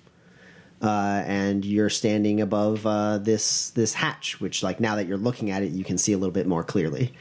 uh, 0.84 1.23
and 1.26 1.64
you're 1.65 1.89
standing 1.89 2.41
above 2.41 2.85
uh, 2.85 3.18
this 3.18 3.69
this 3.72 3.93
hatch 3.93 4.39
which 4.41 4.61
like 4.61 4.80
now 4.80 4.95
that 4.95 5.07
you're 5.07 5.18
looking 5.18 5.49
at 5.49 5.64
it 5.64 5.72
you 5.72 5.84
can 5.84 5.97
see 5.97 6.14
a 6.14 6.18
little 6.18 6.34
bit 6.34 6.45
more 6.45 6.64
clearly 6.64 7.11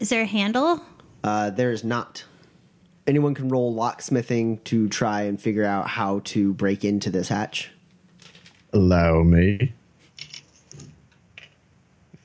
Is 0.00 0.08
there 0.08 0.22
a 0.22 0.26
handle? 0.26 0.80
uh, 1.22 1.50
there's 1.50 1.84
not 1.84 2.24
anyone 3.06 3.34
can 3.34 3.48
roll 3.48 3.74
locksmithing 3.74 4.62
to 4.64 4.88
try 4.88 5.22
and 5.22 5.40
figure 5.40 5.64
out 5.64 5.86
how 5.88 6.20
to 6.24 6.52
break 6.54 6.84
into 6.84 7.10
this 7.10 7.28
hatch 7.28 7.70
Allow 8.72 9.22
me. 9.24 9.72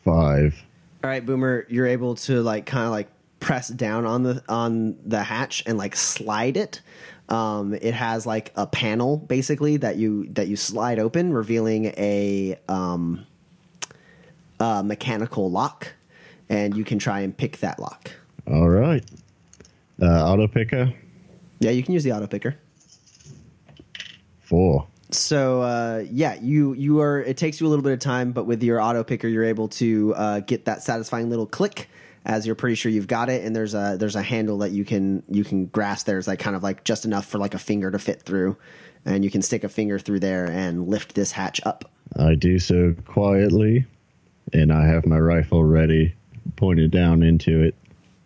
Five. 0.03 0.61
all 1.03 1.09
right 1.09 1.25
boomer 1.25 1.65
you're 1.69 1.87
able 1.87 2.13
to 2.15 2.41
like 2.43 2.65
kind 2.67 2.85
of 2.85 2.91
like 2.91 3.07
press 3.39 3.67
down 3.69 4.05
on 4.05 4.23
the 4.23 4.43
on 4.47 4.97
the 5.05 5.23
hatch 5.23 5.63
and 5.65 5.77
like 5.77 5.95
slide 5.95 6.57
it 6.57 6.81
um, 7.29 7.73
it 7.73 7.93
has 7.93 8.25
like 8.25 8.51
a 8.55 8.67
panel 8.67 9.17
basically 9.17 9.77
that 9.77 9.97
you 9.97 10.27
that 10.33 10.47
you 10.47 10.55
slide 10.55 10.99
open 10.99 11.33
revealing 11.33 11.85
a 11.97 12.57
um, 12.69 13.25
a 14.59 14.83
mechanical 14.83 15.49
lock 15.49 15.87
and 16.49 16.77
you 16.77 16.83
can 16.83 16.99
try 16.99 17.21
and 17.21 17.35
pick 17.35 17.57
that 17.59 17.79
lock 17.79 18.11
All 18.47 18.69
right. 18.69 19.03
Uh, 20.01 20.05
auto 20.31 20.47
picker. 20.47 20.93
yeah 21.59 21.71
you 21.71 21.81
can 21.83 21.93
use 21.93 22.03
the 22.03 22.11
auto 22.11 22.27
picker 22.27 22.55
Four. 24.41 24.85
so 25.09 25.61
uh, 25.61 26.03
yeah 26.11 26.35
you 26.41 26.73
you 26.73 26.99
are 27.01 27.21
it 27.21 27.37
takes 27.37 27.59
you 27.59 27.65
a 27.65 27.69
little 27.69 27.83
bit 27.83 27.93
of 27.93 27.99
time 27.99 28.31
but 28.31 28.45
with 28.45 28.61
your 28.61 28.79
auto 28.79 29.03
picker 29.03 29.27
you're 29.27 29.43
able 29.45 29.67
to 29.69 30.13
uh, 30.15 30.39
get 30.41 30.65
that 30.65 30.83
satisfying 30.83 31.29
little 31.29 31.47
click 31.47 31.89
as 32.25 32.45
you're 32.45 32.55
pretty 32.55 32.75
sure 32.75 32.91
you've 32.91 33.07
got 33.07 33.29
it 33.29 33.45
and 33.45 33.55
there's 33.55 33.73
a 33.73 33.95
there's 33.99 34.15
a 34.15 34.21
handle 34.21 34.57
that 34.57 34.71
you 34.71 34.83
can 34.83 35.23
you 35.29 35.43
can 35.43 35.67
grasp 35.67 36.07
there's 36.07 36.27
like 36.27 36.39
kind 36.39 36.55
of 36.55 36.63
like 36.63 36.83
just 36.83 37.05
enough 37.05 37.25
for 37.25 37.37
like 37.37 37.53
a 37.53 37.59
finger 37.59 37.91
to 37.91 37.99
fit 37.99 38.23
through 38.23 38.57
and 39.05 39.23
you 39.23 39.29
can 39.29 39.41
stick 39.41 39.63
a 39.63 39.69
finger 39.69 39.99
through 39.99 40.19
there 40.19 40.45
and 40.45 40.87
lift 40.87 41.13
this 41.13 41.31
hatch 41.31 41.61
up. 41.65 41.91
I 42.17 42.35
do 42.35 42.57
so 42.57 42.95
quietly, 43.05 43.85
and 44.51 44.73
I 44.73 44.87
have 44.87 45.05
my 45.05 45.19
rifle 45.19 45.63
ready, 45.63 46.15
pointed 46.55 46.91
down 46.91 47.23
into 47.23 47.61
it. 47.61 47.75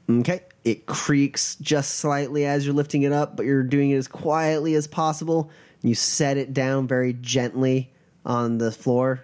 okay. 0.10 0.44
It 0.66 0.86
creaks 0.86 1.56
just 1.56 1.96
slightly 1.96 2.46
as 2.46 2.66
you're 2.66 2.76
lifting 2.76 3.04
it 3.04 3.14
up 3.14 3.38
but 3.38 3.46
you're 3.46 3.64
doing 3.64 3.92
it 3.92 3.96
as 3.96 4.08
quietly 4.08 4.76
as 4.76 4.88
possible. 4.88 5.50
You 5.82 5.96
set 5.96 6.36
it 6.38 6.54
down 6.54 6.88
very 6.88 7.14
gently 7.14 7.92
on 8.26 8.58
the 8.58 8.72
floor 8.72 9.24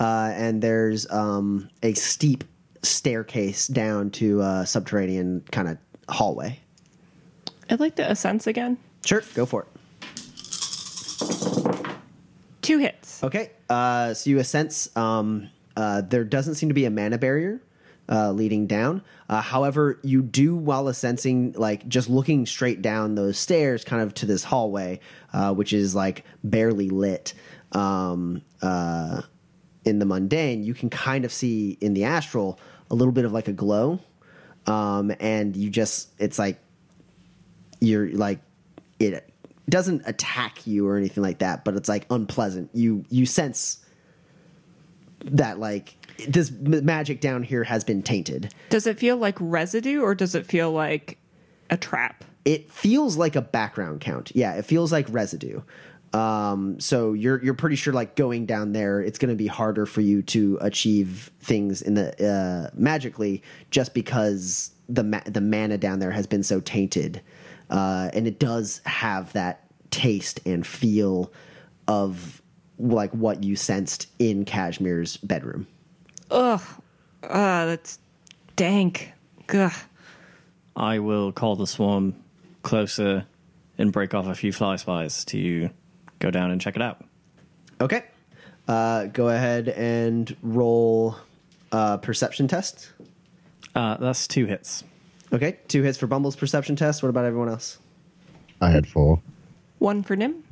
uh, 0.00 0.32
and 0.34 0.60
there's 0.60 1.08
um, 1.10 1.70
a 1.82 1.94
steep 1.94 2.44
staircase 2.86 3.66
down 3.66 4.10
to 4.10 4.40
a 4.40 4.64
subterranean 4.66 5.42
kind 5.50 5.68
of 5.68 5.78
hallway. 6.08 6.58
I'd 7.68 7.80
like 7.80 7.96
to 7.96 8.02
assense 8.02 8.46
again. 8.46 8.78
Sure, 9.04 9.22
go 9.34 9.46
for 9.46 9.62
it. 9.62 9.68
Two 12.62 12.78
hits. 12.78 13.22
Okay, 13.22 13.50
uh, 13.68 14.14
so 14.14 14.30
you 14.30 14.36
assense. 14.36 14.96
Um, 14.96 15.50
uh, 15.76 16.00
there 16.02 16.24
doesn't 16.24 16.54
seem 16.56 16.68
to 16.68 16.74
be 16.74 16.84
a 16.84 16.90
mana 16.90 17.18
barrier 17.18 17.60
uh, 18.08 18.32
leading 18.32 18.66
down. 18.66 19.02
Uh, 19.28 19.40
however, 19.40 19.98
you 20.02 20.22
do 20.22 20.54
while 20.56 20.88
assensing, 20.88 21.52
like 21.56 21.86
just 21.88 22.08
looking 22.08 22.46
straight 22.46 22.82
down 22.82 23.14
those 23.14 23.38
stairs, 23.38 23.84
kind 23.84 24.02
of 24.02 24.14
to 24.14 24.26
this 24.26 24.44
hallway, 24.44 25.00
uh, 25.32 25.52
which 25.52 25.72
is 25.72 25.94
like 25.94 26.24
barely 26.44 26.90
lit. 26.90 27.34
Um, 27.72 28.42
uh, 28.62 29.22
in 29.84 29.98
the 29.98 30.04
mundane, 30.04 30.64
you 30.64 30.74
can 30.74 30.90
kind 30.90 31.24
of 31.24 31.32
see 31.32 31.78
in 31.80 31.94
the 31.94 32.04
astral 32.04 32.58
a 32.90 32.94
little 32.94 33.12
bit 33.12 33.24
of 33.24 33.32
like 33.32 33.48
a 33.48 33.52
glow, 33.52 34.00
um, 34.66 35.12
and 35.20 35.56
you 35.56 35.70
just 35.70 36.10
it's 36.18 36.38
like 36.38 36.58
you're 37.80 38.08
like 38.10 38.40
it 38.98 39.30
doesn't 39.68 40.02
attack 40.06 40.66
you 40.66 40.86
or 40.86 40.96
anything 40.96 41.22
like 41.22 41.38
that, 41.38 41.64
but 41.64 41.74
it's 41.74 41.88
like 41.88 42.06
unpleasant. 42.10 42.70
You 42.72 43.04
you 43.08 43.26
sense 43.26 43.84
that 45.24 45.58
like 45.58 45.96
this 46.28 46.50
m- 46.50 46.84
magic 46.84 47.20
down 47.20 47.42
here 47.42 47.64
has 47.64 47.84
been 47.84 48.02
tainted. 48.02 48.54
Does 48.70 48.86
it 48.86 48.98
feel 48.98 49.16
like 49.16 49.36
residue 49.40 50.00
or 50.02 50.14
does 50.14 50.34
it 50.34 50.46
feel 50.46 50.70
like 50.70 51.18
a 51.70 51.76
trap? 51.76 52.24
It 52.44 52.70
feels 52.70 53.16
like 53.16 53.34
a 53.34 53.42
background 53.42 54.00
count. 54.00 54.30
Yeah, 54.34 54.54
it 54.54 54.64
feels 54.64 54.92
like 54.92 55.06
residue. 55.10 55.62
Um, 56.12 56.80
so 56.80 57.12
you're 57.12 57.42
you're 57.42 57.54
pretty 57.54 57.76
sure 57.76 57.92
like 57.92 58.16
going 58.16 58.46
down 58.46 58.72
there, 58.72 59.00
it's 59.00 59.18
going 59.18 59.30
to 59.30 59.36
be 59.36 59.46
harder 59.46 59.86
for 59.86 60.00
you 60.00 60.22
to 60.22 60.58
achieve 60.60 61.30
things 61.40 61.82
in 61.82 61.94
the 61.94 62.26
uh, 62.26 62.70
magically 62.74 63.42
just 63.70 63.92
because 63.92 64.70
the 64.88 65.02
ma- 65.02 65.20
the 65.26 65.40
mana 65.40 65.78
down 65.78 65.98
there 65.98 66.12
has 66.12 66.26
been 66.26 66.42
so 66.42 66.60
tainted, 66.60 67.20
uh, 67.70 68.10
and 68.14 68.26
it 68.26 68.38
does 68.38 68.80
have 68.86 69.32
that 69.32 69.64
taste 69.90 70.40
and 70.46 70.66
feel 70.66 71.32
of 71.88 72.40
like 72.78 73.10
what 73.12 73.42
you 73.42 73.56
sensed 73.56 74.08
in 74.18 74.44
Kashmir's 74.44 75.16
bedroom. 75.18 75.66
Ugh. 76.30 76.60
Uh, 77.22 77.66
that's 77.66 77.98
dank. 78.56 79.12
Gah. 79.46 79.70
I 80.76 80.98
will 80.98 81.32
call 81.32 81.56
the 81.56 81.66
swarm 81.66 82.14
closer 82.62 83.26
and 83.78 83.92
break 83.92 84.14
off 84.14 84.26
a 84.26 84.34
few 84.34 84.52
fly 84.52 84.76
spies 84.76 85.24
to 85.26 85.70
go 86.26 86.30
down 86.30 86.50
and 86.50 86.60
check 86.60 86.76
it 86.76 86.82
out. 86.82 87.04
Okay. 87.80 88.04
Uh, 88.66 89.06
go 89.06 89.28
ahead 89.28 89.68
and 89.68 90.36
roll 90.42 91.16
a 91.70 91.98
perception 91.98 92.48
test. 92.48 92.92
Uh, 93.74 93.96
that's 93.98 94.26
two 94.26 94.46
hits. 94.46 94.82
Okay, 95.32 95.58
two 95.68 95.82
hits 95.82 95.98
for 95.98 96.06
Bumble's 96.06 96.36
perception 96.36 96.76
test. 96.76 97.02
What 97.02 97.10
about 97.10 97.24
everyone 97.24 97.48
else? 97.48 97.78
I 98.60 98.70
had 98.70 98.86
four. 98.86 99.20
One 99.78 100.02
for 100.02 100.16
Nim. 100.16 100.42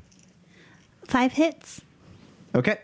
Five 1.08 1.32
hits. 1.32 1.80
Okay. 2.54 2.78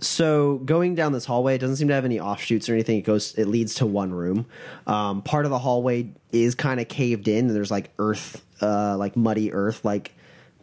So 0.00 0.58
going 0.58 0.96
down 0.96 1.12
this 1.12 1.24
hallway, 1.24 1.54
it 1.54 1.58
doesn't 1.58 1.76
seem 1.76 1.88
to 1.88 1.94
have 1.94 2.04
any 2.04 2.18
offshoots 2.18 2.68
or 2.68 2.72
anything. 2.72 2.98
It 2.98 3.02
goes, 3.02 3.34
it 3.36 3.46
leads 3.46 3.74
to 3.76 3.86
one 3.86 4.12
room. 4.12 4.46
Um, 4.86 5.22
part 5.22 5.44
of 5.44 5.50
the 5.50 5.58
hallway 5.58 6.12
is 6.32 6.54
kind 6.56 6.80
of 6.80 6.88
caved 6.88 7.28
in. 7.28 7.46
There's 7.46 7.70
like 7.70 7.90
earth, 7.98 8.44
uh, 8.60 8.96
like 8.96 9.16
muddy 9.16 9.52
earth, 9.52 9.84
like 9.84 10.12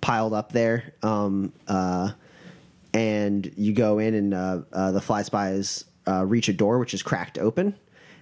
piled 0.01 0.33
up 0.33 0.51
there. 0.51 0.93
Um, 1.03 1.53
uh, 1.67 2.11
and 2.93 3.51
you 3.55 3.73
go 3.73 3.99
in, 3.99 4.13
and 4.13 4.33
uh, 4.33 4.61
uh, 4.73 4.91
the 4.91 4.99
fly 4.99 5.21
spies 5.21 5.85
uh, 6.07 6.25
reach 6.25 6.49
a 6.49 6.53
door 6.53 6.79
which 6.79 6.93
is 6.93 7.01
cracked 7.01 7.37
open, 7.37 7.73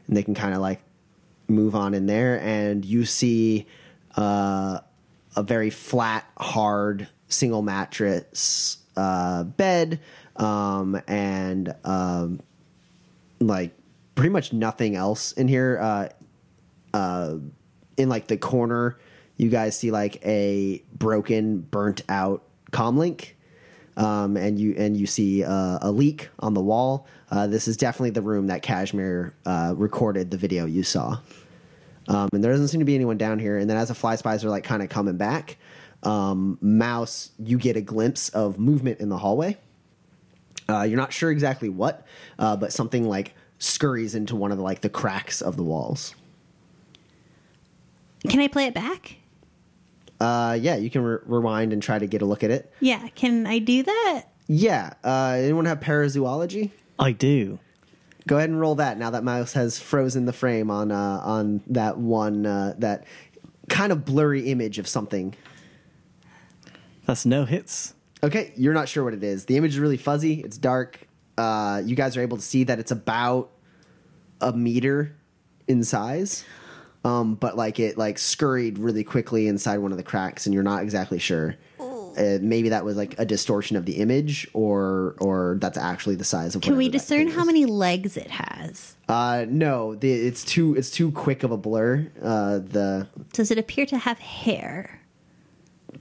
and 0.08 0.18
they 0.18 0.22
can 0.22 0.36
kind 0.36 0.54
of 0.54 0.60
like 0.60 0.82
move 1.48 1.74
on 1.74 1.94
in 1.96 2.06
there, 2.06 2.40
and 2.42 2.86
you 2.86 3.06
see 3.06 3.66
uh, 4.16 4.80
a 5.36 5.42
very 5.42 5.72
flat, 5.72 6.30
hard 6.38 7.08
single 7.30 7.64
mattress 7.64 8.78
uh, 8.96 9.44
bed, 9.44 10.00
um, 10.36 11.02
and 11.08 11.74
um, 11.84 12.40
like 13.40 13.72
pretty 14.14 14.30
much 14.30 14.54
nothing 14.54 14.96
else 14.96 15.32
in 15.32 15.48
here. 15.48 16.12
In 17.98 18.08
like 18.08 18.28
the 18.28 18.38
corner, 18.38 18.98
you 19.40 19.50
guys 19.50 19.76
see 19.76 19.90
like 19.90 20.24
a 20.26 20.84
broken, 20.94 21.62
burnt 21.62 22.04
out 22.10 22.44
comlink. 22.72 23.30
Um, 23.98 24.38
and 24.38 24.58
you 24.58 24.76
and 24.78 24.96
you 24.96 25.08
see 25.08 25.44
uh, 25.44 25.80
a 25.82 25.92
leak 25.92 26.30
on 26.40 26.54
the 26.54 26.62
wall. 26.62 27.08
Uh, 27.32 27.48
this 27.48 27.68
is 27.68 27.76
definitely 27.76 28.12
the 28.12 28.22
room 28.22 28.48
that 28.48 28.62
Kashmir 28.62 29.34
uh, 29.46 29.74
recorded 29.76 30.32
the 30.32 30.38
video 30.38 30.66
you 30.66 30.84
saw. 30.84 31.20
Um, 32.08 32.30
and 32.32 32.44
there 32.44 32.52
doesn't 32.52 32.70
seem 32.70 32.80
to 32.80 32.86
be 32.86 32.96
anyone 32.96 33.18
down 33.18 33.40
here. 33.40 33.58
And 33.58 33.70
then 33.70 33.78
as 33.78 33.90
the 33.90 33.96
fly 33.96 34.16
spies 34.16 34.46
are 34.46 34.50
like 34.50 34.64
kind 34.64 34.82
of 34.82 34.90
coming 34.90 35.18
back, 35.18 35.58
um, 36.04 36.58
Mouse, 36.62 37.32
you 37.40 37.58
get 37.58 37.76
a 37.76 37.82
glimpse 37.82 38.30
of 38.30 38.58
movement 38.58 39.00
in 39.00 39.10
the 39.10 39.18
hallway. 39.18 39.58
Uh, 40.70 40.84
you're 40.84 40.98
not 40.98 41.12
sure 41.12 41.32
exactly 41.32 41.68
what, 41.68 42.06
uh, 42.38 42.56
but 42.56 42.72
something 42.72 43.08
like 43.08 43.36
scurries 43.58 44.16
into 44.16 44.36
one 44.36 44.52
of 44.52 44.58
the 44.58 44.64
like 44.64 44.82
the 44.82 44.90
cracks 44.90 45.42
of 45.42 45.58
the 45.58 45.64
walls. 45.64 46.16
Can 48.28 48.40
I 48.40 48.48
play 48.48 48.66
it 48.66 48.74
back? 48.74 49.19
Uh, 50.20 50.58
yeah, 50.60 50.76
you 50.76 50.90
can 50.90 51.02
re- 51.02 51.20
rewind 51.26 51.72
and 51.74 51.82
try 51.82 51.98
to 51.98 52.08
get 52.08 52.22
a 52.22 52.26
look 52.26 52.44
at 52.44 52.52
it. 52.52 52.72
Yeah, 52.80 53.08
can 53.16 53.48
I 53.48 53.60
do 53.60 53.84
that? 53.84 54.26
Yeah. 54.48 54.94
Uh, 55.04 55.36
anyone 55.38 55.66
have 55.66 55.80
parazoology? 55.80 56.72
I 56.98 57.12
do. 57.12 57.60
Go 58.28 58.38
ahead 58.38 58.50
and 58.50 58.60
roll 58.60 58.76
that 58.76 58.98
now 58.98 59.10
that 59.12 59.24
Mouse 59.24 59.54
has 59.54 59.80
frozen 59.80 60.26
the 60.26 60.34
frame 60.34 60.70
on 60.70 60.92
uh, 60.92 61.22
on 61.24 61.62
that 61.68 61.98
one 61.98 62.46
uh, 62.46 62.76
that 62.78 63.06
kind 63.70 63.92
of 63.92 64.06
blurry 64.06 64.52
image 64.52 64.78
of 64.78 64.88
something. 64.88 65.36
That's 67.06 67.26
no 67.26 67.46
hits. 67.46 67.96
Okay, 68.22 68.54
you're 68.58 68.74
not 68.74 68.90
sure 68.90 69.04
what 69.04 69.14
it 69.14 69.24
is. 69.24 69.46
The 69.46 69.56
image 69.58 69.72
is 69.72 69.80
really 69.80 69.98
fuzzy. 69.98 70.42
It's 70.42 70.58
dark. 70.58 71.08
Uh, 71.38 71.82
you 71.86 71.96
guys 71.96 72.18
are 72.18 72.22
able 72.22 72.38
to 72.38 72.44
see 72.44 72.66
that 72.66 72.80
it's 72.80 72.92
about 72.92 73.50
a 74.42 74.52
meter 74.52 75.16
in 75.68 75.84
size, 75.84 76.44
um, 77.04 77.36
but 77.36 77.58
like 77.58 77.80
it 77.80 77.98
like 77.98 78.18
scurried 78.18 78.78
really 78.78 79.04
quickly 79.04 79.48
inside 79.48 79.78
one 79.78 79.92
of 79.92 79.98
the 79.98 80.04
cracks, 80.04 80.46
and 80.46 80.54
you're 80.54 80.64
not 80.64 80.84
exactly 80.84 81.20
sure. 81.20 81.56
Uh, 81.80 82.38
maybe 82.42 82.70
that 82.70 82.84
was 82.84 82.98
like 82.98 83.18
a 83.18 83.26
distortion 83.26 83.78
of 83.78 83.86
the 83.86 83.94
image, 83.94 84.48
or 84.54 85.16
or 85.20 85.58
that's 85.62 85.78
actually 85.78 86.16
the 86.16 86.24
size 86.24 86.56
of. 86.56 86.62
Can 86.62 86.76
we 86.76 86.90
discern 86.90 87.28
how 87.28 87.46
many 87.46 87.66
legs 87.66 88.18
it 88.18 88.30
has? 88.30 88.96
Uh, 89.08 89.46
no, 89.48 89.96
the, 89.96 90.12
it's 90.12 90.44
too 90.44 90.76
it's 90.76 90.92
too 90.92 91.12
quick 91.12 91.44
of 91.44 91.52
a 91.52 91.58
blur. 91.58 92.08
Uh, 92.22 92.60
the 92.60 93.08
Does 93.32 93.52
it 93.52 93.58
appear 93.58 93.86
to 93.86 93.98
have 93.98 94.20
hair? 94.20 95.00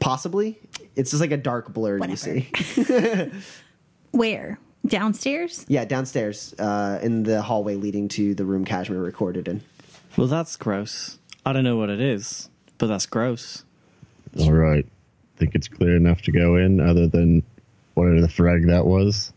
possibly 0.00 0.58
it's 0.96 1.10
just 1.10 1.20
like 1.20 1.30
a 1.30 1.36
dark 1.36 1.72
blur. 1.72 1.98
You 2.06 2.16
see. 2.16 2.50
Where? 4.10 4.58
Downstairs? 4.86 5.64
Yeah, 5.68 5.84
downstairs 5.84 6.54
uh, 6.58 6.98
in 7.02 7.24
the 7.24 7.42
hallway 7.42 7.74
leading 7.74 8.08
to 8.08 8.34
the 8.34 8.44
room 8.44 8.64
Kashmir 8.64 9.00
recorded 9.00 9.48
in. 9.48 9.62
Well, 10.18 10.26
that's 10.26 10.56
gross. 10.56 11.20
I 11.46 11.52
don't 11.52 11.62
know 11.62 11.76
what 11.76 11.90
it 11.90 12.00
is, 12.00 12.50
but 12.76 12.88
that's 12.88 13.06
gross. 13.06 13.62
All 14.40 14.52
right. 14.52 14.84
I 14.84 15.38
Think 15.38 15.54
it's 15.54 15.68
clear 15.68 15.94
enough 15.94 16.22
to 16.22 16.32
go 16.32 16.56
in, 16.56 16.80
other 16.80 17.06
than 17.06 17.44
whatever 17.94 18.20
the 18.20 18.28
frag 18.28 18.66
that 18.66 18.84
was. 18.84 19.32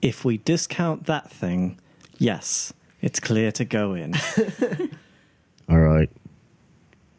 If 0.00 0.24
we 0.24 0.38
discount 0.38 1.06
that 1.06 1.28
thing, 1.28 1.80
yes, 2.18 2.72
it's 3.02 3.18
clear 3.18 3.50
to 3.50 3.64
go 3.64 3.94
in. 3.94 4.14
All 5.68 5.80
right. 5.80 6.08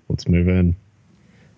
Let's 0.07 0.29
move 0.29 0.47
in. 0.47 0.73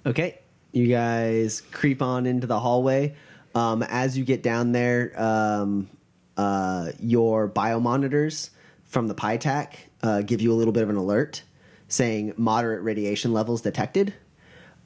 Okay, 0.08 0.40
you 0.72 0.88
guys 0.88 1.62
creep 1.62 2.02
on 2.02 2.26
into 2.26 2.48
the 2.48 2.60
hallway. 2.60 3.14
Um, 3.54 3.84
as 3.84 4.18
you 4.18 4.26
get 4.26 4.42
down 4.42 4.72
there, 4.72 5.14
um, 5.22 5.92
uh, 6.38 6.92
your 7.00 7.48
biomonitors 7.48 8.50
from 8.86 9.08
the 9.08 9.14
PyTac 9.14 9.76
uh, 10.04 10.22
give 10.22 10.42
you 10.42 10.52
a 10.52 10.56
little 10.56 10.74
bit 10.74 10.84
of 10.84 10.90
an 10.90 10.98
alert 10.98 11.42
saying 11.88 12.34
moderate 12.38 12.84
radiation 12.84 13.34
levels 13.34 13.62
detected. 13.62 14.14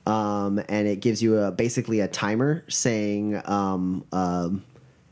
Um, 0.06 0.62
and 0.70 0.88
it 0.88 1.02
gives 1.02 1.22
you 1.22 1.38
a, 1.38 1.52
basically 1.52 2.00
a 2.00 2.08
timer 2.08 2.64
saying, 2.70 3.42
um, 3.46 4.06
um, 4.14 4.64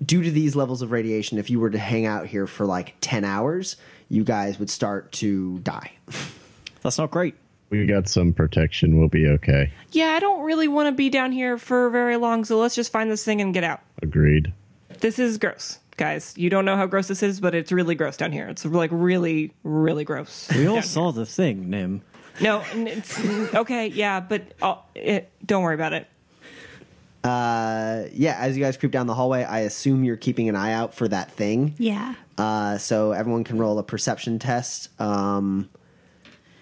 due 0.03 0.23
to 0.23 0.31
these 0.31 0.55
levels 0.55 0.81
of 0.81 0.91
radiation, 0.91 1.37
if 1.37 1.49
you 1.49 1.59
were 1.59 1.69
to 1.69 1.77
hang 1.77 2.05
out 2.05 2.27
here 2.27 2.47
for 2.47 2.65
like 2.65 2.95
10 3.01 3.25
hours, 3.25 3.75
you 4.07 4.23
guys 4.23 4.57
would 4.59 4.69
start 4.69 5.11
to 5.13 5.59
die. 5.59 5.91
That's 6.81 6.97
not 6.97 7.11
great. 7.11 7.35
We 7.69 7.85
got 7.87 8.07
some 8.07 8.31
protection. 8.31 8.97
We'll 8.97 9.09
be 9.09 9.27
okay. 9.27 9.71
Yeah, 9.91 10.09
I 10.09 10.19
don't 10.19 10.43
really 10.43 10.67
want 10.67 10.87
to 10.87 10.91
be 10.91 11.09
down 11.09 11.31
here 11.31 11.57
for 11.57 11.89
very 11.89 12.15
long, 12.15 12.45
so 12.45 12.59
let's 12.59 12.75
just 12.75 12.91
find 12.91 13.09
this 13.09 13.25
thing 13.25 13.41
and 13.41 13.53
get 13.53 13.63
out. 13.63 13.81
Agreed. 14.01 14.53
This 14.99 15.19
is 15.19 15.37
gross, 15.37 15.79
guys. 15.97 16.33
You 16.37 16.49
don't 16.49 16.65
know 16.65 16.75
how 16.75 16.85
gross 16.85 17.07
this 17.07 17.23
is, 17.23 17.39
but 17.39 17.55
it's 17.55 17.71
really 17.71 17.95
gross 17.95 18.17
down 18.17 18.31
here. 18.31 18.47
It's 18.47 18.65
like 18.65 18.89
really, 18.93 19.53
really 19.63 20.03
gross. 20.03 20.49
We 20.53 20.67
all 20.67 20.75
down 20.75 20.83
saw 20.83 21.11
the 21.11 21.25
thing, 21.25 21.69
Nim. 21.69 22.01
No, 22.41 22.63
it's 22.73 23.19
okay. 23.55 23.87
Yeah, 23.87 24.19
but 24.19 24.43
uh, 24.61 24.75
it, 24.93 25.31
don't 25.45 25.63
worry 25.63 25.75
about 25.75 25.93
it. 25.93 26.07
Uh, 27.23 28.05
yeah, 28.13 28.37
as 28.39 28.55
you 28.55 28.63
guys 28.63 28.77
creep 28.77 28.91
down 28.91 29.07
the 29.07 29.15
hallway, 29.15 29.43
I 29.43 29.61
assume 29.61 30.03
you're 30.03 30.15
keeping 30.15 30.47
an 30.47 30.55
eye 30.55 30.73
out 30.73 30.93
for 30.93 31.07
that 31.07 31.31
thing. 31.31 31.73
Yeah. 31.79 32.13
Uh, 32.37 32.77
so 32.77 33.13
everyone 33.13 33.43
can 33.43 33.57
roll 33.57 33.79
a 33.79 33.83
perception 33.83 34.37
test. 34.37 34.89
Um, 35.01 35.69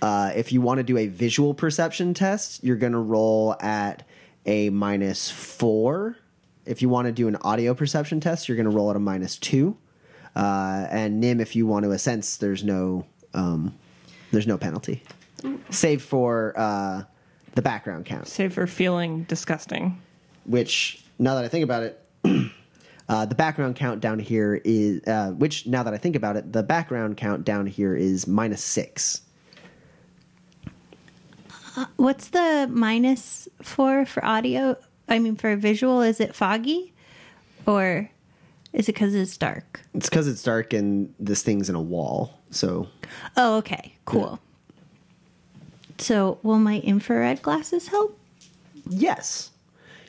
uh, 0.02 0.32
if 0.36 0.52
you 0.52 0.62
want 0.62 0.78
to 0.78 0.84
do 0.84 0.98
a 0.98 1.08
visual 1.08 1.54
perception 1.54 2.14
test, 2.14 2.64
you're 2.64 2.78
going 2.78 2.94
to 2.94 3.00
roll 3.00 3.56
at 3.60 4.08
a 4.46 4.70
minus 4.70 5.30
four. 5.30 6.18
If 6.66 6.82
you 6.82 6.90
want 6.90 7.08
to 7.08 7.12
do 7.12 7.28
an 7.28 7.36
audio 7.38 7.74
perception 7.74 8.20
test, 8.20 8.48
you're 8.48 8.56
going 8.56 8.70
to 8.70 8.76
roll 8.76 8.90
at 8.90 8.96
a 8.96 9.00
minus 9.00 9.38
two. 9.38 9.78
Uh, 10.36 10.88
and 10.90 11.20
Nim, 11.20 11.40
if 11.40 11.56
you 11.56 11.68
want 11.68 11.84
to 11.84 11.92
a 11.92 12.00
sense, 12.00 12.38
there's 12.38 12.64
no 12.64 13.06
um, 13.34 13.78
there's 14.32 14.48
no 14.48 14.58
penalty, 14.58 15.04
save 15.70 16.02
for 16.02 16.54
uh, 16.58 17.04
the 17.56 17.62
background 17.62 18.06
count. 18.06 18.28
Save 18.28 18.54
for 18.54 18.66
feeling 18.66 19.24
disgusting. 19.24 20.02
Which 20.46 21.04
now 21.20 21.36
that 21.36 21.46
I 21.46 21.48
think 21.48 21.64
about 21.64 21.84
it, 21.84 22.06
uh, 23.10 23.26
the 23.26 23.36
background 23.36 23.76
count 23.76 24.02
down 24.02 24.20
here 24.20 24.62
is 24.64 25.02
uh, 25.06 25.32
which 25.32 25.68
now 25.68 25.84
that 25.84 25.94
I 25.94 25.98
think 25.98 26.16
about 26.16 26.36
it, 26.36 26.52
the 26.52 26.64
background 26.64 27.18
count 27.18 27.46
down 27.46 27.68
here 27.68 27.96
is 27.96 28.28
minus 28.28 28.64
six. 28.64 29.22
What's 31.96 32.30
the 32.30 32.68
minus 32.72 33.48
for 33.62 34.06
for 34.06 34.24
audio? 34.24 34.78
I 35.08 35.20
mean, 35.20 35.36
for 35.36 35.52
a 35.52 35.58
visual, 35.58 36.02
is 36.02 36.20
it 36.20 36.34
foggy, 36.36 36.94
or 37.66 38.10
is 38.72 38.88
it 38.90 38.94
because 38.94 39.14
it's 39.14 39.38
dark? 39.38 39.82
It's 39.94 40.10
because 40.10 40.28
it's 40.28 40.42
dark 40.44 40.74
and 40.74 41.14
this 41.20 41.44
thing's 41.44 41.70
in 41.70 41.76
a 41.76 41.82
wall. 41.82 42.40
So 42.52 42.88
Oh, 43.38 43.58
okay, 43.58 43.94
cool. 44.06 44.40
So, 46.00 46.40
will 46.44 46.60
my 46.60 46.80
infrared 46.80 47.42
glasses 47.42 47.88
help? 47.90 48.18
yes, 48.90 49.52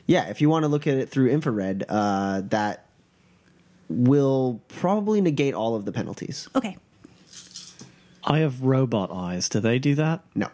yeah. 0.07 0.25
If 0.29 0.41
you 0.41 0.49
want 0.49 0.63
to 0.63 0.67
look 0.67 0.87
at 0.87 0.95
it 0.97 1.09
through 1.09 1.29
infrared, 1.29 1.85
uh, 1.87 2.41
that 2.49 2.85
will 3.87 4.59
probably 4.67 5.21
negate 5.21 5.53
all 5.53 5.75
of 5.75 5.85
the 5.85 5.91
penalties. 5.91 6.49
Okay. 6.55 6.77
I 8.23 8.39
have 8.39 8.61
robot 8.63 9.11
eyes. 9.11 9.47
Do 9.47 9.59
they 9.59 9.77
do 9.77 9.93
that? 9.95 10.21
No, 10.33 10.49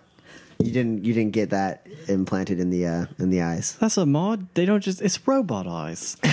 you 0.64 0.72
didn't. 0.72 1.04
You 1.06 1.14
didn't 1.14 1.32
get 1.34 1.50
that 1.52 1.88
implanted 2.08 2.60
in 2.60 2.70
the 2.70 2.86
uh, 2.88 3.06
in 3.20 3.30
the 3.30 3.42
eyes. 3.42 3.76
That's 3.80 3.98
a 3.98 4.06
mod. 4.06 4.48
They 4.54 4.66
don't 4.66 4.82
just. 4.82 5.02
It's 5.02 5.26
robot 5.28 5.68
eyes. 5.68 6.18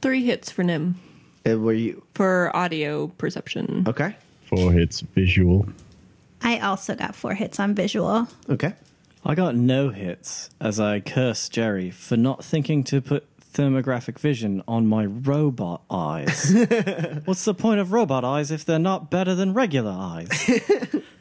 Three 0.00 0.24
hits 0.24 0.50
for 0.50 0.62
Nim 0.62 0.96
Uh, 1.48 1.58
were 1.58 1.72
you 1.72 2.02
for 2.14 2.54
audio 2.56 3.08
perception. 3.08 3.84
okay? 3.86 4.16
Four 4.48 4.72
hits 4.72 5.00
visual. 5.00 5.68
I 6.42 6.58
also 6.60 6.94
got 6.94 7.14
four 7.16 7.34
hits 7.34 7.58
on 7.58 7.74
visual. 7.74 8.28
Okay. 8.48 8.74
I 9.24 9.34
got 9.34 9.56
no 9.56 9.88
hits 9.90 10.50
as 10.60 10.78
I 10.78 11.00
cursed 11.00 11.52
Jerry 11.52 11.90
for 11.90 12.16
not 12.16 12.44
thinking 12.44 12.84
to 12.84 13.00
put 13.00 13.26
thermographic 13.56 14.18
vision 14.18 14.62
on 14.68 14.86
my 14.86 15.06
robot 15.06 15.82
eyes. 15.90 16.52
What's 17.24 17.44
the 17.44 17.54
point 17.54 17.80
of 17.80 17.90
robot 17.90 18.22
eyes 18.22 18.50
if 18.50 18.64
they're 18.66 18.78
not 18.78 19.10
better 19.10 19.34
than 19.34 19.54
regular 19.54 19.90
eyes? 19.90 20.50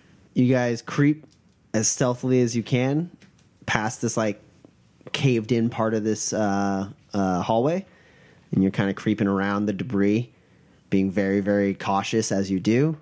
you 0.33 0.53
guys 0.53 0.81
creep 0.81 1.25
as 1.73 1.87
stealthily 1.87 2.41
as 2.41 2.55
you 2.55 2.61
can 2.61 3.09
past 3.65 4.01
this 4.01 4.17
like 4.17 4.41
caved 5.13 5.51
in 5.51 5.69
part 5.69 5.93
of 5.93 6.03
this 6.03 6.33
uh, 6.33 6.89
uh, 7.13 7.41
hallway 7.41 7.85
and 8.51 8.61
you're 8.61 8.71
kind 8.71 8.89
of 8.89 8.95
creeping 8.95 9.27
around 9.27 9.65
the 9.65 9.73
debris 9.73 10.31
being 10.89 11.09
very 11.09 11.39
very 11.39 11.73
cautious 11.73 12.31
as 12.31 12.51
you 12.51 12.59
do 12.59 12.97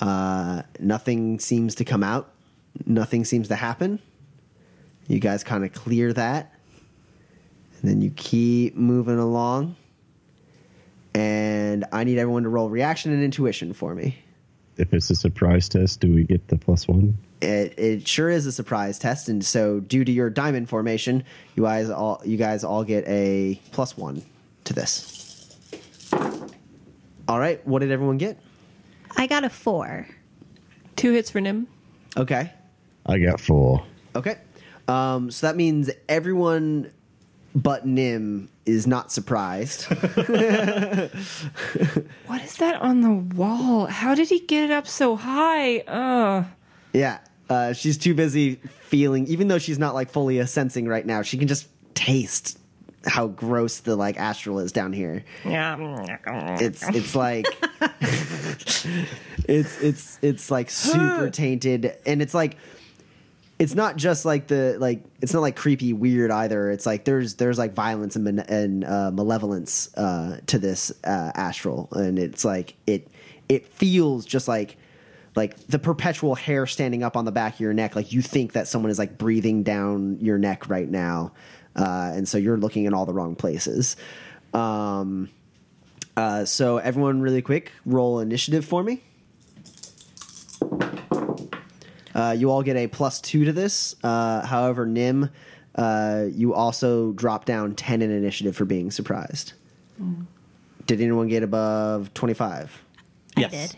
uh, 0.00 0.62
nothing 0.78 1.38
seems 1.38 1.74
to 1.74 1.84
come 1.84 2.02
out 2.02 2.32
nothing 2.86 3.24
seems 3.24 3.48
to 3.48 3.56
happen 3.56 3.98
you 5.06 5.18
guys 5.18 5.42
kind 5.42 5.64
of 5.64 5.72
clear 5.72 6.12
that 6.12 6.52
and 7.80 7.90
then 7.90 8.00
you 8.00 8.10
keep 8.10 8.74
moving 8.76 9.18
along 9.18 9.76
and 11.14 11.84
i 11.92 12.04
need 12.04 12.18
everyone 12.18 12.42
to 12.42 12.48
roll 12.48 12.68
reaction 12.70 13.12
and 13.12 13.22
intuition 13.22 13.72
for 13.72 13.94
me 13.94 14.16
If 14.76 14.92
it's 14.92 15.10
a 15.10 15.14
surprise 15.14 15.68
test, 15.68 16.00
do 16.00 16.12
we 16.14 16.24
get 16.24 16.46
the 16.48 16.56
plus 16.58 16.86
one? 16.86 17.16
it, 17.40 17.74
it 17.78 18.06
sure 18.08 18.30
is 18.30 18.46
a 18.46 18.52
surprise 18.52 18.98
test, 18.98 19.28
and 19.28 19.44
so 19.44 19.80
due 19.80 20.04
to 20.04 20.10
your 20.12 20.28
diamond 20.30 20.68
formation, 20.68 21.24
you 21.56 21.62
guys 21.64 21.88
all 21.90 22.20
you 22.24 22.36
guys 22.36 22.62
all 22.64 22.84
get 22.84 23.04
a 23.08 23.60
plus 23.72 23.96
one 23.96 24.22
to 24.64 24.74
this. 24.74 25.56
All 27.28 27.38
right, 27.38 27.64
what 27.66 27.80
did 27.80 27.90
everyone 27.90 28.18
get? 28.18 28.38
I 29.16 29.26
got 29.26 29.44
a 29.44 29.50
four. 29.50 30.06
Two 30.96 31.12
hits 31.12 31.30
for 31.30 31.40
Nim. 31.40 31.66
Okay, 32.16 32.52
I 33.06 33.18
got 33.18 33.40
four. 33.40 33.82
okay. 34.14 34.38
Um, 34.88 35.30
so 35.30 35.46
that 35.48 35.56
means 35.56 35.90
everyone 36.08 36.90
but 37.54 37.86
Nim 37.86 38.48
is 38.66 38.86
not 38.86 39.10
surprised. 39.12 39.86
What 42.26 42.42
is 42.42 42.56
that 42.58 42.80
on 42.82 43.00
the 43.00 43.10
wall? 43.36 43.86
How 43.86 44.14
did 44.14 44.28
he 44.28 44.40
get 44.40 44.64
it 44.64 44.70
up 44.70 44.86
so 44.86 45.16
high? 45.16 45.78
Uh, 45.80 46.44
yeah, 46.92 47.18
uh, 47.48 47.72
she's 47.72 47.96
too 47.96 48.14
busy 48.14 48.56
feeling, 48.56 49.26
even 49.26 49.48
though 49.48 49.58
she's 49.58 49.78
not 49.78 49.94
like 49.94 50.10
fully 50.10 50.38
assensing 50.38 50.86
right 50.86 51.06
now. 51.06 51.22
She 51.22 51.38
can 51.38 51.48
just 51.48 51.68
taste 51.94 52.58
how 53.06 53.28
gross 53.28 53.80
the 53.80 53.96
like 53.96 54.18
astral 54.18 54.58
is 54.58 54.72
down 54.72 54.92
here. 54.92 55.24
yeah. 55.44 56.58
it's 56.60 56.86
it's 56.88 57.14
like 57.14 57.46
it's 59.48 59.80
it's 59.80 60.18
it's 60.20 60.50
like 60.50 60.68
super 60.70 61.30
tainted 61.32 61.96
and 62.06 62.20
it's 62.20 62.34
like 62.34 62.56
it's 63.58 63.74
not 63.74 63.96
just 63.96 64.24
like 64.24 64.46
the 64.46 64.76
like 64.78 65.02
it's 65.20 65.34
not 65.34 65.40
like 65.40 65.56
creepy 65.56 65.92
weird 65.92 66.30
either. 66.30 66.70
It's 66.70 66.86
like 66.86 67.04
there's 67.04 67.34
there's 67.34 67.58
like 67.58 67.74
violence 67.74 68.14
and, 68.14 68.28
and 68.48 68.84
uh, 68.84 69.10
malevolence 69.10 69.92
uh, 69.96 70.38
to 70.46 70.58
this 70.58 70.92
uh, 71.04 71.32
astral, 71.34 71.88
and 71.92 72.18
it's 72.18 72.44
like 72.44 72.76
it 72.86 73.08
it 73.48 73.66
feels 73.66 74.24
just 74.26 74.46
like 74.46 74.76
like 75.34 75.56
the 75.66 75.78
perpetual 75.78 76.34
hair 76.36 76.66
standing 76.66 77.02
up 77.02 77.16
on 77.16 77.24
the 77.24 77.32
back 77.32 77.54
of 77.54 77.60
your 77.60 77.74
neck. 77.74 77.96
Like 77.96 78.12
you 78.12 78.22
think 78.22 78.52
that 78.52 78.68
someone 78.68 78.90
is 78.90 78.98
like 78.98 79.18
breathing 79.18 79.64
down 79.64 80.18
your 80.20 80.38
neck 80.38 80.68
right 80.68 80.88
now, 80.88 81.32
uh, 81.74 82.12
and 82.14 82.28
so 82.28 82.38
you're 82.38 82.58
looking 82.58 82.84
in 82.84 82.94
all 82.94 83.06
the 83.06 83.14
wrong 83.14 83.34
places. 83.34 83.96
Um, 84.54 85.30
uh, 86.16 86.44
so 86.44 86.78
everyone, 86.78 87.20
really 87.20 87.42
quick, 87.42 87.72
roll 87.84 88.20
initiative 88.20 88.64
for 88.64 88.84
me. 88.84 89.02
Uh, 92.18 92.32
you 92.32 92.50
all 92.50 92.62
get 92.62 92.76
a 92.76 92.86
plus 92.88 93.20
two 93.20 93.44
to 93.44 93.52
this. 93.52 93.94
Uh, 94.02 94.44
however, 94.44 94.84
Nim, 94.86 95.30
uh, 95.76 96.24
you 96.30 96.52
also 96.54 97.12
drop 97.12 97.44
down 97.44 97.74
10 97.76 98.02
in 98.02 98.10
initiative 98.10 98.56
for 98.56 98.64
being 98.64 98.90
surprised. 98.90 99.52
Did 100.86 101.00
anyone 101.00 101.28
get 101.28 101.42
above 101.42 102.12
25? 102.14 102.82
I 103.36 103.40
Yes. 103.40 103.50
did. 103.52 103.76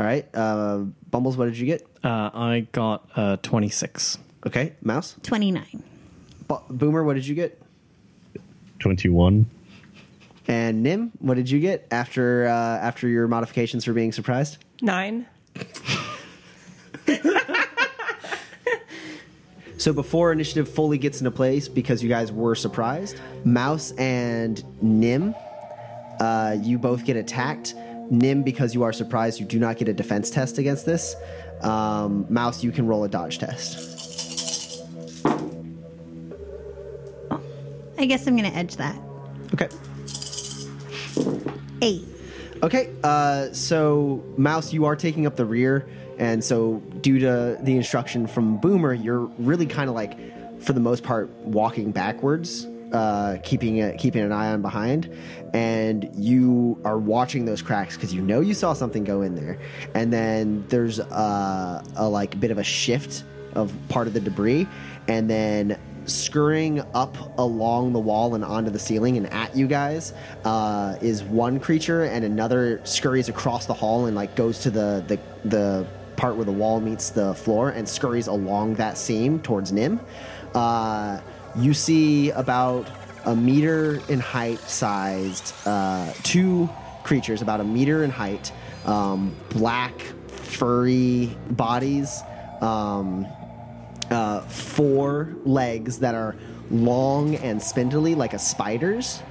All 0.00 0.06
right. 0.06 0.26
Uh, 0.34 0.78
Bumbles, 1.10 1.36
what 1.36 1.44
did 1.46 1.58
you 1.58 1.66
get? 1.66 1.86
Uh, 2.02 2.30
I 2.32 2.66
got 2.72 3.08
uh, 3.16 3.36
26. 3.42 4.18
Okay. 4.46 4.72
Mouse? 4.82 5.16
29. 5.22 5.82
Bo- 6.48 6.62
Boomer, 6.70 7.02
what 7.04 7.14
did 7.14 7.26
you 7.26 7.34
get? 7.34 7.60
21. 8.78 9.46
And 10.48 10.82
Nim, 10.82 11.12
what 11.20 11.34
did 11.34 11.48
you 11.50 11.58
get 11.60 11.86
after 11.90 12.46
uh, 12.46 12.52
after 12.52 13.08
your 13.08 13.26
modifications 13.28 13.84
for 13.84 13.92
being 13.94 14.12
surprised? 14.12 14.58
Nine. 14.82 15.26
So 19.76 19.92
before 19.92 20.32
initiative 20.32 20.68
fully 20.68 20.98
gets 20.98 21.20
into 21.20 21.30
place, 21.30 21.68
because 21.68 22.02
you 22.02 22.08
guys 22.08 22.32
were 22.32 22.54
surprised, 22.54 23.20
Mouse 23.44 23.92
and 23.92 24.64
Nim, 24.82 25.34
uh, 26.20 26.56
you 26.60 26.78
both 26.78 27.04
get 27.04 27.16
attacked. 27.16 27.74
Nim, 28.10 28.42
because 28.42 28.74
you 28.74 28.82
are 28.82 28.92
surprised, 28.92 29.40
you 29.40 29.46
do 29.46 29.58
not 29.58 29.76
get 29.78 29.88
a 29.88 29.92
defense 29.92 30.30
test 30.30 30.58
against 30.58 30.86
this. 30.86 31.16
Um, 31.62 32.26
Mouse, 32.28 32.62
you 32.62 32.70
can 32.70 32.86
roll 32.86 33.04
a 33.04 33.08
dodge 33.08 33.38
test. 33.38 33.90
I 37.96 38.06
guess 38.06 38.26
I'm 38.26 38.36
going 38.36 38.50
to 38.50 38.56
edge 38.56 38.76
that. 38.76 38.96
Okay. 39.54 39.68
Eight. 41.80 42.04
Okay, 42.62 42.90
uh, 43.02 43.52
so 43.52 44.24
Mouse, 44.36 44.72
you 44.72 44.84
are 44.84 44.96
taking 44.96 45.26
up 45.26 45.36
the 45.36 45.44
rear, 45.44 45.86
and 46.18 46.42
so 46.42 46.76
due 47.00 47.18
to 47.20 47.58
the 47.60 47.76
instruction 47.76 48.26
from 48.26 48.58
Boomer, 48.58 48.94
you're 48.94 49.26
really 49.38 49.66
kind 49.66 49.88
of 49.88 49.94
like, 49.94 50.16
for 50.60 50.72
the 50.72 50.80
most 50.80 51.02
part, 51.02 51.30
walking 51.40 51.90
backwards, 51.90 52.66
uh, 52.92 53.38
keeping 53.42 53.82
a, 53.82 53.96
keeping 53.96 54.22
an 54.22 54.32
eye 54.32 54.52
on 54.52 54.62
behind, 54.62 55.10
and 55.52 56.08
you 56.14 56.80
are 56.84 56.98
watching 56.98 57.44
those 57.44 57.60
cracks 57.60 57.96
because 57.96 58.14
you 58.14 58.22
know 58.22 58.40
you 58.40 58.54
saw 58.54 58.72
something 58.72 59.04
go 59.04 59.22
in 59.22 59.34
there, 59.34 59.58
and 59.94 60.12
then 60.12 60.64
there's 60.68 61.00
a, 61.00 61.84
a 61.96 62.08
like 62.08 62.38
bit 62.38 62.50
of 62.50 62.58
a 62.58 62.64
shift 62.64 63.24
of 63.54 63.72
part 63.88 64.06
of 64.06 64.14
the 64.14 64.20
debris, 64.20 64.66
and 65.08 65.28
then 65.28 65.78
scurrying 66.06 66.80
up 66.94 67.16
along 67.38 67.92
the 67.92 67.98
wall 67.98 68.34
and 68.34 68.44
onto 68.44 68.70
the 68.70 68.78
ceiling 68.78 69.16
and 69.16 69.26
at 69.32 69.56
you 69.56 69.66
guys 69.66 70.12
uh, 70.44 70.96
is 71.00 71.24
one 71.24 71.58
creature, 71.58 72.04
and 72.04 72.24
another 72.24 72.80
scurries 72.84 73.28
across 73.28 73.66
the 73.66 73.74
hall 73.74 74.06
and 74.06 74.14
like 74.14 74.36
goes 74.36 74.60
to 74.60 74.70
the 74.70 75.04
the 75.08 75.48
the 75.48 75.86
part 76.16 76.36
where 76.36 76.44
the 76.44 76.52
wall 76.52 76.80
meets 76.80 77.10
the 77.10 77.34
floor 77.34 77.70
and 77.70 77.88
scurries 77.88 78.26
along 78.26 78.74
that 78.74 78.98
seam 78.98 79.40
towards 79.40 79.72
Nim. 79.72 80.00
Uh, 80.54 81.20
you 81.56 81.74
see 81.74 82.30
about 82.30 82.88
a 83.24 83.34
meter 83.34 84.00
in 84.08 84.20
height 84.20 84.60
sized 84.60 85.54
uh, 85.66 86.12
two 86.22 86.68
creatures, 87.02 87.42
about 87.42 87.60
a 87.60 87.64
meter 87.64 88.04
in 88.04 88.10
height, 88.10 88.52
um, 88.84 89.34
black, 89.50 89.98
furry 90.28 91.36
bodies. 91.50 92.22
Um, 92.60 93.26
uh, 94.10 94.40
four 94.42 95.34
legs 95.44 95.98
that 95.98 96.14
are 96.14 96.36
long 96.70 97.36
and 97.36 97.60
spindly 97.62 98.14
like 98.14 98.34
a 98.34 98.38
spider's 98.38 99.22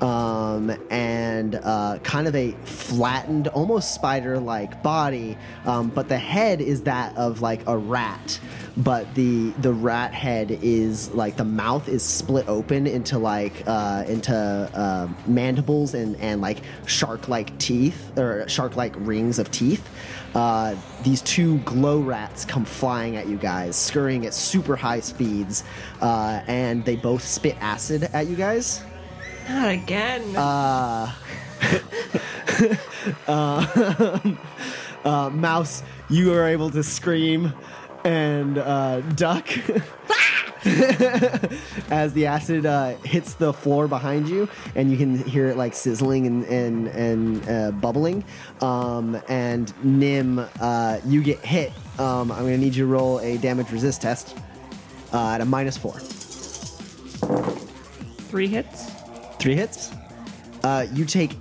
um, 0.00 0.70
and 0.90 1.56
uh, 1.56 1.98
kind 2.02 2.28
of 2.28 2.34
a 2.34 2.52
flattened 2.64 3.48
almost 3.48 3.94
spider-like 3.94 4.82
body 4.82 5.36
um, 5.66 5.88
but 5.88 6.08
the 6.08 6.18
head 6.18 6.60
is 6.60 6.82
that 6.82 7.16
of 7.16 7.40
like 7.40 7.66
a 7.66 7.76
rat 7.76 8.38
but 8.76 9.12
the 9.14 9.50
the 9.58 9.72
rat 9.72 10.14
head 10.14 10.50
is 10.62 11.10
like 11.10 11.36
the 11.36 11.44
mouth 11.44 11.88
is 11.88 12.02
split 12.02 12.48
open 12.48 12.86
into 12.86 13.18
like 13.18 13.64
uh, 13.66 14.04
into 14.06 14.34
uh, 14.34 15.08
mandibles 15.26 15.94
and 15.94 16.16
and 16.16 16.40
like 16.40 16.58
shark-like 16.86 17.56
teeth 17.58 18.16
or 18.16 18.48
shark-like 18.48 18.94
rings 18.98 19.38
of 19.38 19.50
teeth 19.50 19.88
uh, 20.34 20.76
these 21.02 21.22
two 21.22 21.58
glow 21.58 22.00
rats 22.00 22.44
come 22.44 22.64
flying 22.64 23.16
at 23.16 23.26
you 23.28 23.36
guys, 23.36 23.76
scurrying 23.76 24.26
at 24.26 24.34
super 24.34 24.76
high 24.76 25.00
speeds, 25.00 25.64
uh, 26.00 26.42
and 26.46 26.84
they 26.84 26.96
both 26.96 27.22
spit 27.22 27.56
acid 27.60 28.04
at 28.12 28.26
you 28.26 28.36
guys. 28.36 28.82
Not 29.48 29.70
again. 29.70 30.36
Uh, 35.04 35.30
Mouse, 35.30 35.82
you 36.10 36.34
are 36.34 36.46
able 36.46 36.70
to 36.70 36.82
scream 36.82 37.52
and 38.04 38.58
uh, 38.58 39.00
duck 39.00 39.48
as 41.90 42.12
the 42.12 42.26
acid 42.26 42.66
uh, 42.66 42.96
hits 42.98 43.34
the 43.34 43.52
floor 43.52 43.86
behind 43.88 44.28
you, 44.28 44.48
and 44.74 44.90
you 44.90 44.96
can 44.96 45.16
hear 45.24 45.48
it 45.48 45.56
like 45.56 45.74
sizzling 45.74 46.26
and 46.26 46.44
and, 46.46 46.88
and 46.88 47.48
uh, 47.48 47.70
bubbling. 47.70 48.24
Um, 48.60 49.20
and 49.28 49.72
Nim, 49.84 50.40
uh, 50.60 50.98
you 51.06 51.22
get 51.22 51.38
hit. 51.38 51.72
Um, 51.98 52.32
I'm 52.32 52.40
going 52.40 52.54
to 52.54 52.58
need 52.58 52.74
you 52.74 52.84
to 52.84 52.90
roll 52.90 53.20
a 53.20 53.38
damage 53.38 53.70
resist 53.70 54.02
test 54.02 54.36
uh, 55.12 55.30
at 55.30 55.40
a 55.40 55.44
minus 55.44 55.78
four. 55.78 55.94
Three 58.28 58.48
hits. 58.48 58.97
Three 59.38 59.54
hits. 59.54 59.92
Uh, 60.64 60.86
you 60.92 61.04
take 61.04 61.32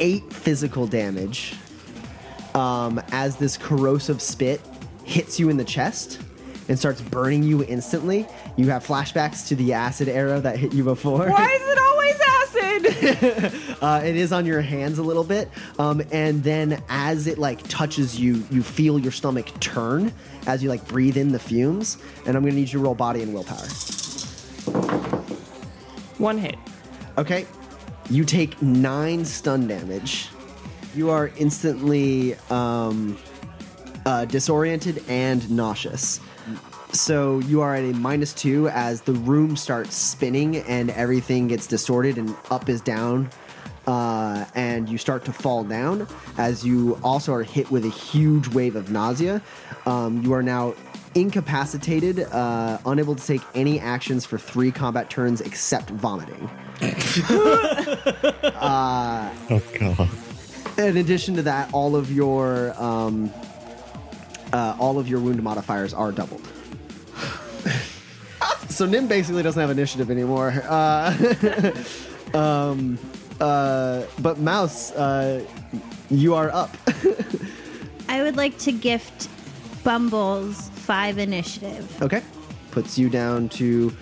eight 0.00 0.32
physical 0.32 0.86
damage 0.86 1.54
um, 2.54 3.00
as 3.12 3.36
this 3.36 3.56
corrosive 3.56 4.22
spit 4.22 4.60
hits 5.04 5.38
you 5.38 5.48
in 5.48 5.56
the 5.56 5.64
chest 5.64 6.20
and 6.68 6.78
starts 6.78 7.00
burning 7.00 7.42
you 7.42 7.64
instantly. 7.64 8.26
You 8.56 8.70
have 8.70 8.86
flashbacks 8.86 9.48
to 9.48 9.56
the 9.56 9.72
acid 9.72 10.08
arrow 10.08 10.40
that 10.40 10.58
hit 10.58 10.72
you 10.72 10.84
before. 10.84 11.28
Why 11.28 11.50
is 11.52 11.68
it 11.68 11.78
always 11.78 12.20
acid? 12.20 13.60
Uh, 13.84 14.00
it 14.02 14.16
is 14.16 14.32
on 14.32 14.46
your 14.46 14.62
hands 14.62 14.96
a 14.96 15.02
little 15.02 15.24
bit, 15.24 15.50
um, 15.78 16.00
and 16.10 16.42
then 16.42 16.82
as 16.88 17.26
it 17.26 17.36
like 17.36 17.62
touches 17.68 18.18
you, 18.18 18.42
you 18.50 18.62
feel 18.62 18.98
your 18.98 19.12
stomach 19.12 19.46
turn 19.60 20.10
as 20.46 20.62
you 20.62 20.70
like 20.70 20.86
breathe 20.88 21.18
in 21.18 21.30
the 21.32 21.38
fumes. 21.38 21.98
And 22.24 22.34
I'm 22.34 22.42
gonna 22.42 22.54
need 22.54 22.72
you 22.72 22.78
to 22.78 22.78
roll 22.78 22.94
body 22.94 23.20
and 23.20 23.34
willpower. 23.34 23.66
One 26.16 26.38
hit. 26.38 26.56
Okay. 27.16 27.46
You 28.10 28.24
take 28.24 28.60
nine 28.60 29.24
stun 29.24 29.66
damage. 29.66 30.28
You 30.94 31.10
are 31.10 31.28
instantly 31.36 32.34
um, 32.50 33.16
uh, 34.04 34.24
disoriented 34.26 35.02
and 35.08 35.48
nauseous. 35.50 36.20
So 36.92 37.40
you 37.40 37.60
are 37.60 37.74
at 37.74 37.82
a 37.82 37.92
minus 37.92 38.32
two 38.32 38.68
as 38.68 39.00
the 39.00 39.12
room 39.12 39.56
starts 39.56 39.96
spinning 39.96 40.58
and 40.58 40.90
everything 40.90 41.48
gets 41.48 41.66
distorted 41.66 42.18
and 42.18 42.36
up 42.50 42.68
is 42.68 42.80
down. 42.80 43.30
Uh, 43.86 44.44
and 44.54 44.88
you 44.88 44.96
start 44.96 45.24
to 45.26 45.32
fall 45.32 45.62
down 45.62 46.06
as 46.38 46.64
you 46.64 46.98
also 47.02 47.32
are 47.32 47.42
hit 47.42 47.70
with 47.70 47.84
a 47.84 47.90
huge 47.90 48.48
wave 48.48 48.76
of 48.76 48.90
nausea. 48.90 49.42
Um, 49.86 50.22
you 50.22 50.32
are 50.32 50.42
now 50.42 50.74
incapacitated, 51.14 52.20
uh, 52.20 52.78
unable 52.86 53.14
to 53.14 53.26
take 53.26 53.42
any 53.54 53.78
actions 53.78 54.24
for 54.24 54.38
three 54.38 54.70
combat 54.70 55.10
turns 55.10 55.40
except 55.40 55.90
vomiting. 55.90 56.48
Oh, 59.50 59.62
God. 59.78 60.08
In 60.78 60.96
addition 60.96 61.36
to 61.36 61.42
that, 61.42 61.72
all 61.72 61.94
of 61.94 62.10
your 62.10 62.74
um, 62.82 63.32
uh, 64.52 64.76
all 64.78 64.98
of 64.98 65.08
your 65.08 65.20
wound 65.20 65.42
modifiers 65.42 65.92
are 65.92 66.12
doubled. 66.12 66.46
so 68.68 68.86
Nim 68.86 69.06
basically 69.06 69.42
doesn't 69.42 69.60
have 69.60 69.70
initiative 69.70 70.10
anymore. 70.10 70.62
Uh, 70.68 71.72
um, 72.34 72.98
uh, 73.40 74.04
but 74.20 74.38
Mouse, 74.38 74.92
uh, 74.92 75.44
you 76.10 76.34
are 76.34 76.50
up. 76.50 76.76
I 78.08 78.22
would 78.22 78.36
like 78.36 78.56
to 78.58 78.72
gift 78.72 79.28
Bumbles 79.82 80.70
five 80.70 81.18
initiative. 81.18 82.02
okay, 82.02 82.22
puts 82.70 82.96
you 82.96 83.10
down 83.10 83.48
to 83.50 83.94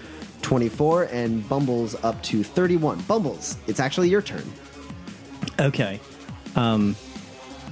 twenty-four, 0.43 1.05
and 1.05 1.49
Bumbles 1.49 1.95
up 2.05 2.23
to 2.25 2.43
thirty-one. 2.43 3.01
Bumbles, 3.03 3.57
it's 3.67 3.81
actually 3.81 4.09
your 4.09 4.23
turn. 4.23 4.45
Okay. 5.59 6.01
Um, 6.55 6.97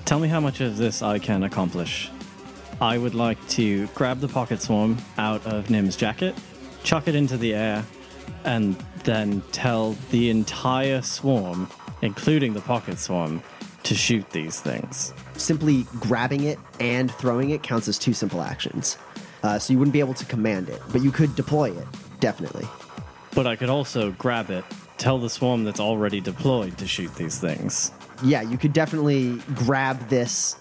tell 0.06 0.18
me 0.18 0.28
how 0.28 0.40
much 0.40 0.60
of 0.60 0.76
this 0.76 1.02
I 1.02 1.18
can 1.18 1.42
accomplish. 1.42 2.10
I 2.80 2.96
would 2.96 3.14
like 3.14 3.38
to 3.48 3.86
grab 3.88 4.20
the 4.20 4.28
pocket 4.28 4.62
swarm 4.62 4.96
out 5.18 5.46
of 5.46 5.68
Nim's 5.68 5.96
jacket, 5.96 6.34
chuck 6.82 7.08
it 7.08 7.14
into 7.14 7.36
the 7.36 7.54
air, 7.54 7.84
and 8.44 8.74
then 9.04 9.42
tell 9.52 9.92
the 10.10 10.30
entire 10.30 11.02
swarm, 11.02 11.68
including 12.00 12.54
the 12.54 12.62
pocket 12.62 12.98
swarm, 12.98 13.42
to 13.82 13.94
shoot 13.94 14.28
these 14.30 14.60
things. 14.60 15.12
Simply 15.34 15.86
grabbing 16.00 16.44
it 16.44 16.58
and 16.80 17.10
throwing 17.10 17.50
it 17.50 17.62
counts 17.62 17.88
as 17.88 17.98
two 17.98 18.14
simple 18.14 18.40
actions. 18.40 18.96
Uh, 19.42 19.58
so 19.58 19.72
you 19.72 19.78
wouldn't 19.78 19.92
be 19.92 20.00
able 20.00 20.14
to 20.14 20.24
command 20.26 20.68
it, 20.68 20.80
but 20.92 21.02
you 21.02 21.10
could 21.10 21.34
deploy 21.34 21.70
it, 21.70 21.86
definitely. 22.20 22.66
But 23.34 23.46
I 23.46 23.56
could 23.56 23.70
also 23.70 24.12
grab 24.12 24.50
it, 24.50 24.64
tell 24.98 25.18
the 25.18 25.30
swarm 25.30 25.64
that's 25.64 25.80
already 25.80 26.20
deployed 26.20 26.76
to 26.78 26.86
shoot 26.86 27.14
these 27.14 27.38
things. 27.38 27.92
Yeah, 28.22 28.42
you 28.42 28.58
could 28.58 28.72
definitely 28.72 29.40
grab 29.54 30.08
this, 30.08 30.56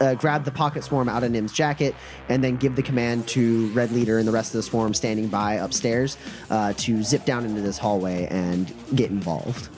uh, 0.00 0.14
grab 0.14 0.44
the 0.44 0.50
pocket 0.50 0.84
swarm 0.84 1.08
out 1.08 1.24
of 1.24 1.30
Nim's 1.30 1.52
jacket, 1.52 1.94
and 2.28 2.44
then 2.44 2.56
give 2.56 2.76
the 2.76 2.82
command 2.82 3.26
to 3.28 3.68
Red 3.68 3.90
Leader 3.90 4.18
and 4.18 4.28
the 4.28 4.32
rest 4.32 4.54
of 4.54 4.58
the 4.58 4.62
swarm 4.62 4.94
standing 4.94 5.28
by 5.28 5.54
upstairs 5.54 6.18
uh, 6.50 6.72
to 6.74 7.02
zip 7.02 7.24
down 7.24 7.44
into 7.44 7.62
this 7.62 7.78
hallway 7.78 8.26
and 8.30 8.72
get 8.94 9.10
involved. 9.10 9.68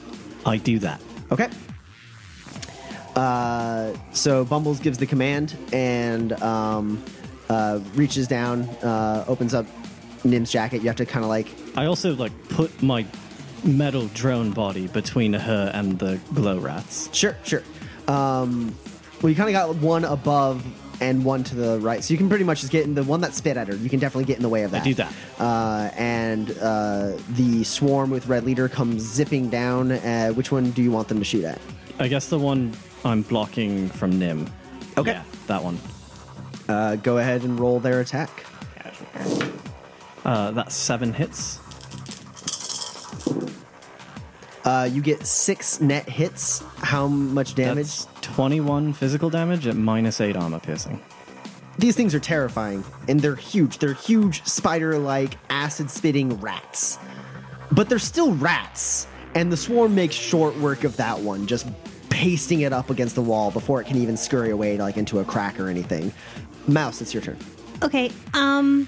I 0.44 0.56
do 0.56 0.78
that. 0.80 1.00
Okay. 1.30 1.48
Uh, 3.14 3.92
so 4.12 4.44
Bumbles 4.44 4.80
gives 4.80 4.98
the 4.98 5.06
command 5.06 5.56
and 5.72 6.32
um, 6.42 7.02
uh, 7.48 7.78
reaches 7.94 8.26
down, 8.26 8.62
uh, 8.82 9.24
opens 9.28 9.54
up 9.54 9.66
Nim's 10.24 10.51
jacket. 10.51 10.82
You 10.82 10.89
have 10.89 10.97
to 10.97 11.07
kind 11.07 11.24
of 11.24 11.28
like 11.28 11.49
I 11.77 11.86
also 11.86 12.15
like 12.15 12.32
put 12.49 12.82
my 12.82 13.07
metal 13.65 14.09
drone 14.09 14.51
body 14.51 14.89
between 14.89 15.32
her 15.32 15.70
and 15.74 15.99
the 15.99 16.19
glow 16.35 16.59
rats. 16.59 17.09
Sure, 17.12 17.36
sure. 17.44 17.62
Um, 18.09 18.74
well, 19.20 19.31
you 19.31 19.36
kind 19.36 19.49
of 19.49 19.53
got 19.53 19.77
one 19.77 20.05
above 20.05 20.65
and 21.01 21.24
one 21.24 21.43
to 21.44 21.55
the 21.55 21.81
right, 21.81 22.03
so 22.03 22.12
you 22.12 22.19
can 22.19 22.28
pretty 22.28 22.44
much 22.44 22.61
just 22.61 22.73
get 22.73 22.85
in 22.85 22.94
the 22.94 23.03
one 23.05 23.20
that 23.20 23.35
spit 23.35 23.57
at 23.57 23.69
her. 23.69 23.77
You 23.77 23.89
can 23.90 23.99
definitely 23.99 24.24
get 24.24 24.36
in 24.36 24.43
the 24.43 24.49
way 24.49 24.62
of 24.62 24.70
that. 24.73 24.85
do 24.85 24.94
that. 24.94 25.12
Uh, 25.39 25.90
and 25.97 26.51
uh, 26.61 27.12
the 27.31 27.65
swarm 27.65 28.11
with 28.11 28.27
red 28.27 28.44
leader 28.44 28.69
comes 28.69 29.03
zipping 29.03 29.49
down. 29.49 29.93
Uh, 29.93 30.31
which 30.32 30.53
one 30.53 30.70
do 30.73 30.82
you 30.82 30.90
want 30.90 31.09
them 31.09 31.19
to 31.19 31.24
shoot 31.24 31.44
at? 31.44 31.61
I 31.99 32.09
guess 32.09 32.28
the 32.28 32.39
one 32.39 32.73
I'm 33.05 33.23
blocking 33.23 33.89
from 33.89 34.19
Nim. 34.19 34.49
Okay. 34.97 35.12
Yeah, 35.12 35.23
that 35.47 35.62
one. 35.62 35.78
Uh, 36.69 36.97
go 36.97 37.19
ahead 37.19 37.43
and 37.43 37.59
roll 37.59 37.81
their 37.81 38.01
attack. 38.01 38.44
Uh, 40.24 40.51
that's 40.53 40.74
seven 40.74 41.12
hits. 41.12 41.59
Uh, 44.65 44.89
you 44.90 45.03
get 45.03 45.27
six 45.27 45.81
net 45.81 46.09
hits. 46.09 46.62
How 46.78 47.09
much 47.09 47.55
damage? 47.55 48.05
That's 48.05 48.07
21 48.23 48.93
physical 48.93 49.28
damage 49.28 49.66
at 49.66 49.77
minus 49.77 50.20
8 50.20 50.36
armor 50.36 50.61
piercing. 50.61 51.01
These 51.78 51.97
things 51.97 52.15
are 52.15 52.20
terrifying, 52.20 52.85
and 53.09 53.19
they're 53.19 53.35
huge. 53.35 53.78
They're 53.78 53.94
huge, 53.94 54.44
spider 54.44 54.99
like, 54.99 55.36
acid 55.51 55.90
spitting 55.90 56.39
rats. 56.40 56.99
But 57.73 57.89
they're 57.89 57.99
still 57.99 58.35
rats, 58.35 59.07
and 59.35 59.51
the 59.51 59.57
swarm 59.57 59.94
makes 59.94 60.15
short 60.15 60.57
work 60.59 60.85
of 60.85 60.97
that 60.99 61.19
one, 61.19 61.47
just 61.47 61.66
pasting 62.11 62.61
it 62.61 62.73
up 62.73 62.90
against 62.90 63.15
the 63.15 63.23
wall 63.23 63.51
before 63.51 63.81
it 63.81 63.86
can 63.86 63.97
even 63.97 64.16
scurry 64.16 64.51
away 64.51 64.77
like 64.77 64.97
into 64.97 65.19
a 65.20 65.24
crack 65.24 65.59
or 65.59 65.69
anything. 65.69 66.12
Mouse, 66.69 67.01
it's 67.01 67.15
your 67.15 67.23
turn. 67.23 67.39
Okay, 67.82 68.12
um, 68.35 68.86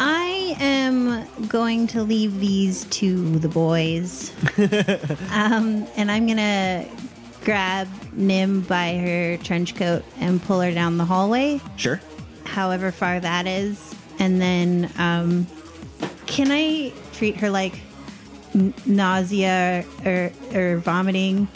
I 0.00 0.56
am 0.60 1.26
going 1.48 1.86
to 1.88 2.02
leave 2.02 2.38
these 2.40 2.84
to 2.84 3.38
the 3.38 3.48
boys. 3.48 4.32
um, 5.32 5.86
and 5.96 6.10
I'm 6.10 6.26
gonna 6.26 6.86
grab 7.44 7.88
Nim 8.12 8.60
by 8.62 8.96
her 8.98 9.36
trench 9.38 9.74
coat 9.74 10.04
and 10.18 10.42
pull 10.42 10.60
her 10.60 10.72
down 10.72 10.98
the 10.98 11.04
hallway, 11.04 11.60
Sure. 11.76 12.00
however 12.44 12.92
far 12.92 13.18
that 13.20 13.46
is. 13.46 13.94
And 14.18 14.40
then, 14.40 14.90
um, 14.98 15.46
can 16.26 16.48
I 16.50 16.92
treat 17.12 17.36
her 17.36 17.50
like 17.50 17.80
n- 18.54 18.74
nausea 18.86 19.84
or, 20.04 20.32
or 20.54 20.76
vomiting? 20.78 21.48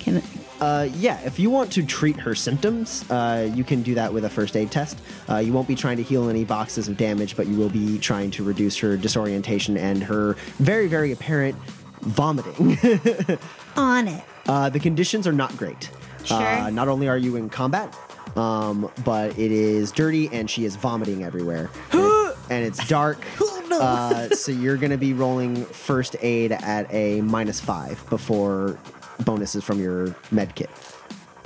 Can 0.00 0.22
Uh, 0.60 0.88
yeah, 0.94 1.20
if 1.20 1.38
you 1.38 1.50
want 1.50 1.72
to 1.72 1.84
treat 1.84 2.16
her 2.16 2.34
symptoms, 2.34 3.08
uh, 3.10 3.50
you 3.54 3.62
can 3.62 3.82
do 3.82 3.94
that 3.94 4.12
with 4.12 4.24
a 4.24 4.28
first 4.28 4.56
aid 4.56 4.70
test. 4.70 4.98
Uh, 5.28 5.36
you 5.36 5.52
won't 5.52 5.68
be 5.68 5.74
trying 5.74 5.96
to 5.96 6.02
heal 6.02 6.28
any 6.28 6.44
boxes 6.44 6.88
of 6.88 6.96
damage, 6.96 7.36
but 7.36 7.46
you 7.46 7.56
will 7.56 7.68
be 7.68 7.98
trying 7.98 8.30
to 8.32 8.42
reduce 8.42 8.76
her 8.78 8.96
disorientation 8.96 9.76
and 9.76 10.02
her 10.02 10.34
very, 10.58 10.88
very 10.88 11.12
apparent 11.12 11.56
vomiting. 12.00 12.76
on 13.76 14.08
it? 14.08 14.24
Uh, 14.46 14.68
the 14.68 14.80
conditions 14.80 15.26
are 15.26 15.32
not 15.32 15.56
great. 15.56 15.90
Sure. 16.24 16.42
Uh, 16.42 16.70
not 16.70 16.88
only 16.88 17.08
are 17.08 17.16
you 17.16 17.36
in 17.36 17.48
combat, 17.48 17.96
um, 18.36 18.90
but 19.04 19.38
it 19.38 19.52
is 19.52 19.92
dirty 19.92 20.28
and 20.32 20.50
she 20.50 20.64
is 20.64 20.76
vomiting 20.76 21.24
everywhere. 21.24 21.70
and, 21.92 22.34
and 22.50 22.64
it's 22.64 22.86
dark. 22.88 23.24
uh, 23.72 24.28
so 24.30 24.52
you're 24.52 24.76
going 24.76 24.90
to 24.90 24.98
be 24.98 25.12
rolling 25.12 25.64
first 25.66 26.16
aid 26.20 26.52
at 26.52 26.92
a 26.92 27.20
minus 27.22 27.60
five 27.60 28.04
before 28.10 28.78
bonuses 29.24 29.64
from 29.64 29.80
your 29.80 30.14
med 30.30 30.54
kit. 30.54 30.70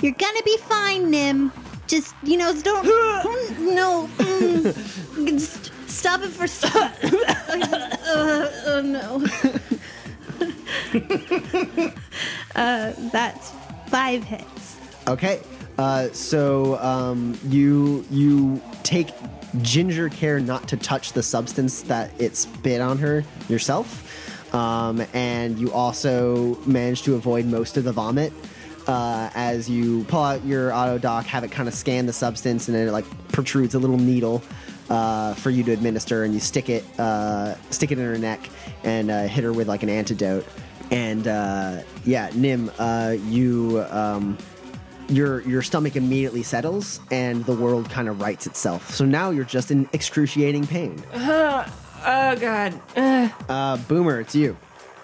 You're 0.01 0.13
gonna 0.13 0.43
be 0.43 0.57
fine, 0.57 1.09
Nim. 1.09 1.51
Just 1.87 2.15
you 2.23 2.37
know, 2.37 2.53
don't 2.61 2.85
no. 3.59 4.09
mm, 4.17 5.27
just 5.37 5.71
stop 5.89 6.21
it 6.21 6.29
for 6.29 6.47
stop. 6.47 6.91
uh, 7.03 8.49
oh 8.65 8.81
no. 8.83 9.23
uh, 12.55 12.93
that's 13.11 13.51
five 13.87 14.23
hits. 14.23 14.77
Okay. 15.07 15.41
Uh, 15.77 16.09
so 16.09 16.77
um, 16.79 17.37
you 17.47 18.05
you 18.09 18.61
take 18.83 19.09
ginger 19.61 20.09
care 20.09 20.39
not 20.39 20.67
to 20.67 20.77
touch 20.77 21.13
the 21.13 21.23
substance 21.23 21.81
that 21.83 22.11
it 22.19 22.35
spit 22.35 22.81
on 22.81 22.97
her 22.97 23.23
yourself, 23.49 24.12
um, 24.53 25.03
and 25.13 25.57
you 25.59 25.71
also 25.71 26.55
manage 26.65 27.03
to 27.03 27.15
avoid 27.15 27.45
most 27.45 27.77
of 27.77 27.83
the 27.83 27.91
vomit. 27.91 28.31
Uh, 28.87 29.29
as 29.33 29.69
you 29.69 30.03
pull 30.05 30.21
out 30.21 30.43
your 30.45 30.71
autodoc, 30.71 31.23
have 31.23 31.43
it 31.43 31.51
kind 31.51 31.67
of 31.67 31.73
scan 31.73 32.05
the 32.05 32.13
substance, 32.13 32.67
and 32.67 32.75
then 32.75 32.87
it 32.87 32.91
like 32.91 33.05
protrudes 33.29 33.75
a 33.75 33.79
little 33.79 33.97
needle 33.97 34.43
uh, 34.89 35.33
for 35.35 35.49
you 35.49 35.63
to 35.63 35.71
administer, 35.71 36.23
and 36.23 36.33
you 36.33 36.39
stick 36.39 36.69
it 36.69 36.83
uh, 36.99 37.55
stick 37.69 37.91
it 37.91 37.97
in 37.97 38.05
her 38.05 38.17
neck 38.17 38.49
and 38.83 39.09
uh, 39.09 39.23
hit 39.23 39.43
her 39.43 39.53
with 39.53 39.67
like 39.67 39.83
an 39.83 39.89
antidote. 39.89 40.45
And 40.91 41.27
uh, 41.27 41.81
yeah, 42.05 42.29
Nim, 42.35 42.69
uh, 42.77 43.15
you 43.27 43.85
um, 43.89 44.37
your 45.07 45.41
your 45.41 45.61
stomach 45.61 45.95
immediately 45.95 46.43
settles 46.43 46.99
and 47.09 47.45
the 47.45 47.55
world 47.55 47.89
kind 47.89 48.09
of 48.09 48.21
rights 48.21 48.47
itself. 48.47 48.93
So 48.93 49.05
now 49.05 49.29
you're 49.29 49.45
just 49.45 49.71
in 49.71 49.87
excruciating 49.93 50.67
pain. 50.67 51.01
Oh 52.05 52.35
god. 52.35 52.79
Ugh. 52.95 53.31
Uh, 53.47 53.77
Boomer, 53.77 54.19
it's 54.19 54.35
you. 54.35 54.57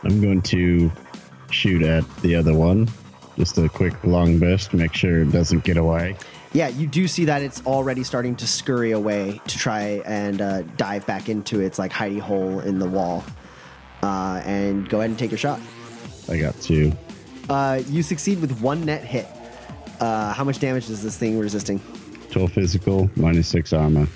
I'm 0.04 0.22
going 0.22 0.42
to 0.44 0.92
shoot 1.52 1.82
at 1.82 2.04
the 2.18 2.36
other 2.36 2.54
one. 2.54 2.90
Just 3.38 3.58
a 3.58 3.70
quick 3.70 4.04
long 4.04 4.38
burst, 4.38 4.74
make 4.74 4.94
sure 4.94 5.22
it 5.22 5.32
doesn't 5.32 5.64
get 5.64 5.78
away. 5.78 6.18
Yeah, 6.52 6.68
you 6.68 6.88
do 6.88 7.08
see 7.08 7.26
that 7.26 7.42
it's 7.42 7.66
already 7.66 8.04
starting 8.04 8.36
to 8.38 8.48
scurry 8.48 8.92
away 8.92 9.40
to 9.48 9.58
try 9.58 10.02
and 10.06 10.42
uh, 10.42 10.62
dive 10.78 11.06
back 11.06 11.30
into 11.30 11.62
its 11.62 11.80
like 11.80 11.92
hidey 11.92 12.20
hole 12.20 12.60
in 12.60 12.80
the 12.80 12.88
wall. 12.88 13.24
Uh, 14.02 14.42
and 14.46 14.90
go 14.90 15.00
ahead 15.00 15.10
and 15.10 15.20
take 15.20 15.32
your 15.32 15.38
shot. 15.38 15.60
I 16.28 16.38
got 16.38 16.60
two. 16.62 16.92
Uh, 17.50 17.82
you 17.88 18.04
succeed 18.04 18.42
with 18.42 18.60
one 18.62 18.86
net 18.86 19.04
hit. 19.04 19.28
Uh, 20.00 20.34
how 20.34 20.44
much 20.44 20.60
damage 20.60 20.90
is 20.90 21.04
this 21.04 21.18
thing 21.18 21.40
resisting? 21.40 21.80
12 22.32 22.52
physical, 22.52 23.10
minus 23.16 23.48
6 23.48 23.74
armor. 23.74 24.08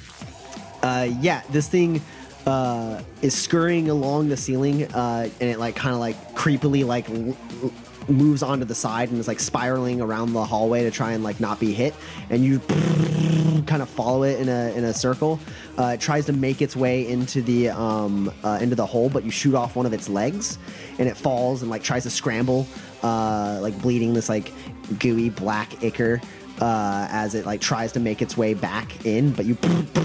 Uh, 0.82 1.10
yeah, 1.22 1.42
this 1.52 1.68
thing 1.68 2.02
uh, 2.46 3.02
is 3.22 3.34
scurrying 3.34 3.90
along 3.90 4.30
the 4.30 4.38
ceiling, 4.38 4.84
uh, 4.94 5.30
and 5.40 5.50
it 5.50 5.60
like 5.60 5.76
kind 5.76 5.94
of 5.94 6.00
like 6.00 6.36
creepily 6.36 6.86
like 6.86 7.10
l- 7.10 7.38
l- 7.64 7.72
moves 8.10 8.44
onto 8.44 8.66
the 8.66 8.76
side 8.76 9.10
and 9.10 9.20
is 9.20 9.28
like 9.28 9.40
spiraling 9.40 10.02
around 10.02 10.34
the 10.34 10.44
hallway 10.44 10.84
to 10.84 10.92
try 10.92 11.14
and 11.14 11.24
like 11.24 11.40
not 11.40 11.60
be 11.60 11.74
hit. 11.74 11.94
And 12.30 12.44
you 12.44 12.60
kind 13.66 13.82
of 13.82 13.90
follow 13.90 14.24
it 14.24 14.40
in 14.40 14.50
a 14.50 14.74
in 14.76 14.84
a 14.84 14.94
circle. 14.94 15.40
Uh, 15.78 15.94
it 15.96 16.02
tries 16.02 16.26
to 16.26 16.34
make 16.34 16.62
its 16.62 16.76
way 16.76 17.08
into 17.08 17.42
the 17.42 17.70
um, 17.70 18.32
uh, 18.44 18.60
into 18.62 18.76
the 18.76 18.86
hole, 18.86 19.10
but 19.10 19.24
you 19.24 19.32
shoot 19.32 19.56
off 19.56 19.76
one 19.76 19.86
of 19.86 19.94
its 19.94 20.10
legs, 20.10 20.58
and 21.00 21.08
it 21.08 21.16
falls 21.16 21.62
and 21.62 21.72
like 21.72 21.84
tries 21.84 22.04
to 22.04 22.10
scramble, 22.10 22.68
uh, 23.04 23.60
like 23.62 23.80
bleeding 23.82 24.14
this 24.14 24.28
like 24.30 24.52
gooey 25.00 25.30
black 25.30 25.82
ichor 25.84 26.22
uh, 26.62 27.08
as 27.10 27.36
it 27.36 27.46
like 27.46 27.62
tries 27.62 27.92
to 27.94 28.00
make 28.00 28.22
its 28.22 28.38
way 28.38 28.54
back 28.54 29.06
in, 29.06 29.32
but 29.32 29.46
you 29.46 29.58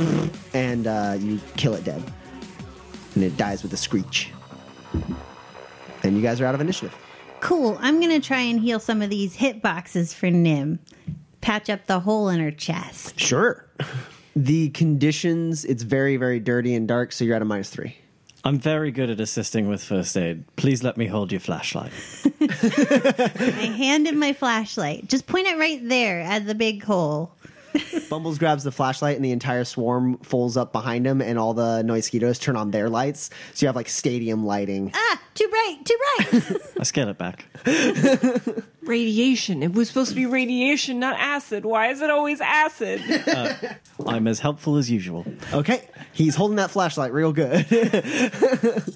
and 0.55 0.86
uh, 0.86 1.16
you 1.19 1.40
kill 1.56 1.74
it 1.74 1.85
dead, 1.85 2.02
and 3.19 3.24
it 3.24 3.36
dies 3.36 3.65
with 3.65 3.73
a 3.73 3.77
screech. 3.77 4.31
And 6.05 6.16
you 6.16 6.23
guys 6.23 6.40
are 6.40 6.47
out 6.47 6.55
of 6.55 6.61
initiative. 6.61 6.97
Cool. 7.40 7.77
I'm 7.81 8.01
gonna 8.01 8.20
try 8.20 8.43
and 8.43 8.61
heal 8.61 8.78
some 8.78 9.03
of 9.03 9.11
these 9.11 9.35
hit 9.35 9.61
boxes 9.61 10.15
for 10.15 10.31
Nim. 10.31 10.78
Patch 11.40 11.69
up 11.69 11.86
the 11.86 11.99
hole 11.99 12.28
in 12.28 12.39
her 12.39 12.53
chest. 12.53 13.19
Sure. 13.19 13.66
The 14.36 14.69
conditions, 14.69 15.65
it's 15.65 15.82
very, 15.82 16.16
very 16.16 16.39
dirty 16.39 16.77
and 16.77 16.86
dark, 16.86 17.11
so 17.11 17.24
you're 17.24 17.35
at 17.35 17.43
a 17.43 17.45
minus 17.45 17.70
three. 17.70 17.97
I'm 18.45 18.61
very 18.61 18.93
good 18.93 19.11
at 19.11 19.19
assisting 19.19 19.66
with 19.66 19.82
first 19.82 20.16
aid. 20.16 20.45
Please 20.55 20.85
let 20.85 20.97
me 20.97 21.07
hold 21.07 21.32
your 21.32 21.40
flashlight. 21.40 21.90
I 22.40 23.74
hand 23.77 24.07
him 24.07 24.20
my 24.20 24.32
flashlight. 24.32 25.09
Just 25.09 25.27
point 25.27 25.49
it 25.49 25.59
right 25.59 25.81
there 25.89 26.20
at 26.20 26.47
the 26.47 26.55
big 26.55 26.85
hole. 26.85 27.32
Bumbles 28.09 28.39
grabs 28.39 28.65
the 28.65 28.73
flashlight, 28.73 29.16
and 29.16 29.24
the 29.24 29.32
entire 29.32 29.65
swarm 29.65 30.19
folds 30.19 30.57
up 30.57 30.73
behind 30.73 31.07
him, 31.07 31.20
and 31.20 31.39
all 31.39 31.55
the 31.55 31.82
Noisekitos 31.85 32.40
turn 32.40 32.57
on 32.57 32.70
their 32.70 32.89
lights. 32.89 33.31
So 33.55 33.65
you 33.65 33.69
have 33.69 33.77
like 33.77 33.89
stadium 33.89 34.47
lighting. 34.47 34.93
Ah, 34.95 35.20
too 35.35 35.49
bright, 35.49 35.78
too 35.85 35.99
bright. 35.99 36.61
I 36.81 36.82
scale 36.85 37.09
it 37.09 37.19
back. 37.19 37.47
Radiation. 38.82 39.62
It 39.62 39.73
was 39.73 39.89
supposed 39.89 40.11
to 40.11 40.16
be 40.16 40.27
radiation, 40.27 40.99
not 40.99 41.19
acid. 41.19 41.65
Why 41.65 41.89
is 41.89 42.01
it 42.01 42.11
always 42.11 42.40
acid? 42.40 43.03
I'm 44.07 44.27
as 44.27 44.40
helpful 44.40 44.77
as 44.77 44.90
usual. 44.90 45.27
Okay, 45.53 45.89
he's 46.12 46.35
holding 46.35 46.57
that 46.57 46.70
flashlight 46.70 47.12
real 47.12 47.32
good. 47.32 47.66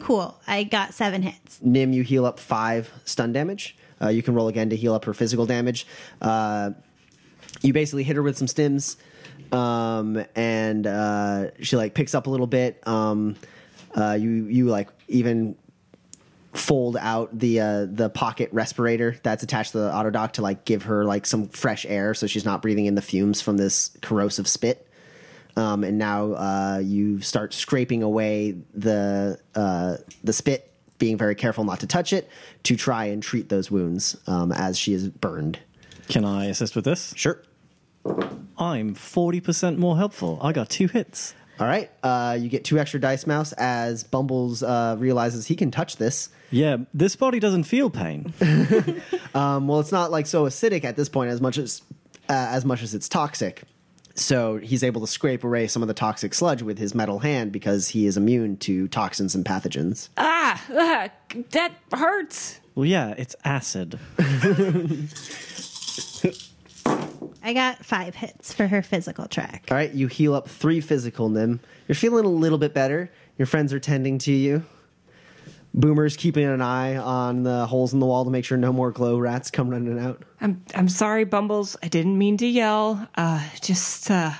cool. 0.00 0.40
I 0.46 0.64
got 0.64 0.94
seven 0.94 1.22
hits. 1.22 1.60
Nim, 1.62 1.92
you 1.92 2.02
heal 2.02 2.26
up 2.26 2.40
five 2.40 2.90
stun 3.04 3.32
damage. 3.32 3.76
Uh, 4.02 4.08
you 4.08 4.22
can 4.22 4.34
roll 4.34 4.48
again 4.48 4.70
to 4.70 4.76
heal 4.76 4.92
up 4.92 5.04
her 5.04 5.14
physical 5.14 5.46
damage. 5.46 5.86
Uh, 6.20 6.72
you 7.64 7.72
basically 7.72 8.04
hit 8.04 8.14
her 8.16 8.22
with 8.22 8.36
some 8.36 8.46
stims, 8.46 8.96
um, 9.50 10.24
and 10.36 10.86
uh, 10.86 11.50
she 11.60 11.76
like 11.76 11.94
picks 11.94 12.14
up 12.14 12.26
a 12.26 12.30
little 12.30 12.46
bit. 12.46 12.86
Um, 12.86 13.36
uh, 13.94 14.18
you 14.20 14.30
you 14.46 14.66
like 14.66 14.90
even 15.08 15.56
fold 16.52 16.96
out 16.98 17.36
the 17.36 17.60
uh, 17.60 17.86
the 17.90 18.10
pocket 18.10 18.50
respirator 18.52 19.16
that's 19.22 19.42
attached 19.42 19.72
to 19.72 19.78
the 19.78 19.90
autodoc 19.90 20.32
to 20.32 20.42
like 20.42 20.64
give 20.64 20.84
her 20.84 21.04
like 21.04 21.26
some 21.26 21.48
fresh 21.48 21.84
air 21.86 22.14
so 22.14 22.26
she's 22.26 22.44
not 22.44 22.62
breathing 22.62 22.86
in 22.86 22.94
the 22.94 23.02
fumes 23.02 23.40
from 23.40 23.56
this 23.56 23.96
corrosive 24.02 24.46
spit. 24.46 24.88
Um, 25.56 25.84
and 25.84 25.98
now 25.98 26.32
uh, 26.32 26.80
you 26.82 27.20
start 27.20 27.54
scraping 27.54 28.02
away 28.02 28.56
the 28.74 29.38
uh, 29.54 29.96
the 30.22 30.32
spit, 30.32 30.70
being 30.98 31.16
very 31.16 31.34
careful 31.34 31.64
not 31.64 31.80
to 31.80 31.86
touch 31.86 32.12
it, 32.12 32.28
to 32.64 32.76
try 32.76 33.06
and 33.06 33.22
treat 33.22 33.48
those 33.48 33.70
wounds 33.70 34.16
um, 34.26 34.52
as 34.52 34.78
she 34.78 34.92
is 34.92 35.08
burned. 35.08 35.58
Can 36.08 36.24
I 36.24 36.46
assist 36.46 36.76
with 36.76 36.84
this? 36.84 37.14
Sure. 37.16 37.40
I'm 38.56 38.94
40% 38.94 39.78
more 39.78 39.96
helpful. 39.96 40.38
I 40.42 40.52
got 40.52 40.68
two 40.68 40.86
hits. 40.88 41.34
All 41.60 41.66
right. 41.66 41.90
Uh, 42.02 42.36
you 42.40 42.48
get 42.48 42.64
two 42.64 42.78
extra 42.78 43.00
dice, 43.00 43.26
mouse, 43.26 43.52
as 43.52 44.04
Bumbles 44.04 44.62
uh, 44.62 44.96
realizes 44.98 45.46
he 45.46 45.56
can 45.56 45.70
touch 45.70 45.96
this. 45.96 46.28
Yeah, 46.50 46.78
this 46.92 47.16
body 47.16 47.40
doesn't 47.40 47.64
feel 47.64 47.90
pain. 47.90 48.32
Um, 49.34 49.66
well, 49.66 49.80
it's 49.80 49.90
not 49.90 50.12
like 50.12 50.28
so 50.28 50.44
acidic 50.44 50.84
at 50.84 50.94
this 50.94 51.08
point 51.08 51.28
as 51.30 51.40
much 51.40 51.58
as 51.58 51.82
uh, 52.28 52.34
as 52.34 52.64
much 52.64 52.84
as 52.84 52.94
it's 52.94 53.08
toxic. 53.08 53.64
So 54.14 54.58
he's 54.58 54.84
able 54.84 55.00
to 55.00 55.08
scrape 55.08 55.42
away 55.42 55.66
some 55.66 55.82
of 55.82 55.88
the 55.88 55.94
toxic 55.94 56.34
sludge 56.34 56.62
with 56.62 56.78
his 56.78 56.94
metal 56.94 57.18
hand 57.18 57.50
because 57.50 57.88
he 57.88 58.06
is 58.06 58.16
immune 58.16 58.58
to 58.58 58.86
toxins 58.86 59.34
and 59.34 59.44
pathogens. 59.44 60.08
ah, 60.16 60.62
ah, 60.70 61.08
that 61.50 61.72
hurts. 61.92 62.60
well, 62.76 62.86
yeah, 62.86 63.14
it's 63.18 63.34
acid. 63.44 63.98
I 67.44 67.52
got 67.52 67.84
five 67.84 68.14
hits 68.14 68.54
for 68.54 68.66
her 68.66 68.80
physical 68.80 69.26
track. 69.26 69.66
All 69.70 69.76
right, 69.76 69.92
you 69.92 70.06
heal 70.06 70.34
up 70.34 70.48
three 70.48 70.80
physical 70.80 71.28
nim. 71.28 71.60
You're 71.86 71.94
feeling 71.94 72.24
a 72.24 72.28
little 72.28 72.56
bit 72.56 72.72
better. 72.72 73.10
Your 73.36 73.44
friends 73.44 73.74
are 73.74 73.78
tending 73.78 74.16
to 74.20 74.32
you. 74.32 74.64
Boomer's 75.74 76.16
keeping 76.16 76.46
an 76.46 76.62
eye 76.62 76.96
on 76.96 77.42
the 77.42 77.66
holes 77.66 77.92
in 77.92 78.00
the 78.00 78.06
wall 78.06 78.24
to 78.24 78.30
make 78.30 78.46
sure 78.46 78.56
no 78.56 78.72
more 78.72 78.90
glow 78.90 79.18
rats 79.18 79.50
come 79.50 79.68
running 79.68 79.98
out. 79.98 80.22
I'm 80.40 80.64
I'm 80.74 80.88
sorry, 80.88 81.24
Bumbles. 81.24 81.76
I 81.82 81.88
didn't 81.88 82.16
mean 82.16 82.38
to 82.38 82.46
yell. 82.46 83.06
Uh, 83.14 83.46
just 83.60 84.10
uh, 84.10 84.30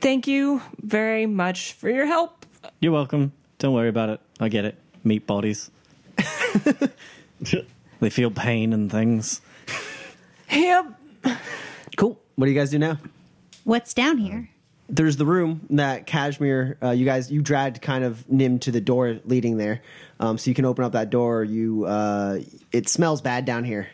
thank 0.00 0.28
you 0.28 0.62
very 0.80 1.26
much 1.26 1.72
for 1.72 1.90
your 1.90 2.06
help. 2.06 2.46
You're 2.80 2.92
welcome. 2.92 3.32
Don't 3.58 3.74
worry 3.74 3.88
about 3.88 4.10
it. 4.10 4.20
I 4.38 4.48
get 4.48 4.64
it. 4.64 4.78
Meat 5.02 5.26
bodies. 5.26 5.70
they 8.00 8.10
feel 8.10 8.30
pain 8.30 8.72
and 8.72 8.92
things. 8.92 9.40
Yep. 10.50 10.86
What 12.36 12.46
do 12.46 12.50
you 12.52 12.58
guys 12.58 12.70
do 12.70 12.78
now? 12.78 12.98
What's 13.64 13.94
down 13.94 14.18
here? 14.18 14.48
there's 14.92 15.16
the 15.16 15.24
room 15.24 15.66
that 15.70 16.06
Kashmir, 16.06 16.76
uh, 16.82 16.90
you 16.90 17.06
guys, 17.06 17.32
you 17.32 17.40
dragged 17.40 17.80
kind 17.80 18.04
of 18.04 18.28
Nim 18.30 18.58
to 18.60 18.70
the 18.70 18.80
door 18.80 19.18
leading 19.24 19.56
there, 19.56 19.80
um, 20.20 20.36
so 20.36 20.50
you 20.50 20.54
can 20.54 20.66
open 20.66 20.84
up 20.84 20.92
that 20.92 21.08
door. 21.08 21.42
You, 21.42 21.86
uh, 21.86 22.40
it 22.72 22.88
smells 22.90 23.22
bad 23.22 23.46
down 23.46 23.64
here, 23.64 23.88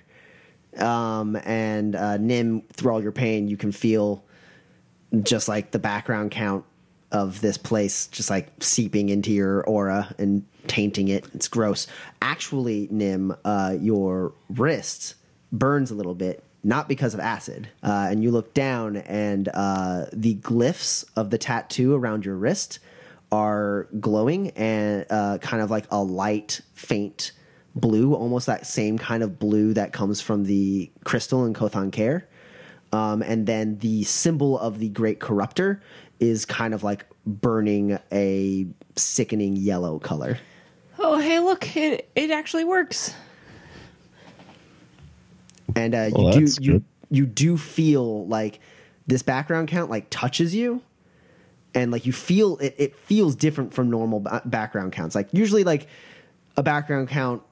um, 0.76 1.36
and 1.44 1.94
uh, 1.94 2.16
Nim, 2.16 2.62
through 2.72 2.92
all 2.92 3.02
your 3.02 3.12
pain, 3.12 3.46
you 3.46 3.56
can 3.56 3.70
feel 3.70 4.24
just 5.22 5.48
like 5.48 5.70
the 5.70 5.78
background 5.78 6.32
count 6.32 6.64
of 7.12 7.40
this 7.40 7.56
place, 7.56 8.08
just 8.08 8.28
like 8.28 8.48
seeping 8.60 9.08
into 9.08 9.30
your 9.30 9.62
aura 9.62 10.12
and 10.18 10.44
tainting 10.66 11.08
it. 11.08 11.26
It's 11.32 11.48
gross. 11.48 11.86
Actually, 12.20 12.88
Nim, 12.90 13.34
uh, 13.44 13.76
your 13.80 14.32
wrist 14.50 15.14
burns 15.52 15.92
a 15.92 15.94
little 15.94 16.14
bit 16.14 16.42
not 16.68 16.86
because 16.86 17.14
of 17.14 17.20
acid. 17.20 17.66
Uh, 17.82 18.08
and 18.10 18.22
you 18.22 18.30
look 18.30 18.52
down, 18.52 18.98
and 18.98 19.48
uh, 19.54 20.04
the 20.12 20.34
glyphs 20.36 21.02
of 21.16 21.30
the 21.30 21.38
tattoo 21.38 21.94
around 21.94 22.26
your 22.26 22.36
wrist 22.36 22.78
are 23.32 23.88
glowing 23.98 24.50
and 24.50 25.06
uh, 25.08 25.38
kind 25.38 25.62
of 25.62 25.70
like 25.70 25.86
a 25.90 26.02
light, 26.02 26.60
faint 26.74 27.32
blue, 27.74 28.14
almost 28.14 28.46
that 28.46 28.66
same 28.66 28.98
kind 28.98 29.22
of 29.22 29.38
blue 29.38 29.72
that 29.72 29.94
comes 29.94 30.20
from 30.20 30.44
the 30.44 30.90
crystal 31.04 31.46
in 31.46 31.54
Kothan 31.54 31.90
Care. 31.90 32.28
Um, 32.92 33.22
and 33.22 33.46
then 33.46 33.78
the 33.78 34.04
symbol 34.04 34.58
of 34.58 34.78
the 34.78 34.90
Great 34.90 35.20
Corruptor 35.20 35.80
is 36.20 36.44
kind 36.44 36.74
of 36.74 36.82
like 36.82 37.06
burning 37.26 37.98
a 38.12 38.66
sickening 38.94 39.56
yellow 39.56 39.98
color. 39.98 40.38
Oh, 40.98 41.18
hey, 41.18 41.38
look, 41.38 41.76
it 41.76 42.10
it 42.14 42.30
actually 42.30 42.64
works. 42.64 43.14
And 45.76 45.94
uh, 45.94 46.10
Well, 46.12 46.34
you 46.38 46.46
do 46.46 46.62
you 46.62 46.72
good. 46.72 46.84
you 47.10 47.26
do 47.26 47.56
feel 47.56 48.26
like 48.26 48.60
this 49.06 49.22
background 49.22 49.68
count 49.68 49.90
like 49.90 50.08
touches 50.10 50.54
you 50.54 50.82
and 51.74 51.90
like 51.90 52.06
you 52.06 52.12
feel 52.12 52.56
it, 52.58 52.74
it 52.78 52.96
feels 52.96 53.34
different 53.36 53.72
from 53.74 53.90
normal 53.90 54.20
ba- 54.20 54.42
background 54.44 54.92
counts 54.92 55.14
like 55.14 55.28
usually 55.32 55.64
like 55.64 55.86
a 56.56 56.62
background 56.62 57.08
count 57.08 57.42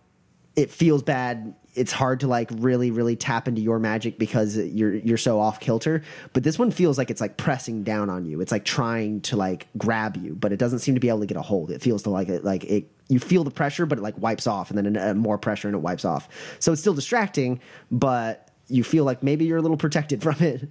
it 0.55 0.71
feels 0.71 1.03
bad 1.03 1.55
it's 1.77 1.93
hard 1.93 2.21
to 2.21 2.27
like 2.27 2.51
really 2.55 2.91
really 2.91 3.15
tap 3.17 3.47
into 3.47 3.61
your 3.61 3.79
magic 3.79 4.19
because 4.19 4.57
you're 4.57 4.95
you're 4.95 5.19
so 5.19 5.39
off 5.39 5.61
kilter. 5.61 6.03
But 6.33 6.43
this 6.43 6.59
one 6.59 6.71
feels 6.71 6.99
like 6.99 7.11
it's 7.11 7.21
like 7.21 7.37
pressing 7.37 7.83
down 7.83 8.11
on 8.11 8.25
you. 8.25 8.41
It's 8.41 8.53
like 8.53 8.65
trying 8.65 9.21
to 9.23 9.37
like 9.37 9.69
grab 9.77 10.17
you 10.17 10.35
but 10.35 10.53
it 10.53 10.59
doesn't 10.59 10.81
seem 10.81 10.95
to 10.95 11.01
be 11.01 11.09
able 11.09 11.21
to 11.21 11.27
get 11.27 11.37
a 11.37 11.43
hold. 11.43 11.71
It 11.71 11.83
feels 11.83 12.03
to 12.05 12.11
like 12.11 12.29
it 12.29 12.45
like 12.45 12.65
it 12.65 12.91
you 13.09 13.21
feel 13.21 13.45
the 13.45 13.51
pressure 13.51 13.87
but 13.87 13.99
it 13.99 14.03
like 14.03 14.19
wipes 14.19 14.47
off 14.47 14.71
and 14.71 14.79
then 14.79 14.97
uh, 14.97 15.15
more 15.15 15.39
pressure 15.39 15.69
and 15.69 15.75
it 15.75 15.81
wipes 15.81 16.05
off. 16.05 16.29
So 16.59 16.73
it's 16.73 16.81
still 16.81 16.95
distracting 16.95 17.61
but 17.91 18.51
you 18.69 18.83
feel 18.83 19.05
like 19.05 19.23
maybe 19.23 19.45
you're 19.45 19.59
a 19.59 19.63
little 19.63 19.77
protected 19.77 20.23
from 20.25 20.37
it. 20.41 20.69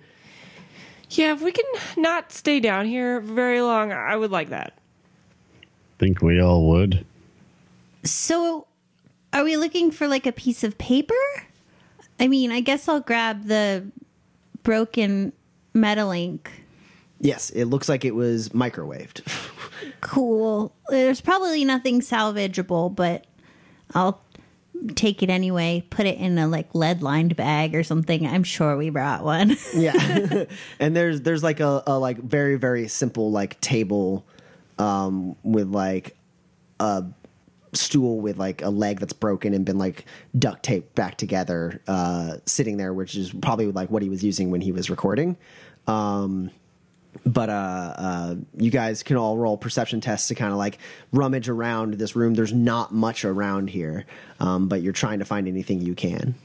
Yeah, 1.11 1.33
if 1.33 1.41
we 1.41 1.51
can 1.51 1.65
not 1.97 2.31
stay 2.31 2.59
down 2.59 2.87
here 2.87 3.19
very 3.19 3.61
long, 3.61 3.91
I 3.91 4.15
would 4.15 4.31
like 4.31 4.49
that. 4.49 4.77
Think 5.99 6.21
we 6.21 6.41
all 6.41 6.67
would. 6.69 7.05
So, 8.03 8.67
are 9.35 9.43
we 9.43 9.57
looking 9.57 9.91
for 9.91 10.07
like 10.07 10.25
a 10.25 10.31
piece 10.31 10.63
of 10.63 10.77
paper? 10.79 11.13
I 12.19 12.27
mean, 12.27 12.51
I 12.51 12.61
guess 12.61 12.87
I'll 12.87 13.01
grab 13.01 13.43
the 13.45 13.85
broken 14.63 15.31
metal 15.73 16.09
ink. 16.11 16.49
yes 17.19 17.49
it 17.51 17.65
looks 17.65 17.87
like 17.87 18.03
it 18.05 18.15
was 18.15 18.49
microwaved 18.49 19.21
Cool. 20.01 20.73
There's 20.89 21.21
probably 21.21 21.65
nothing 21.65 21.99
salvageable, 21.99 22.95
but 22.95 23.25
I'll 23.93 24.21
take 24.95 25.21
it 25.21 25.29
anyway. 25.29 25.83
Put 25.89 26.05
it 26.05 26.17
in 26.17 26.37
a 26.37 26.47
like 26.47 26.73
lead 26.73 27.01
lined 27.03 27.35
bag 27.35 27.75
or 27.75 27.83
something. 27.83 28.25
I'm 28.25 28.43
sure 28.43 28.77
we 28.77 28.89
brought 28.89 29.23
one. 29.23 29.57
yeah 29.75 30.45
and 30.79 30.95
there's 30.95 31.21
there's 31.21 31.43
like 31.43 31.59
a, 31.59 31.83
a 31.87 31.99
like 31.99 32.17
very 32.19 32.55
very 32.55 32.87
simple 32.87 33.31
like 33.31 33.59
table 33.61 34.25
um 34.79 35.35
with 35.43 35.67
like 35.69 36.15
a 36.79 37.03
stool 37.75 38.19
with 38.19 38.37
like 38.37 38.61
a 38.61 38.69
leg 38.69 38.99
that's 38.99 39.13
broken 39.13 39.53
and 39.53 39.65
been 39.65 39.77
like 39.77 40.05
duct 40.37 40.63
taped 40.63 40.95
back 40.95 41.17
together 41.17 41.81
uh 41.87 42.37
sitting 42.45 42.77
there 42.77 42.93
which 42.93 43.15
is 43.15 43.31
probably 43.31 43.71
like 43.71 43.89
what 43.89 44.01
he 44.01 44.09
was 44.09 44.23
using 44.23 44.51
when 44.51 44.61
he 44.61 44.71
was 44.71 44.89
recording 44.89 45.37
um 45.87 46.49
but 47.25 47.49
uh, 47.49 47.93
uh, 47.97 48.35
you 48.57 48.71
guys 48.71 49.03
can 49.03 49.17
all 49.17 49.37
roll 49.37 49.57
perception 49.57 50.01
tests 50.01 50.27
to 50.29 50.35
kind 50.35 50.51
of 50.51 50.57
like 50.57 50.79
rummage 51.11 51.49
around 51.49 51.95
this 51.95 52.15
room. 52.15 52.33
There's 52.33 52.53
not 52.53 52.93
much 52.93 53.23
around 53.23 53.69
here, 53.69 54.05
um, 54.39 54.67
but 54.67 54.81
you're 54.81 54.93
trying 54.93 55.19
to 55.19 55.25
find 55.25 55.47
anything 55.47 55.81
you 55.81 55.95
can. 55.95 56.35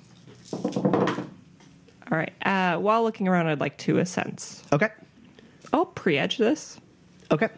All 0.52 2.18
right. 2.18 2.32
Uh, 2.44 2.76
while 2.78 3.02
looking 3.02 3.28
around, 3.28 3.46
I'd 3.46 3.60
like 3.60 3.78
to 3.78 3.94
assense. 3.94 4.62
Okay. 4.72 4.88
I'll 5.72 5.86
pre-edge 5.86 6.38
this. 6.38 6.80
Okay. 7.30 7.48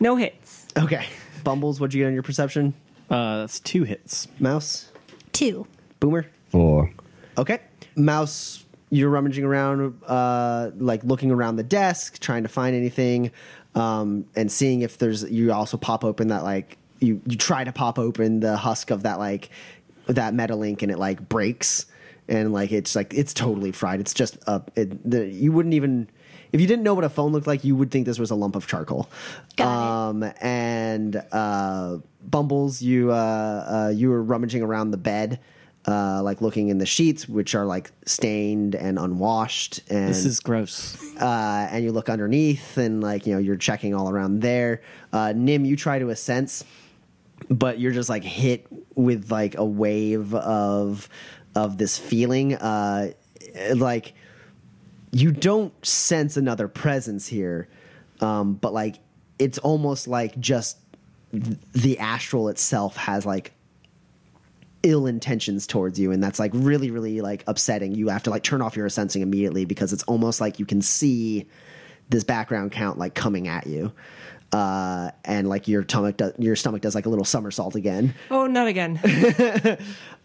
No 0.00 0.16
hits. 0.16 0.66
Okay. 0.76 1.06
Bumbles, 1.44 1.78
what'd 1.78 1.94
you 1.94 2.02
get 2.02 2.08
on 2.08 2.14
your 2.14 2.22
perception? 2.22 2.74
Uh, 3.10 3.40
that's 3.40 3.60
two 3.60 3.84
hits. 3.84 4.28
Mouse? 4.40 4.90
Two. 5.32 5.66
Boomer? 6.00 6.26
Four. 6.48 6.90
Okay. 7.36 7.60
Mouse, 7.96 8.64
you're 8.90 9.10
rummaging 9.10 9.44
around, 9.44 10.00
uh, 10.06 10.70
like 10.76 11.04
looking 11.04 11.30
around 11.30 11.56
the 11.56 11.62
desk, 11.62 12.18
trying 12.18 12.42
to 12.44 12.48
find 12.48 12.74
anything, 12.74 13.30
um, 13.74 14.24
and 14.34 14.50
seeing 14.50 14.82
if 14.82 14.98
there's. 14.98 15.22
You 15.30 15.52
also 15.52 15.76
pop 15.76 16.04
open 16.04 16.28
that 16.28 16.44
like 16.44 16.78
you 17.00 17.20
you 17.26 17.36
try 17.36 17.64
to 17.64 17.72
pop 17.72 17.98
open 17.98 18.40
the 18.40 18.56
husk 18.56 18.90
of 18.90 19.02
that 19.02 19.18
like 19.18 19.50
that 20.06 20.34
metal 20.34 20.62
ink, 20.62 20.82
and 20.82 20.90
it 20.90 20.98
like 20.98 21.28
breaks, 21.28 21.86
and 22.28 22.52
like 22.52 22.72
it's 22.72 22.94
like 22.96 23.12
it's 23.14 23.34
totally 23.34 23.72
fried. 23.72 24.00
It's 24.00 24.14
just 24.14 24.38
uh, 24.46 24.60
it, 24.76 25.08
the, 25.08 25.26
you 25.26 25.52
wouldn't 25.52 25.74
even 25.74 26.08
if 26.54 26.60
you 26.60 26.68
didn't 26.68 26.84
know 26.84 26.94
what 26.94 27.02
a 27.02 27.08
phone 27.08 27.32
looked 27.32 27.48
like, 27.48 27.64
you 27.64 27.74
would 27.74 27.90
think 27.90 28.06
this 28.06 28.20
was 28.20 28.30
a 28.30 28.36
lump 28.36 28.54
of 28.54 28.68
charcoal. 28.68 29.10
Got 29.56 29.66
um, 29.66 30.22
And 30.40 31.20
uh, 31.32 31.98
Bumbles, 32.22 32.80
you 32.80 33.10
uh, 33.10 33.14
uh, 33.88 33.92
you 33.92 34.08
were 34.08 34.22
rummaging 34.22 34.62
around 34.62 34.92
the 34.92 34.96
bed. 34.96 35.40
Uh, 35.86 36.22
like 36.22 36.40
looking 36.40 36.68
in 36.68 36.78
the 36.78 36.86
sheets, 36.86 37.28
which 37.28 37.54
are 37.54 37.66
like 37.66 37.90
stained 38.06 38.74
and 38.74 38.98
unwashed, 38.98 39.80
and 39.90 40.08
This 40.08 40.24
is 40.24 40.40
gross. 40.40 40.96
uh, 41.20 41.68
and 41.70 41.84
you 41.84 41.92
look 41.92 42.08
underneath 42.08 42.78
and 42.78 43.02
like 43.02 43.26
you 43.26 43.34
know 43.34 43.38
you're 43.38 43.56
checking 43.56 43.94
all 43.94 44.08
around 44.08 44.40
there 44.40 44.80
uh, 45.12 45.34
nim 45.36 45.66
you 45.66 45.76
try 45.76 45.98
to 45.98 46.06
assense 46.06 46.64
but 47.50 47.78
you're 47.80 47.92
just 47.92 48.08
like 48.08 48.24
hit 48.24 48.66
with 48.94 49.30
like 49.30 49.58
a 49.58 49.64
wave 49.64 50.34
of 50.34 51.06
of 51.54 51.76
this 51.76 51.98
feeling 51.98 52.54
uh 52.54 53.10
like 53.76 54.14
you 55.14 55.30
don't 55.30 55.72
sense 55.86 56.36
another 56.36 56.66
presence 56.68 57.26
here 57.26 57.68
um 58.20 58.54
but 58.54 58.72
like 58.72 58.96
it's 59.38 59.58
almost 59.58 60.08
like 60.08 60.38
just 60.38 60.78
the 61.32 61.98
astral 61.98 62.48
itself 62.48 62.96
has 62.96 63.24
like 63.24 63.52
ill 64.82 65.06
intentions 65.06 65.66
towards 65.66 65.98
you 65.98 66.12
and 66.12 66.22
that's 66.22 66.38
like 66.38 66.50
really 66.54 66.90
really 66.90 67.20
like 67.20 67.42
upsetting 67.46 67.94
you 67.94 68.08
have 68.08 68.22
to 68.22 68.30
like 68.30 68.42
turn 68.42 68.60
off 68.60 68.76
your 68.76 68.88
sensing 68.88 69.22
immediately 69.22 69.64
because 69.64 69.92
it's 69.92 70.02
almost 70.04 70.40
like 70.40 70.58
you 70.58 70.66
can 70.66 70.82
see 70.82 71.48
this 72.10 72.22
background 72.24 72.70
count 72.70 72.98
like 72.98 73.14
coming 73.14 73.48
at 73.48 73.66
you 73.66 73.90
uh 74.52 75.10
and 75.24 75.48
like 75.48 75.66
your 75.68 75.82
stomach 75.84 76.18
does, 76.18 76.32
your 76.38 76.54
stomach 76.54 76.82
does 76.82 76.94
like 76.94 77.06
a 77.06 77.08
little 77.08 77.24
somersault 77.24 77.74
again 77.74 78.14
Oh, 78.30 78.46
not 78.46 78.66
again. 78.66 79.00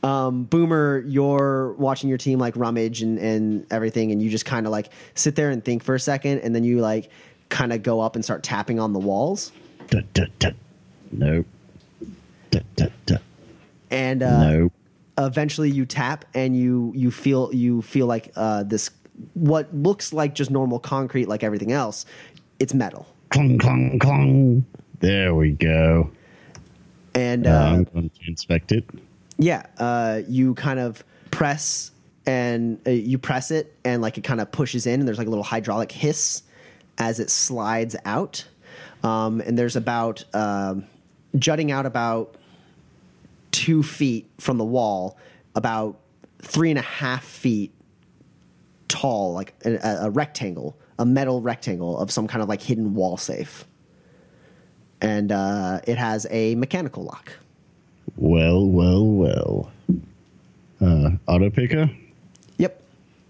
um 0.04 0.44
boomer 0.46 1.04
you're 1.08 1.74
watching 1.74 2.08
your 2.08 2.18
team 2.18 2.40
like 2.40 2.56
rummage 2.56 3.02
and 3.02 3.18
and 3.20 3.66
everything 3.72 4.12
and 4.12 4.22
you 4.22 4.30
just 4.30 4.46
kind 4.46 4.66
of 4.66 4.72
like 4.72 4.90
sit 5.16 5.36
there 5.36 5.50
and 5.50 5.66
think 5.66 5.84
for 5.84 5.94
a 5.96 6.00
second 6.00 6.40
and 6.40 6.56
then 6.56 6.64
you 6.64 6.80
like 6.80 7.10
kind 7.50 7.74
of 7.74 7.84
go 7.84 8.00
up 8.00 8.16
and 8.16 8.24
start 8.24 8.42
tapping 8.44 8.80
on 8.80 8.94
the 8.94 9.00
walls 9.00 9.52
Dut, 9.90 10.06
dut, 10.14 10.30
dut. 10.40 10.54
Nope. 11.12 11.46
And 13.92 14.24
uh 14.24 14.50
Nope. 14.52 14.74
eventually 15.18 15.70
you 15.70 15.86
tap 15.86 16.26
and 16.34 16.56
you 16.56 16.94
you 16.96 17.12
feel 17.12 17.54
you 17.54 17.82
feel 17.82 18.06
like 18.06 18.32
uh 18.36 18.64
this 18.64 18.92
what 19.34 19.74
looks 19.76 20.14
like 20.14 20.34
just 20.36 20.50
normal 20.52 20.80
concrete 20.80 21.28
like 21.28 21.44
everything 21.44 21.72
else 21.72 22.06
it's 22.60 22.74
metal 22.74 23.08
Clong, 23.32 23.60
clong, 23.60 24.00
clong. 24.00 24.66
There 25.02 25.36
we 25.36 25.52
go. 25.52 26.10
and 27.14 27.46
Uh, 27.46 27.50
uh, 27.52 27.64
I'm 27.74 27.84
going 27.84 28.10
to 28.10 28.28
inspect 28.28 28.72
it. 28.72 28.84
Yeah 29.40 29.66
uh 29.80 30.22
you 30.28 30.54
kind 30.54 30.80
of 30.80 31.04
press 31.32 31.92
and 32.28 32.80
uh, 32.86 32.92
you 32.92 33.18
press 33.18 33.50
it 33.50 33.76
and 33.84 34.02
like 34.02 34.18
it 34.18 34.24
kind 34.24 34.40
of 34.40 34.52
pushes 34.52 34.86
in 34.86 35.00
and 35.00 35.08
there's 35.08 35.18
like 35.18 35.28
a 35.28 35.30
little 35.30 35.44
hydraulic 35.44 35.92
hiss 35.92 36.44
as 37.00 37.20
it 37.20 37.32
slides 37.32 37.96
out 38.06 38.46
um 39.04 39.42
and 39.42 39.58
there's 39.58 39.76
about 39.76 40.24
um 40.36 40.86
jutting 41.38 41.72
out 41.72 41.88
about 41.88 42.36
two 43.52 43.82
feet 43.82 44.30
from 44.38 44.58
the 44.58 44.66
wall 44.66 45.18
about 45.56 46.00
three 46.42 46.70
and 46.70 46.80
a 46.80 46.84
half 46.84 47.24
feet 47.24 47.74
tall, 48.90 49.34
like 49.34 49.54
a, 49.64 50.00
a 50.02 50.10
rectangle, 50.10 50.78
a 50.98 51.06
metal 51.06 51.42
rectangle 51.42 51.98
of 51.98 52.12
some 52.12 52.28
kind 52.28 52.42
of 52.42 52.50
like 52.50 52.62
hidden 52.62 52.94
wall 52.94 53.16
safe. 53.16 53.66
And 55.02 55.32
uh, 55.32 55.80
it 55.88 55.98
has 55.98 56.28
a 56.30 56.56
mechanical 56.56 57.04
lock. 57.04 57.32
Well, 58.18 58.66
well, 58.66 59.06
well. 59.06 59.72
Uh, 60.82 61.12
auto 61.28 61.50
picker? 61.50 61.90
Yep. 62.58 62.82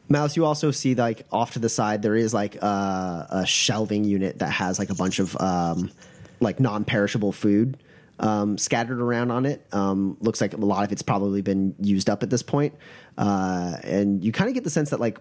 Mouse, 0.10 0.36
you 0.36 0.46
also 0.46 0.72
see 0.72 0.96
like 0.96 1.26
off 1.32 1.52
to 1.52 1.60
the 1.60 1.70
side 1.70 2.02
there 2.02 2.16
is 2.16 2.34
like 2.34 2.58
uh, 2.62 3.26
a 3.30 3.46
shelving 3.46 4.04
unit 4.04 4.40
that 4.40 4.52
has 4.52 4.80
like 4.80 4.90
a 4.90 4.96
bunch 4.96 5.20
of 5.20 5.36
um, 5.40 5.92
like 6.40 6.60
non-perishable 6.60 7.32
food 7.32 7.78
um, 8.20 8.58
scattered 8.58 9.02
around 9.02 9.32
on 9.32 9.46
it. 9.46 9.66
Um, 9.72 10.18
looks 10.20 10.42
like 10.42 10.54
a 10.54 10.58
lot 10.58 10.84
of 10.84 10.92
it's 10.92 11.02
probably 11.02 11.42
been 11.42 11.76
used 11.80 12.10
up 12.10 12.24
at 12.24 12.30
this 12.30 12.44
point. 12.44 12.76
Uh, 13.18 13.78
and 13.84 14.24
you 14.24 14.32
kind 14.32 14.48
of 14.48 14.54
get 14.54 14.64
the 14.64 14.70
sense 14.70 14.90
that 14.92 15.00
like 15.00 15.20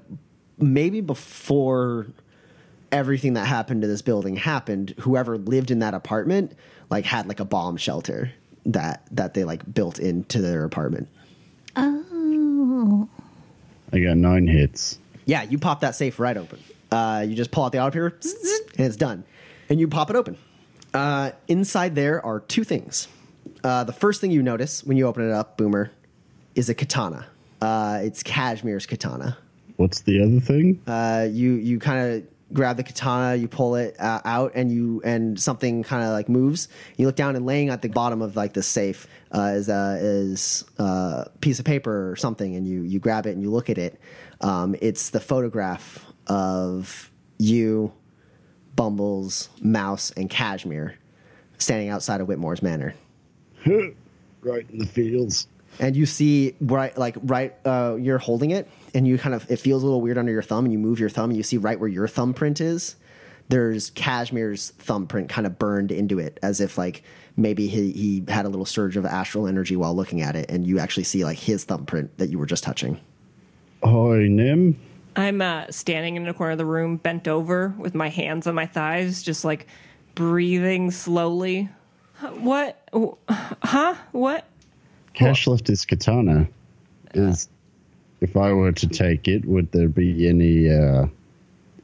maybe 0.58 1.00
before 1.00 2.06
everything 2.90 3.34
that 3.34 3.46
happened 3.46 3.82
to 3.82 3.88
this 3.88 4.02
building 4.02 4.36
happened, 4.36 4.94
whoever 5.00 5.38
lived 5.38 5.70
in 5.70 5.78
that 5.80 5.94
apartment 5.94 6.52
like 6.90 7.04
had 7.04 7.26
like 7.26 7.40
a 7.40 7.44
bomb 7.44 7.76
shelter 7.76 8.32
that 8.68 9.02
that 9.10 9.34
they 9.34 9.44
like 9.44 9.72
built 9.74 9.98
into 9.98 10.40
their 10.40 10.64
apartment. 10.64 11.08
Oh. 11.74 13.08
I 13.92 14.00
got 14.00 14.16
nine 14.16 14.46
hits. 14.46 14.98
Yeah, 15.24 15.42
you 15.42 15.58
pop 15.58 15.80
that 15.80 15.94
safe 15.94 16.18
right 16.18 16.36
open. 16.36 16.60
Uh, 16.90 17.24
you 17.26 17.34
just 17.34 17.50
pull 17.50 17.64
out 17.64 17.72
the 17.72 17.80
auto 17.80 17.90
paper, 17.90 18.18
and 18.76 18.86
it's 18.86 18.96
done. 18.96 19.24
And 19.68 19.80
you 19.80 19.88
pop 19.88 20.10
it 20.10 20.16
open. 20.16 20.36
Uh, 20.94 21.32
inside 21.48 21.94
there 21.94 22.24
are 22.24 22.40
two 22.40 22.64
things. 22.64 23.08
Uh, 23.62 23.84
the 23.84 23.92
first 23.92 24.20
thing 24.20 24.30
you 24.30 24.42
notice 24.42 24.84
when 24.84 24.96
you 24.96 25.06
open 25.06 25.28
it 25.28 25.32
up, 25.32 25.56
Boomer, 25.58 25.90
is 26.54 26.68
a 26.68 26.74
katana. 26.74 27.26
Uh, 27.60 28.00
it's 28.02 28.22
Kashmir's 28.22 28.86
katana. 28.86 29.36
What's 29.76 30.00
the 30.02 30.22
other 30.22 30.40
thing? 30.40 30.80
Uh, 30.86 31.26
you 31.30 31.52
you 31.52 31.78
kind 31.78 32.14
of 32.14 32.24
grab 32.52 32.76
the 32.76 32.82
katana, 32.82 33.36
you 33.36 33.48
pull 33.48 33.76
it 33.76 33.98
uh, 33.98 34.20
out, 34.24 34.52
and 34.54 34.70
you 34.70 35.00
and 35.04 35.40
something 35.40 35.82
kind 35.82 36.04
of 36.04 36.10
like 36.10 36.28
moves. 36.28 36.68
You 36.96 37.06
look 37.06 37.16
down, 37.16 37.36
and 37.36 37.46
laying 37.46 37.68
at 37.68 37.82
the 37.82 37.88
bottom 37.88 38.22
of 38.22 38.36
like 38.36 38.54
the 38.54 38.62
safe 38.62 39.06
uh, 39.34 39.52
is 39.54 39.68
a 39.68 39.98
is 40.00 40.64
a 40.78 41.30
piece 41.40 41.58
of 41.58 41.64
paper 41.64 42.10
or 42.10 42.16
something, 42.16 42.56
and 42.56 42.66
you 42.66 42.82
you 42.82 42.98
grab 42.98 43.26
it 43.26 43.30
and 43.30 43.42
you 43.42 43.50
look 43.50 43.70
at 43.70 43.78
it. 43.78 44.00
Um, 44.40 44.76
it's 44.80 45.10
the 45.10 45.20
photograph 45.20 46.04
of 46.26 47.10
you, 47.38 47.92
Bumbles, 48.76 49.48
Mouse, 49.60 50.10
and 50.12 50.30
Kashmir 50.30 50.94
standing 51.58 51.88
outside 51.88 52.20
of 52.20 52.28
Whitmore's 52.28 52.62
Manor. 52.62 52.94
right 53.66 54.66
in 54.70 54.78
the 54.78 54.86
fields. 54.86 55.48
and 55.80 55.96
you 55.96 56.06
see 56.06 56.54
right 56.60 56.96
like 56.96 57.16
right 57.22 57.54
uh, 57.64 57.96
you're 57.98 58.18
holding 58.18 58.52
it 58.52 58.68
and 58.94 59.06
you 59.06 59.18
kind 59.18 59.34
of 59.34 59.50
it 59.50 59.58
feels 59.58 59.82
a 59.82 59.86
little 59.86 60.00
weird 60.00 60.18
under 60.18 60.32
your 60.32 60.42
thumb 60.42 60.64
and 60.64 60.72
you 60.72 60.78
move 60.78 61.00
your 61.00 61.10
thumb 61.10 61.30
and 61.30 61.36
you 61.36 61.42
see 61.42 61.56
right 61.56 61.78
where 61.78 61.88
your 61.88 62.08
thumbprint 62.08 62.60
is 62.60 62.96
there's 63.50 63.90
Kashmir's 63.90 64.70
thumbprint 64.72 65.30
kind 65.30 65.46
of 65.46 65.58
burned 65.58 65.90
into 65.90 66.18
it 66.18 66.38
as 66.42 66.60
if 66.60 66.76
like 66.76 67.02
maybe 67.34 67.66
he, 67.66 67.92
he 67.92 68.24
had 68.28 68.44
a 68.44 68.48
little 68.48 68.66
surge 68.66 68.96
of 68.96 69.06
astral 69.06 69.46
energy 69.46 69.74
while 69.74 69.96
looking 69.96 70.20
at 70.20 70.36
it 70.36 70.50
and 70.50 70.66
you 70.66 70.78
actually 70.78 71.04
see 71.04 71.24
like 71.24 71.38
his 71.38 71.64
thumbprint 71.64 72.18
that 72.18 72.28
you 72.28 72.38
were 72.38 72.46
just 72.46 72.62
touching 72.62 73.00
Hi, 73.82 74.26
Nim. 74.26 74.78
I'm 75.14 75.40
uh, 75.40 75.66
standing 75.70 76.16
in 76.16 76.26
a 76.26 76.34
corner 76.34 76.52
of 76.52 76.58
the 76.58 76.64
room, 76.64 76.96
bent 76.96 77.28
over 77.28 77.74
with 77.78 77.94
my 77.94 78.08
hands 78.08 78.46
on 78.46 78.54
my 78.54 78.66
thighs, 78.66 79.22
just 79.22 79.44
like 79.44 79.66
breathing 80.14 80.90
slowly. 80.90 81.68
What? 82.20 82.88
Huh? 83.28 83.94
What? 84.12 84.44
Cash 85.14 85.46
left 85.46 85.68
his 85.68 85.84
katana. 85.84 86.48
Is 87.14 87.48
if 88.20 88.36
I 88.36 88.52
were 88.52 88.72
to 88.72 88.86
take 88.88 89.28
it, 89.28 89.44
would 89.44 89.70
there 89.72 89.88
be 89.88 90.28
any 90.28 90.70
uh, 90.70 91.06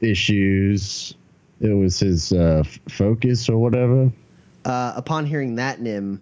issues? 0.01 1.13
It 1.61 1.73
was 1.73 1.99
his 1.99 2.33
uh, 2.33 2.63
focus 2.89 3.47
or 3.49 3.57
whatever. 3.57 4.11
uh, 4.65 4.93
upon 4.95 5.25
hearing 5.25 5.55
that 5.55 5.79
nim 5.79 6.21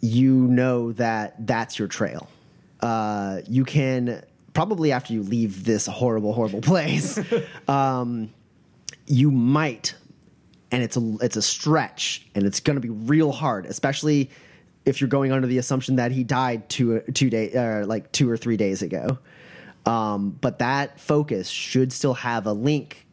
you 0.00 0.34
know 0.34 0.92
that 0.92 1.46
that's 1.46 1.78
your 1.78 1.88
trail 1.88 2.28
uh, 2.80 3.40
you 3.48 3.64
can 3.64 4.22
probably 4.52 4.92
after 4.92 5.12
you 5.12 5.22
leave 5.22 5.64
this 5.64 5.86
horrible 5.86 6.32
horrible 6.32 6.60
place 6.72 7.18
um, 7.68 8.30
you 9.06 9.30
might 9.30 9.94
and 10.70 10.82
it's 10.82 10.96
a 10.96 11.16
it's 11.20 11.36
a 11.36 11.42
stretch 11.42 12.26
and 12.34 12.46
it's 12.46 12.60
going 12.60 12.76
to 12.76 12.80
be 12.80 12.90
real 12.90 13.32
hard 13.32 13.66
especially 13.66 14.30
if 14.84 15.00
you're 15.00 15.08
going 15.08 15.32
under 15.32 15.46
the 15.46 15.58
assumption 15.58 15.96
that 15.96 16.12
he 16.12 16.24
died 16.24 16.68
two 16.68 17.00
two 17.14 17.30
day 17.30 17.52
uh, 17.52 17.86
like 17.86 18.10
two 18.12 18.28
or 18.28 18.36
three 18.36 18.56
days 18.56 18.82
ago 18.82 19.18
um, 19.86 20.30
but 20.40 20.58
that 20.60 20.98
focus 20.98 21.48
should 21.48 21.92
still 21.92 22.14
have 22.14 22.46
a 22.46 22.52
link 22.52 23.06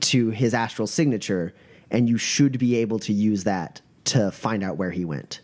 to 0.00 0.30
his 0.30 0.52
astral 0.52 0.86
signature, 0.86 1.54
and 1.90 2.08
you 2.08 2.18
should 2.18 2.58
be 2.58 2.76
able 2.76 2.98
to 3.00 3.12
use 3.12 3.44
that 3.44 3.80
to 4.04 4.30
find 4.32 4.64
out 4.64 4.76
where 4.76 4.90
he 4.90 5.04
went. 5.04 5.40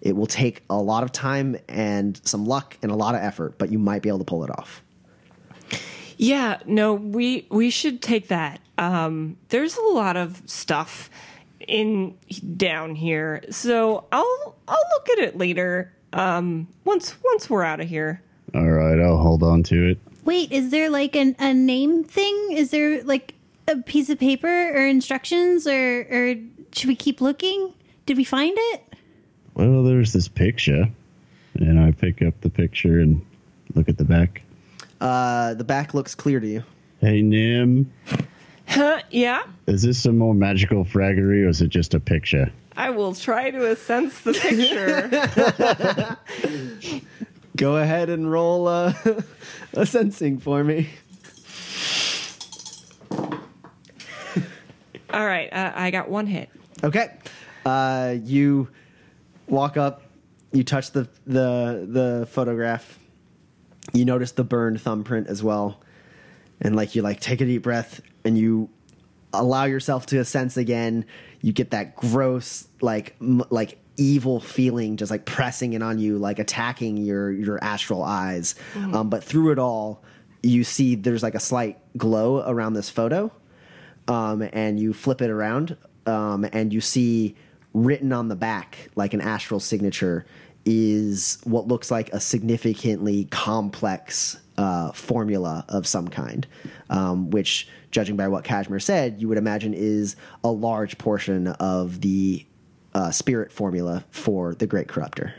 It 0.00 0.14
will 0.14 0.26
take 0.26 0.62
a 0.70 0.76
lot 0.76 1.02
of 1.02 1.10
time 1.10 1.56
and 1.68 2.20
some 2.24 2.44
luck 2.44 2.78
and 2.82 2.92
a 2.92 2.94
lot 2.94 3.14
of 3.16 3.22
effort, 3.22 3.58
but 3.58 3.72
you 3.72 3.78
might 3.78 4.02
be 4.02 4.08
able 4.08 4.18
to 4.18 4.24
pull 4.24 4.44
it 4.44 4.50
off. 4.50 4.82
Yeah, 6.18 6.60
no, 6.66 6.94
we 6.94 7.46
we 7.50 7.70
should 7.70 8.00
take 8.00 8.28
that. 8.28 8.60
Um, 8.78 9.36
there's 9.48 9.76
a 9.76 9.82
lot 9.82 10.16
of 10.16 10.40
stuff 10.46 11.10
in 11.66 12.16
down 12.56 12.94
here, 12.94 13.44
so 13.50 14.04
I'll 14.12 14.56
I'll 14.68 14.84
look 14.94 15.08
at 15.10 15.18
it 15.18 15.36
later. 15.36 15.92
Um, 16.12 16.68
once 16.84 17.14
once 17.24 17.50
we're 17.50 17.64
out 17.64 17.80
of 17.80 17.88
here. 17.88 18.22
All 18.54 18.70
right, 18.70 18.98
I'll 19.00 19.18
hold 19.18 19.42
on 19.42 19.62
to 19.64 19.90
it. 19.90 19.98
Wait, 20.24 20.50
is 20.50 20.70
there 20.70 20.90
like 20.90 21.14
an, 21.14 21.36
a 21.38 21.52
name 21.52 22.02
thing? 22.04 22.52
Is 22.52 22.70
there 22.70 23.02
like 23.04 23.34
a 23.68 23.76
piece 23.76 24.08
of 24.08 24.18
paper 24.18 24.48
or 24.48 24.86
instructions 24.86 25.66
or 25.66 26.00
or 26.10 26.34
should 26.72 26.88
we 26.88 26.96
keep 26.96 27.20
looking? 27.20 27.72
Did 28.06 28.16
we 28.16 28.24
find 28.24 28.56
it? 28.56 28.94
Well, 29.54 29.82
there's 29.82 30.12
this 30.12 30.28
picture, 30.28 30.88
and 31.54 31.80
I 31.80 31.90
pick 31.92 32.22
up 32.22 32.40
the 32.42 32.50
picture 32.50 33.00
and 33.00 33.24
look 33.74 33.88
at 33.88 33.98
the 33.98 34.04
back. 34.04 34.42
Uh, 35.00 35.54
the 35.54 35.64
back 35.64 35.94
looks 35.94 36.14
clear 36.14 36.40
to 36.40 36.46
you. 36.46 36.62
Hey, 37.00 37.20
Nim, 37.22 37.92
Huh? 38.68 39.00
Yeah? 39.10 39.42
is 39.66 39.82
this 39.82 40.02
some 40.02 40.18
more 40.18 40.34
magical 40.34 40.84
fraggery 40.84 41.44
or 41.44 41.48
is 41.48 41.62
it 41.62 41.68
just 41.68 41.94
a 41.94 42.00
picture? 42.00 42.52
I 42.76 42.90
will 42.90 43.14
try 43.14 43.50
to 43.50 43.74
sense 43.76 44.20
the 44.20 44.34
picture. 44.34 45.08
Go 47.56 47.76
ahead 47.76 48.10
and 48.10 48.30
roll 48.30 48.68
uh, 48.68 48.92
assensing 49.72 50.38
for 50.38 50.62
me. 50.62 50.90
All 55.10 55.24
right, 55.24 55.50
uh, 55.50 55.72
I 55.74 55.90
got 55.90 56.10
one 56.10 56.26
hit. 56.26 56.50
Okay. 56.84 57.14
Uh, 57.64 58.16
you 58.22 58.68
walk 59.48 59.78
up. 59.78 60.02
You 60.52 60.62
touch 60.62 60.90
the 60.90 61.08
the 61.26 61.86
the 61.88 62.28
photograph. 62.30 62.98
You 63.94 64.04
notice 64.04 64.32
the 64.32 64.44
burned 64.44 64.80
thumbprint 64.80 65.28
as 65.28 65.42
well, 65.42 65.80
and 66.60 66.76
like 66.76 66.94
you 66.94 67.02
like 67.02 67.20
take 67.20 67.40
a 67.40 67.44
deep 67.44 67.62
breath 67.62 68.00
and 68.24 68.36
you 68.38 68.70
allow 69.32 69.64
yourself 69.64 70.06
to 70.06 70.24
sense 70.24 70.56
again. 70.56 71.04
You 71.40 71.52
get 71.52 71.70
that 71.70 71.96
gross 71.96 72.68
like 72.80 73.16
m- 73.20 73.44
like 73.50 73.78
evil 73.98 74.40
feeling 74.40 74.96
just 74.96 75.10
like 75.10 75.24
pressing 75.24 75.72
in 75.72 75.82
on 75.82 75.98
you, 75.98 76.18
like 76.18 76.38
attacking 76.38 76.96
your 76.98 77.30
your 77.30 77.62
astral 77.62 78.02
eyes. 78.02 78.54
Um, 78.94 79.10
but 79.10 79.22
through 79.22 79.52
it 79.52 79.58
all, 79.58 80.02
you 80.42 80.64
see 80.64 80.94
there's 80.94 81.22
like 81.22 81.34
a 81.34 81.40
slight 81.40 81.78
glow 81.96 82.42
around 82.46 82.74
this 82.74 82.90
photo 82.90 83.32
um, 84.08 84.48
and 84.52 84.78
you 84.78 84.92
flip 84.92 85.20
it 85.20 85.30
around, 85.30 85.76
um, 86.06 86.46
and 86.52 86.72
you 86.72 86.80
see 86.80 87.34
written 87.74 88.12
on 88.12 88.28
the 88.28 88.36
back, 88.36 88.90
like 88.94 89.14
an 89.14 89.20
astral 89.20 89.60
signature, 89.60 90.24
is 90.64 91.38
what 91.44 91.68
looks 91.68 91.90
like 91.90 92.12
a 92.12 92.20
significantly 92.20 93.26
complex 93.26 94.38
uh, 94.58 94.92
formula 94.92 95.64
of 95.68 95.86
some 95.86 96.08
kind, 96.08 96.46
um, 96.90 97.30
which, 97.30 97.68
judging 97.90 98.16
by 98.16 98.28
what 98.28 98.44
Kashmir 98.44 98.80
said, 98.80 99.20
you 99.20 99.28
would 99.28 99.38
imagine 99.38 99.74
is 99.74 100.16
a 100.44 100.50
large 100.50 100.98
portion 100.98 101.48
of 101.48 102.00
the 102.00 102.44
uh, 102.94 103.10
spirit 103.10 103.52
formula 103.52 104.04
for 104.10 104.54
the 104.54 104.66
Great 104.66 104.88
Corruptor. 104.88 105.32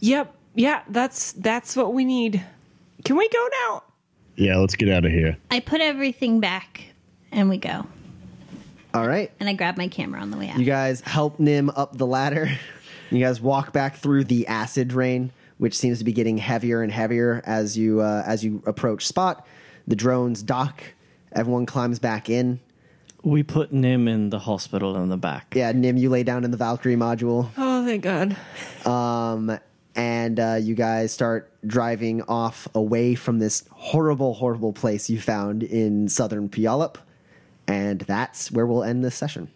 Yep, 0.00 0.34
yeah, 0.54 0.82
that's 0.88 1.32
that's 1.32 1.76
what 1.76 1.92
we 1.94 2.04
need. 2.04 2.42
Can 3.04 3.16
we 3.16 3.28
go 3.28 3.48
now? 3.64 3.82
Yeah, 4.36 4.56
let's 4.56 4.74
get 4.74 4.90
out 4.90 5.04
of 5.04 5.12
here. 5.12 5.36
I 5.50 5.60
put 5.60 5.80
everything 5.80 6.40
back 6.40 6.84
and 7.32 7.48
we 7.48 7.58
go. 7.58 7.86
All 8.94 9.06
right. 9.06 9.30
And 9.40 9.48
I 9.48 9.52
grab 9.52 9.76
my 9.76 9.88
camera 9.88 10.20
on 10.20 10.30
the 10.30 10.36
way 10.38 10.48
out. 10.48 10.58
You 10.58 10.64
guys 10.64 11.02
help 11.02 11.38
Nim 11.38 11.70
up 11.70 11.96
the 11.96 12.06
ladder. 12.06 12.50
You 13.08 13.20
guys 13.20 13.40
walk 13.40 13.72
back 13.72 13.98
through 13.98 14.24
the 14.24 14.48
acid 14.48 14.92
rain, 14.92 15.30
which 15.58 15.76
seems 15.76 15.98
to 15.98 16.04
be 16.04 16.12
getting 16.12 16.38
heavier 16.38 16.82
and 16.82 16.92
heavier 16.92 17.42
as 17.46 17.76
you 17.76 18.00
uh, 18.00 18.22
as 18.26 18.44
you 18.44 18.62
approach 18.66 19.06
Spot. 19.06 19.46
The 19.86 19.96
drones 19.96 20.42
dock. 20.42 20.82
Everyone 21.32 21.66
climbs 21.66 21.98
back 21.98 22.28
in. 22.30 22.60
We 23.22 23.42
put 23.42 23.72
Nim 23.72 24.06
in 24.08 24.30
the 24.30 24.38
hospital 24.38 24.96
in 25.02 25.08
the 25.08 25.16
back. 25.16 25.54
Yeah, 25.56 25.72
Nim, 25.72 25.96
you 25.96 26.08
lay 26.10 26.22
down 26.22 26.44
in 26.44 26.50
the 26.52 26.56
Valkyrie 26.56 26.96
module, 26.96 27.48
Oh, 27.56 27.84
thank 27.84 28.02
God. 28.04 28.36
um, 28.86 29.58
and 29.96 30.38
uh, 30.38 30.58
you 30.60 30.74
guys 30.74 31.12
start 31.12 31.50
driving 31.66 32.22
off 32.22 32.68
away 32.74 33.14
from 33.16 33.38
this 33.40 33.64
horrible, 33.72 34.34
horrible 34.34 34.72
place 34.72 35.10
you 35.10 35.20
found 35.20 35.62
in 35.64 36.08
southern 36.08 36.48
Puyallup. 36.48 36.96
And 37.66 38.00
that's 38.02 38.52
where 38.52 38.66
we'll 38.66 38.84
end 38.84 39.04
this 39.04 39.16
session. 39.16 39.50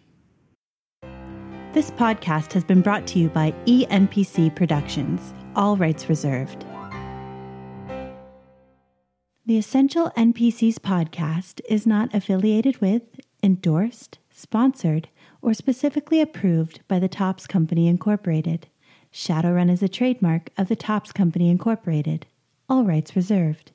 This 1.73 1.91
podcast 1.91 2.51
has 2.53 2.63
been 2.65 2.81
brought 2.81 3.07
to 3.07 3.19
you 3.19 3.29
by 3.29 3.51
ENPC 3.65 4.53
Productions, 4.55 5.33
all 5.55 5.77
rights 5.77 6.09
reserved. 6.09 6.65
The 9.45 9.57
Essential 9.57 10.11
NPCs 10.15 10.75
podcast 10.75 11.61
is 11.67 11.87
not 11.87 12.13
affiliated 12.13 12.79
with, 12.79 13.01
endorsed, 13.43 14.19
sponsored, 14.29 15.09
or 15.41 15.53
specifically 15.53 16.21
approved 16.21 16.79
by 16.87 16.99
the 16.99 17.09
Topps 17.09 17.47
Company 17.47 17.87
Incorporated. 17.87 18.67
Shadowrun 19.11 19.71
is 19.71 19.83
a 19.83 19.89
trademark 19.89 20.51
of 20.57 20.67
the 20.67 20.75
Topps 20.75 21.11
Company 21.11 21.49
Incorporated, 21.49 22.27
all 22.69 22.85
rights 22.85 23.15
reserved. 23.15 23.71